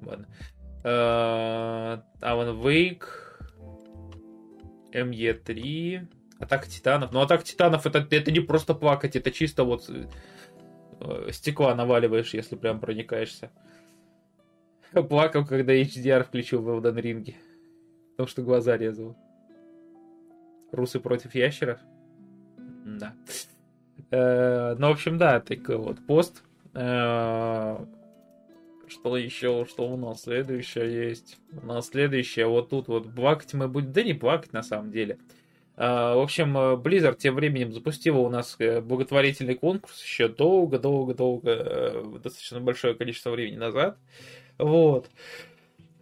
Ладно. 0.02 0.26
Alan 0.82 2.60
Wake, 2.60 3.06
ME3, 4.92 6.08
Атака 6.40 6.68
титанов. 6.68 7.12
Ну, 7.12 7.20
атака 7.20 7.44
титанов 7.44 7.86
это, 7.86 8.06
это 8.10 8.32
не 8.32 8.40
просто 8.40 8.74
плакать, 8.74 9.14
это 9.14 9.30
чисто 9.30 9.64
вот 9.64 9.90
э, 9.90 11.30
стекла 11.32 11.74
наваливаешь, 11.74 12.32
если 12.32 12.56
прям 12.56 12.80
проникаешься. 12.80 13.50
Плакал, 14.92 15.44
когда 15.46 15.74
HDR 15.74 16.24
включил 16.24 16.62
в 16.62 16.68
Elden 16.68 16.96
Ring. 17.00 17.34
Потому 18.12 18.26
что 18.26 18.42
глаза 18.42 18.76
резал. 18.76 19.16
Русы 20.72 20.98
против 20.98 21.34
ящеров? 21.34 21.78
Да. 22.84 23.14
Э, 24.10 24.74
ну, 24.78 24.88
в 24.88 24.92
общем, 24.92 25.18
да, 25.18 25.40
такой 25.40 25.76
вот 25.76 26.04
пост. 26.06 26.42
Э, 26.72 27.84
что 28.88 29.16
еще, 29.16 29.66
что 29.68 29.88
у 29.88 29.96
нас 29.96 30.22
следующее 30.22 31.08
есть? 31.08 31.38
У 31.52 31.66
нас 31.66 31.88
следующее, 31.88 32.46
вот 32.46 32.70
тут 32.70 32.88
вот 32.88 33.14
плакать 33.14 33.52
мы 33.52 33.68
будем, 33.68 33.92
да 33.92 34.02
не 34.02 34.14
плакать 34.14 34.52
на 34.54 34.62
самом 34.62 34.90
деле. 34.90 35.18
А, 35.18 35.39
в 35.86 36.22
общем, 36.22 36.56
Blizzard 36.76 37.16
тем 37.16 37.36
временем 37.36 37.72
запустила 37.72 38.18
у 38.18 38.28
нас 38.28 38.56
э, 38.58 38.82
благотворительный 38.82 39.54
конкурс 39.54 40.02
еще 40.02 40.28
долго-долго-долго, 40.28 41.50
э, 41.50 42.04
достаточно 42.22 42.60
большое 42.60 42.94
количество 42.94 43.30
времени 43.30 43.56
назад. 43.56 43.96
Вот. 44.58 45.08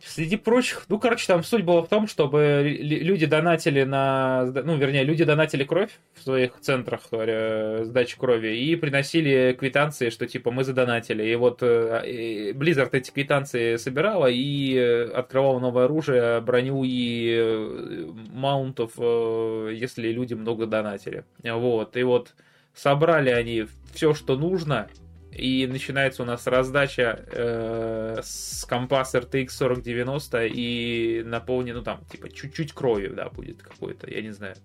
Среди 0.05 0.37
прочих, 0.37 0.85
ну, 0.89 0.99
короче, 0.99 1.27
там 1.27 1.43
суть 1.43 1.65
была 1.65 1.83
в 1.83 1.89
том, 1.89 2.07
чтобы 2.07 2.77
люди 2.81 3.27
донатили 3.27 3.83
на, 3.83 4.45
ну, 4.45 4.77
вернее, 4.77 5.03
люди 5.03 5.25
донатили 5.25 5.65
кровь 5.65 5.91
в 6.15 6.23
своих 6.23 6.59
центрах 6.61 7.01
э, 7.11 7.83
сдачи 7.85 8.17
крови 8.17 8.57
и 8.57 8.77
приносили 8.77 9.57
квитанции, 9.59 10.11
что, 10.11 10.27
типа, 10.27 10.51
мы 10.51 10.63
задонатили. 10.63 11.25
И 11.25 11.35
вот 11.35 11.63
э, 11.63 12.53
Blizzard 12.55 12.91
эти 12.93 13.11
квитанции 13.11 13.77
собирала 13.77 14.27
и 14.27 14.77
открывала 15.15 15.59
новое 15.59 15.87
оружие, 15.87 16.41
броню 16.41 16.85
и 16.85 17.37
э, 17.37 18.07
маунтов, 18.33 18.93
если 18.97 20.13
люди 20.13 20.35
много 20.35 20.67
донатили. 20.67 21.25
Вот, 21.43 21.97
и 21.97 22.03
вот 22.05 22.35
собрали 22.75 23.31
они 23.31 23.67
все, 23.93 24.15
что 24.15 24.37
нужно, 24.37 24.89
и 25.33 25.67
начинается 25.67 26.23
у 26.23 26.27
нас 26.27 26.47
раздача 26.47 27.25
э, 27.31 28.21
с 28.23 28.65
компас 28.65 29.15
RTX 29.15 29.49
4090 29.49 30.47
и 30.47 31.23
наполнен, 31.25 31.77
ну 31.77 31.83
там, 31.83 32.05
типа, 32.07 32.31
чуть-чуть 32.31 32.73
кровью, 32.73 33.15
да, 33.15 33.29
будет 33.29 33.63
какой-то, 33.63 34.11
я 34.11 34.23
не 34.23 34.31
знаю. 34.31 34.57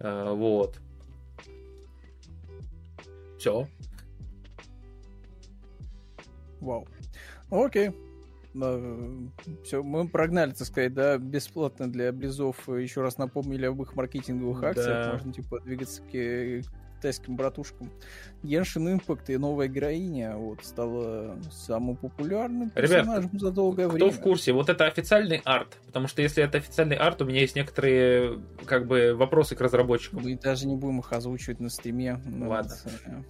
Э, 0.00 0.32
вот. 0.32 0.78
Все. 3.38 3.68
Вау. 6.60 6.88
Окей. 7.50 7.90
Все, 9.64 9.82
мы 9.82 10.08
прогнали, 10.08 10.52
так 10.52 10.66
сказать, 10.66 10.94
да, 10.94 11.18
бесплатно 11.18 11.92
для 11.92 12.10
близов. 12.10 12.66
Еще 12.68 13.02
раз 13.02 13.18
напомнили 13.18 13.66
об 13.66 13.82
их 13.82 13.94
маркетинговых 13.94 14.62
акциях. 14.62 15.06
Да. 15.06 15.12
Можно, 15.12 15.32
типа, 15.34 15.60
двигаться 15.60 16.00
к 16.00 16.62
китайским 16.96 17.36
братушкам. 17.36 17.90
Геншин 18.42 18.92
Импакт 18.92 19.28
и 19.30 19.36
новая 19.36 19.68
героиня 19.68 20.36
вот, 20.36 20.64
стала 20.64 21.38
самым 21.50 21.96
популярным 21.96 22.70
персонажем 22.70 23.30
Ребят, 23.30 23.40
за 23.40 23.50
долгое 23.50 23.86
кто 23.86 23.94
время. 23.94 24.10
Кто 24.10 24.20
в 24.20 24.22
курсе? 24.22 24.52
Вот 24.52 24.68
это 24.68 24.86
официальный 24.86 25.40
арт. 25.44 25.76
Потому 25.86 26.08
что 26.08 26.22
если 26.22 26.42
это 26.42 26.58
официальный 26.58 26.96
арт, 26.96 27.22
у 27.22 27.24
меня 27.24 27.40
есть 27.40 27.56
некоторые 27.56 28.40
как 28.64 28.86
бы 28.86 29.14
вопросы 29.14 29.56
к 29.56 29.60
разработчикам. 29.60 30.22
Мы 30.22 30.36
даже 30.36 30.66
не 30.66 30.76
будем 30.76 31.00
их 31.00 31.12
озвучивать 31.12 31.60
на 31.60 31.68
стриме. 31.68 32.20
Ну, 32.24 32.48
Ладно. 32.48 32.74
Вот, 32.84 32.92
э, 33.06 33.22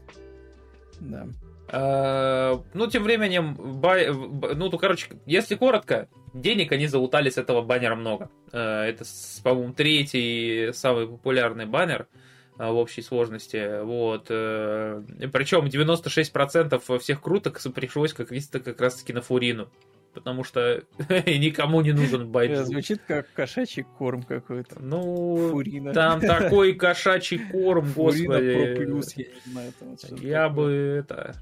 да. 1.01 1.27
А, 1.69 2.63
ну, 2.75 2.87
тем 2.87 3.03
временем, 3.03 3.55
бай, 3.81 4.09
ну, 4.13 4.71
то, 4.71 4.79
короче, 4.79 5.09
если 5.27 5.57
коротко, 5.57 6.09
денег 6.33 6.71
они 6.73 6.87
залутали 6.87 7.29
с 7.31 7.39
этого 7.39 7.63
баннера 7.63 7.97
много. 7.97 8.31
А, 8.53 8.85
это, 8.85 9.05
по-моему, 9.43 9.73
третий 9.73 10.73
самый 10.73 11.09
популярный 11.09 11.67
баннер. 11.67 12.07
А, 12.13 12.26
в 12.59 12.77
общей 12.77 13.03
сложности. 13.03 13.83
Вот. 13.83 14.27
Э, 14.31 15.03
Причем 15.33 15.67
96% 15.67 16.99
всех 16.99 17.21
круток 17.21 17.61
пришлось 17.75 18.13
как, 18.13 18.29
как 18.29 18.81
раз 18.81 18.97
таки 18.97 19.13
на 19.13 19.21
Фурину. 19.21 19.69
Потому 20.15 20.45
что 20.45 20.83
никому 21.27 21.83
не 21.83 21.93
нужен 21.93 22.31
байджу. 22.31 22.65
Звучит 22.65 23.03
как 23.07 23.31
кошачий 23.35 23.83
корм 23.83 24.23
какой-то. 24.23 24.81
Ну, 24.81 25.51
Фурина. 25.51 25.93
там 25.93 26.21
такой 26.23 26.73
кошачий 26.73 27.39
корм, 27.39 27.93
господи. 27.95 28.27
Про 28.27 28.77
плюс, 28.77 29.15
я 29.15 29.25
не 29.27 29.53
знаю. 29.53 29.73
Там, 29.79 30.17
я 30.23 30.49
бы 30.49 30.73
это... 30.73 31.35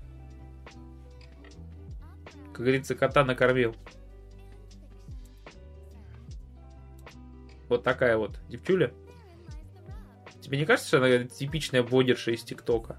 Как 2.53 2.63
говорится, 2.63 2.97
кота 2.97 3.25
накормил. 3.25 3.77
Вот 7.69 7.85
такая 7.85 8.17
вот 8.17 8.39
девчуля. 8.49 8.93
Тебе 10.45 10.59
не 10.59 10.67
кажется, 10.67 10.89
что 10.89 10.99
она 10.99 11.25
типичная 11.25 11.83
блогерша 11.83 12.33
из 12.33 12.43
ТикТока? 12.43 12.99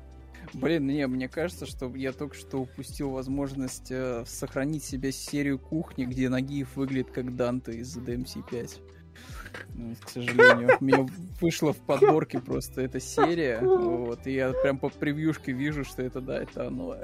Блин, 0.53 0.87
не, 0.87 1.05
мне 1.05 1.29
кажется, 1.29 1.67
что 1.67 1.93
я 1.95 2.11
только 2.11 2.35
что 2.35 2.57
упустил 2.57 3.11
возможность 3.11 3.91
э, 3.91 4.23
сохранить 4.25 4.83
себе 4.83 5.11
серию 5.11 5.59
кухни, 5.59 6.05
где 6.05 6.27
Нагиев 6.27 6.75
выглядит 6.75 7.11
как 7.11 7.35
Данте 7.35 7.73
из 7.73 7.95
DMC 7.95 8.49
5. 8.49 8.81
Ну, 9.75 9.95
к 10.03 10.09
сожалению, 10.09 10.75
у 10.79 10.83
меня 10.83 11.05
вышло 11.39 11.71
в 11.71 11.77
подборке 11.77 12.39
просто 12.39 12.81
эта 12.81 12.99
серия, 12.99 13.59
вот, 13.61 14.25
и 14.25 14.33
я 14.33 14.51
прям 14.51 14.79
по 14.79 14.89
превьюшке 14.89 15.51
вижу, 15.51 15.85
что 15.85 16.01
это, 16.01 16.21
да, 16.21 16.41
это 16.41 16.65
оно. 16.65 16.97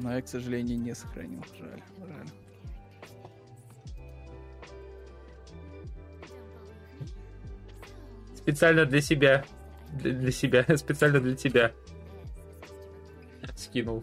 Но 0.00 0.14
я, 0.14 0.22
к 0.22 0.28
сожалению, 0.28 0.78
не 0.78 0.94
сохранил, 0.94 1.44
жаль, 1.58 1.82
жаль. 1.98 2.28
Специально 8.50 8.84
для 8.84 9.00
себя. 9.00 9.44
Для, 9.92 10.12
для 10.12 10.32
себя. 10.32 10.64
Специально 10.76 11.20
для 11.20 11.36
тебя. 11.36 11.72
Скинул. 13.56 14.02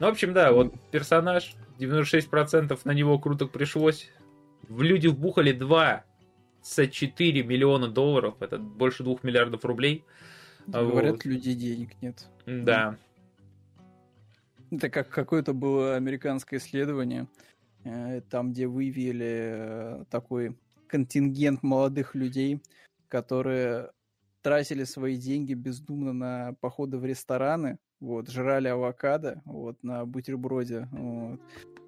Ну, 0.00 0.06
в 0.06 0.10
общем, 0.10 0.32
да, 0.32 0.50
вот 0.50 0.74
персонаж. 0.90 1.54
96% 1.78 2.80
на 2.84 2.90
него 2.90 3.20
круто 3.20 3.46
пришлось. 3.46 4.10
В 4.68 4.82
люди 4.82 5.06
вбухали 5.06 5.52
24 5.52 7.44
миллиона 7.44 7.86
долларов. 7.86 8.34
Это 8.40 8.58
больше 8.58 9.04
2 9.04 9.18
миллиардов 9.22 9.64
рублей. 9.64 10.04
Говорят, 10.66 11.12
вот. 11.12 11.24
людей 11.24 11.54
денег 11.54 11.90
нет. 12.02 12.26
Да. 12.46 12.96
Это 14.72 14.90
как 14.90 15.08
какое-то 15.08 15.52
было 15.52 15.94
американское 15.94 16.58
исследование, 16.58 17.28
э, 17.84 18.22
там, 18.22 18.52
где 18.52 18.66
вывели 18.66 20.00
э, 20.00 20.04
такой 20.10 20.56
контингент 20.88 21.62
молодых 21.62 22.16
людей, 22.16 22.60
которые 23.12 23.90
тратили 24.40 24.84
свои 24.84 25.18
деньги 25.18 25.52
бездумно 25.52 26.14
на 26.14 26.54
походы 26.62 26.96
в 26.96 27.04
рестораны, 27.04 27.78
вот, 28.00 28.30
жрали 28.30 28.68
авокадо, 28.68 29.42
вот, 29.44 29.82
на 29.82 30.06
бутерброде, 30.06 30.88
вот. 30.90 31.38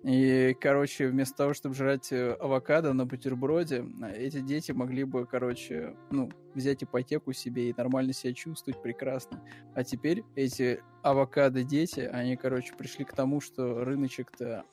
И, 0.02 0.55
короче, 0.60 1.09
вместо 1.09 1.34
того, 1.34 1.55
чтобы 1.55 1.74
жрать 1.74 2.12
э, 2.12 2.34
авокадо 2.34 2.92
на 2.92 3.06
бутерброде, 3.06 3.86
эти 4.14 4.40
дети 4.40 4.72
могли 4.72 5.05
бы, 5.05 5.24
короче, 5.24 5.96
ну, 6.10 6.30
взять 6.55 6.84
ипотеку 6.84 7.32
себе 7.32 7.70
и 7.70 7.74
нормально 7.74 8.12
себя 8.12 8.34
чувствовать 8.34 8.82
прекрасно. 8.82 9.42
А 9.74 9.82
теперь 9.82 10.24
эти 10.36 10.82
авокадо-дети, 11.02 12.01
они, 12.01 12.36
короче, 12.36 12.74
пришли 12.74 13.06
к 13.06 13.14
тому, 13.14 13.40
что 13.40 13.82
рыночек-то 13.82 14.64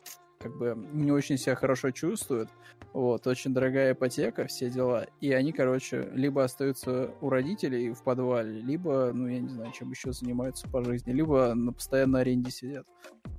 как 0.41 0.57
бы 0.57 0.75
не 0.93 1.11
очень 1.11 1.37
себя 1.37 1.55
хорошо 1.55 1.91
чувствуют. 1.91 2.49
Вот, 2.93 3.25
очень 3.25 3.53
дорогая 3.53 3.93
ипотека, 3.93 4.47
все 4.47 4.69
дела. 4.69 5.07
И 5.21 5.31
они, 5.31 5.53
короче, 5.53 6.09
либо 6.13 6.43
остаются 6.43 7.11
у 7.21 7.29
родителей 7.29 7.91
в 7.91 8.03
подвале, 8.03 8.59
либо, 8.59 9.11
ну, 9.13 9.27
я 9.27 9.39
не 9.39 9.47
знаю, 9.47 9.71
чем 9.71 9.91
еще 9.91 10.11
занимаются 10.11 10.67
по 10.67 10.83
жизни, 10.83 11.11
либо 11.11 11.53
на 11.53 11.71
постоянной 11.71 12.21
аренде 12.21 12.51
сидят. 12.51 12.85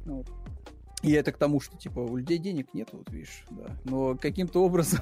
Ну, 0.07 0.19
вот. 0.19 0.31
И 1.03 1.13
это 1.13 1.33
к 1.33 1.37
тому, 1.37 1.61
что, 1.61 1.77
типа, 1.77 1.99
у 1.99 2.17
людей 2.17 2.39
денег 2.39 2.73
нет, 2.73 2.89
вот 2.93 3.11
видишь, 3.11 3.45
да. 3.51 3.77
Но 3.85 4.17
каким-то 4.17 4.65
образом 4.65 5.01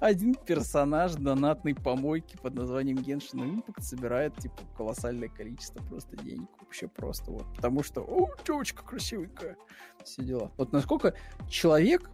один 0.00 0.34
персонаж 0.34 1.14
донатной 1.14 1.74
помойки 1.74 2.36
под 2.36 2.54
названием 2.54 2.98
Genshin 2.98 3.62
Impact 3.62 3.80
собирает, 3.80 4.36
типа, 4.36 4.58
колоссальное 4.76 5.28
количество 5.28 5.82
просто 5.84 6.16
денег. 6.16 6.48
Вообще 6.60 6.88
просто 6.88 7.30
вот. 7.30 7.46
Потому 7.54 7.82
что, 7.82 8.02
о, 8.02 8.30
девочка 8.46 8.82
красивенькая. 8.84 9.56
Все 10.04 10.22
дела. 10.22 10.50
Вот 10.56 10.72
насколько 10.72 11.14
человек 11.48 12.10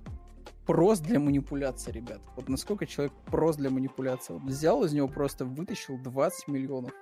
прост 0.66 1.03
для 1.03 1.19
манипуляции, 1.19 1.93
ребят. 1.93 2.20
Вот 2.35 2.49
насколько 2.49 2.87
человек 2.87 3.15
прост 3.27 3.59
для 3.59 3.70
манипуляции. 3.70 4.35
Вот 4.35 4.43
взял 4.43 4.85
из 4.85 4.93
него 4.93 5.09
просто, 5.09 5.45
вытащил 5.45 5.99
20 5.99 6.49
миллионов. 6.49 6.93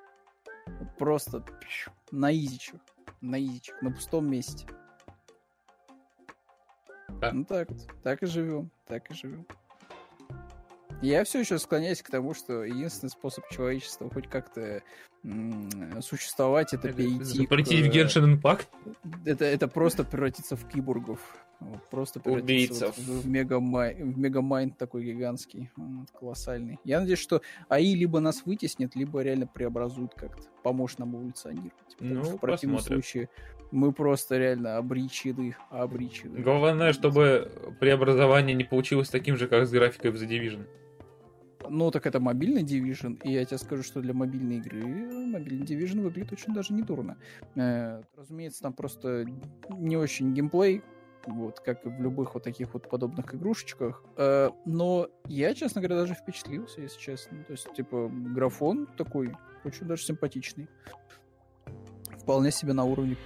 Вот 0.66 0.97
просто 0.97 1.44
на 2.10 2.32
изичах. 2.32 2.81
На 3.20 3.43
изичах, 3.43 3.81
на 3.82 3.90
пустом 3.90 4.31
месте. 4.31 4.66
Да. 7.20 7.32
Ну 7.32 7.44
так, 7.44 7.68
так 8.02 8.22
и 8.22 8.26
живем, 8.26 8.70
так 8.86 9.10
и 9.10 9.14
живем. 9.14 9.47
Я 11.05 11.22
все 11.24 11.40
еще 11.40 11.59
склоняюсь 11.59 12.01
к 12.01 12.09
тому, 12.09 12.32
что 12.32 12.64
единственный 12.64 13.10
способ 13.10 13.47
человечества 13.51 14.09
хоть 14.09 14.26
как-то 14.26 14.82
существовать, 16.01 16.72
это 16.72 16.93
перейти... 16.93 17.24
Запретить 17.24 17.86
к... 17.86 17.93
в 17.93 17.94
Genshin 17.94 18.40
Impact? 18.40 18.66
Это, 19.26 19.44
это 19.44 19.68
просто 19.68 20.05
превратиться 20.05 20.56
в 20.56 20.66
киборгов. 20.66 21.20
Просто 21.90 22.20
превратиться 22.20 22.86
вот 22.86 22.97
в, 22.97 23.28
мегамай... 23.28 23.94
в 23.94 24.18
мегамайнд 24.18 24.78
такой 24.78 25.05
гигантский, 25.05 25.70
колоссальный. 26.18 26.78
Я 26.85 27.01
надеюсь, 27.01 27.20
что 27.20 27.43
АИ 27.68 27.94
либо 27.94 28.20
нас 28.20 28.47
вытеснит, 28.47 28.97
либо 28.97 29.20
реально 29.20 29.47
преобразуют 29.47 30.14
как-то, 30.14 30.44
поможет 30.62 31.01
нам 31.01 31.16
эволюционировать. 31.16 31.97
Потому 31.98 32.14
ну, 32.14 32.24
что 32.24 32.36
в 32.39 32.40
противном 32.40 32.78
посмотрим. 32.78 33.02
случае 33.02 33.28
мы 33.70 33.93
просто 33.93 34.39
реально 34.39 34.78
обречены, 34.78 35.55
обречены. 35.68 36.40
Главное, 36.40 36.94
чтобы 36.94 37.52
преобразование 37.78 38.55
не 38.55 38.64
получилось 38.64 39.10
таким 39.10 39.36
же, 39.36 39.48
как 39.48 39.66
с 39.66 39.70
графикой 39.70 40.10
в 40.10 40.14
The 40.14 40.26
Division. 40.26 40.66
Ну, 41.69 41.91
так 41.91 42.07
это 42.07 42.20
мобильный 42.20 42.62
Division, 42.62 43.20
и 43.24 43.32
я 43.32 43.45
тебе 43.45 43.59
скажу, 43.59 43.82
что 43.82 44.01
для 44.01 44.15
мобильной 44.15 44.59
игры 44.59 44.85
мобильный 45.35 45.66
Division 45.66 46.03
выглядит 46.03 46.32
очень 46.32 46.55
даже 46.55 46.73
недурно. 46.73 47.16
Э, 47.57 48.03
разумеется, 48.16 48.62
там 48.62 48.73
просто 48.73 49.27
не 49.70 49.97
очень 49.97 50.32
геймплей, 50.35 50.82
вот, 51.27 51.61
как 51.61 51.85
и 51.86 51.89
в 51.89 52.01
любых 52.01 52.35
вот 52.35 52.43
таких 52.43 52.74
вот 52.74 52.89
подобных 52.89 53.35
игрушечках. 53.35 54.03
Э, 54.16 54.51
но 54.65 55.09
я, 55.27 55.55
честно 55.55 55.81
говоря, 55.81 56.01
даже 56.01 56.15
впечатлился, 56.15 56.81
если 56.81 57.01
честно. 57.01 57.45
То 57.45 57.53
есть, 57.53 57.73
типа, 57.74 58.11
графон 58.12 58.86
такой 58.99 59.35
очень 59.65 59.86
даже 59.86 60.05
симпатичный. 60.05 60.69
Вполне 62.19 62.51
себе 62.51 62.73
на 62.73 62.85
уровне 62.85 63.16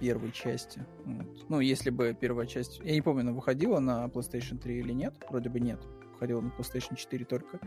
первой 0.00 0.30
части. 0.30 0.84
Вот. 1.04 1.48
Ну, 1.48 1.60
если 1.60 1.90
бы 1.90 2.16
первая 2.18 2.46
часть... 2.46 2.80
Я 2.84 2.92
не 2.92 3.02
помню, 3.02 3.22
она 3.22 3.32
выходила 3.32 3.80
на 3.80 4.06
PlayStation 4.06 4.58
3 4.58 4.78
или 4.78 4.92
нет. 4.92 5.14
Вроде 5.30 5.48
бы 5.48 5.58
нет 5.60 5.80
ходил 6.18 6.40
на 6.42 6.48
PlayStation 6.48 6.96
4 6.96 7.24
только. 7.24 7.60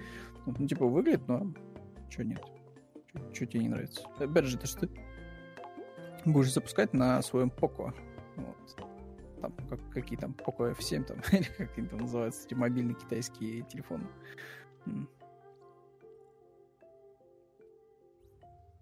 Ну, 0.46 0.68
типа, 0.68 0.86
выглядит 0.86 1.28
норм. 1.28 1.56
Чё 2.10 2.24
нет? 2.24 2.42
Чё, 3.34 3.46
тебе 3.46 3.62
не 3.62 3.70
нравится? 3.70 4.02
Опять 4.20 4.46
же, 4.46 4.58
это 4.58 4.68
что 4.68 4.88
ты 4.88 4.90
будешь 6.26 6.54
запускать 6.54 6.94
на 6.94 7.22
своем 7.22 7.50
Poco. 7.50 7.94
Вот. 8.36 8.76
Там, 9.42 9.54
как, 9.70 9.80
какие 9.92 10.18
там, 10.18 10.36
Poco 10.38 10.76
F7 10.76 11.04
там, 11.04 11.18
или 11.32 11.48
как 11.58 11.78
они 11.78 11.88
там 11.88 12.00
называются, 12.00 12.46
эти 12.46 12.54
мобильные 12.54 12.96
китайские 12.96 13.64
телефоны. 13.64 14.08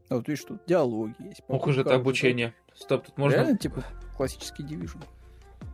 А 0.09 0.15
вот 0.15 0.27
видишь, 0.27 0.45
тут 0.45 0.61
диалоги 0.65 1.15
есть. 1.19 1.43
Ох 1.47 1.67
уж 1.67 1.77
это 1.77 1.95
обучение. 1.95 2.53
Стоп, 2.73 3.05
тут 3.05 3.17
можно... 3.17 3.35
Реально, 3.35 3.57
типа, 3.57 3.83
классический 4.15 4.63
Division. 4.63 5.03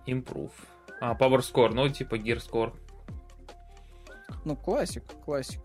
Improve. 0.07 0.53
А, 0.99 1.15
Power 1.15 1.40
Score, 1.40 1.70
ну, 1.74 1.88
типа 1.90 2.15
Gear 2.15 2.38
Score. 2.38 2.74
Ну, 4.45 4.56
классик, 4.56 5.04
классика. 5.26 5.64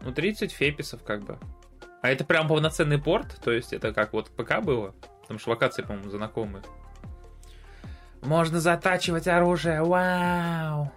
Ну, 0.00 0.12
30 0.12 0.52
феписов 0.52 1.02
как 1.02 1.22
бы. 1.22 1.38
А 2.02 2.10
это 2.10 2.24
прям 2.24 2.48
полноценный 2.48 2.98
порт? 2.98 3.40
То 3.42 3.50
есть 3.50 3.72
это 3.72 3.94
как 3.94 4.12
вот 4.12 4.30
ПК 4.30 4.60
было? 4.60 4.94
Потому 5.22 5.38
что 5.38 5.50
локации, 5.50 5.82
по-моему, 5.82 6.10
знакомые. 6.10 6.62
Можно 8.20 8.60
затачивать 8.60 9.26
оружие, 9.26 9.82
вау! 9.82 10.92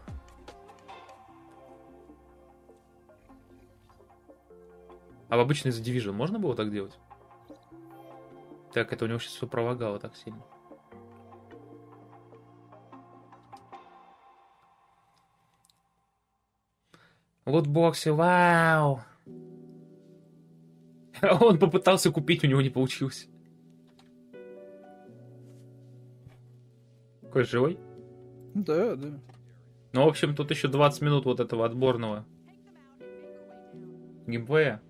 А 5.30 5.35
в 5.35 5.39
обычный 5.39 5.72
The 5.72 5.84
Division 5.84 6.14
можно 6.14 6.39
было 6.39 6.56
так 6.56 6.72
делать? 6.72 6.98
Так, 8.73 8.94
это 8.94 9.06
у 9.06 9.07
него 9.07 9.19
сейчас 9.19 9.34
все 9.34 9.48
пролагало 9.48 9.99
так 9.99 10.15
сильно. 10.15 10.44
Лутбоксы, 17.47 18.11
вау! 18.11 18.99
Он 21.39 21.57
попытался 21.57 22.11
купить, 22.11 22.43
у 22.43 22.47
него 22.47 22.61
не 22.61 22.69
получилось. 22.69 23.29
Какой 27.21 27.45
живой? 27.45 27.79
Да, 28.53 28.97
да. 28.97 29.19
Ну, 29.93 30.03
в 30.03 30.07
общем, 30.09 30.35
тут 30.35 30.51
еще 30.51 30.67
20 30.67 31.01
минут 31.01 31.23
вот 31.23 31.39
этого 31.39 31.65
отборного 31.65 32.25
геймплея. 34.27 34.81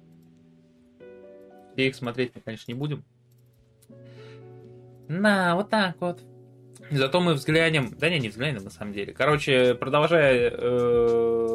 И 1.75 1.87
их 1.87 1.95
смотреть 1.95 2.31
мы, 2.33 2.41
конечно, 2.41 2.71
не 2.71 2.77
будем. 2.77 3.05
На, 5.07 5.55
вот 5.55 5.69
так 5.69 5.95
вот. 5.99 6.23
Зато 6.89 7.21
мы 7.21 7.33
взглянем... 7.35 7.93
Да 7.99 8.09
не, 8.09 8.19
не 8.19 8.29
взглянем 8.29 8.63
на 8.63 8.71
самом 8.71 8.93
деле. 8.93 9.13
Короче, 9.13 9.75
продолжая 9.75 10.51
э, 10.51 11.46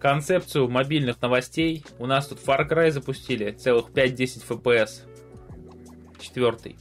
концепцию 0.00 0.68
мобильных 0.68 1.20
новостей. 1.20 1.84
У 1.98 2.06
нас 2.06 2.26
тут 2.26 2.38
Far 2.38 2.68
Cry 2.68 2.90
запустили, 2.90 3.52
целых 3.52 3.90
5-10 3.90 4.46
FPS. 4.48 5.02
Четвертый. 6.18 6.76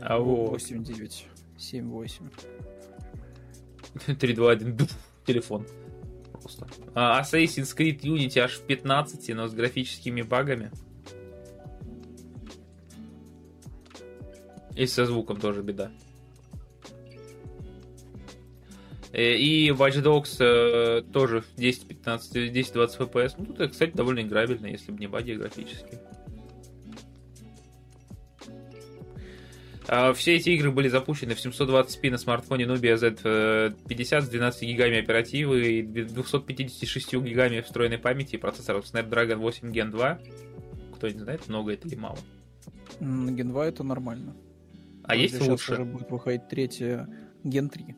А 0.00 0.18
вот. 0.18 0.60
8-9. 0.60 1.24
7-8. 1.58 2.10
3-2-1. 4.06 4.90
Телефон. 5.24 5.66
Просто. 6.32 6.66
А, 6.94 7.22
Assassin's 7.22 7.76
Creed 7.76 8.00
Unity 8.00 8.38
аж 8.38 8.58
в 8.58 8.62
15, 8.62 9.34
но 9.34 9.48
с 9.48 9.54
графическими 9.54 10.22
багами. 10.22 10.70
И 14.74 14.86
со 14.86 15.06
звуком 15.06 15.40
тоже 15.40 15.62
беда. 15.62 15.90
И 19.12 19.70
Watch 19.70 20.02
Dogs 20.02 20.36
э, 20.40 21.02
тоже 21.12 21.44
10-15, 21.56 22.52
10-20 22.52 22.98
FPS. 22.98 23.34
Ну, 23.38 23.46
тут, 23.46 23.70
кстати, 23.70 23.92
довольно 23.92 24.20
играбельно, 24.20 24.66
если 24.66 24.92
бы 24.92 24.98
не 24.98 25.06
баги 25.06 25.32
графические. 25.32 26.00
А, 29.88 30.12
все 30.12 30.34
эти 30.34 30.50
игры 30.50 30.72
были 30.72 30.88
запущены 30.88 31.34
в 31.34 31.44
720p 31.44 32.10
на 32.10 32.18
смартфоне 32.18 32.64
Nubia 32.64 32.96
Z50 32.96 34.22
с 34.22 34.28
12 34.28 34.62
гигами 34.62 34.98
оперативы 34.98 35.78
и 35.78 35.82
256 35.82 37.14
гигами 37.14 37.60
встроенной 37.60 37.98
памяти 37.98 38.34
и 38.34 38.38
процессором 38.38 38.80
Snapdragon 38.80 39.36
8 39.36 39.70
Gen 39.70 39.90
2. 39.90 40.18
Кто 40.96 41.08
не 41.08 41.20
знает, 41.20 41.46
много 41.48 41.72
это 41.72 41.86
или 41.86 41.94
мало? 41.94 42.18
Gen 43.00 43.48
2 43.48 43.66
это 43.66 43.84
нормально. 43.84 44.34
А 45.04 45.14
вот 45.14 45.20
есть 45.20 45.40
лучше? 45.40 45.74
уже 45.74 45.84
будет 45.84 46.10
выходить 46.10 46.48
третья 46.48 47.08
Gen 47.44 47.68
3 47.68 47.94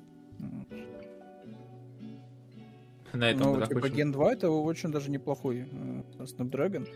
на 3.12 3.30
этом 3.30 3.58
Ну, 3.58 3.66
типа 3.66 3.86
Gen 3.86 4.12
2 4.12 4.32
это 4.32 4.50
очень 4.50 4.90
даже 4.90 5.10
неплохой 5.10 5.68
э, 5.70 6.02
Snapdragon. 6.18 6.88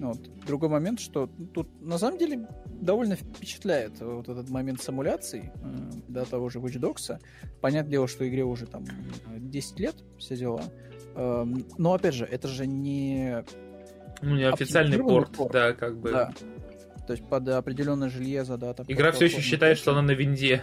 Вот. 0.00 0.18
Другой 0.46 0.68
момент, 0.68 1.00
что 1.00 1.28
тут 1.52 1.68
на 1.80 1.98
самом 1.98 2.18
деле 2.18 2.48
довольно 2.66 3.16
впечатляет 3.16 4.00
вот 4.00 4.28
этот 4.28 4.50
момент 4.50 4.82
симуляции 4.82 5.52
э, 5.54 5.90
до 6.08 6.24
того 6.24 6.48
же 6.48 6.58
Watch 6.58 6.78
Dogs. 6.78 7.18
Понятное 7.60 7.92
дело, 7.92 8.08
что 8.08 8.28
игре 8.28 8.44
уже 8.44 8.66
там 8.66 8.84
10 9.36 9.80
лет, 9.80 9.96
все 10.18 10.36
дела. 10.36 10.62
Э, 11.14 11.44
но 11.78 11.94
опять 11.94 12.14
же, 12.14 12.24
это 12.24 12.48
же 12.48 12.66
не... 12.66 13.44
Ну, 14.22 14.36
не 14.36 14.44
официальный 14.44 14.98
порт, 14.98 15.32
порт, 15.32 15.52
да, 15.52 15.72
как 15.72 15.98
бы. 15.98 16.10
Да. 16.10 16.32
То 17.06 17.12
есть 17.12 17.28
под 17.28 17.48
определенное 17.48 18.08
железо, 18.08 18.56
да. 18.56 18.72
Там 18.72 18.86
Игра 18.88 19.12
все 19.12 19.26
еще 19.26 19.40
считает, 19.40 19.78
что 19.78 19.92
она 19.92 20.02
на 20.02 20.12
винде. 20.12 20.62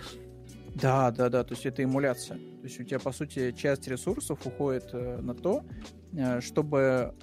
Да, 0.76 1.12
да, 1.12 1.30
да, 1.30 1.44
то 1.44 1.54
есть 1.54 1.66
это 1.66 1.84
эмуляция. 1.84 2.38
То 2.38 2.64
есть 2.64 2.80
у 2.80 2.84
тебя, 2.84 3.00
по 3.00 3.12
сути, 3.12 3.52
часть 3.52 3.88
ресурсов 3.88 4.46
уходит 4.46 4.90
э, 4.94 5.18
на 5.22 5.34
то, 5.34 5.64
э, 6.14 6.40
чтобы 6.42 7.14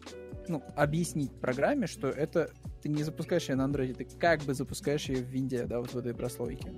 ну, 0.48 0.62
объяснить 0.76 1.32
программе, 1.32 1.86
что 1.86 2.08
это 2.08 2.50
ты 2.82 2.88
не 2.88 3.02
запускаешь 3.02 3.48
ее 3.48 3.56
на 3.56 3.66
Android, 3.66 3.94
ты 3.94 4.04
как 4.04 4.42
бы 4.42 4.54
запускаешь 4.54 5.08
ее 5.08 5.22
в 5.22 5.28
винде, 5.28 5.64
да, 5.64 5.80
вот 5.80 5.92
в 5.92 5.98
этой 5.98 6.14
прослойке. 6.14 6.72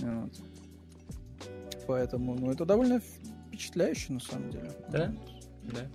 Вот. 0.00 0.32
Поэтому, 1.86 2.34
ну, 2.34 2.50
это 2.50 2.64
довольно 2.64 3.00
впечатляюще, 3.00 4.12
на 4.12 4.20
самом 4.20 4.50
деле. 4.50 4.72
Да? 4.90 5.14
Да. 5.64 5.90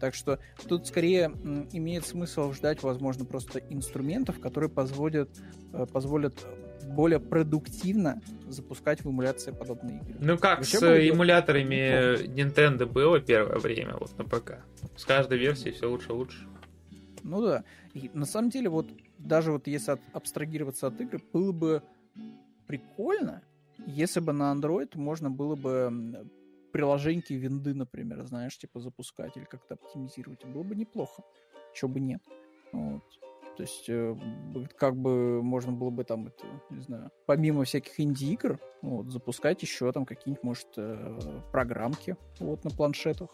Так 0.00 0.14
что 0.14 0.38
тут 0.68 0.86
скорее 0.86 1.32
имеет 1.72 2.06
смысл 2.06 2.52
ждать, 2.52 2.82
возможно, 2.82 3.24
просто 3.24 3.60
инструментов, 3.70 4.38
которые 4.38 4.68
позволят, 4.68 5.30
э, 5.72 5.86
позволят 5.86 6.46
более 6.84 7.20
продуктивно 7.20 8.20
запускать 8.48 9.04
в 9.04 9.10
эмуляции 9.10 9.50
подобные 9.50 10.00
игры. 10.00 10.16
Ну 10.20 10.38
как 10.38 10.58
Вообще 10.58 10.78
с 10.78 11.10
эмуляторами 11.10 12.24
Nintendo 12.26 12.86
было 12.86 13.20
первое 13.20 13.58
время 13.58 13.96
вот 13.96 14.16
на 14.18 14.24
ПК. 14.24 14.64
С 14.96 15.04
каждой 15.04 15.38
версией 15.38 15.74
все 15.74 15.88
лучше 15.90 16.10
и 16.10 16.12
лучше. 16.12 16.46
Ну 17.22 17.42
да. 17.42 17.64
И 17.94 18.10
на 18.12 18.26
самом 18.26 18.50
деле 18.50 18.68
вот 18.68 18.86
даже 19.18 19.52
вот 19.52 19.66
если 19.66 19.98
абстрагироваться 20.12 20.88
от 20.88 21.00
игры, 21.00 21.20
было 21.32 21.52
бы 21.52 21.82
прикольно, 22.66 23.42
если 23.86 24.20
бы 24.20 24.32
на 24.32 24.52
Android 24.52 24.90
можно 24.94 25.30
было 25.30 25.56
бы 25.56 26.28
приложеньки 26.72 27.32
винды, 27.32 27.72
например, 27.72 28.24
знаешь, 28.26 28.58
типа 28.58 28.80
запускать 28.80 29.36
или 29.36 29.44
как-то 29.44 29.74
оптимизировать. 29.74 30.44
Было 30.44 30.64
бы 30.64 30.74
неплохо. 30.74 31.22
Чего 31.72 31.92
бы 31.92 32.00
нет. 32.00 32.22
Вот. 32.72 33.02
То 33.56 33.62
есть, 33.62 33.88
э, 33.88 34.16
как 34.76 34.96
бы 34.96 35.42
можно 35.42 35.72
было 35.72 35.90
бы 35.90 36.04
там, 36.04 36.26
это, 36.26 36.44
не 36.70 36.80
знаю, 36.80 37.10
помимо 37.26 37.64
всяких 37.64 37.98
инди-игр, 38.00 38.58
вот, 38.82 39.10
запускать 39.10 39.62
еще 39.62 39.92
там 39.92 40.04
какие-нибудь, 40.04 40.42
может, 40.42 40.68
э, 40.76 41.40
программки 41.52 42.16
вот 42.40 42.64
на 42.64 42.70
планшетах. 42.70 43.28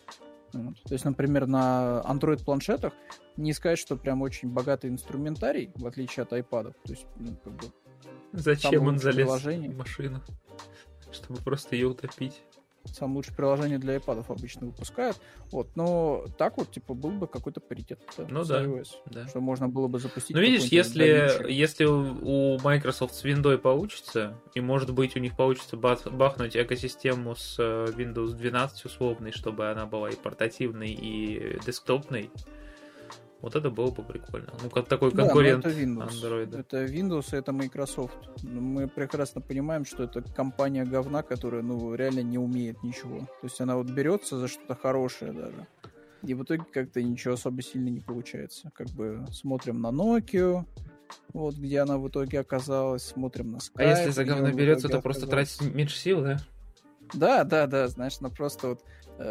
Вот. 0.53 0.83
То 0.83 0.93
есть, 0.95 1.05
например, 1.05 1.47
на 1.47 2.03
Android-планшетах 2.07 2.93
не 3.37 3.53
сказать, 3.53 3.79
что 3.79 3.97
прям 3.97 4.21
очень 4.23 4.51
богатый 4.51 4.91
инструментарий, 4.91 5.71
в 5.77 5.87
отличие 5.87 6.25
от 6.25 6.33
iPad. 6.33 6.73
То 6.85 6.93
есть, 6.93 7.07
ну, 7.17 7.37
как 7.37 7.53
бы, 7.55 7.67
Зачем 8.33 8.87
он 8.87 8.99
залез 8.99 9.27
приложение. 9.27 9.71
в 9.71 9.77
машину? 9.77 10.21
Чтобы 11.13 11.41
просто 11.41 11.75
ее 11.75 11.89
утопить. 11.89 12.43
Самое 12.85 13.17
лучшее 13.17 13.37
приложение 13.37 13.79
для 13.79 13.97
iPad 13.97 14.25
обычно 14.29 14.67
выпускают. 14.67 15.21
Вот, 15.51 15.69
но 15.77 16.25
так 16.39 16.57
вот, 16.57 16.71
типа, 16.71 16.95
был 16.95 17.11
бы 17.11 17.27
какой-то 17.27 17.61
паритет. 17.61 18.01
Ну 18.17 18.45
да, 18.45 18.65
iOS, 18.65 18.89
да. 19.07 19.29
Что 19.29 19.41
можно 19.41 19.69
было 19.69 19.87
бы 19.87 19.99
запустить. 19.99 20.35
Ну, 20.35 20.43
видишь, 20.43 20.65
если, 20.65 21.51
если 21.51 21.85
у 21.85 22.59
Microsoft 22.61 23.15
с 23.15 23.25
Windows 23.25 23.59
получится, 23.59 24.37
и, 24.55 24.61
может 24.61 24.93
быть, 24.93 25.17
у 25.17 25.21
них 25.21 25.37
получится 25.37 25.77
бахнуть 25.77 26.57
экосистему 26.57 27.35
с 27.37 27.57
э, 27.59 27.87
Windows 27.97 28.33
12 28.33 28.85
условной, 28.87 29.33
чтобы 29.33 29.71
она 29.71 29.87
была 29.87 30.11
и 30.11 30.17
портативной, 30.17 30.91
и 30.91 31.59
десктопной, 31.65 32.31
вот 33.41 33.57
это 33.57 33.71
было 33.71 33.91
бы 33.91 34.03
прикольно. 34.03 34.53
Ну, 34.63 34.71
как 34.71 34.87
такой 34.87 35.11
конкурент 35.13 35.65
да, 35.65 35.71
это 35.71 35.81
Windows. 35.81 36.11
Android. 36.11 36.59
Это 36.59 36.85
Windows, 36.85 37.37
это 37.37 37.53
Microsoft. 37.53 38.19
Мы 38.43 38.89
прекрасно 38.89 39.41
понимаем, 39.41 39.85
что 39.85 40.05
это 40.05 40.23
компания 40.23 40.85
говна, 40.85 41.23
которая, 41.23 41.63
ну, 41.63 41.95
реально 41.95 42.21
не 42.23 42.39
умеет 42.39 42.83
ничего. 42.83 43.21
То 43.21 43.45
есть 43.45 43.61
она 43.61 43.77
вот 43.77 43.89
берется 43.89 44.39
за 44.39 44.49
что-то 44.49 44.75
хорошее 44.75 45.33
даже. 45.33 45.67
И 46.23 46.35
в 46.35 46.43
итоге 46.43 46.65
как-то 46.71 47.03
ничего 47.03 47.35
особо 47.35 47.63
сильно 47.63 47.89
не 47.89 48.01
получается. 48.01 48.71
Как 48.75 48.89
бы 48.89 49.25
смотрим 49.33 49.81
на 49.81 49.89
Nokia, 49.89 50.67
вот 51.33 51.55
где 51.55 51.81
она 51.81 51.97
в 51.99 52.09
итоге 52.09 52.41
оказалась, 52.41 53.05
смотрим 53.05 53.53
на 53.53 53.57
Skype. 53.57 53.77
А 53.77 53.85
если 53.85 54.11
за 54.11 54.25
говно 54.25 54.53
берется, 54.53 54.89
то 54.89 55.01
просто 55.01 55.27
тратить 55.27 55.63
меньше 55.63 55.97
сил, 55.97 56.23
да? 56.23 56.39
Да, 57.15 57.45
да, 57.45 57.67
да, 57.67 57.89
знаешь, 57.89 58.19
она 58.21 58.29
просто 58.29 58.69
вот 58.69 58.85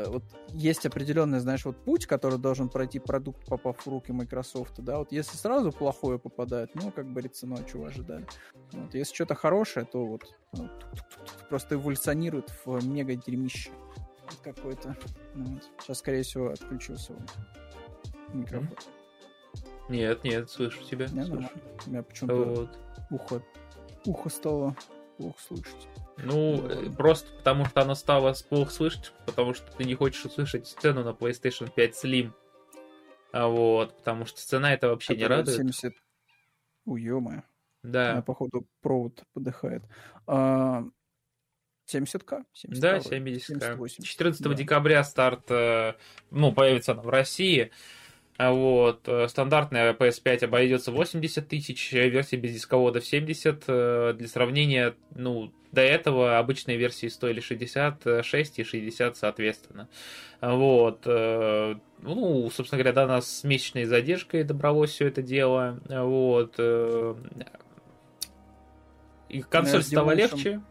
вот 0.07 0.24
есть 0.49 0.86
определенный, 0.86 1.40
знаешь, 1.40 1.66
вот 1.66 1.84
путь, 1.84 2.06
который 2.06 2.38
должен 2.38 2.70
пройти 2.70 2.99
продукт, 2.99 3.45
попав 3.45 3.86
в 3.86 3.90
руки 3.90 4.11
Microsoft, 4.11 4.76
да, 4.80 4.99
вот 4.99 5.11
если 5.11 5.36
сразу 5.36 5.72
плохое 5.72 6.20
попадает, 6.20 6.76
ну, 6.76 6.91
как 6.91 7.10
говорится, 7.10 7.48
ну, 7.48 7.56
а 7.56 7.64
чего 7.64 7.86
ожидали. 7.86 8.26
Вот, 8.72 8.94
если 8.94 9.16
что-то 9.16 9.36
хорошее, 9.36 9.86
то 9.86 10.06
вот 10.06 10.24
ну, 10.53 10.70
просто 11.49 11.76
эволюционирует 11.76 12.53
в 12.66 12.86
мега 12.86 13.16
дерьмище 13.16 13.72
какой-то. 14.44 14.95
Ну, 15.34 15.53
вот. 15.53 15.64
Сейчас, 15.82 15.99
скорее 15.99 16.24
всего, 16.24 16.49
отключился 16.49 17.14
микрофон. 18.34 18.70
Нет, 19.90 20.24
нет, 20.24 20.49
слышу 20.49 20.84
тебя. 20.84 21.07
Не, 21.07 21.26
слышу. 21.26 21.49
У 21.88 21.90
меня 21.90 22.03
почему-то 22.03 22.36
вот. 22.36 22.80
ухо, 23.10 23.44
ухо 24.06 24.30
стало 24.30 24.76
плохо 25.20 25.40
слышать. 25.41 25.88
Ну, 26.18 26.66
э, 26.68 26.90
просто 26.90 27.32
потому 27.38 27.66
что 27.66 27.82
оно 27.82 27.94
стало 27.94 28.34
плохо 28.50 28.72
слышать, 28.72 29.14
потому 29.26 29.54
что 29.54 29.70
ты 29.74 29.84
не 29.84 29.96
хочешь 29.96 30.24
услышать 30.26 30.66
сцену 30.68 31.04
на 31.04 31.10
PlayStation 31.10 31.70
5 31.70 32.06
Slim. 32.06 32.32
А 33.32 33.48
вот, 33.48 33.98
потому 33.98 34.26
что 34.26 34.40
цена 34.40 34.74
это 34.74 34.88
вообще 34.88 35.14
это 35.14 35.22
не 35.22 35.28
радует. 35.28 35.58
70... 35.58 35.94
Уема. 36.86 37.44
Да. 37.84 38.14
Она, 38.14 38.22
походу, 38.22 38.66
провод 38.82 39.24
подыхает. 39.34 39.84
А... 40.26 40.86
70к? 41.94 42.44
70 42.54 42.82
да, 42.82 42.98
70к. 42.98 44.04
14 44.04 44.41
да. 44.41 44.54
декабря 44.54 45.04
старт, 45.04 45.50
э, 45.50 45.96
ну, 46.32 46.54
появится 46.54 46.94
она 46.94 47.02
в 47.02 47.10
России. 47.10 47.72
А 48.40 48.53
вот. 48.53 49.02
Э, 49.07 49.28
стандартная 49.28 49.94
PS5 49.94 50.45
обойдется 50.45 50.94
80 50.94 51.45
тысяч, 51.45 51.91
версия 51.91 52.38
без 52.38 52.53
дисковода 52.53 53.02
в 53.02 53.06
70. 53.06 53.66
Для 54.16 54.28
сравнения, 54.30 54.95
ну, 55.14 55.52
до 55.74 55.82
этого 55.82 56.40
обычные 56.40 56.78
версии 56.78 57.07
стоили 57.07 57.41
66 57.41 58.60
и 58.60 58.64
60 58.64 59.18
соответственно. 59.18 59.90
Вот. 60.40 61.02
Э, 61.06 61.76
ну, 62.02 62.49
собственно 62.49 62.82
говоря, 62.82 62.94
до 62.94 63.07
нас 63.07 63.40
с 63.40 63.44
месячной 63.44 63.84
задержкой 63.84 64.45
добралось 64.45 64.91
все 64.91 65.07
это 65.07 65.22
дело. 65.22 65.82
Вот. 65.90 66.56
Э, 66.57 67.16
и 69.28 69.41
консоль 69.41 69.84
стала 69.84 70.11
легче. 70.11 70.61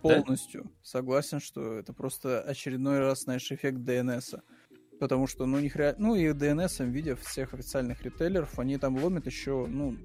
Полностью 0.00 0.64
да? 0.64 0.70
согласен, 0.82 1.40
что 1.40 1.74
это 1.74 1.92
просто 1.92 2.40
очередной 2.40 2.98
раз, 2.98 3.22
знаешь, 3.22 3.50
эффект 3.52 3.78
DNS. 3.78 4.40
Потому 5.02 5.26
что, 5.26 5.46
ну, 5.46 5.58
них 5.58 5.74
ре... 5.74 5.96
ну 5.98 6.14
и 6.14 6.28
DNS, 6.28 6.88
видя 6.88 7.16
всех 7.16 7.54
официальных 7.54 8.04
ритейлеров, 8.04 8.56
они 8.60 8.78
там 8.78 9.02
ломят 9.02 9.26
еще, 9.26 9.66
ну, 9.68 9.96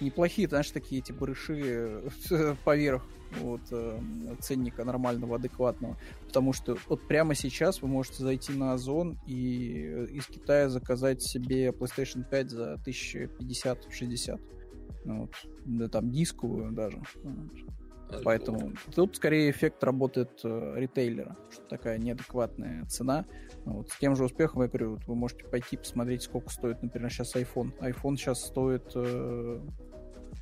неплохие, 0.00 0.48
знаешь, 0.48 0.70
такие 0.70 1.02
эти 1.02 1.12
барыши 1.12 2.00
э, 2.30 2.54
поверх 2.64 3.04
вот, 3.38 3.60
э, 3.70 4.00
ценника 4.40 4.82
нормального, 4.82 5.36
адекватного. 5.36 5.98
Потому 6.26 6.54
что 6.54 6.78
вот 6.88 7.06
прямо 7.06 7.34
сейчас 7.34 7.82
вы 7.82 7.88
можете 7.88 8.22
зайти 8.22 8.54
на 8.54 8.72
Озон 8.72 9.18
и 9.26 10.06
из 10.10 10.26
Китая 10.26 10.70
заказать 10.70 11.20
себе 11.20 11.68
PlayStation 11.68 12.24
5 12.26 12.50
за 12.50 12.80
1050-60. 12.86 14.40
Ну, 15.04 15.20
вот, 15.20 15.34
да, 15.66 15.88
там 15.88 16.10
дисковую 16.10 16.72
даже. 16.72 17.02
Вот. 17.22 17.74
Поэтому 18.22 18.72
тут 18.94 19.16
скорее 19.16 19.50
эффект 19.50 19.82
работает 19.82 20.40
э, 20.44 20.74
ритейлера, 20.76 21.36
что 21.50 21.62
такая 21.62 21.98
неадекватная 21.98 22.84
цена. 22.86 23.24
Вот, 23.64 23.90
с 23.90 23.98
тем 23.98 24.14
же 24.14 24.24
успехом, 24.24 24.62
я 24.62 24.68
говорю, 24.68 24.92
вот 24.92 25.06
вы 25.06 25.14
можете 25.14 25.44
пойти 25.44 25.76
посмотреть, 25.76 26.22
сколько 26.22 26.50
стоит, 26.50 26.82
например, 26.82 27.10
сейчас 27.10 27.34
iPhone. 27.34 27.72
iPhone 27.80 28.16
сейчас 28.16 28.44
стоит 28.44 28.92
э, 28.94 29.60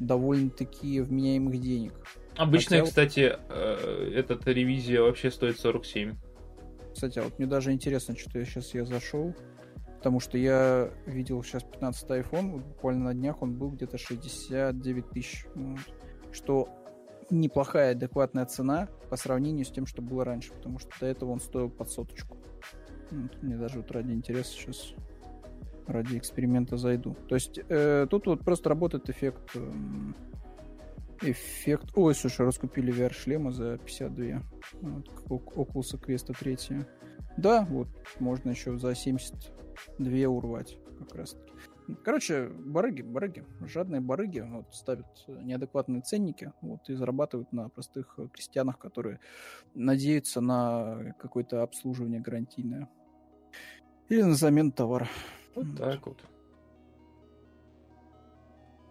довольно-таки 0.01 1.01
вменяемых 1.01 1.61
денег. 1.61 1.93
Обычная, 2.37 2.81
Хотел... 2.81 2.91
кстати, 2.91 3.37
э, 3.49 4.13
эта 4.15 4.51
ревизия 4.51 5.01
вообще 5.03 5.31
стоит 5.31 5.59
47. 5.59 6.17
Кстати, 6.93 7.19
а 7.19 7.23
вот 7.23 7.39
мне 7.39 7.47
даже 7.47 7.73
интересно, 7.73 8.17
что 8.17 8.39
я 8.39 8.45
сейчас 8.45 8.75
я 8.75 8.85
зашел, 8.85 9.35
потому 9.99 10.21
что 10.21 10.37
я 10.37 10.91
видел 11.07 11.43
сейчас 11.43 11.63
15 11.63 12.11
iPhone, 12.11 12.51
вот 12.53 12.65
буквально 12.65 13.05
на 13.05 13.15
днях 13.15 13.43
он 13.43 13.55
был 13.55 13.71
где-то 13.71 13.99
69 13.99 15.11
тысяч, 15.11 15.47
вот, 15.55 15.79
что 16.33 16.69
неплохая 17.33 17.93
адекватная 17.93 18.47
цена 18.47 18.89
по 19.11 19.17
сравнению 19.17 19.65
с 19.65 19.71
тем, 19.71 19.87
что 19.87 20.03
было 20.03 20.25
раньше, 20.25 20.53
потому 20.53 20.79
что 20.79 20.91
до 21.01 21.07
этого 21.07 21.31
он 21.31 21.41
стоил 21.41 21.71
под 21.71 21.91
соточку. 21.91 22.37
Вот, 23.11 23.43
мне 23.43 23.57
даже 23.57 23.79
вот 23.79 23.91
ради 23.91 24.13
интереса 24.13 24.53
сейчас 24.53 24.95
ради 25.87 26.17
эксперимента 26.17 26.77
зайду. 26.77 27.17
То 27.29 27.35
есть 27.35 27.59
э, 27.69 28.07
тут 28.09 28.27
вот 28.27 28.45
просто 28.45 28.69
работает 28.69 29.11
эффект 29.11 29.51
э, 29.55 29.71
эффект... 31.23 31.91
Ой, 31.95 32.15
слушай, 32.15 32.45
раскупили 32.45 32.93
VR-шлема 32.93 33.53
за 33.53 33.79
52. 33.79 34.43
Вот, 35.29 35.49
Oculus 35.55 36.01
Quest 36.01 36.35
3. 36.39 36.85
Да, 37.37 37.67
вот, 37.69 37.89
можно 38.21 38.51
еще 38.51 38.79
за 38.79 38.95
72 38.95 40.29
урвать 40.29 40.79
как 40.99 41.15
раз 41.15 41.31
таки. 41.33 41.53
Короче, 42.05 42.49
барыги, 42.49 43.03
барыги, 43.03 43.45
жадные 43.61 44.01
барыги 44.01 44.41
вот, 44.41 44.67
ставят 44.75 45.07
неадекватные 45.27 46.03
ценники 46.03 46.53
вот, 46.61 46.89
и 46.89 46.95
зарабатывают 46.95 47.53
на 47.53 47.69
простых 47.69 48.19
крестьянах, 48.33 48.79
которые 48.79 49.21
надеются 49.75 50.41
на 50.41 51.15
какое-то 51.19 51.63
обслуживание 51.63 52.21
гарантийное. 52.21 52.89
Или 54.09 54.23
на 54.23 54.35
замену 54.35 54.73
товара. 54.73 55.09
Вот 55.55 55.67
так 55.77 56.07
вот. 56.07 56.19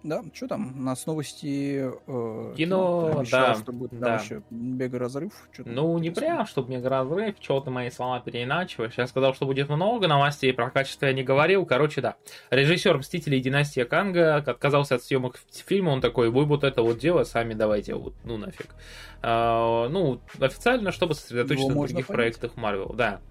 Да, 0.04 0.24
что 0.34 0.48
там? 0.48 0.74
У 0.80 0.82
нас 0.82 1.06
новости 1.06 1.92
э, 2.08 2.54
кино, 2.58 3.20
обещал, 3.20 3.48
да, 3.48 3.56
что 3.56 3.72
будет 3.72 4.00
да. 4.00 4.16
еще 4.16 4.42
мега-разрыв. 4.50 5.32
Ну, 5.60 5.98
не 6.00 6.10
прям, 6.10 6.48
чтобы 6.48 6.72
мега-разрыв, 6.72 7.36
что-то 7.40 7.70
мои 7.70 7.90
слова 7.92 8.20
переиначиваешь. 8.20 8.94
Я 8.98 9.08
сказал, 9.08 9.34
что 9.36 9.46
будет 9.46 9.70
много 9.70 10.08
новостей, 10.08 10.54
про 10.54 10.72
качество 10.72 11.06
я 11.06 11.14
не 11.14 11.24
говорил. 11.24 11.66
Короче, 11.66 12.02
да. 12.02 12.16
Режиссер 12.50 12.98
«Мстителей. 12.98 13.40
Династия 13.42 13.86
Канга» 13.86 14.38
отказался 14.38 14.96
от 14.96 15.04
съемок 15.04 15.40
фильма, 15.52 15.90
он 15.90 16.02
такой, 16.02 16.30
вы 16.30 16.46
вот 16.46 16.64
это 16.64 16.82
вот 16.82 16.98
дело 17.00 17.24
сами 17.24 17.54
давайте, 17.54 17.96
вот, 17.96 18.14
ну 18.24 18.38
нафиг. 18.38 18.76
А, 19.22 19.88
ну, 19.90 20.20
официально, 20.40 20.92
чтобы 20.92 21.14
сосредоточиться 21.14 21.70
Его 21.70 21.82
на 21.82 21.88
других 21.88 22.08
понять. 22.08 22.18
проектах 22.18 22.58
Марвел, 22.58 22.94
да. 22.94 23.22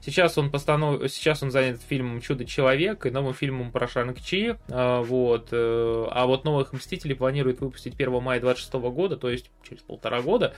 Сейчас 0.00 0.38
он 0.38 0.50
постанов... 0.50 1.10
сейчас 1.10 1.42
он 1.42 1.50
занят 1.50 1.80
фильмом 1.82 2.20
Чудо-человек 2.20 3.06
и 3.06 3.10
новым 3.10 3.34
фильмом 3.34 3.72
про 3.72 3.88
Шанг-Чи. 3.88 4.56
А, 4.68 5.02
вот. 5.02 5.48
Э, 5.52 6.06
а 6.10 6.26
вот 6.26 6.44
новых 6.44 6.72
Мстителей 6.72 7.16
планирует 7.16 7.60
выпустить 7.60 7.94
1 7.94 8.22
мая 8.22 8.40
26 8.40 8.72
года, 8.74 9.16
то 9.16 9.28
есть 9.28 9.50
через 9.68 9.82
полтора 9.82 10.22
года. 10.22 10.54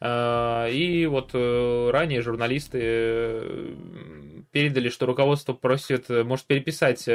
А, 0.00 0.68
и 0.68 1.06
вот 1.06 1.30
э, 1.34 1.90
ранее 1.90 2.22
журналисты 2.22 2.78
э, 2.80 3.74
передали, 4.52 4.88
что 4.90 5.06
руководство 5.06 5.54
просит, 5.54 6.08
может 6.08 6.46
переписать 6.46 7.08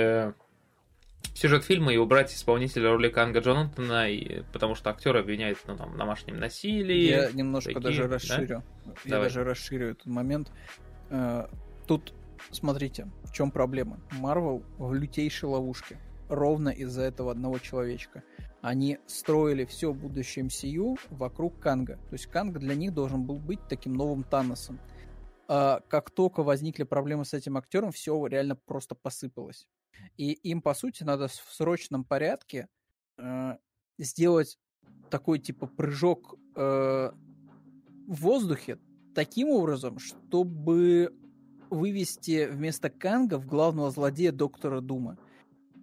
сюжет 1.33 1.63
фильма 1.63 1.93
и 1.93 1.97
убрать 1.97 2.33
исполнителя 2.33 2.89
роли 2.89 3.09
Канга 3.09 3.39
Джонатана, 3.39 4.09
и, 4.09 4.43
потому 4.51 4.75
что 4.75 4.89
актер 4.89 5.15
обвиняет 5.15 5.57
ну, 5.67 5.75
там, 5.75 5.97
домашнем 5.97 6.37
насилии. 6.39 7.09
Я 7.09 7.31
немножко 7.31 7.73
такие, 7.73 7.83
даже 7.83 8.07
расширю. 8.07 8.47
Да? 8.47 8.63
Я 9.05 9.11
Давай. 9.11 9.27
даже 9.27 9.43
расширю 9.43 9.91
этот 9.91 10.05
момент. 10.05 10.51
Э, 11.13 11.47
тут, 11.87 12.13
смотрите, 12.51 13.07
в 13.23 13.31
чем 13.31 13.51
проблема. 13.51 13.99
Марвел 14.13 14.63
в 14.79 14.93
лютейшей 14.93 15.47
ловушке. 15.47 15.99
Ровно 16.27 16.69
из-за 16.69 17.03
этого 17.03 17.31
одного 17.31 17.59
человечка. 17.59 18.23
Они 18.61 18.97
строили 19.05 19.65
все 19.65 19.93
будущее 19.93 20.45
MCU 20.45 20.97
вокруг 21.11 21.59
Канга. 21.59 21.97
То 22.09 22.13
есть 22.13 22.25
Канг 22.27 22.57
для 22.57 22.73
них 22.73 22.93
должен 22.93 23.25
был 23.25 23.37
быть 23.37 23.59
таким 23.69 23.93
новым 23.93 24.23
Таносом. 24.23 24.79
А 25.47 25.81
как 25.87 26.09
только 26.09 26.41
возникли 26.41 26.83
проблемы 26.83 27.25
с 27.25 27.33
этим 27.33 27.57
актером, 27.57 27.91
все 27.91 28.25
реально 28.25 28.55
просто 28.55 28.95
посыпалось. 28.95 29.67
И 30.17 30.31
им, 30.31 30.61
по 30.63 30.73
сути, 30.73 31.03
надо 31.03 31.27
в 31.27 31.33
срочном 31.33 32.05
порядке 32.05 32.67
э, 33.19 33.57
сделать 33.99 34.57
такой 35.11 35.37
типа 35.37 35.67
прыжок 35.67 36.39
э, 36.55 37.11
в 38.07 38.15
воздухе, 38.15 38.79
таким 39.13 39.49
образом, 39.49 39.99
чтобы 39.99 41.13
вывести 41.69 42.47
вместо 42.51 42.89
Канга 42.89 43.37
в 43.37 43.47
главного 43.47 43.91
злодея 43.91 44.31
доктора 44.31 44.81
Дума, 44.81 45.17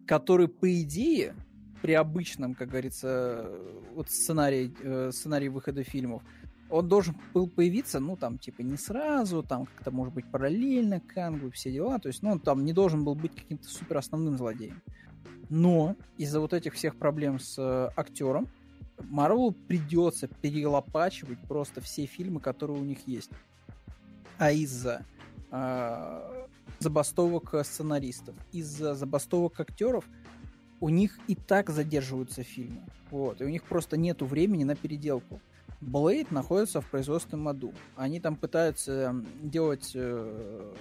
который, 0.06 0.48
по 0.48 0.80
идее, 0.82 1.34
при 1.82 1.92
обычном, 1.92 2.54
как 2.54 2.68
говорится, 2.68 3.50
вот 3.94 4.10
сценарии, 4.10 4.72
э, 4.82 5.10
сценарии 5.12 5.48
выхода 5.48 5.82
фильмов, 5.82 6.22
он 6.68 6.88
должен 6.88 7.16
был 7.34 7.48
появиться, 7.48 7.98
ну, 7.98 8.16
там, 8.16 8.38
типа, 8.38 8.62
не 8.62 8.76
сразу, 8.76 9.42
там, 9.42 9.66
как-то, 9.66 9.90
может 9.90 10.14
быть, 10.14 10.30
параллельно 10.30 11.00
Кангу 11.00 11.48
и 11.48 11.50
все 11.50 11.72
дела, 11.72 11.98
то 11.98 12.08
есть, 12.08 12.22
ну, 12.22 12.30
он 12.30 12.40
там 12.40 12.64
не 12.64 12.72
должен 12.72 13.04
был 13.04 13.14
быть 13.14 13.34
каким-то 13.34 13.68
супер 13.68 13.98
основным 13.98 14.36
злодеем. 14.36 14.80
Но 15.48 15.96
из-за 16.16 16.38
вот 16.38 16.52
этих 16.52 16.74
всех 16.74 16.96
проблем 16.96 17.40
с 17.40 17.58
э, 17.58 17.90
актером, 17.96 18.46
Марвелу 19.08 19.52
придется 19.52 20.28
перелопачивать 20.28 21.38
просто 21.40 21.80
все 21.80 22.06
фильмы, 22.06 22.40
которые 22.40 22.80
у 22.80 22.84
них 22.84 23.06
есть. 23.06 23.30
А 24.38 24.52
из-за 24.52 25.04
э, 25.50 26.46
забастовок 26.78 27.54
сценаристов, 27.64 28.34
из-за 28.52 28.94
забастовок 28.94 29.60
актеров 29.60 30.04
у 30.80 30.88
них 30.88 31.18
и 31.26 31.34
так 31.34 31.70
задерживаются 31.70 32.42
фильмы. 32.42 32.82
Вот, 33.10 33.40
и 33.40 33.44
у 33.44 33.48
них 33.48 33.64
просто 33.64 33.96
нету 33.96 34.24
времени 34.24 34.64
на 34.64 34.76
переделку. 34.76 35.40
Блейд 35.80 36.30
находится 36.30 36.80
в 36.80 36.90
производственном 36.90 37.48
аду. 37.48 37.72
Они 37.96 38.20
там 38.20 38.36
пытаются 38.36 39.14
делать 39.42 39.92
э, 39.94 40.74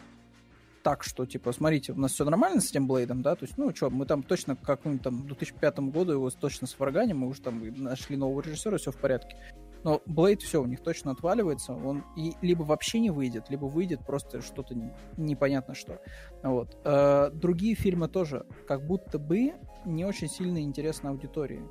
так, 0.90 1.04
что, 1.04 1.28
типа, 1.28 1.52
смотрите, 1.52 1.92
у 1.94 1.98
нас 1.98 2.14
все 2.14 2.26
нормально 2.26 2.62
с 2.62 2.72
этим 2.72 2.88
Блейдом, 2.88 3.22
да, 3.22 3.36
то 3.36 3.46
есть, 3.46 3.60
ну, 3.60 3.76
что, 3.76 3.92
мы 3.92 4.08
там 4.08 4.24
точно 4.24 4.56
к 4.56 4.62
какому-нибудь 4.62 5.04
там 5.04 5.28
2005 5.28 5.80
году 5.92 6.14
его 6.14 6.32
точно 6.32 6.66
сварганим, 6.66 7.20
мы 7.20 7.28
уже 7.28 7.42
там 7.42 7.62
нашли 7.78 8.18
нового 8.18 8.42
режиссера, 8.42 8.80
все 8.80 8.92
в 8.92 8.98
порядке. 8.98 9.38
Но 9.84 10.02
Блейд 10.08 10.42
все, 10.42 10.64
у 10.64 10.66
них 10.66 10.82
точно 10.82 11.12
отваливается, 11.12 11.74
он 11.74 12.04
и 12.18 12.34
либо 12.42 12.64
вообще 12.64 13.00
не 13.00 13.12
выйдет, 13.12 13.52
либо 13.52 13.66
выйдет 13.66 14.04
просто 14.04 14.42
что-то 14.42 14.76
непонятно 15.16 15.76
что. 15.76 16.02
Вот. 16.42 16.76
А, 16.84 17.30
другие 17.30 17.76
фильмы 17.76 18.08
тоже 18.08 18.48
как 18.68 18.84
будто 18.88 19.20
бы 19.20 19.54
не 19.86 20.06
очень 20.06 20.28
сильно 20.28 20.60
интересны 20.60 21.10
аудитории. 21.10 21.62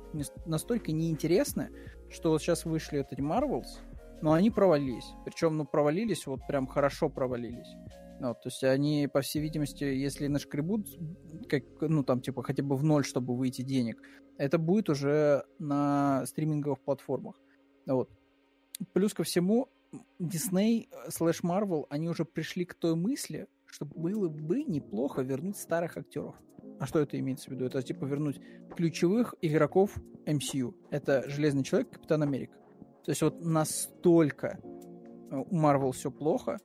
Настолько 0.45 0.93
неинтересны, 0.93 1.71
что 2.09 2.29
вот 2.29 2.41
сейчас 2.41 2.63
вышли 2.63 3.01
эти 3.01 3.19
Marvels, 3.19 3.81
но 4.21 4.31
они 4.31 4.49
провалились. 4.49 5.11
Причем, 5.25 5.57
ну, 5.57 5.65
провалились, 5.65 6.25
вот 6.25 6.39
прям 6.47 6.67
хорошо 6.67 7.09
провалились. 7.09 7.75
Ну, 8.19 8.33
то 8.33 8.41
есть 8.45 8.63
они, 8.63 9.07
по 9.07 9.21
всей 9.21 9.41
видимости, 9.41 9.83
если 9.83 10.27
нашкребут, 10.27 10.87
как, 11.47 11.63
ну, 11.81 12.03
там, 12.03 12.21
типа, 12.21 12.43
хотя 12.43 12.63
бы 12.63 12.75
в 12.75 12.83
ноль, 12.83 13.05
чтобы 13.05 13.35
выйти 13.35 13.61
денег, 13.61 14.01
это 14.37 14.57
будет 14.57 14.89
уже 14.89 15.45
на 15.57 16.25
стриминговых 16.25 16.81
платформах. 16.81 17.39
Вот. 17.85 18.09
Плюс 18.93 19.13
ко 19.13 19.23
всему, 19.23 19.69
Disney 20.19 20.87
слэш 21.09 21.43
Marvel, 21.43 21.85
они 21.89 22.09
уже 22.09 22.25
пришли 22.25 22.65
к 22.65 22.73
той 22.73 22.95
мысли, 22.95 23.47
что 23.65 23.85
было 23.85 24.27
бы 24.27 24.63
неплохо 24.63 25.21
вернуть 25.21 25.57
старых 25.57 25.97
актеров. 25.97 26.35
А 26.79 26.85
что 26.85 26.99
это 26.99 27.19
имеется 27.19 27.49
в 27.49 27.53
виду? 27.53 27.65
Это 27.65 27.81
типа 27.81 28.05
вернуть 28.05 28.39
ключевых 28.75 29.35
игроков 29.41 29.97
MCU. 30.25 30.73
Это 30.91 31.27
Железный 31.29 31.63
Человек, 31.63 31.91
Капитан 31.91 32.23
Америка. 32.23 32.57
То 33.05 33.11
есть 33.11 33.21
вот 33.21 33.43
настолько 33.43 34.59
у 35.31 35.57
Marvel 35.57 35.91
все 35.91 36.11
плохо, 36.11 36.57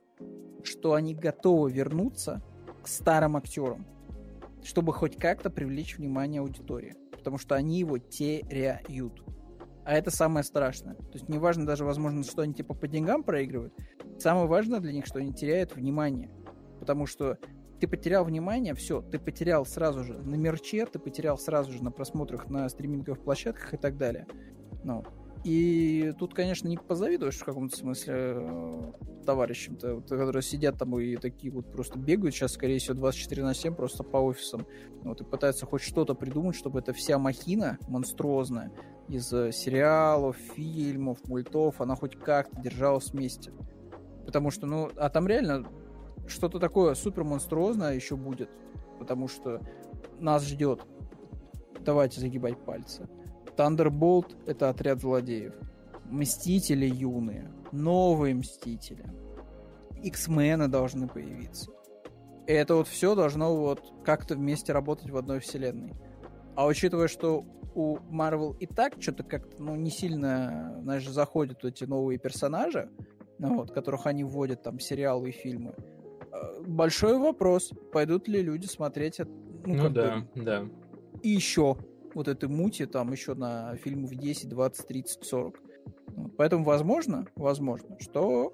что 0.65 0.93
они 0.93 1.13
готовы 1.13 1.71
вернуться 1.71 2.41
к 2.83 2.87
старым 2.87 3.37
актерам, 3.37 3.85
чтобы 4.63 4.93
хоть 4.93 5.17
как-то 5.17 5.49
привлечь 5.49 5.97
внимание 5.97 6.41
аудитории. 6.41 6.95
Потому 7.11 7.37
что 7.37 7.55
они 7.55 7.79
его 7.79 7.97
теряют. 7.97 9.23
А 9.83 9.93
это 9.93 10.11
самое 10.11 10.43
страшное. 10.43 10.95
То 10.95 11.13
есть 11.13 11.29
неважно 11.29 11.65
даже, 11.65 11.85
возможно, 11.85 12.23
что 12.23 12.41
они 12.41 12.53
типа 12.53 12.73
по 12.73 12.87
деньгам 12.87 13.23
проигрывают. 13.23 13.73
Самое 14.19 14.47
важное 14.47 14.79
для 14.79 14.93
них, 14.93 15.05
что 15.05 15.19
они 15.19 15.33
теряют 15.33 15.75
внимание. 15.75 16.31
Потому 16.79 17.05
что 17.05 17.37
ты 17.79 17.87
потерял 17.87 18.23
внимание, 18.23 18.73
все, 18.73 19.01
ты 19.01 19.19
потерял 19.19 19.65
сразу 19.65 20.03
же 20.03 20.13
на 20.13 20.35
мерче, 20.35 20.85
ты 20.85 20.97
потерял 20.97 21.37
сразу 21.37 21.71
же 21.71 21.83
на 21.83 21.91
просмотрах 21.91 22.49
на 22.49 22.67
стриминговых 22.69 23.21
площадках 23.21 23.73
и 23.73 23.77
так 23.77 23.97
далее. 23.97 24.25
Ну, 24.83 25.03
и 25.45 26.11
тут, 26.17 26.33
конечно, 26.33 26.67
не 26.67 26.75
позавидуешь 26.75 27.37
в 27.37 27.45
каком-то 27.45 27.77
смысле 27.77 28.13
э, 28.17 28.91
товарищам-то, 29.27 30.01
которые 30.01 30.41
сидят 30.41 30.79
там 30.79 30.97
и 30.97 31.17
такие 31.17 31.53
вот 31.53 31.71
просто 31.71 31.99
бегают 31.99 32.33
сейчас, 32.33 32.53
скорее 32.53 32.79
всего, 32.79 32.95
24 32.95 33.43
на 33.43 33.53
7 33.53 33.75
просто 33.75 34.03
по 34.03 34.17
офисам. 34.17 34.65
Вот, 35.03 35.21
и 35.21 35.23
пытаются 35.23 35.67
хоть 35.67 35.83
что-то 35.83 36.15
придумать, 36.15 36.55
чтобы 36.55 36.79
эта 36.79 36.93
вся 36.93 37.19
махина 37.19 37.77
монструозная 37.87 38.71
из 39.07 39.31
э, 39.33 39.51
сериалов, 39.51 40.35
фильмов, 40.55 41.19
мультов, 41.27 41.79
она 41.79 41.95
хоть 41.95 42.17
как-то 42.17 42.59
держалась 42.59 43.11
вместе. 43.11 43.53
Потому 44.25 44.49
что, 44.49 44.65
ну, 44.65 44.89
а 44.95 45.09
там 45.09 45.27
реально 45.27 45.67
что-то 46.25 46.57
такое 46.57 46.95
супер 46.95 47.23
монструозное 47.23 47.93
еще 47.93 48.15
будет. 48.15 48.49
Потому 48.97 49.27
что 49.27 49.61
нас 50.19 50.43
ждет. 50.43 50.81
Давайте 51.81 52.19
загибать 52.19 52.57
пальцы. 52.57 53.07
Thunderbolt— 53.57 54.35
это 54.45 54.69
отряд 54.69 55.01
злодеев. 55.01 55.53
Мстители 56.05 56.85
юные. 56.85 57.51
Новые 57.71 58.35
Мстители. 58.35 59.05
X-мены 60.03 60.67
должны 60.67 61.07
появиться. 61.07 61.71
И 62.47 62.51
это 62.53 62.75
вот 62.75 62.87
все 62.87 63.15
должно 63.15 63.55
вот 63.55 63.81
как-то 64.03 64.35
вместе 64.35 64.71
работать 64.71 65.09
в 65.09 65.17
одной 65.17 65.39
вселенной. 65.39 65.93
А 66.55 66.67
учитывая, 66.67 67.07
что 67.07 67.43
у 67.73 67.97
Marvel 68.11 68.55
и 68.59 68.67
так 68.67 68.93
что-то 68.99 69.23
как-то, 69.23 69.61
ну, 69.61 69.75
не 69.75 69.89
сильно, 69.89 70.77
знаешь, 70.81 71.07
заходят 71.07 71.65
эти 71.65 71.83
новые 71.83 72.19
персонажи, 72.19 72.89
ну, 73.39 73.57
вот, 73.57 73.71
которых 73.71 74.05
они 74.05 74.23
вводят, 74.23 74.63
там, 74.63 74.79
сериалы 74.79 75.29
и 75.29 75.31
фильмы, 75.31 75.73
э, 76.31 76.61
большой 76.65 77.17
вопрос, 77.17 77.71
пойдут 77.91 78.27
ли 78.27 78.41
люди 78.41 78.67
смотреть... 78.67 79.19
Ну, 79.19 79.73
ну 79.73 79.89
да, 79.89 80.17
бы, 80.35 80.43
да. 80.43 80.65
И 81.23 81.29
еще 81.29 81.77
вот 82.15 82.27
этой 82.29 82.49
мути 82.49 82.85
там 82.85 83.11
еще 83.11 83.35
на 83.35 83.75
фильмов 83.75 84.15
10, 84.15 84.49
20, 84.49 84.87
30, 84.87 85.23
40. 85.23 85.61
Вот. 86.07 86.37
Поэтому 86.37 86.63
возможно, 86.63 87.27
возможно, 87.35 87.97
что 87.99 88.53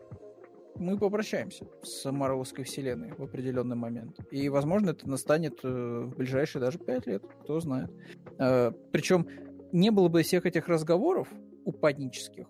мы 0.75 0.97
попрощаемся 0.97 1.67
с 1.83 2.11
Марвелской 2.11 2.63
вселенной 2.65 3.13
в 3.13 3.21
определенный 3.21 3.75
момент. 3.75 4.17
И, 4.31 4.49
возможно, 4.49 4.89
это 4.89 5.07
настанет 5.07 5.59
э, 5.63 5.67
в 5.67 6.17
ближайшие 6.17 6.59
даже 6.59 6.79
5 6.79 7.07
лет, 7.07 7.23
кто 7.43 7.59
знает. 7.59 7.91
Э, 8.39 8.71
причем 8.91 9.27
не 9.71 9.91
было 9.91 10.07
бы 10.07 10.23
всех 10.23 10.45
этих 10.45 10.67
разговоров 10.67 11.29
упаднических, 11.63 12.47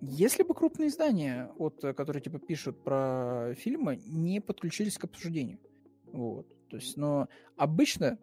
если 0.00 0.44
бы 0.44 0.54
крупные 0.54 0.88
издания, 0.88 1.50
вот, 1.58 1.80
которые 1.80 2.22
типа 2.22 2.38
пишут 2.38 2.82
про 2.82 3.54
фильмы, 3.56 4.00
не 4.06 4.40
подключились 4.40 4.98
к 4.98 5.04
обсуждению. 5.04 5.58
Вот. 6.12 6.46
То 6.68 6.76
есть, 6.76 6.96
но 6.96 7.28
обычно 7.56 8.18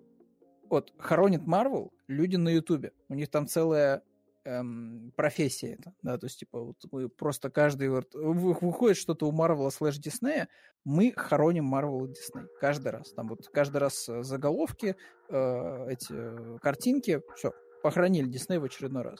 вот 0.69 0.93
хоронит 0.97 1.45
Марвел 1.45 1.91
люди 2.07 2.35
на 2.35 2.49
Ютубе. 2.49 2.91
У 3.07 3.13
них 3.13 3.29
там 3.29 3.47
целая 3.47 4.03
эм, 4.45 5.13
профессия 5.15 5.73
это, 5.73 5.93
да, 6.01 6.17
то 6.17 6.25
есть, 6.25 6.39
типа, 6.39 6.59
вот 6.59 6.77
мы 6.91 7.09
просто 7.09 7.49
каждый, 7.49 7.89
вот, 7.89 8.13
выходит 8.13 8.97
что-то 8.97 9.27
у 9.27 9.31
Марвела 9.31 9.69
слэш 9.69 9.97
Диснея, 9.97 10.49
мы 10.83 11.13
хороним 11.15 11.65
Марвел 11.65 12.05
и 12.05 12.09
Дисней 12.09 12.45
каждый 12.59 12.89
раз. 12.89 13.11
Там 13.11 13.27
вот 13.27 13.47
каждый 13.49 13.77
раз 13.77 14.07
э, 14.09 14.23
заголовки, 14.23 14.95
э, 15.29 15.87
эти 15.89 16.07
э, 16.11 16.57
картинки, 16.61 17.21
все, 17.35 17.53
похоронили 17.83 18.27
Дисней 18.27 18.59
в 18.59 18.63
очередной 18.63 19.03
раз. 19.03 19.19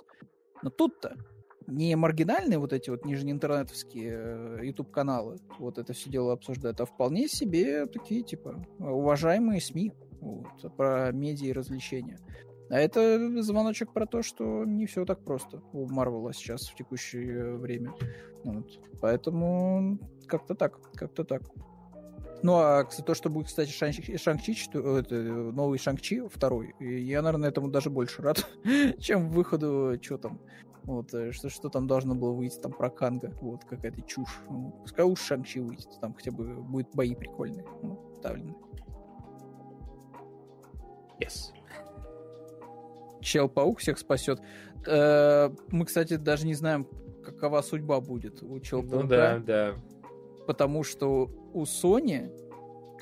Но 0.62 0.70
тут-то 0.70 1.16
не 1.68 1.96
маргинальные 1.96 2.58
вот 2.58 2.74
эти 2.74 2.90
вот 2.90 3.06
нижнеинтернетовские 3.06 4.14
э, 4.16 4.60
YouTube-каналы 4.64 5.38
вот 5.60 5.78
это 5.78 5.94
все 5.94 6.10
дело 6.10 6.34
обсуждают, 6.34 6.80
а 6.82 6.86
вполне 6.86 7.28
себе 7.28 7.86
такие, 7.86 8.24
типа, 8.24 8.66
уважаемые 8.80 9.62
СМИ, 9.62 9.94
вот, 10.22 10.76
про 10.76 11.12
медиа 11.12 11.50
и 11.50 11.54
развлечения. 11.54 12.20
А 12.70 12.78
это 12.78 13.42
звоночек 13.42 13.92
про 13.94 14.06
то, 14.06 14.22
что 14.22 14.64
не 14.64 14.86
все 14.86 15.04
так 15.04 15.24
просто 15.24 15.62
у 15.74 15.88
Марвела 15.88 16.34
сейчас 16.34 16.68
в 16.68 16.76
текущее 16.76 17.56
время. 17.56 17.94
Вот. 18.44 18.80
Поэтому 19.02 19.98
как-то 20.28 20.54
так, 20.54 20.80
как-то 20.94 21.24
так. 21.24 21.42
Ну, 22.42 22.54
а 22.56 22.86
то, 22.86 23.14
что 23.16 23.30
будет, 23.30 23.48
кстати, 23.48 23.70
Шанг-Чи, 23.70 24.70
это, 24.72 25.16
новый 25.16 25.78
Шанг-Чи, 25.78 26.30
второй, 26.30 26.74
я, 26.80 27.22
наверное, 27.22 27.50
этому 27.50 27.70
даже 27.70 27.90
больше 27.90 28.22
рад, 28.22 28.48
чем 29.00 29.30
выходу, 29.30 29.98
что 30.02 30.18
там, 30.18 30.40
вот, 30.84 31.14
э, 31.14 31.34
что, 31.34 31.50
что 31.50 31.68
там 31.68 31.86
должно 31.86 32.16
было 32.16 32.32
выйти 32.32 32.58
там 32.60 32.72
про 32.72 32.90
Канга, 32.90 33.34
вот, 33.42 33.66
какая-то 33.66 34.02
чушь. 34.04 34.40
Ну, 34.50 34.74
пускай 34.84 35.04
уж 35.04 35.20
Шанг-Чи 35.20 35.60
выйдет, 35.60 35.90
там 36.00 36.14
хотя 36.14 36.32
бы 36.32 36.46
будет 36.46 36.88
бои 36.94 37.14
прикольные, 37.14 37.66
ну, 37.84 38.00
ставленные. 38.20 38.56
Yes. 41.20 41.52
Чел-паук 43.22 43.80
всех 43.80 43.98
спасет. 43.98 44.40
Э, 44.88 45.50
мы, 45.70 45.86
кстати, 45.86 46.16
даже 46.16 46.46
не 46.46 46.54
знаем, 46.54 46.88
какова 47.24 47.62
судьба 47.62 48.00
будет 48.00 48.42
у 48.42 48.60
Чел-паука. 48.60 49.04
Ну 49.04 49.08
да, 49.08 49.40
да. 49.40 49.76
Потому 50.48 50.84
что 50.84 51.30
у 51.54 51.64
Sony 51.64 52.32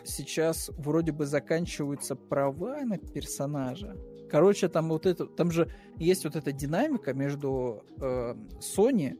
сейчас 0.03 0.69
вроде 0.77 1.11
бы 1.11 1.25
заканчиваются 1.25 2.15
права 2.15 2.81
на 2.81 2.97
персонажа. 2.97 3.95
Короче, 4.29 4.67
там 4.67 4.89
вот 4.89 5.05
это, 5.05 5.25
там 5.25 5.51
же 5.51 5.71
есть 5.97 6.25
вот 6.25 6.35
эта 6.35 6.51
динамика 6.51 7.13
между 7.13 7.83
э, 8.01 8.35
Sony 8.59 9.17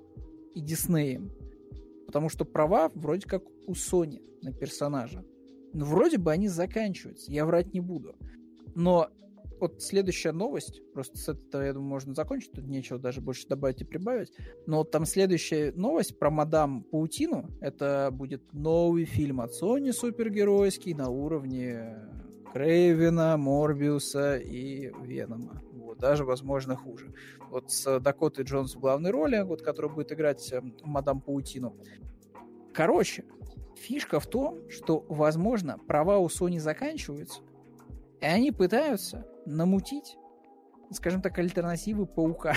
и 0.54 0.62
Disney. 0.62 1.32
Потому 2.06 2.30
что 2.30 2.46
права 2.46 2.92
вроде 2.94 3.28
как 3.28 3.44
у 3.68 3.74
Sony 3.74 4.22
на 4.42 4.52
персонажа. 4.52 5.24
Но 5.74 5.86
вроде 5.86 6.18
бы 6.18 6.32
они 6.32 6.48
заканчиваются, 6.48 7.32
я 7.32 7.46
врать 7.46 7.74
не 7.74 7.80
буду. 7.80 8.16
Но 8.78 9.10
вот 9.60 9.82
следующая 9.82 10.32
новость, 10.32 10.84
просто 10.94 11.18
с 11.18 11.28
этого, 11.30 11.64
я 11.64 11.74
думаю, 11.74 11.90
можно 11.90 12.14
закончить, 12.14 12.52
тут 12.52 12.68
нечего 12.68 13.00
даже 13.00 13.22
больше 13.22 13.48
добавить 13.48 13.82
и 13.82 13.86
прибавить, 13.86 14.32
но 14.68 14.84
там 14.84 15.08
следующая 15.08 15.72
новость 15.72 16.20
про 16.20 16.30
мадам 16.30 16.84
Паутину, 16.84 17.50
это 17.60 18.10
будет 18.12 18.54
новый 18.54 19.06
фильм 19.06 19.42
от 19.42 19.52
Sony 19.60 19.92
супергеройский 19.94 20.94
на 20.94 21.10
уровне 21.10 21.96
Крейвена, 22.54 23.36
Морбиуса 23.38 24.38
и 24.38 24.92
Венома. 25.02 25.64
Вот, 25.74 25.98
даже, 25.98 26.24
возможно, 26.24 26.76
хуже. 26.76 27.12
Вот 27.50 27.72
с 27.72 28.00
Дакотой 28.00 28.46
Джонс 28.46 28.76
в 28.76 28.80
главной 28.80 29.10
роли, 29.10 29.42
вот, 29.42 29.64
которая 29.64 29.92
будет 29.92 30.12
играть 30.12 30.54
э, 30.54 30.62
мадам 30.84 31.20
Паутину. 31.20 31.76
Короче, 32.76 33.26
фишка 33.76 34.20
в 34.20 34.28
том, 34.28 34.70
что, 34.70 35.04
возможно, 35.10 35.80
права 35.88 36.20
у 36.20 36.28
Sony 36.28 36.60
заканчиваются, 36.60 37.42
и 38.22 38.26
они 38.26 38.52
пытаются 38.52 39.26
намутить, 39.46 40.18
скажем 40.92 41.22
так, 41.22 41.38
альтернативы 41.38 42.06
паука. 42.06 42.56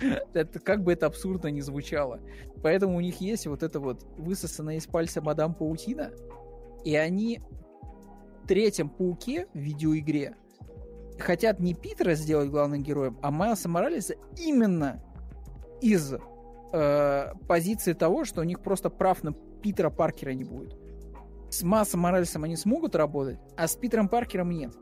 это 0.32 0.58
как 0.60 0.82
бы 0.82 0.92
это 0.92 1.06
абсурдно 1.06 1.48
не 1.48 1.60
звучало. 1.60 2.20
Поэтому 2.62 2.96
у 2.96 3.00
них 3.00 3.20
есть 3.20 3.46
вот 3.46 3.62
это 3.62 3.80
вот 3.80 4.04
высосанная 4.16 4.76
из 4.76 4.86
пальца 4.86 5.20
мадам 5.20 5.54
паутина, 5.54 6.10
и 6.84 6.96
они 6.96 7.40
в 8.42 8.46
третьем 8.46 8.88
пауке 8.88 9.46
в 9.52 9.58
видеоигре 9.58 10.36
хотят 11.18 11.60
не 11.60 11.74
Питера 11.74 12.14
сделать 12.14 12.48
главным 12.48 12.82
героем, 12.82 13.18
а 13.22 13.30
Майлса 13.30 13.68
Моралеса 13.68 14.14
именно 14.38 15.02
из 15.80 16.14
э, 16.72 17.32
позиции 17.46 17.92
того, 17.92 18.24
что 18.24 18.40
у 18.40 18.44
них 18.44 18.60
просто 18.60 18.90
прав 18.90 19.22
на 19.22 19.32
Питера 19.32 19.90
Паркера 19.90 20.30
не 20.30 20.44
будет. 20.44 20.76
С 21.50 21.62
Майлсом 21.62 22.00
Моралесом 22.00 22.44
они 22.44 22.56
смогут 22.56 22.94
работать, 22.94 23.38
а 23.56 23.66
с 23.66 23.74
Питером 23.74 24.08
Паркером 24.08 24.50
нет. 24.50 24.72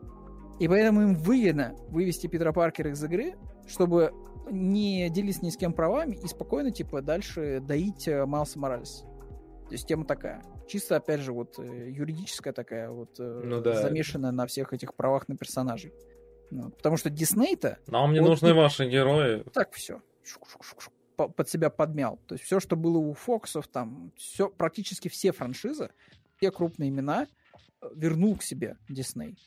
И 0.59 0.67
поэтому 0.67 1.01
им 1.01 1.15
выгодно 1.15 1.75
вывести 1.87 2.27
Питера 2.27 2.51
Паркера 2.51 2.91
из 2.91 3.03
игры, 3.03 3.35
чтобы 3.67 4.13
не 4.51 5.09
делиться 5.09 5.43
ни 5.43 5.49
с 5.49 5.57
кем 5.57 5.73
правами 5.73 6.15
и 6.15 6.27
спокойно, 6.27 6.71
типа, 6.71 7.01
дальше 7.01 7.59
доить 7.61 8.07
э, 8.07 8.25
Майлса 8.25 8.59
Моралеса. 8.59 9.05
То 9.69 9.73
есть 9.73 9.87
тема 9.87 10.05
такая. 10.05 10.43
Чисто, 10.67 10.95
опять 10.95 11.21
же, 11.21 11.31
вот 11.31 11.57
э, 11.59 11.89
юридическая 11.89 12.53
такая, 12.53 12.89
вот 12.89 13.19
э, 13.19 13.41
ну, 13.43 13.61
да. 13.61 13.81
замешанная 13.81 14.31
на 14.31 14.47
всех 14.47 14.73
этих 14.73 14.95
правах 14.95 15.27
на 15.27 15.37
персонажей. 15.37 15.93
Ну, 16.51 16.71
потому 16.71 16.97
что 16.97 17.09
Дисней-то... 17.09 17.77
Нам 17.87 18.11
не 18.13 18.19
вот, 18.19 18.29
нужны 18.29 18.49
и... 18.49 18.53
ваши 18.53 18.89
герои. 18.89 19.43
Так, 19.53 19.71
все. 19.73 20.01
Под 21.15 21.49
себя 21.49 21.69
подмял. 21.69 22.19
То 22.27 22.35
есть 22.35 22.45
все, 22.45 22.59
что 22.59 22.75
было 22.75 22.97
у 22.97 23.13
Фоксов, 23.13 23.67
там, 23.67 24.11
все, 24.15 24.49
практически 24.49 25.07
все 25.09 25.31
франшизы, 25.31 25.91
все 26.39 26.51
крупные 26.51 26.89
имена 26.89 27.27
вернул 27.93 28.37
к 28.37 28.43
себе 28.43 28.77
Дисней. 28.87 29.37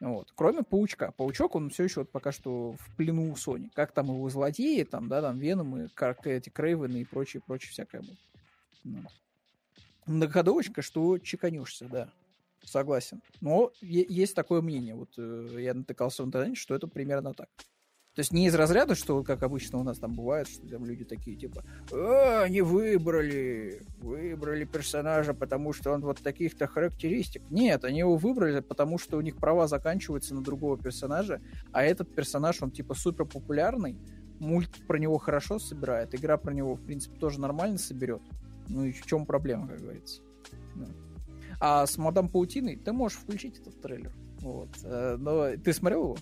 Вот. 0.00 0.32
Кроме 0.34 0.62
Паучка. 0.62 1.12
Паучок, 1.12 1.54
он 1.54 1.70
все 1.70 1.84
еще 1.84 2.00
вот 2.00 2.10
пока 2.10 2.30
что 2.30 2.72
в 2.72 2.96
плену 2.96 3.32
у 3.32 3.34
Sony. 3.34 3.70
Как 3.74 3.92
там 3.92 4.06
его 4.06 4.28
злодеи, 4.28 4.82
там, 4.84 5.08
да, 5.08 5.22
там 5.22 5.38
Веномы, 5.38 5.88
как 5.94 6.26
эти 6.26 6.50
Крейвены 6.50 6.98
и 6.98 7.04
прочее, 7.04 7.42
прочее 7.44 7.70
всякое. 7.70 8.04
Вот. 8.84 9.12
Многоходовочка, 10.06 10.82
что 10.82 11.18
чеканешься, 11.18 11.88
да. 11.88 12.12
Согласен. 12.62 13.22
Но 13.40 13.72
есть 13.80 14.34
такое 14.34 14.60
мнение. 14.60 14.94
Вот 14.94 15.10
э, 15.16 15.56
я 15.58 15.74
натыкался 15.74 16.22
в 16.22 16.26
интернете, 16.26 16.60
что 16.60 16.74
это 16.74 16.86
примерно 16.86 17.32
так. 17.32 17.48
То 18.16 18.20
есть 18.20 18.32
не 18.32 18.46
из 18.46 18.54
разряда, 18.54 18.94
что 18.94 19.22
как 19.22 19.42
обычно 19.42 19.78
у 19.78 19.82
нас 19.82 19.98
там 19.98 20.14
бывает, 20.14 20.48
что 20.48 20.66
там 20.66 20.86
люди 20.86 21.04
такие 21.04 21.36
типа, 21.36 21.62
а, 21.92 22.44
они 22.44 22.62
выбрали, 22.62 23.82
выбрали 23.98 24.64
персонажа, 24.64 25.34
потому 25.34 25.74
что 25.74 25.92
он 25.92 26.00
вот 26.00 26.22
таких-то 26.22 26.66
характеристик. 26.66 27.42
Нет, 27.50 27.84
они 27.84 27.98
его 27.98 28.16
выбрали, 28.16 28.60
потому 28.60 28.98
что 28.98 29.18
у 29.18 29.20
них 29.20 29.36
права 29.36 29.68
заканчиваются 29.68 30.34
на 30.34 30.42
другого 30.42 30.78
персонажа, 30.78 31.42
а 31.72 31.82
этот 31.84 32.14
персонаж, 32.14 32.62
он 32.62 32.70
типа 32.70 32.94
супер 32.94 33.26
популярный, 33.26 33.98
мульт 34.38 34.74
про 34.86 34.96
него 34.96 35.18
хорошо 35.18 35.58
собирает, 35.58 36.14
игра 36.14 36.38
про 36.38 36.54
него, 36.54 36.74
в 36.74 36.80
принципе, 36.80 37.18
тоже 37.18 37.38
нормально 37.38 37.76
соберет. 37.76 38.22
Ну 38.68 38.84
и 38.84 38.92
в 38.92 39.04
чем 39.04 39.26
проблема, 39.26 39.68
как 39.68 39.82
говорится. 39.82 40.22
Да. 40.74 40.86
А 41.60 41.86
с 41.86 41.98
Мадам 41.98 42.30
Паутиной 42.30 42.76
ты 42.76 42.92
можешь 42.92 43.18
включить 43.18 43.58
этот 43.58 43.78
трейлер. 43.82 44.14
Вот. 44.40 44.70
Э, 44.84 45.16
но 45.18 45.54
ты 45.58 45.74
смотрел 45.74 46.02
его? 46.02 46.16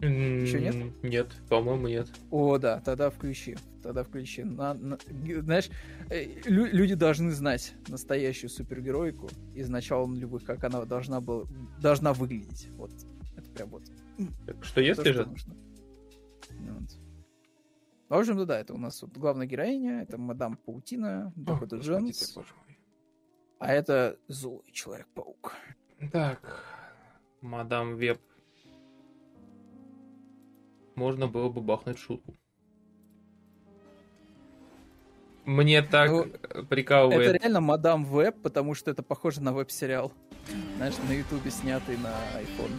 Еще 0.00 0.60
нет? 0.60 1.02
Нет, 1.02 1.28
по-моему, 1.48 1.88
нет. 1.88 2.08
О, 2.30 2.58
да, 2.58 2.80
тогда 2.80 3.10
включи. 3.10 3.56
Тогда 3.82 4.04
включи. 4.04 4.44
На, 4.44 4.74
на, 4.74 4.98
знаешь, 5.42 5.70
э, 6.10 6.40
лю, 6.44 6.66
люди 6.66 6.94
должны 6.94 7.32
знать 7.32 7.74
настоящую 7.88 8.50
супергеройку 8.50 9.28
из 9.54 9.68
начала 9.68 10.06
нулевых, 10.06 10.44
как 10.44 10.62
она 10.62 10.84
должна 10.84 11.20
была, 11.20 11.46
должна 11.80 12.12
выглядеть. 12.12 12.68
Вот. 12.76 12.92
Это 13.36 13.50
прям 13.50 13.70
вот. 13.70 13.82
Так 14.46 14.64
что 14.64 14.80
если 14.80 15.12
же? 15.12 15.24
Вот. 15.24 16.98
В 18.08 18.14
общем-то, 18.14 18.46
да, 18.46 18.60
это 18.60 18.74
у 18.74 18.78
нас 18.78 19.02
вот 19.02 19.16
главная 19.16 19.46
героиня, 19.46 20.02
это 20.02 20.16
мадам 20.16 20.56
Паутина, 20.56 21.32
Дакота 21.36 21.76
Джонс. 21.76 22.38
А 23.58 23.72
это 23.72 24.16
злой 24.28 24.62
Человек-паук. 24.72 25.54
Так, 26.12 26.64
мадам 27.40 27.96
Веб 27.96 28.20
можно 30.98 31.28
было 31.28 31.48
бы 31.48 31.60
бахнуть 31.60 31.98
шутку. 31.98 32.34
Мне 35.44 35.80
так 35.80 36.10
ну, 36.10 36.26
прикалывает. 36.68 37.28
Это 37.28 37.38
реально 37.38 37.60
мадам 37.60 38.04
веб, 38.04 38.36
потому 38.42 38.74
что 38.74 38.90
это 38.90 39.02
похоже 39.02 39.40
на 39.40 39.54
веб-сериал. 39.54 40.12
Знаешь, 40.76 40.94
на 41.08 41.12
ютубе 41.12 41.50
снятый 41.50 41.96
на 41.96 42.12
iPhone. 42.38 42.72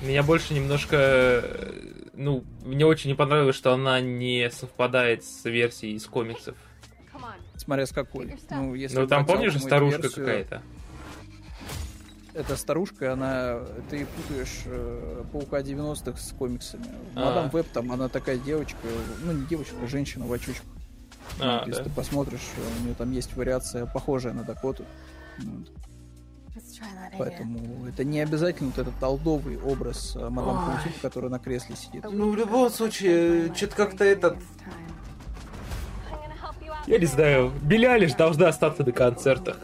Меня 0.00 0.22
больше 0.22 0.54
немножко... 0.54 1.44
Ну, 2.14 2.44
мне 2.64 2.86
очень 2.86 3.10
не 3.10 3.16
понравилось, 3.16 3.56
что 3.56 3.74
она 3.74 4.00
не 4.00 4.50
совпадает 4.50 5.22
с 5.24 5.44
версией 5.44 5.96
из 5.96 6.06
комиксов. 6.06 6.56
Смотря 7.56 7.84
с 7.84 7.90
какой. 7.90 8.38
Ну, 8.50 8.74
если 8.74 8.98
ну 8.98 9.06
там 9.06 9.26
помнишь 9.26 9.60
старушка 9.60 10.02
версию... 10.02 10.24
какая-то? 10.24 10.62
Эта 12.40 12.56
старушка, 12.56 13.12
она, 13.12 13.60
ты 13.88 14.06
путаешь 14.06 14.62
э, 14.66 15.22
Паука 15.32 15.60
90-х 15.60 16.18
с 16.18 16.32
комиксами. 16.32 16.86
А-а-а. 17.14 17.24
Мадам 17.26 17.50
Веб 17.50 17.66
там, 17.72 17.92
она 17.92 18.08
такая 18.08 18.38
девочка, 18.38 18.78
ну 19.24 19.32
не 19.32 19.46
девочка, 19.46 19.74
а 19.82 19.86
женщина 19.86 20.26
в 20.26 20.32
очочках. 20.32 20.66
А, 21.40 21.64
если 21.66 21.82
да. 21.82 21.88
ты 21.88 21.90
посмотришь, 21.90 22.48
у 22.80 22.84
нее 22.84 22.94
там 22.94 23.12
есть 23.12 23.36
вариация, 23.36 23.86
похожая 23.86 24.32
на 24.32 24.42
Дакоту. 24.42 24.84
Вот. 25.38 25.70
Поэтому 27.18 27.86
это 27.86 28.04
не 28.04 28.20
обязательно 28.20 28.70
вот 28.74 28.78
этот 28.78 28.98
толдовый 28.98 29.58
образ 29.58 30.16
э, 30.16 30.28
мадам 30.28 30.66
Паутин, 30.66 30.92
который 31.00 31.30
на 31.30 31.38
кресле 31.38 31.76
сидит. 31.76 32.04
Ну, 32.10 32.30
в 32.30 32.36
любом 32.36 32.70
случае, 32.70 33.54
что-то 33.54 33.76
как-то 33.76 34.04
этот... 34.04 34.38
Я 36.86 36.98
не 36.98 37.06
знаю, 37.06 37.52
Билли 37.62 38.06
должна 38.16 38.48
остаться 38.48 38.82
до 38.82 38.92
концерта. 38.92 39.56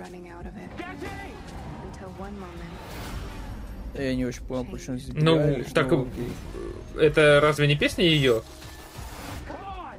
Я 3.98 4.14
не 4.14 4.24
очень 4.26 4.42
понял, 4.42 4.64
почему 4.64 4.98
здесь 4.98 5.14
Ну, 5.14 5.64
так, 5.74 5.90
ну, 5.90 6.08
это 6.98 7.40
разве 7.40 7.66
не 7.66 7.76
песня 7.76 8.04
ее? 8.04 8.42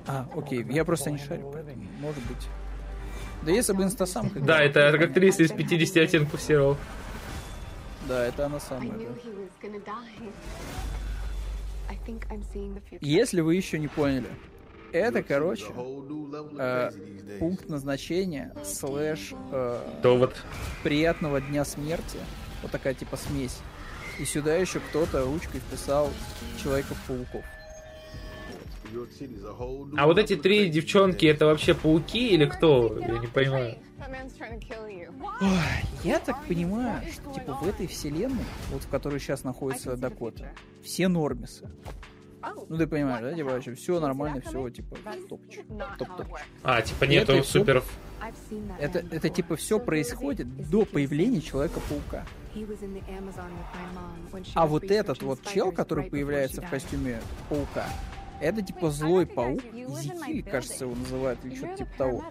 А, 0.06 0.26
окей, 0.36 0.66
я 0.70 0.86
просто 0.86 1.12
не 1.12 1.18
шарю, 1.18 1.54
может 2.00 2.24
быть. 2.24 2.48
Да 3.44 3.52
если 3.52 3.74
бы 3.74 3.84
инстасамка... 3.84 4.40
Да, 4.40 4.62
это 4.62 4.90
актриса 4.90 5.44
из 5.44 5.52
50 5.52 5.98
оттенков 5.98 6.42
серого. 6.42 6.78
Да, 8.08 8.26
это 8.26 8.46
она 8.46 8.60
самая, 8.60 8.94
Если 13.02 13.42
вы 13.42 13.56
еще 13.56 13.80
не 13.80 13.88
поняли, 13.88 14.28
это, 14.94 15.22
короче, 15.24 15.66
э, 16.58 16.92
пункт 17.40 17.68
назначения 17.68 18.54
слэш 18.64 19.34
э, 19.52 20.00
Довод. 20.02 20.36
приятного 20.84 21.42
дня 21.42 21.66
смерти. 21.66 22.18
Вот 22.62 22.72
такая 22.72 22.94
типа 22.94 23.18
смесь. 23.18 23.60
И 24.20 24.26
сюда 24.26 24.56
еще 24.56 24.80
кто-то 24.80 25.26
ручкой 25.26 25.60
вписал 25.60 26.12
Человеков-пауков. 26.62 27.44
А 29.98 30.06
вот 30.08 30.18
эти 30.18 30.36
три 30.36 30.70
девчонки, 30.70 31.26
это 31.26 31.46
вообще 31.46 31.74
пауки 31.74 32.30
или 32.30 32.46
кто? 32.46 32.98
Я 33.00 33.20
не 33.20 33.28
понимаю. 33.28 33.78
Ой, 35.42 35.50
я 36.04 36.20
так 36.20 36.46
понимаю, 36.46 37.02
что 37.12 37.34
типа 37.34 37.54
в 37.54 37.68
этой 37.68 37.88
вселенной, 37.88 38.46
вот 38.72 38.84
в 38.84 38.90
которой 38.90 39.20
сейчас 39.20 39.44
находится 39.44 39.98
Дакота, 39.98 40.54
все 40.84 41.08
нормисы. 41.08 41.70
Ну 42.70 42.78
ты 42.78 42.88
понимаешь, 42.88 43.22
да, 43.22 43.34
типа 43.34 43.52
вообще 43.52 43.74
все 43.76 44.00
нормально, 44.00 44.42
все 44.42 44.70
типа 44.70 44.98
топч. 45.30 45.60
Топ-топ. 45.98 46.28
А, 46.64 46.82
типа 46.82 47.04
нету 47.06 47.44
суперов. 47.44 47.86
Это, 48.80 49.00
это 49.12 49.30
типа 49.30 49.56
все 49.56 49.80
происходит 49.80 50.70
до 50.70 50.86
появления 50.86 51.42
Человека-паука. 51.42 52.26
А 54.56 54.66
вот 54.66 54.84
этот 54.86 55.22
вот 55.22 55.44
чел, 55.44 55.72
который 55.72 56.06
появляется 56.06 56.62
в 56.62 56.70
костюме 56.70 57.22
паука, 57.50 57.86
это 58.42 58.62
типа 58.62 58.90
злой 58.92 59.26
паук, 59.26 59.62
Зихиль, 59.74 60.44
кажется, 60.44 60.86
его 60.86 60.96
называют, 60.96 61.44
или 61.44 61.56
что-то 61.56 61.78
типа 61.78 61.92
того. 61.98 62.24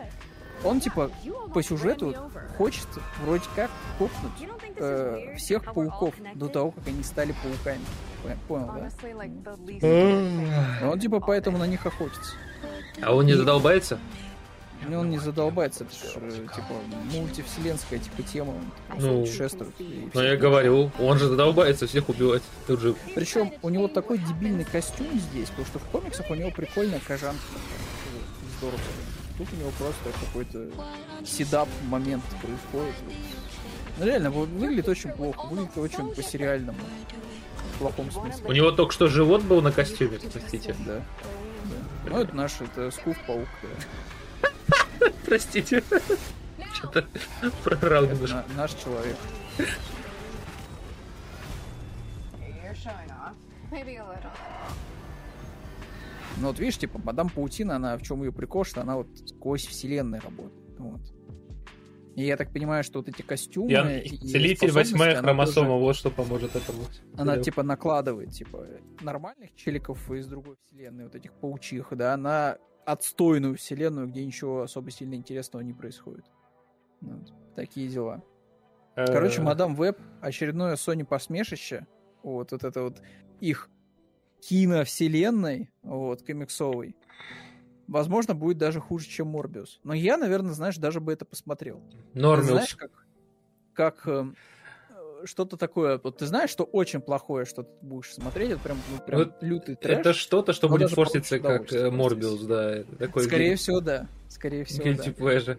он 0.65 0.81
типа 0.81 1.11
по 1.53 1.63
сюжету 1.63 2.15
хочет 2.57 2.87
вроде 3.23 3.45
как 3.55 3.71
копнуть 3.99 4.49
э, 4.77 5.35
всех 5.37 5.65
пауков 5.73 6.15
до 6.35 6.49
того, 6.49 6.71
как 6.73 6.87
они 6.89 7.03
стали 7.03 7.35
пауками. 7.43 7.85
Понял, 8.49 8.71
да? 8.73 8.91
Он 10.91 11.01
типа 11.01 11.21
поэтому 11.21 11.59
на 11.59 11.67
них 11.67 11.85
охотится. 11.87 12.35
А 13.03 13.15
он 13.15 13.27
не 13.27 13.35
задолбается? 13.35 13.99
Ну, 14.89 15.01
он 15.01 15.11
не 15.11 15.19
задолбается, 15.19 15.85
это 15.85 15.95
же, 15.95 16.13
э, 16.17 16.47
типа, 16.55 16.75
мультивселенская, 17.13 17.99
типа, 17.99 18.23
тема, 18.23 18.51
он 18.51 19.01
ну, 19.01 19.21
путешествует. 19.21 19.73
Ну, 20.15 20.23
я 20.23 20.37
говорю, 20.37 20.91
он 21.01 21.19
же 21.19 21.29
задолбается 21.29 21.87
всех 21.87 22.09
убивать 22.09 22.43
тут 22.67 22.81
же. 22.81 22.95
Причем 23.15 23.53
у 23.63 23.69
него 23.69 23.89
такой 23.89 24.19
дебильный 24.19 24.65
костюм 24.65 25.09
здесь, 25.19 25.49
потому 25.49 25.67
что 25.67 25.79
в 25.79 25.85
комиксах 25.85 26.31
у 26.31 26.35
него 26.35 26.51
прикольная 26.51 27.01
кожанка. 27.01 27.41
Здорово. 28.59 28.79
Тут 29.39 29.49
у 29.53 29.57
него 29.57 29.71
просто 29.79 30.05
какой-то 30.27 30.69
седап 31.25 31.69
момент 31.89 32.23
происходит. 32.41 32.95
Ну, 33.99 34.05
реально, 34.05 34.31
выглядит 34.31 34.89
очень 34.89 35.11
плохо, 35.11 35.47
выглядит 35.47 35.77
очень 35.77 36.15
по-сериальному. 36.15 36.79
Плохом 37.79 38.11
смысле. 38.11 38.49
У 38.49 38.53
него 38.53 38.71
только 38.71 38.93
что 38.93 39.09
живот 39.09 39.43
был 39.43 39.63
на 39.63 39.73
костюме, 39.73 40.19
простите. 40.33 40.75
Да. 40.87 40.95
да. 40.95 41.03
Ну, 42.11 42.21
это 42.21 42.35
наш, 42.35 42.61
это 42.61 42.91
Скуф-паук. 42.91 43.49
Простите. 45.27 45.83
Что-то 46.75 47.07
прорал 47.65 48.07
немножко. 48.07 48.45
Наш 48.57 48.75
человек. 48.75 49.17
Ну 56.39 56.49
вот 56.49 56.59
видишь, 56.59 56.79
типа, 56.79 57.01
мадам 57.03 57.31
Паутина, 57.31 57.77
она 57.77 57.97
в 57.97 58.03
чем 58.03 58.23
ее 58.23 58.31
прикол, 58.31 58.65
что 58.65 58.83
она 58.83 58.97
вот 58.97 59.09
сквозь 59.27 59.67
вселенной 59.67 60.19
работает. 60.19 60.79
Вот. 60.79 61.01
И 62.17 62.25
я 62.25 62.39
так 62.39 62.51
понимаю, 62.51 62.83
что 62.83 63.01
вот 63.01 63.09
эти 63.09 63.21
костюмы... 63.21 63.71
Я... 63.71 64.01
И 64.01 64.09
Целитель 64.09 64.73
восьмая 64.73 65.17
хромосома, 65.21 65.69
тоже... 65.69 65.81
вот 65.81 65.97
что 65.97 66.11
поможет 66.11 66.57
этому. 66.57 66.85
Она, 67.15 67.37
типа, 67.37 67.63
накладывает, 67.63 68.31
типа, 68.31 68.67
нормальных 69.03 69.55
челиков 69.55 70.11
из 70.11 70.27
другой 70.27 70.57
вселенной, 70.57 71.05
вот 71.05 71.15
этих 71.15 71.35
паучих, 71.35 71.89
да, 71.93 72.15
она 72.15 72.57
отстойную 72.87 73.57
вселенную, 73.57 74.07
где 74.09 74.25
ничего 74.25 74.63
особо 74.63 74.91
сильно 74.91 75.15
интересного 75.15 75.63
не 75.63 75.75
происходит. 75.75 76.25
Вот. 77.03 77.35
Такие 77.55 77.89
дела. 77.89 78.25
Короче, 78.95 79.43
э. 79.43 79.45
Мадам 79.45 79.75
Веб, 79.75 79.99
очередное 80.23 80.77
Sony 80.77 81.05
посмешище. 81.05 81.87
Вот, 82.23 82.53
вот 82.53 82.65
это 82.65 82.83
вот 82.83 83.03
их 83.41 83.69
киновселенной, 84.41 85.71
вот, 85.83 86.23
комиксовой. 86.23 86.97
Возможно, 87.89 88.35
будет 88.35 88.59
даже 88.59 88.81
хуже, 88.81 89.07
чем 89.07 89.29
Морбиус. 89.29 89.81
Но 89.85 89.95
я, 89.95 90.17
наверное, 90.17 90.53
знаешь, 90.53 90.77
даже 90.77 91.01
бы 91.01 91.13
это 91.13 91.25
посмотрел. 91.25 91.81
Нормиус. 92.15 92.49
Знаешь, 92.49 92.77
как, 92.77 92.91
как 93.75 94.09
эм, 94.09 94.37
что-то 95.25 95.57
такое, 95.57 96.01
вот 96.03 96.19
ты 96.19 96.27
знаешь, 96.27 96.51
что 96.51 96.65
очень 96.65 97.01
плохое, 97.01 97.45
что 97.45 97.63
ты 97.63 97.71
будешь 97.83 98.13
смотреть, 98.13 98.53
это 98.53 98.61
прям, 98.61 98.79
ну, 98.91 99.05
прям 99.05 99.19
вот 99.21 99.43
лютый 99.43 99.77
трэш. 99.77 99.99
Это 99.99 100.13
что-то, 100.13 100.53
что 100.53 100.69
будет 100.69 100.91
форситься 100.91 101.39
как 101.39 101.71
Морбиус, 101.73 102.43
да. 102.43 102.83
Такой 102.99 103.25
Скорее 103.25 103.51
гиль... 103.51 103.57
всего, 103.57 103.81
да. 103.81 104.07
Скорее 104.29 104.65
всего, 104.65 104.87
Guilty 104.87 105.15
да. 105.17 105.25
Pleasure. 105.25 105.59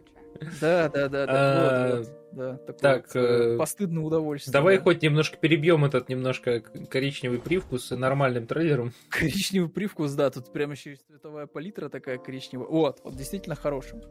Да, 0.61 0.89
да, 0.89 1.09
да, 1.09 1.25
да. 1.25 1.25
А, 1.27 1.97
вот, 1.97 1.97
вот, 1.97 2.17
да 2.33 2.57
такое 2.57 2.75
так, 2.75 3.05
вот, 3.07 3.15
э, 3.15 3.57
постыдное 3.57 4.03
удовольствие. 4.03 4.51
Давай 4.51 4.77
да. 4.77 4.83
хоть 4.83 5.01
немножко 5.01 5.37
перебьем 5.37 5.85
этот 5.85 6.09
немножко 6.09 6.61
коричневый 6.61 7.39
привкус 7.39 7.91
нормальным 7.91 8.47
трейлером. 8.47 8.93
Коричневый 9.09 9.69
привкус, 9.69 10.13
да, 10.13 10.29
тут 10.29 10.51
прямо 10.51 10.73
еще 10.73 10.91
есть 10.91 11.05
цветовая 11.07 11.47
палитра 11.47 11.89
такая 11.89 12.17
коричневая. 12.17 12.67
Вот, 12.67 13.01
вот 13.03 13.15
действительно 13.15 13.55
хорошим. 13.55 14.01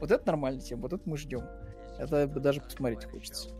Вот 0.00 0.10
это 0.10 0.26
нормальная 0.26 0.60
тема, 0.60 0.82
вот 0.82 0.92
это 0.92 1.02
мы 1.06 1.16
ждем. 1.16 1.42
Это 1.98 2.26
даже 2.26 2.60
посмотреть 2.60 3.04
хочется 3.04 3.50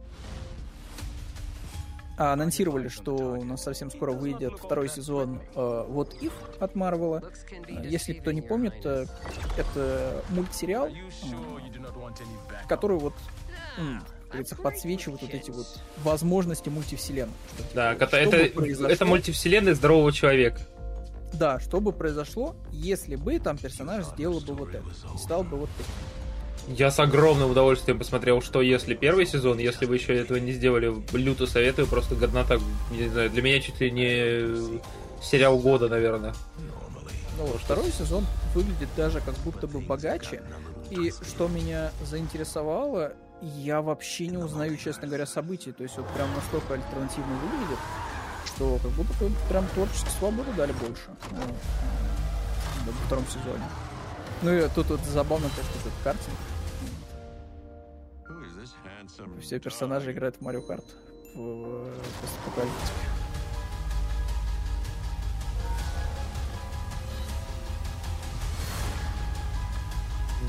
анонсировали, 2.19 2.89
что 2.89 3.15
у 3.15 3.45
нас 3.45 3.62
совсем 3.62 3.90
скоро 3.90 4.12
выйдет 4.12 4.55
второй 4.59 4.89
сезон 4.89 5.40
э, 5.55 5.59
What 5.59 6.19
If 6.20 6.32
от 6.59 6.74
Марвела. 6.74 7.23
Если 7.85 8.12
кто 8.12 8.32
не 8.32 8.43
помнит, 8.43 8.74
э, 8.85 9.07
это 9.57 10.23
мультсериал, 10.31 10.89
который 12.69 12.99
вот 12.99 13.15
говорится, 14.28 14.57
подсвечивает 14.57 15.23
вот 15.23 15.32
эти 15.32 15.51
вот 15.51 15.66
возможности 16.03 16.69
мультивселенной. 16.69 17.32
Да, 17.74 17.95
типа, 17.95 18.16
это, 18.16 18.36
это 18.36 19.07
мультивселенная 19.07 19.74
здорового 19.74 20.12
человека. 20.12 20.61
Да, 21.32 21.61
что 21.61 21.81
бы 21.81 21.93
произошло, 21.93 22.57
если 22.73 23.16
бы 23.16 23.39
там 23.39 23.59
персонаж 23.59 24.05
сделал 24.07 24.40
бы 24.40 24.55
вот 24.55 24.70
это 24.74 24.85
стал 25.19 25.45
бы 25.45 25.59
вот 25.59 25.70
таким. 25.77 25.93
Я 26.77 26.90
с 26.90 26.99
огромным 26.99 27.51
удовольствием 27.51 27.99
посмотрел, 27.99 28.43
что 28.43 28.61
если 28.61 28.95
первый 28.95 29.27
сезон, 29.27 29.59
если 29.59 29.86
вы 29.86 29.97
еще 29.97 30.15
этого 30.15 30.36
не 30.36 30.53
сделали, 30.53 30.95
люто 31.12 31.47
советую, 31.47 31.86
просто 31.86 32.15
годнота, 32.15 32.59
не 32.90 33.09
знаю, 33.09 33.31
для 33.31 33.40
меня 33.40 33.61
чуть 33.61 33.81
ли 33.81 33.90
не 33.90 34.78
сериал 35.23 35.59
года, 35.59 35.89
наверное. 35.89 36.35
Ну, 37.39 37.47
второй 37.65 37.90
сезон 37.90 38.27
выглядит 38.55 38.89
даже 38.97 39.20
как 39.20 39.35
будто 39.45 39.66
бы 39.66 39.81
богаче. 39.81 40.43
И 40.90 41.11
что 41.11 41.49
меня 41.49 41.90
заинтересовало, 42.05 43.15
я 43.40 43.81
вообще 43.81 44.27
не 44.27 44.36
узнаю, 44.36 44.77
честно 44.77 45.07
говоря, 45.07 45.24
событий. 45.24 45.73
То 45.73 45.85
есть 45.85 45.97
вот 45.97 46.07
прям 46.09 46.28
настолько 46.35 46.74
альтернативно 46.74 47.35
выглядит, 47.45 47.78
что 48.47 48.78
как 48.82 48.90
будто 48.93 49.12
бы 49.24 49.31
прям 49.49 49.66
творческой 49.69 50.11
свободы 50.19 50.53
дали 50.55 50.73
больше. 50.73 51.09
Ну, 51.31 52.93
во 52.93 53.07
втором 53.07 53.24
сезоне. 53.27 53.65
Ну 54.43 54.53
и 54.53 54.69
тут 54.74 54.89
вот 54.89 55.01
забавно, 55.01 55.49
как 55.49 55.65
этот 55.65 55.93
картинг. 56.05 56.36
Все 59.40 59.59
персонажи 59.59 60.12
играют 60.12 60.36
в 60.36 60.40
Марио 60.40 60.62
Карт 60.62 60.85
в 61.35 61.90
постапокалиптике. 62.20 62.93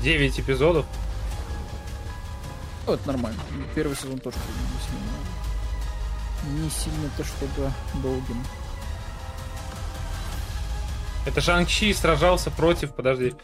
Девять 0.02 0.40
эпизодов? 0.40 0.86
Ну, 2.86 2.94
это 2.94 3.06
нормально. 3.06 3.40
Первый 3.74 3.96
сезон 3.96 4.18
тоже 4.18 4.36
не 4.38 4.80
сильно. 4.86 6.62
Не 6.62 6.70
сильно-то, 6.70 7.24
чтобы 7.24 7.70
долгим. 8.02 8.42
Это 11.26 11.40
Шанг-Чи 11.40 11.92
сражался 11.92 12.50
против... 12.50 12.94
Подожди. 12.94 13.34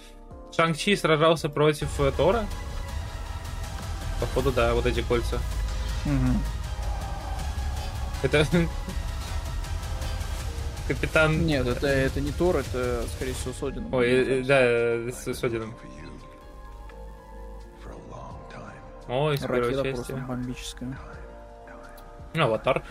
Шанг-Чи 0.56 0.96
сражался 0.96 1.50
против 1.50 2.00
э, 2.00 2.10
Тора? 2.16 2.46
Походу, 4.20 4.52
да, 4.52 4.74
вот 4.74 4.86
эти 4.86 5.02
кольца. 5.02 5.36
Угу. 6.04 6.32
Это... 8.22 8.46
Капитан... 10.88 11.44
Нет, 11.46 11.66
это, 11.66 11.88
это 11.88 12.20
не 12.20 12.30
Тор, 12.30 12.56
это, 12.56 13.04
скорее 13.16 13.34
всего, 13.34 13.52
Содин. 13.52 13.92
Ой, 13.92 14.08
э, 14.08 14.42
да, 14.44 15.12
с 15.12 15.34
Содином. 15.34 15.74
Ой, 19.08 19.36
с 19.36 19.40
первой 19.40 19.82
части. 19.82 20.12
бомбическая. 20.12 20.98
Аватар. 22.34 22.82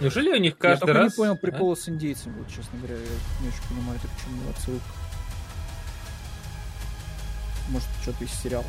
Неужели 0.00 0.30
у 0.30 0.38
них 0.38 0.56
каждый 0.56 0.88
я 0.88 0.94
раз... 0.94 1.02
Я 1.02 1.08
не 1.08 1.16
понял 1.16 1.36
прикола 1.36 1.74
а? 1.74 1.76
с 1.76 1.88
индейцем, 1.88 2.32
вот, 2.34 2.48
честно 2.48 2.78
говоря. 2.78 2.96
Я 2.96 3.42
не 3.42 3.48
очень 3.48 3.68
понимаю, 3.68 3.98
это 3.98 4.08
к 4.08 4.20
чему 4.24 4.50
отсылка. 4.50 4.84
Может, 7.68 7.88
что-то 8.02 8.24
из 8.24 8.32
сериала. 8.32 8.64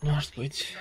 Может 0.00 0.36
быть. 0.36 0.76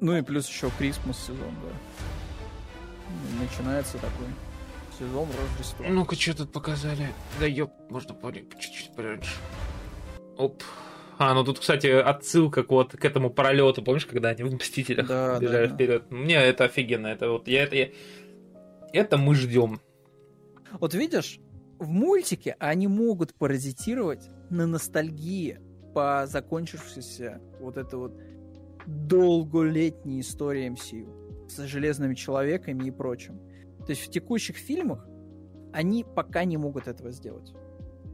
Ну 0.00 0.16
и 0.16 0.22
плюс 0.22 0.48
еще 0.48 0.70
Крисмас 0.78 1.18
сезон, 1.18 1.54
да. 1.62 3.42
Начинается 3.42 3.98
такой 3.98 4.26
сезон 4.98 5.28
Рождества. 5.30 5.86
Ну-ка, 5.88 6.14
что 6.14 6.36
тут 6.36 6.52
показали? 6.52 7.12
Да 7.40 7.46
ёп, 7.46 7.72
можно 7.90 8.14
чуть-чуть 8.58 8.94
пораньше. 8.94 9.36
Оп. 10.38 10.62
А, 11.18 11.34
ну 11.34 11.42
тут, 11.42 11.58
кстати, 11.58 11.88
отсылка 11.88 12.62
к 12.62 12.70
вот 12.70 12.92
к 12.92 13.04
этому 13.04 13.28
пролету, 13.30 13.82
помнишь, 13.82 14.06
когда 14.06 14.28
они 14.28 14.44
в 14.44 14.54
Мстителях 14.54 15.08
да, 15.08 15.38
бежали 15.40 15.66
да, 15.66 15.74
вперед? 15.74 16.04
Да. 16.08 16.16
Мне 16.16 16.36
это 16.36 16.64
офигенно. 16.64 17.08
Это 17.08 17.28
вот 17.30 17.48
я 17.48 17.64
это 17.64 17.74
я... 17.74 17.88
это 18.92 19.18
мы 19.18 19.34
ждем. 19.34 19.80
Вот 20.78 20.94
видишь, 20.94 21.40
в 21.80 21.88
мультике 21.88 22.54
они 22.60 22.86
могут 22.86 23.34
паразитировать 23.34 24.28
на 24.48 24.66
ностальгии 24.68 25.58
по 25.92 26.24
закончившейся 26.26 27.40
вот 27.60 27.76
это 27.76 27.96
вот 27.96 28.12
долголетней 28.86 30.20
истории 30.20 30.70
MCU 30.70 31.48
с 31.48 31.66
железными 31.66 32.14
человеками 32.14 32.86
и 32.86 32.90
прочим. 32.92 33.40
То 33.84 33.90
есть 33.90 34.06
в 34.06 34.10
текущих 34.10 34.56
фильмах 34.56 35.04
они 35.72 36.04
пока 36.04 36.44
не 36.44 36.56
могут 36.56 36.86
этого 36.86 37.10
сделать. 37.10 37.52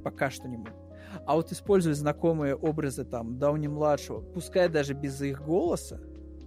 Пока 0.03 0.31
что 0.31 0.49
не 0.49 0.57
могут. 0.57 0.84
А 1.27 1.37
вот 1.37 1.53
используя 1.53 1.95
знакомые 1.95 2.55
образы 2.55 3.05
там 3.05 3.39
Дауни-младшего, 3.39 4.21
пускай 4.21 4.69
даже 4.69 4.95
без 4.95 5.21
их 5.23 5.43
голоса, 5.43 6.01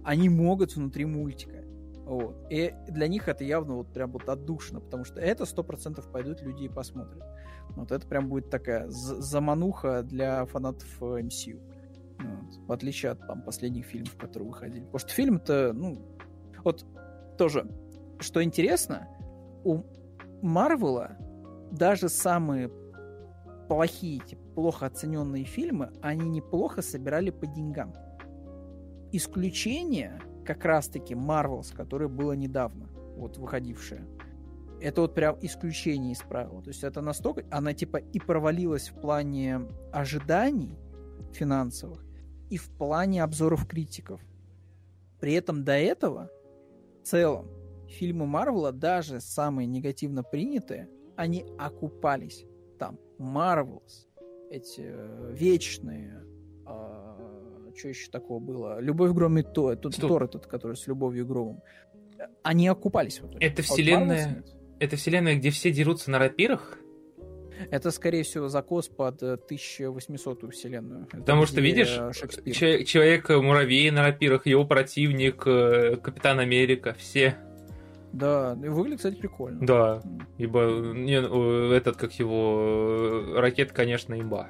они 0.04 0.28
могут 0.28 0.76
внутри 0.76 1.04
мультика. 1.04 1.64
Вот. 2.04 2.46
И 2.48 2.74
для 2.88 3.08
них 3.08 3.28
это 3.28 3.44
явно 3.44 3.74
вот 3.74 3.92
прям 3.92 4.12
вот 4.12 4.28
отдушно, 4.28 4.80
потому 4.80 5.04
что 5.04 5.20
это 5.20 5.44
сто 5.44 5.62
процентов 5.62 6.10
пойдут 6.10 6.40
люди 6.40 6.64
и 6.64 6.68
посмотрят. 6.68 7.22
Вот 7.70 7.92
это 7.92 8.06
прям 8.06 8.28
будет 8.28 8.48
такая 8.50 8.88
замануха 8.88 10.02
для 10.02 10.46
фанатов 10.46 10.88
MCU. 11.02 11.60
Вот. 12.18 12.66
В 12.66 12.72
отличие 12.72 13.12
от 13.12 13.26
там 13.26 13.42
последних 13.42 13.84
фильмов, 13.86 14.16
которые 14.16 14.48
выходили. 14.48 14.84
Потому 14.84 14.98
что 14.98 15.10
фильм-то, 15.10 15.72
ну, 15.74 15.98
вот 16.64 16.86
тоже, 17.36 17.66
что 18.20 18.42
интересно, 18.42 19.06
у 19.64 19.82
Марвела 20.40 21.16
даже 21.70 22.08
самые 22.08 22.70
плохие, 23.68 24.20
типа, 24.20 24.42
плохо 24.58 24.86
оцененные 24.86 25.44
фильмы, 25.44 25.92
они 26.02 26.28
неплохо 26.28 26.82
собирали 26.82 27.30
по 27.30 27.46
деньгам. 27.46 27.94
Исключение 29.12 30.20
как 30.44 30.64
раз-таки 30.64 31.14
Marvels, 31.14 31.72
которое 31.72 32.08
было 32.08 32.32
недавно, 32.32 32.88
вот 33.14 33.38
выходившее. 33.38 34.04
Это 34.80 35.02
вот 35.02 35.14
прям 35.14 35.38
исключение 35.42 36.10
из 36.10 36.22
правил. 36.22 36.60
То 36.60 36.70
есть 36.70 36.82
это 36.82 37.00
настолько... 37.00 37.44
Она 37.52 37.72
типа 37.72 37.98
и 37.98 38.18
провалилась 38.18 38.88
в 38.88 39.00
плане 39.00 39.60
ожиданий 39.92 40.76
финансовых, 41.32 42.04
и 42.50 42.56
в 42.56 42.68
плане 42.70 43.22
обзоров 43.22 43.64
критиков. 43.64 44.20
При 45.20 45.34
этом 45.34 45.62
до 45.62 45.74
этого, 45.74 46.30
в 47.00 47.06
целом, 47.06 47.46
фильмы 47.86 48.26
Марвела, 48.26 48.72
даже 48.72 49.20
самые 49.20 49.66
негативно 49.66 50.24
принятые, 50.24 50.88
они 51.14 51.46
окупались. 51.58 52.44
Там 52.76 52.98
Marvels, 53.20 54.07
эти 54.50 54.82
э, 54.84 55.32
вечные, 55.32 56.24
э, 56.66 57.72
что 57.76 57.88
еще 57.88 58.10
такого 58.10 58.40
было? 58.40 58.80
Любовь 58.80 59.12
громит 59.12 59.52
то, 59.52 59.74
тут 59.76 59.96
Тор 59.96 60.24
этот, 60.24 60.46
который 60.46 60.76
с 60.76 60.86
любовью 60.86 61.26
громом. 61.26 61.62
Они 62.42 62.68
окупались 62.68 63.20
в 63.20 63.28
итоге. 63.28 63.46
Это 63.46 63.62
а 63.62 63.64
вселенная, 63.64 64.44
это 64.80 64.96
вселенная, 64.96 65.36
где 65.36 65.50
все 65.50 65.70
дерутся 65.70 66.10
на 66.10 66.18
рапирах? 66.18 66.78
Это, 67.70 67.90
скорее 67.90 68.22
всего, 68.22 68.48
закос 68.48 68.88
под 68.88 69.22
1800-ю 69.22 70.50
вселенную. 70.50 71.06
Потому 71.10 71.46
что, 71.46 71.60
видишь, 71.60 71.88
Человек-муравей 71.88 73.90
на 73.90 74.04
рапирах, 74.04 74.46
его 74.46 74.64
противник, 74.64 75.42
э, 75.46 75.96
Капитан 75.96 76.38
Америка, 76.38 76.94
все. 76.98 77.36
Да, 78.12 78.58
и 78.62 78.68
выглядит, 78.68 78.98
кстати, 78.98 79.16
прикольно. 79.16 79.64
Да, 79.66 80.02
ибо 80.38 80.60
не, 80.94 81.74
этот, 81.76 81.96
как 81.96 82.12
его, 82.14 83.34
ракет, 83.36 83.72
конечно, 83.72 84.18
имба. 84.18 84.48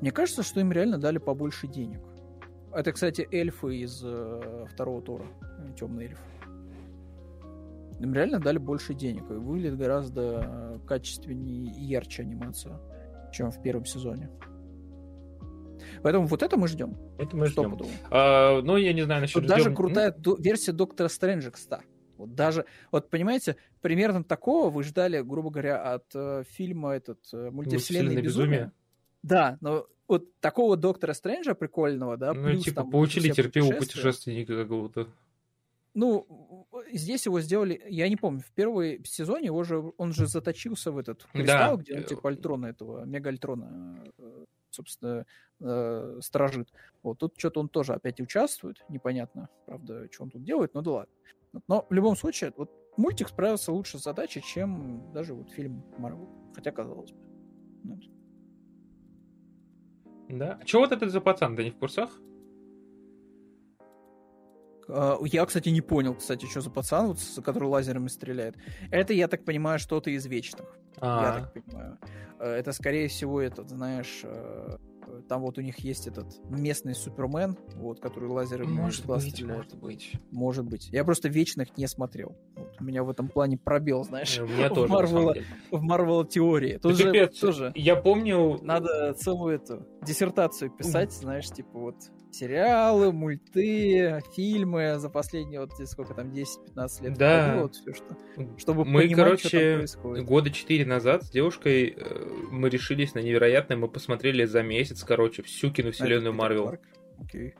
Мне 0.00 0.12
кажется, 0.12 0.42
что 0.42 0.60
им 0.60 0.70
реально 0.70 0.98
дали 0.98 1.18
побольше 1.18 1.66
денег. 1.66 2.00
Это, 2.72 2.92
кстати, 2.92 3.26
эльфы 3.32 3.78
из 3.78 4.00
э, 4.04 4.66
второго 4.72 5.02
тура, 5.02 5.24
темный 5.76 6.04
эльф. 6.06 6.20
Им 7.98 8.14
реально 8.14 8.38
дали 8.38 8.58
больше 8.58 8.94
денег, 8.94 9.28
и 9.28 9.34
выглядит 9.34 9.76
гораздо 9.76 10.44
э, 10.46 10.78
качественнее 10.86 11.72
и 11.74 11.84
ярче 11.84 12.22
анимация, 12.22 12.80
чем 13.32 13.50
в 13.50 13.60
первом 13.60 13.84
сезоне. 13.84 14.30
Поэтому 16.02 16.26
вот 16.26 16.42
это 16.42 16.56
мы 16.56 16.68
ждем. 16.68 16.96
Это 17.18 17.36
мы 17.36 17.46
ждем. 17.46 17.76
А, 18.10 18.62
ну, 18.62 18.76
я 18.76 18.92
не 18.92 19.02
знаю 19.02 19.22
насчет... 19.22 19.34
Тут 19.34 19.44
ждем... 19.44 19.56
даже 19.56 19.74
крутая 19.74 20.14
ну... 20.24 20.36
версия 20.36 20.72
Доктора 20.72 21.08
Стрэнджа, 21.08 21.50
кстати. 21.50 21.84
Вот 22.20 22.34
даже, 22.34 22.66
вот 22.92 23.08
понимаете, 23.08 23.56
примерно 23.80 24.22
такого 24.22 24.68
вы 24.70 24.82
ждали, 24.82 25.20
грубо 25.22 25.50
говоря, 25.50 25.94
от 25.94 26.04
э, 26.14 26.44
фильма 26.48 26.90
этот 26.90 27.20
э, 27.32 27.50
мультивселенная 27.50 28.20
безумие. 28.20 28.58
безумие. 28.60 28.72
Да, 29.22 29.56
но 29.60 29.86
вот 30.06 30.38
такого 30.40 30.76
доктора 30.76 31.14
Стрэнджа 31.14 31.54
прикольного, 31.54 32.16
да, 32.16 32.34
ну, 32.34 32.44
плюс 32.44 32.64
типа 32.64 32.82
там 32.82 32.90
поучили 32.90 33.30
терпеву 33.30 33.72
путешественника 33.72 34.54
какого-то. 34.54 35.08
Ну, 35.94 36.66
здесь 36.92 37.26
его 37.26 37.40
сделали, 37.40 37.82
я 37.88 38.08
не 38.08 38.16
помню, 38.16 38.40
в 38.40 38.52
первой 38.52 39.02
сезоне 39.04 39.46
его 39.46 39.64
же, 39.64 39.92
он 39.96 40.12
же 40.12 40.26
заточился 40.26 40.92
в 40.92 40.98
этот 40.98 41.24
кристалл, 41.32 41.76
да. 41.78 41.82
где 41.82 41.96
он 41.96 42.04
типа 42.04 42.28
Альтрона 42.28 42.66
этого, 42.66 43.04
Мега-Альтрона, 43.06 44.04
э, 44.18 44.44
собственно, 44.70 45.26
э, 45.60 46.18
сторожит. 46.20 46.68
Вот 47.02 47.18
тут 47.18 47.34
что-то 47.38 47.60
он 47.60 47.68
тоже 47.68 47.94
опять 47.94 48.20
участвует, 48.20 48.84
непонятно, 48.88 49.48
правда, 49.66 50.06
что 50.12 50.24
он 50.24 50.30
тут 50.30 50.44
делает, 50.44 50.74
но 50.74 50.82
да 50.82 50.90
ладно. 50.90 51.14
Но 51.68 51.86
в 51.88 51.92
любом 51.92 52.16
случае, 52.16 52.52
вот 52.56 52.70
мультик 52.96 53.28
справился 53.28 53.72
лучше 53.72 53.98
с 53.98 54.02
задачей, 54.02 54.42
чем 54.42 55.12
даже 55.12 55.34
вот 55.34 55.50
фильм 55.50 55.84
Марвел. 55.98 56.28
Хотя, 56.54 56.70
казалось 56.70 57.12
бы. 57.12 57.18
Вот. 57.84 58.00
Да. 60.28 60.58
А 60.62 60.66
что 60.66 60.80
вот 60.80 60.92
это 60.92 61.08
за 61.08 61.20
пацан? 61.20 61.56
Да 61.56 61.62
не 61.62 61.70
в 61.70 61.78
курсах? 61.78 62.20
А, 64.88 65.18
я, 65.24 65.44
кстати, 65.46 65.68
не 65.68 65.80
понял, 65.80 66.14
кстати, 66.14 66.46
что 66.46 66.60
за 66.60 66.70
пацан, 66.70 67.08
вот, 67.08 67.18
который 67.44 67.68
лазерами 67.68 68.08
стреляет. 68.08 68.56
Это, 68.90 69.12
я 69.12 69.28
так 69.28 69.44
понимаю, 69.44 69.78
что-то 69.78 70.10
из 70.10 70.26
вечных. 70.26 70.78
А-а-а. 70.98 71.24
Я 71.24 71.40
так 71.40 71.52
понимаю. 71.52 71.98
Э, 72.38 72.50
это, 72.52 72.72
скорее 72.72 73.08
всего, 73.08 73.40
этот, 73.40 73.68
знаешь, 73.70 74.20
э, 74.24 74.78
там 75.28 75.42
вот 75.42 75.58
у 75.58 75.60
них 75.60 75.78
есть 75.78 76.06
этот 76.06 76.26
местный 76.48 76.94
Супермен, 76.94 77.56
вот, 77.76 78.00
который 78.00 78.28
лазером 78.28 78.72
может 78.72 79.06
быть, 79.06 79.22
стреляет. 79.22 79.56
Может 79.56 79.78
быть. 79.78 80.12
Может 80.30 80.64
быть. 80.66 80.88
Я 80.90 81.04
просто 81.04 81.28
вечных 81.28 81.76
не 81.76 81.86
смотрел. 81.86 82.36
Вот, 82.56 82.76
у 82.80 82.84
меня 82.84 83.02
в 83.02 83.10
этом 83.10 83.28
плане 83.28 83.58
пробел, 83.58 84.04
знаешь. 84.04 84.38
У 84.38 84.46
меня 84.46 84.68
тоже. 84.74 84.92
В 85.70 85.82
Марвел 85.82 86.24
теории. 86.24 86.78
Тут 86.78 86.96
же 86.96 87.26
тоже. 87.28 87.72
Я 87.74 87.96
помню. 87.96 88.58
Надо 88.62 89.14
целую 89.14 89.56
эту 89.56 89.86
диссертацию 90.02 90.70
писать, 90.70 91.12
знаешь, 91.12 91.48
типа 91.50 91.78
вот 91.78 91.96
сериалы, 92.32 93.12
мульты, 93.12 94.22
фильмы 94.34 94.98
за 94.98 95.08
последние 95.08 95.60
вот 95.60 95.72
сколько 95.88 96.14
там 96.14 96.30
10-15 96.30 97.02
лет. 97.02 97.14
Да. 97.18 97.58
Вот 97.62 97.74
все, 97.76 97.92
что, 97.92 98.16
чтобы 98.56 98.84
мы, 98.84 99.02
понимать, 99.02 99.16
короче, 99.16 99.86
что 99.86 100.14
там 100.14 100.24
года 100.24 100.50
4 100.50 100.86
назад 100.86 101.24
с 101.24 101.30
девушкой 101.30 101.94
э, 101.96 102.28
мы 102.50 102.68
решились 102.68 103.14
на 103.14 103.20
невероятное, 103.20 103.76
мы 103.76 103.88
посмотрели 103.88 104.44
за 104.44 104.62
месяц, 104.62 105.04
короче, 105.04 105.42
всю 105.42 105.70
киновселенную 105.70 106.32
Марвел. 106.32 106.78
Окей. 107.18 107.54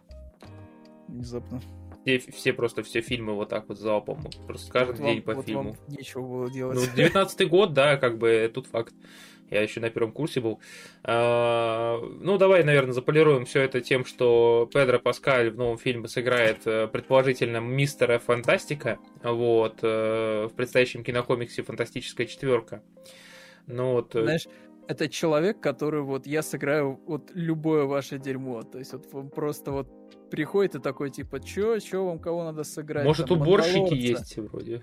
Внезапно. 1.08 1.60
Все, 2.02 2.18
все 2.18 2.52
просто 2.52 2.82
все 2.82 3.02
фильмы 3.02 3.34
вот 3.34 3.50
так 3.50 3.68
вот 3.68 3.78
залпом. 3.78 4.24
Просто 4.46 4.72
каждый 4.72 4.96
вот 4.96 5.06
день 5.06 5.16
вам, 5.16 5.22
по 5.22 5.34
вот 5.34 5.46
фильму. 5.46 5.62
Вам 5.62 5.76
нечего 5.88 6.22
было 6.22 6.50
делать. 6.50 6.78
Ну, 6.78 6.96
19 6.96 7.48
год, 7.48 7.74
да, 7.74 7.96
как 7.96 8.18
бы 8.18 8.50
тут 8.52 8.66
факт. 8.66 8.94
Я 9.50 9.62
еще 9.62 9.80
на 9.80 9.90
первом 9.90 10.12
курсе 10.12 10.40
был. 10.40 10.60
А, 11.02 11.98
ну, 12.20 12.38
давай, 12.38 12.62
наверное, 12.64 12.92
заполируем 12.92 13.44
все 13.44 13.62
это 13.62 13.80
тем, 13.80 14.04
что 14.04 14.70
Педро 14.72 14.98
Паскаль 14.98 15.50
в 15.50 15.56
новом 15.56 15.78
фильме 15.78 16.08
сыграет 16.08 16.66
э, 16.66 16.86
предположительно 16.86 17.58
мистера 17.58 18.18
Фантастика. 18.18 18.98
Вот. 19.22 19.80
Э, 19.82 20.48
в 20.50 20.54
предстоящем 20.54 21.02
кинокомиксе 21.02 21.62
Фантастическая 21.62 22.26
четверка. 22.26 22.82
Ну 23.66 23.92
вот. 23.92 24.14
Э, 24.14 24.22
Знаешь, 24.22 24.46
это 24.88 25.08
человек, 25.08 25.60
который 25.60 26.02
вот 26.02 26.26
я 26.26 26.42
сыграю 26.42 27.00
вот 27.06 27.30
любое 27.34 27.84
ваше 27.84 28.18
дерьмо. 28.18 28.62
То 28.62 28.78
есть 28.78 28.92
вот 28.92 29.34
просто 29.34 29.72
вот 29.72 29.88
приходит 30.30 30.76
и 30.76 30.78
такой, 30.78 31.10
типа, 31.10 31.40
чё, 31.40 31.78
чё 31.78 32.04
вам, 32.06 32.18
кого 32.18 32.44
надо 32.44 32.64
сыграть? 32.64 33.04
Может, 33.04 33.28
Там, 33.28 33.40
уборщики 33.40 33.94
есть 33.94 34.36
вроде. 34.38 34.82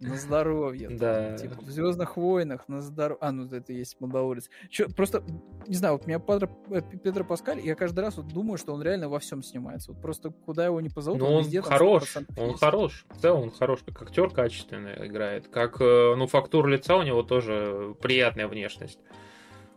На 0.00 0.16
здоровье. 0.16 0.88
Да. 0.98 1.28
Там, 1.28 1.36
типа, 1.36 1.54
в 1.62 1.70
Звездных 1.70 2.16
войнах 2.16 2.68
на 2.68 2.80
здоровье. 2.82 3.18
А, 3.20 3.32
ну 3.32 3.46
это 3.46 3.72
есть 3.72 4.00
Мандалорец. 4.00 4.48
Чё, 4.68 4.88
просто, 4.88 5.22
не 5.66 5.76
знаю, 5.76 5.94
вот 5.94 6.06
меня 6.06 6.18
Педро, 6.18 6.48
э, 6.70 6.82
Педро 7.02 7.24
Паскаль, 7.24 7.60
я 7.60 7.74
каждый 7.74 8.00
раз 8.00 8.16
вот 8.16 8.28
думаю, 8.28 8.58
что 8.58 8.72
он 8.74 8.82
реально 8.82 9.08
во 9.08 9.18
всем 9.18 9.42
снимается. 9.42 9.92
Вот 9.92 10.02
просто 10.02 10.30
куда 10.30 10.66
его 10.66 10.80
не 10.80 10.88
позовут, 10.88 11.20
Но 11.20 11.26
он, 11.28 11.34
он 11.36 11.42
везде 11.42 11.62
хорош, 11.62 12.16
он 12.36 12.48
есть. 12.48 12.60
хорош. 12.60 13.06
В 13.10 13.20
целом 13.20 13.42
он 13.44 13.50
хорош, 13.50 13.80
как 13.86 14.02
актер 14.02 14.30
качественно 14.30 14.94
играет. 15.06 15.48
Как, 15.48 15.80
э, 15.80 16.14
ну, 16.16 16.26
фактура 16.26 16.68
лица 16.68 16.96
у 16.96 17.02
него 17.02 17.22
тоже 17.22 17.94
приятная 18.00 18.48
внешность. 18.48 18.98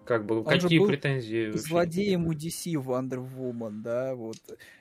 Как 0.06 0.26
бы, 0.26 0.40
Он 0.40 0.46
какие 0.46 0.80
был 0.80 0.88
претензии? 0.88 1.52
Злодеем 1.52 2.28
у 2.28 2.34
DC 2.34 2.74
Wonder 2.74 3.20
Woman, 3.20 3.82
да, 3.82 4.16
вот. 4.16 4.38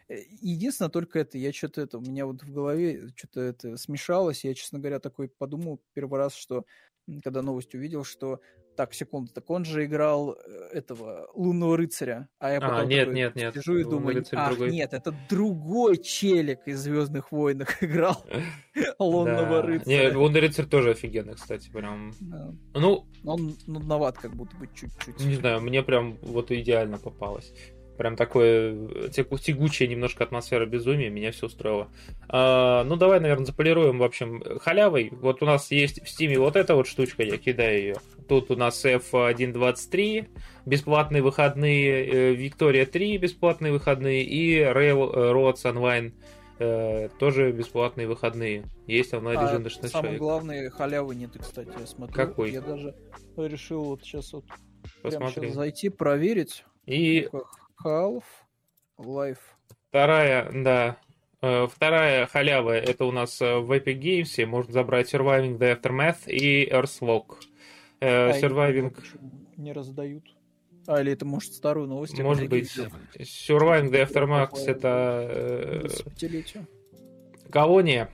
Э, 0.09 0.17
единственное 0.41 0.91
только 0.91 1.19
это, 1.19 1.39
я 1.39 1.53
что-то 1.53 1.83
это, 1.83 1.99
у 1.99 2.01
меня 2.01 2.27
вот 2.27 2.43
в 2.43 2.53
голове 2.53 3.11
что-то 3.17 3.41
это 3.41 3.77
смешалось, 3.77 4.45
я, 4.45 4.55
честно 4.55 4.79
говоря, 4.79 4.99
такой 4.99 5.29
подумал 5.29 5.81
первый 5.93 6.19
раз, 6.19 6.35
что 6.35 6.65
когда 7.23 7.43
новость 7.43 7.75
увидел, 7.75 8.05
что 8.05 8.41
так, 8.77 8.95
секунду, 8.95 9.31
так 9.33 9.49
он 9.51 9.65
же 9.65 9.85
играл 9.85 10.33
э, 10.33 10.69
этого 10.73 11.29
лунного 11.35 11.77
рыцаря. 11.77 12.29
А 12.39 12.51
я 12.51 12.59
а, 12.59 12.61
потом 12.61 12.77
а, 12.77 12.85
нет, 12.85 13.01
такой, 13.01 13.15
нет, 13.15 13.37
нет. 13.37 13.55
сижу 13.55 13.79
и 13.79 13.85
думаю, 13.85 14.25
ах, 14.33 14.49
другой. 14.51 14.71
нет, 14.71 14.93
это 14.93 15.15
другой 15.29 15.99
челик 15.99 16.61
из 16.67 16.81
Звездных 16.81 17.33
войнах 17.33 17.83
играл 17.83 18.25
лунного 18.99 19.63
рыцаря. 19.63 20.11
Не, 20.11 20.17
лунный 20.17 20.41
рыцарь 20.41 20.67
тоже 20.67 20.91
офигенно, 20.91 21.35
кстати, 21.35 21.71
прям. 21.71 22.13
Ну, 22.75 23.07
он 23.25 23.57
нудноват, 23.67 24.19
как 24.19 24.35
будто 24.35 24.57
бы 24.57 24.69
чуть-чуть. 24.75 25.21
Не 25.21 25.35
знаю, 25.35 25.61
мне 25.61 25.83
прям 25.83 26.17
вот 26.23 26.51
идеально 26.51 26.99
попалось. 26.99 27.53
Прям 28.01 28.17
такое 28.17 29.11
тягучая 29.11 29.87
немножко 29.87 30.25
атмосфера 30.25 30.65
безумия, 30.65 31.11
меня 31.11 31.33
все 31.33 31.49
устроило. 31.49 31.89
А, 32.31 32.83
ну, 32.85 32.97
давай, 32.97 33.21
наверное, 33.21 33.45
заполируем, 33.45 33.99
в 33.99 34.03
общем, 34.03 34.43
халявой. 34.59 35.11
Вот 35.13 35.43
у 35.43 35.45
нас 35.45 35.71
есть 35.71 36.01
в 36.01 36.07
Steam 36.07 36.39
вот 36.39 36.57
эта 36.57 36.75
вот 36.75 36.87
штучка, 36.87 37.25
я 37.25 37.37
кидаю 37.37 37.79
ее. 37.79 37.97
Тут 38.27 38.51
у 38.51 38.57
нас 38.57 38.83
F1.23, 38.87 40.29
бесплатные 40.65 41.21
выходные, 41.21 42.35
Victoria 42.37 42.87
3 42.87 43.19
бесплатные 43.19 43.71
выходные 43.71 44.25
и 44.25 44.61
Railroads 44.61 45.63
Online 45.65 46.15
э, 46.59 47.11
тоже 47.19 47.53
бесплатные 47.53 48.09
выходные. 48.09 48.65
Есть 48.87 49.13
онлайн-режим 49.13 49.61
а, 49.61 49.65
до 49.65 49.69
16 49.69 49.93
самое 49.93 50.17
главное, 50.17 50.71
халявы 50.71 51.15
нет, 51.17 51.33
кстати, 51.39 51.69
я 51.79 51.87
смотрю. 51.87 52.15
Какой? 52.15 52.51
Я 52.51 52.63
даже 52.63 52.95
решил 53.37 53.85
вот 53.85 54.05
сейчас 54.05 54.33
вот 54.33 54.47
Посмотри. 55.03 55.19
прямо 55.19 55.31
сейчас 55.33 55.55
зайти, 55.55 55.91
проверить. 55.91 56.65
И... 56.87 57.29
Half 57.85 58.25
Life. 58.99 59.39
Вторая, 59.89 60.51
да, 60.53 60.97
э, 61.43 61.67
Вторая 61.67 62.27
халява 62.27 62.77
это 62.77 63.05
у 63.05 63.13
нас 63.13 63.41
э, 63.41 63.59
в 63.59 63.73
Epic 63.73 63.99
Games. 63.99 64.47
Можно 64.47 64.73
забрать 64.73 65.13
Surviving 65.13 65.59
the 65.59 65.81
Aftermath 65.81 66.29
и 66.31 66.69
Earthlock. 66.71 67.37
Э, 68.01 68.31
а 68.31 68.39
Surviving... 68.39 68.97
Не 69.57 69.73
раздают. 69.73 70.25
А, 70.87 71.01
или 71.01 71.13
это, 71.13 71.25
может, 71.25 71.53
старую 71.53 71.87
новость? 71.87 72.19
Может 72.21 72.49
быть. 72.49 72.77
Surviving 73.19 73.91
the 73.91 74.07
Aftermath 74.07 74.57
это... 74.67 75.89
Колония 77.51 78.11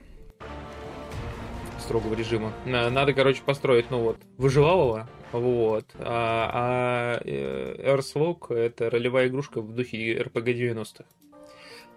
строгого 1.79 2.15
режима. 2.15 2.53
Надо, 2.65 3.13
короче, 3.13 3.41
построить, 3.43 3.89
ну 3.89 3.99
вот, 4.01 4.17
выживалого, 4.37 5.07
вот. 5.31 5.85
А, 5.99 7.19
а 7.21 7.21
Earthlock 7.23 8.53
это 8.53 8.89
ролевая 8.89 9.27
игрушка 9.27 9.61
в 9.61 9.73
духе 9.73 10.17
RPG 10.17 10.73
90-х. 10.73 11.05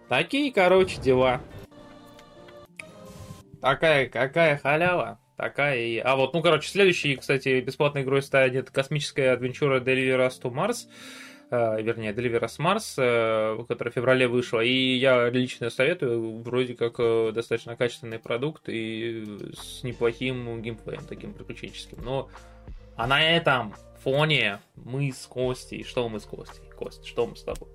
Такие, 0.08 0.52
короче, 0.52 1.00
дела. 1.00 1.40
Такая, 3.60 4.08
какая 4.08 4.56
халява 4.58 5.18
такая 5.40 5.78
и... 5.78 5.98
А 5.98 6.16
вот, 6.16 6.34
ну, 6.34 6.42
короче, 6.42 6.68
следующий, 6.68 7.16
кстати, 7.16 7.60
бесплатной 7.60 8.02
игрой 8.02 8.22
станет 8.22 8.70
космическая 8.70 9.32
адвенчура 9.32 9.80
Deliver 9.80 10.26
Us 10.26 10.40
to 10.42 10.52
Mars, 10.52 10.86
э, 11.50 11.82
вернее, 11.82 12.12
Deliver 12.12 12.42
Us 12.42 12.58
Mars, 12.58 12.94
э, 12.98 13.64
которая 13.66 13.90
в 13.90 13.94
феврале 13.94 14.28
вышла, 14.28 14.60
и 14.60 14.96
я 14.96 15.30
лично 15.30 15.70
советую, 15.70 16.42
вроде 16.42 16.74
как 16.74 16.96
э, 16.98 17.32
достаточно 17.32 17.74
качественный 17.74 18.18
продукт 18.18 18.68
и 18.68 19.24
с 19.54 19.82
неплохим 19.82 20.60
геймплеем 20.60 21.06
таким 21.06 21.32
приключенческим, 21.32 21.98
но 22.02 22.28
а 23.00 23.06
на 23.06 23.22
этом 23.22 23.74
фоне 24.02 24.60
мы 24.76 25.10
с 25.10 25.26
Костей, 25.26 25.84
что 25.84 26.08
мы 26.08 26.20
с 26.20 26.24
Костей? 26.24 26.68
Кость, 26.76 27.06
что 27.06 27.26
мы 27.26 27.34
с 27.34 27.42
тобой? 27.42 27.68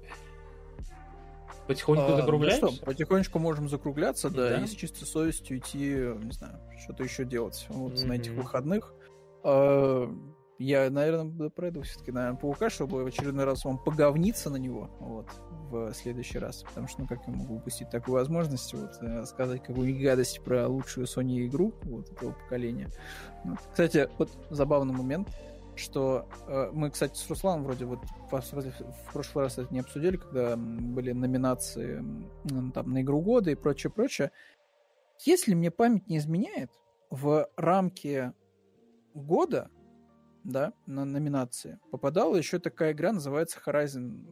Потихоньку 1.68 2.14
а, 2.14 2.18
закругляемся? 2.18 2.66
Ну 2.66 2.72
что, 2.74 2.86
потихонечку 2.86 3.40
можем 3.40 3.68
закругляться, 3.68 4.30
да, 4.30 4.50
да, 4.50 4.62
и 4.62 4.68
с 4.68 4.76
чистой 4.76 5.06
совестью 5.06 5.58
идти, 5.58 5.96
не 6.24 6.32
знаю, 6.32 6.60
что-то 6.80 7.04
еще 7.04 7.26
делать 7.26 7.66
вот 7.70 7.94
mm-hmm. 7.94 8.06
на 8.06 8.14
этих 8.14 8.34
выходных. 8.34 8.94
А, 9.44 10.14
я, 10.57 10.90
наверное, 10.90 11.49
пройду 11.49 11.82
все-таки, 11.82 12.11
наверное, 12.11 12.40
паука, 12.40 12.69
чтобы 12.69 13.03
в 13.03 13.07
очередной 13.07 13.45
раз 13.45 13.65
вам 13.65 13.77
поговниться 13.77 14.49
на 14.49 14.56
него, 14.56 14.90
вот, 14.99 15.27
в 15.69 15.94
следующий 15.94 16.40
раз. 16.40 16.64
Потому 16.64 16.88
что, 16.88 17.02
ну, 17.02 17.07
как 17.07 17.19
я 17.27 17.34
могу 17.34 17.56
упустить 17.56 17.90
такую 17.90 18.15
возможность, 18.15 18.73
вот, 18.73 18.91
э, 19.02 19.26
сказать 19.26 19.61
какую-нибудь 19.64 20.02
гадость 20.02 20.41
про 20.44 20.68
лучшую 20.68 21.07
Sony 21.07 21.45
игру, 21.45 21.73
вот, 21.84 22.10
этого 22.11 22.32
поколения. 22.32 22.90
Ну, 23.44 23.56
кстати, 23.72 24.10
вот 24.18 24.30
забавный 24.49 24.94
момент, 24.94 25.30
что 25.76 26.30
э, 26.48 26.69
мы, 26.72 26.90
кстати, 26.90 27.18
с 27.18 27.30
Русланом 27.30 27.65
вроде 27.65 27.86
вот 27.86 27.99
в, 28.32 29.11
прошлый 29.11 29.45
раз 29.45 29.57
это 29.57 29.73
не 29.73 29.82
обсудили, 29.82 30.15
когда 30.15 30.56
были 30.56 31.11
номинации 31.11 32.03
там 32.73 32.91
на 32.91 33.02
игру 33.02 33.19
года 33.22 33.52
и 33.52 33.56
прочее, 33.56 33.91
прочее. 33.91 34.32
Если 35.26 35.53
мне 35.53 35.72
память 35.72 36.07
не 36.07 36.18
изменяет, 36.18 36.72
в 37.10 37.48
рамке 37.56 38.34
года, 39.14 39.69
да, 40.46 40.74
на 40.86 41.06
номинации 41.06 41.80
попадала 41.92 42.36
еще 42.36 42.60
такая 42.60 42.94
игра, 42.94 43.12
называется 43.12 43.60
Horizon 43.66 44.32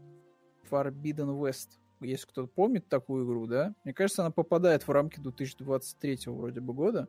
Forbidden 0.70 1.40
West. 1.40 1.80
Если 2.02 2.28
кто-то 2.28 2.48
помнит 2.48 2.88
такую 2.88 3.26
игру, 3.26 3.48
да, 3.48 3.74
мне 3.84 3.94
кажется, 3.94 4.22
она 4.22 4.32
попадает 4.32 4.88
в 4.88 4.92
рамки 4.92 5.20
2023 5.20 6.20
вроде 6.28 6.62
бы 6.62 6.74
года, 6.74 7.08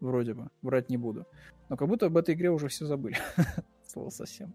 вроде 0.00 0.34
бы, 0.34 0.50
врать 0.62 0.88
не 0.88 0.96
буду. 0.96 1.26
Но 1.68 1.76
как 1.76 1.88
будто 1.88 2.06
об 2.06 2.16
этой 2.16 2.34
игре 2.34 2.50
уже 2.50 2.68
все 2.68 2.86
забыли. 2.86 3.16
Слово 3.86 4.10
совсем. 4.10 4.54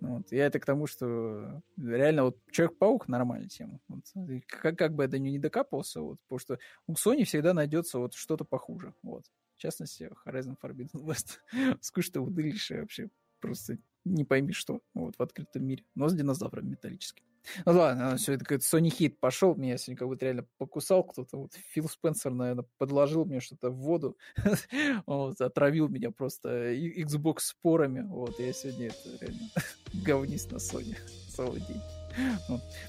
Ну 0.00 0.16
вот. 0.16 0.32
Я 0.32 0.46
это 0.46 0.58
к 0.60 0.64
тому, 0.64 0.86
что 0.86 1.62
реально 1.76 2.24
вот 2.24 2.38
Человек-паук 2.50 3.08
нормальная 3.08 3.48
тема. 3.48 3.80
Вот. 3.88 4.04
Как, 4.46 4.78
как 4.78 4.94
бы 4.94 5.04
это 5.04 5.18
не 5.18 5.38
докапывался, 5.38 6.00
вот, 6.00 6.18
потому 6.22 6.38
что 6.38 6.58
у 6.86 6.92
Sony 6.92 7.24
всегда 7.24 7.54
найдется 7.54 7.98
вот 7.98 8.14
что-то 8.14 8.44
похуже. 8.44 8.94
Вот. 9.02 9.24
В 9.56 9.60
частности, 9.60 10.10
Horizon 10.24 10.56
Forbidden 10.62 11.04
West. 11.04 11.38
Скучно 11.80 12.20
выдылишь 12.20 12.70
вообще 12.70 13.10
просто 13.46 13.78
не 14.04 14.24
пойми 14.24 14.52
что. 14.52 14.80
Вот, 14.94 15.16
в 15.18 15.22
открытом 15.22 15.64
мире. 15.64 15.84
Но 15.94 16.08
с 16.08 16.14
динозавром 16.14 16.70
металлическим. 16.70 17.24
Ну 17.66 17.72
ладно, 17.72 18.16
все 18.16 18.32
это 18.32 18.44
какой-то 18.44 18.64
Sony 18.64 18.88
Hit 18.88 19.16
пошел, 19.20 19.54
меня 19.54 19.76
сегодня 19.76 19.98
как 19.98 20.08
будто 20.08 20.24
реально 20.24 20.46
покусал 20.56 21.04
кто-то. 21.04 21.36
Вот 21.36 21.52
Фил 21.72 21.90
Спенсер, 21.90 22.32
наверное, 22.32 22.64
подложил 22.78 23.26
мне 23.26 23.40
что-то 23.40 23.68
в 23.68 23.76
воду, 23.76 24.16
вот, 25.06 25.38
отравил 25.42 25.88
меня 25.88 26.10
просто 26.10 26.72
Xbox 26.72 27.40
спорами. 27.40 28.00
Вот, 28.00 28.38
я 28.40 28.52
сегодня 28.54 28.86
это 28.86 29.24
реально 29.24 29.50
говнист 29.92 30.52
на 30.52 30.56
Sony 30.56 30.96
целый 31.28 31.60
день. 31.60 31.82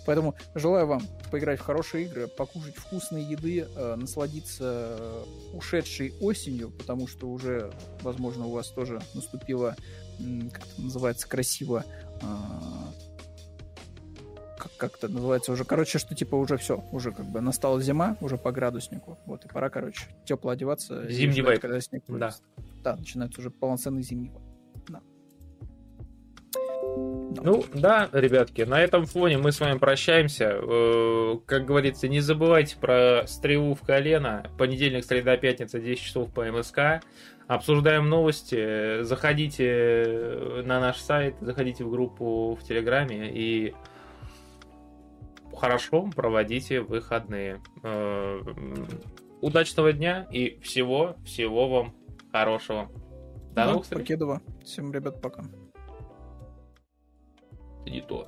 Поэтому 0.05 0.35
желаю 0.53 0.85
вам 0.87 1.01
поиграть 1.31 1.59
в 1.59 1.63
хорошие 1.63 2.05
игры, 2.05 2.27
покушать 2.27 2.75
вкусной 2.75 3.23
еды, 3.23 3.67
э, 3.75 3.95
насладиться 3.95 5.25
ушедшей 5.51 6.13
осенью, 6.21 6.69
потому 6.71 7.07
что 7.07 7.27
уже, 7.29 7.73
возможно, 8.01 8.45
у 8.45 8.51
вас 8.51 8.69
тоже 8.69 9.01
наступила, 9.15 9.75
как 10.51 10.63
это 10.63 10.81
называется 10.81 11.27
красиво, 11.27 11.85
э, 12.21 12.25
как 14.77 14.97
это 14.97 15.07
называется 15.07 15.51
уже, 15.51 15.63
короче, 15.63 15.97
что 15.99 16.15
типа 16.15 16.35
уже 16.35 16.57
все, 16.57 16.83
уже 16.91 17.11
как 17.11 17.25
бы 17.25 17.41
настала 17.41 17.81
зима, 17.81 18.17
уже 18.21 18.37
по 18.37 18.51
градуснику, 18.51 19.17
вот, 19.25 19.45
и 19.45 19.47
пора, 19.47 19.69
короче, 19.69 20.05
тепло 20.25 20.51
одеваться. 20.51 21.09
Зимний 21.09 21.41
вайп. 21.41 21.61
Когда 21.61 21.79
снег 21.79 22.03
да. 22.07 22.33
да, 22.83 22.95
начинается 22.95 23.39
уже 23.39 23.49
полноценный 23.49 24.03
зимний 24.03 24.29
вайп. 24.29 24.43
Да. 24.89 25.01
Ну 27.41 27.65
да, 27.73 28.09
ребятки, 28.11 28.61
на 28.61 28.81
этом 28.81 29.05
фоне 29.05 29.37
мы 29.37 29.51
с 29.51 29.59
вами 29.59 29.77
прощаемся. 29.77 30.57
Э, 30.61 31.37
как 31.45 31.65
говорится, 31.65 32.07
не 32.07 32.19
забывайте 32.19 32.77
про 32.77 33.23
стрелу 33.27 33.75
в 33.75 33.81
колено. 33.81 34.49
Понедельник, 34.57 35.05
среда, 35.05 35.37
пятница, 35.37 35.79
10 35.79 36.01
часов 36.01 36.33
по 36.33 36.45
МСК. 36.45 37.01
Обсуждаем 37.47 38.09
новости. 38.09 39.03
Заходите 39.03 40.63
на 40.65 40.79
наш 40.79 40.97
сайт, 40.97 41.35
заходите 41.41 41.83
в 41.83 41.91
группу 41.91 42.57
в 42.59 42.63
Телеграме 42.63 43.31
и 43.31 43.73
хорошо 45.55 46.09
проводите 46.15 46.81
выходные. 46.81 47.61
Э, 47.83 48.41
удачного 49.41 49.93
дня 49.93 50.27
и 50.31 50.59
всего-всего 50.61 51.69
вам 51.69 51.95
хорошего. 52.31 52.89
До 53.49 53.55
да, 53.55 53.65
новых 53.67 53.83
встреч. 53.83 54.01
Покедова. 54.01 54.41
Всем, 54.63 54.91
ребят, 54.91 55.21
пока. 55.21 55.43
Не 57.85 58.01
то. 58.01 58.25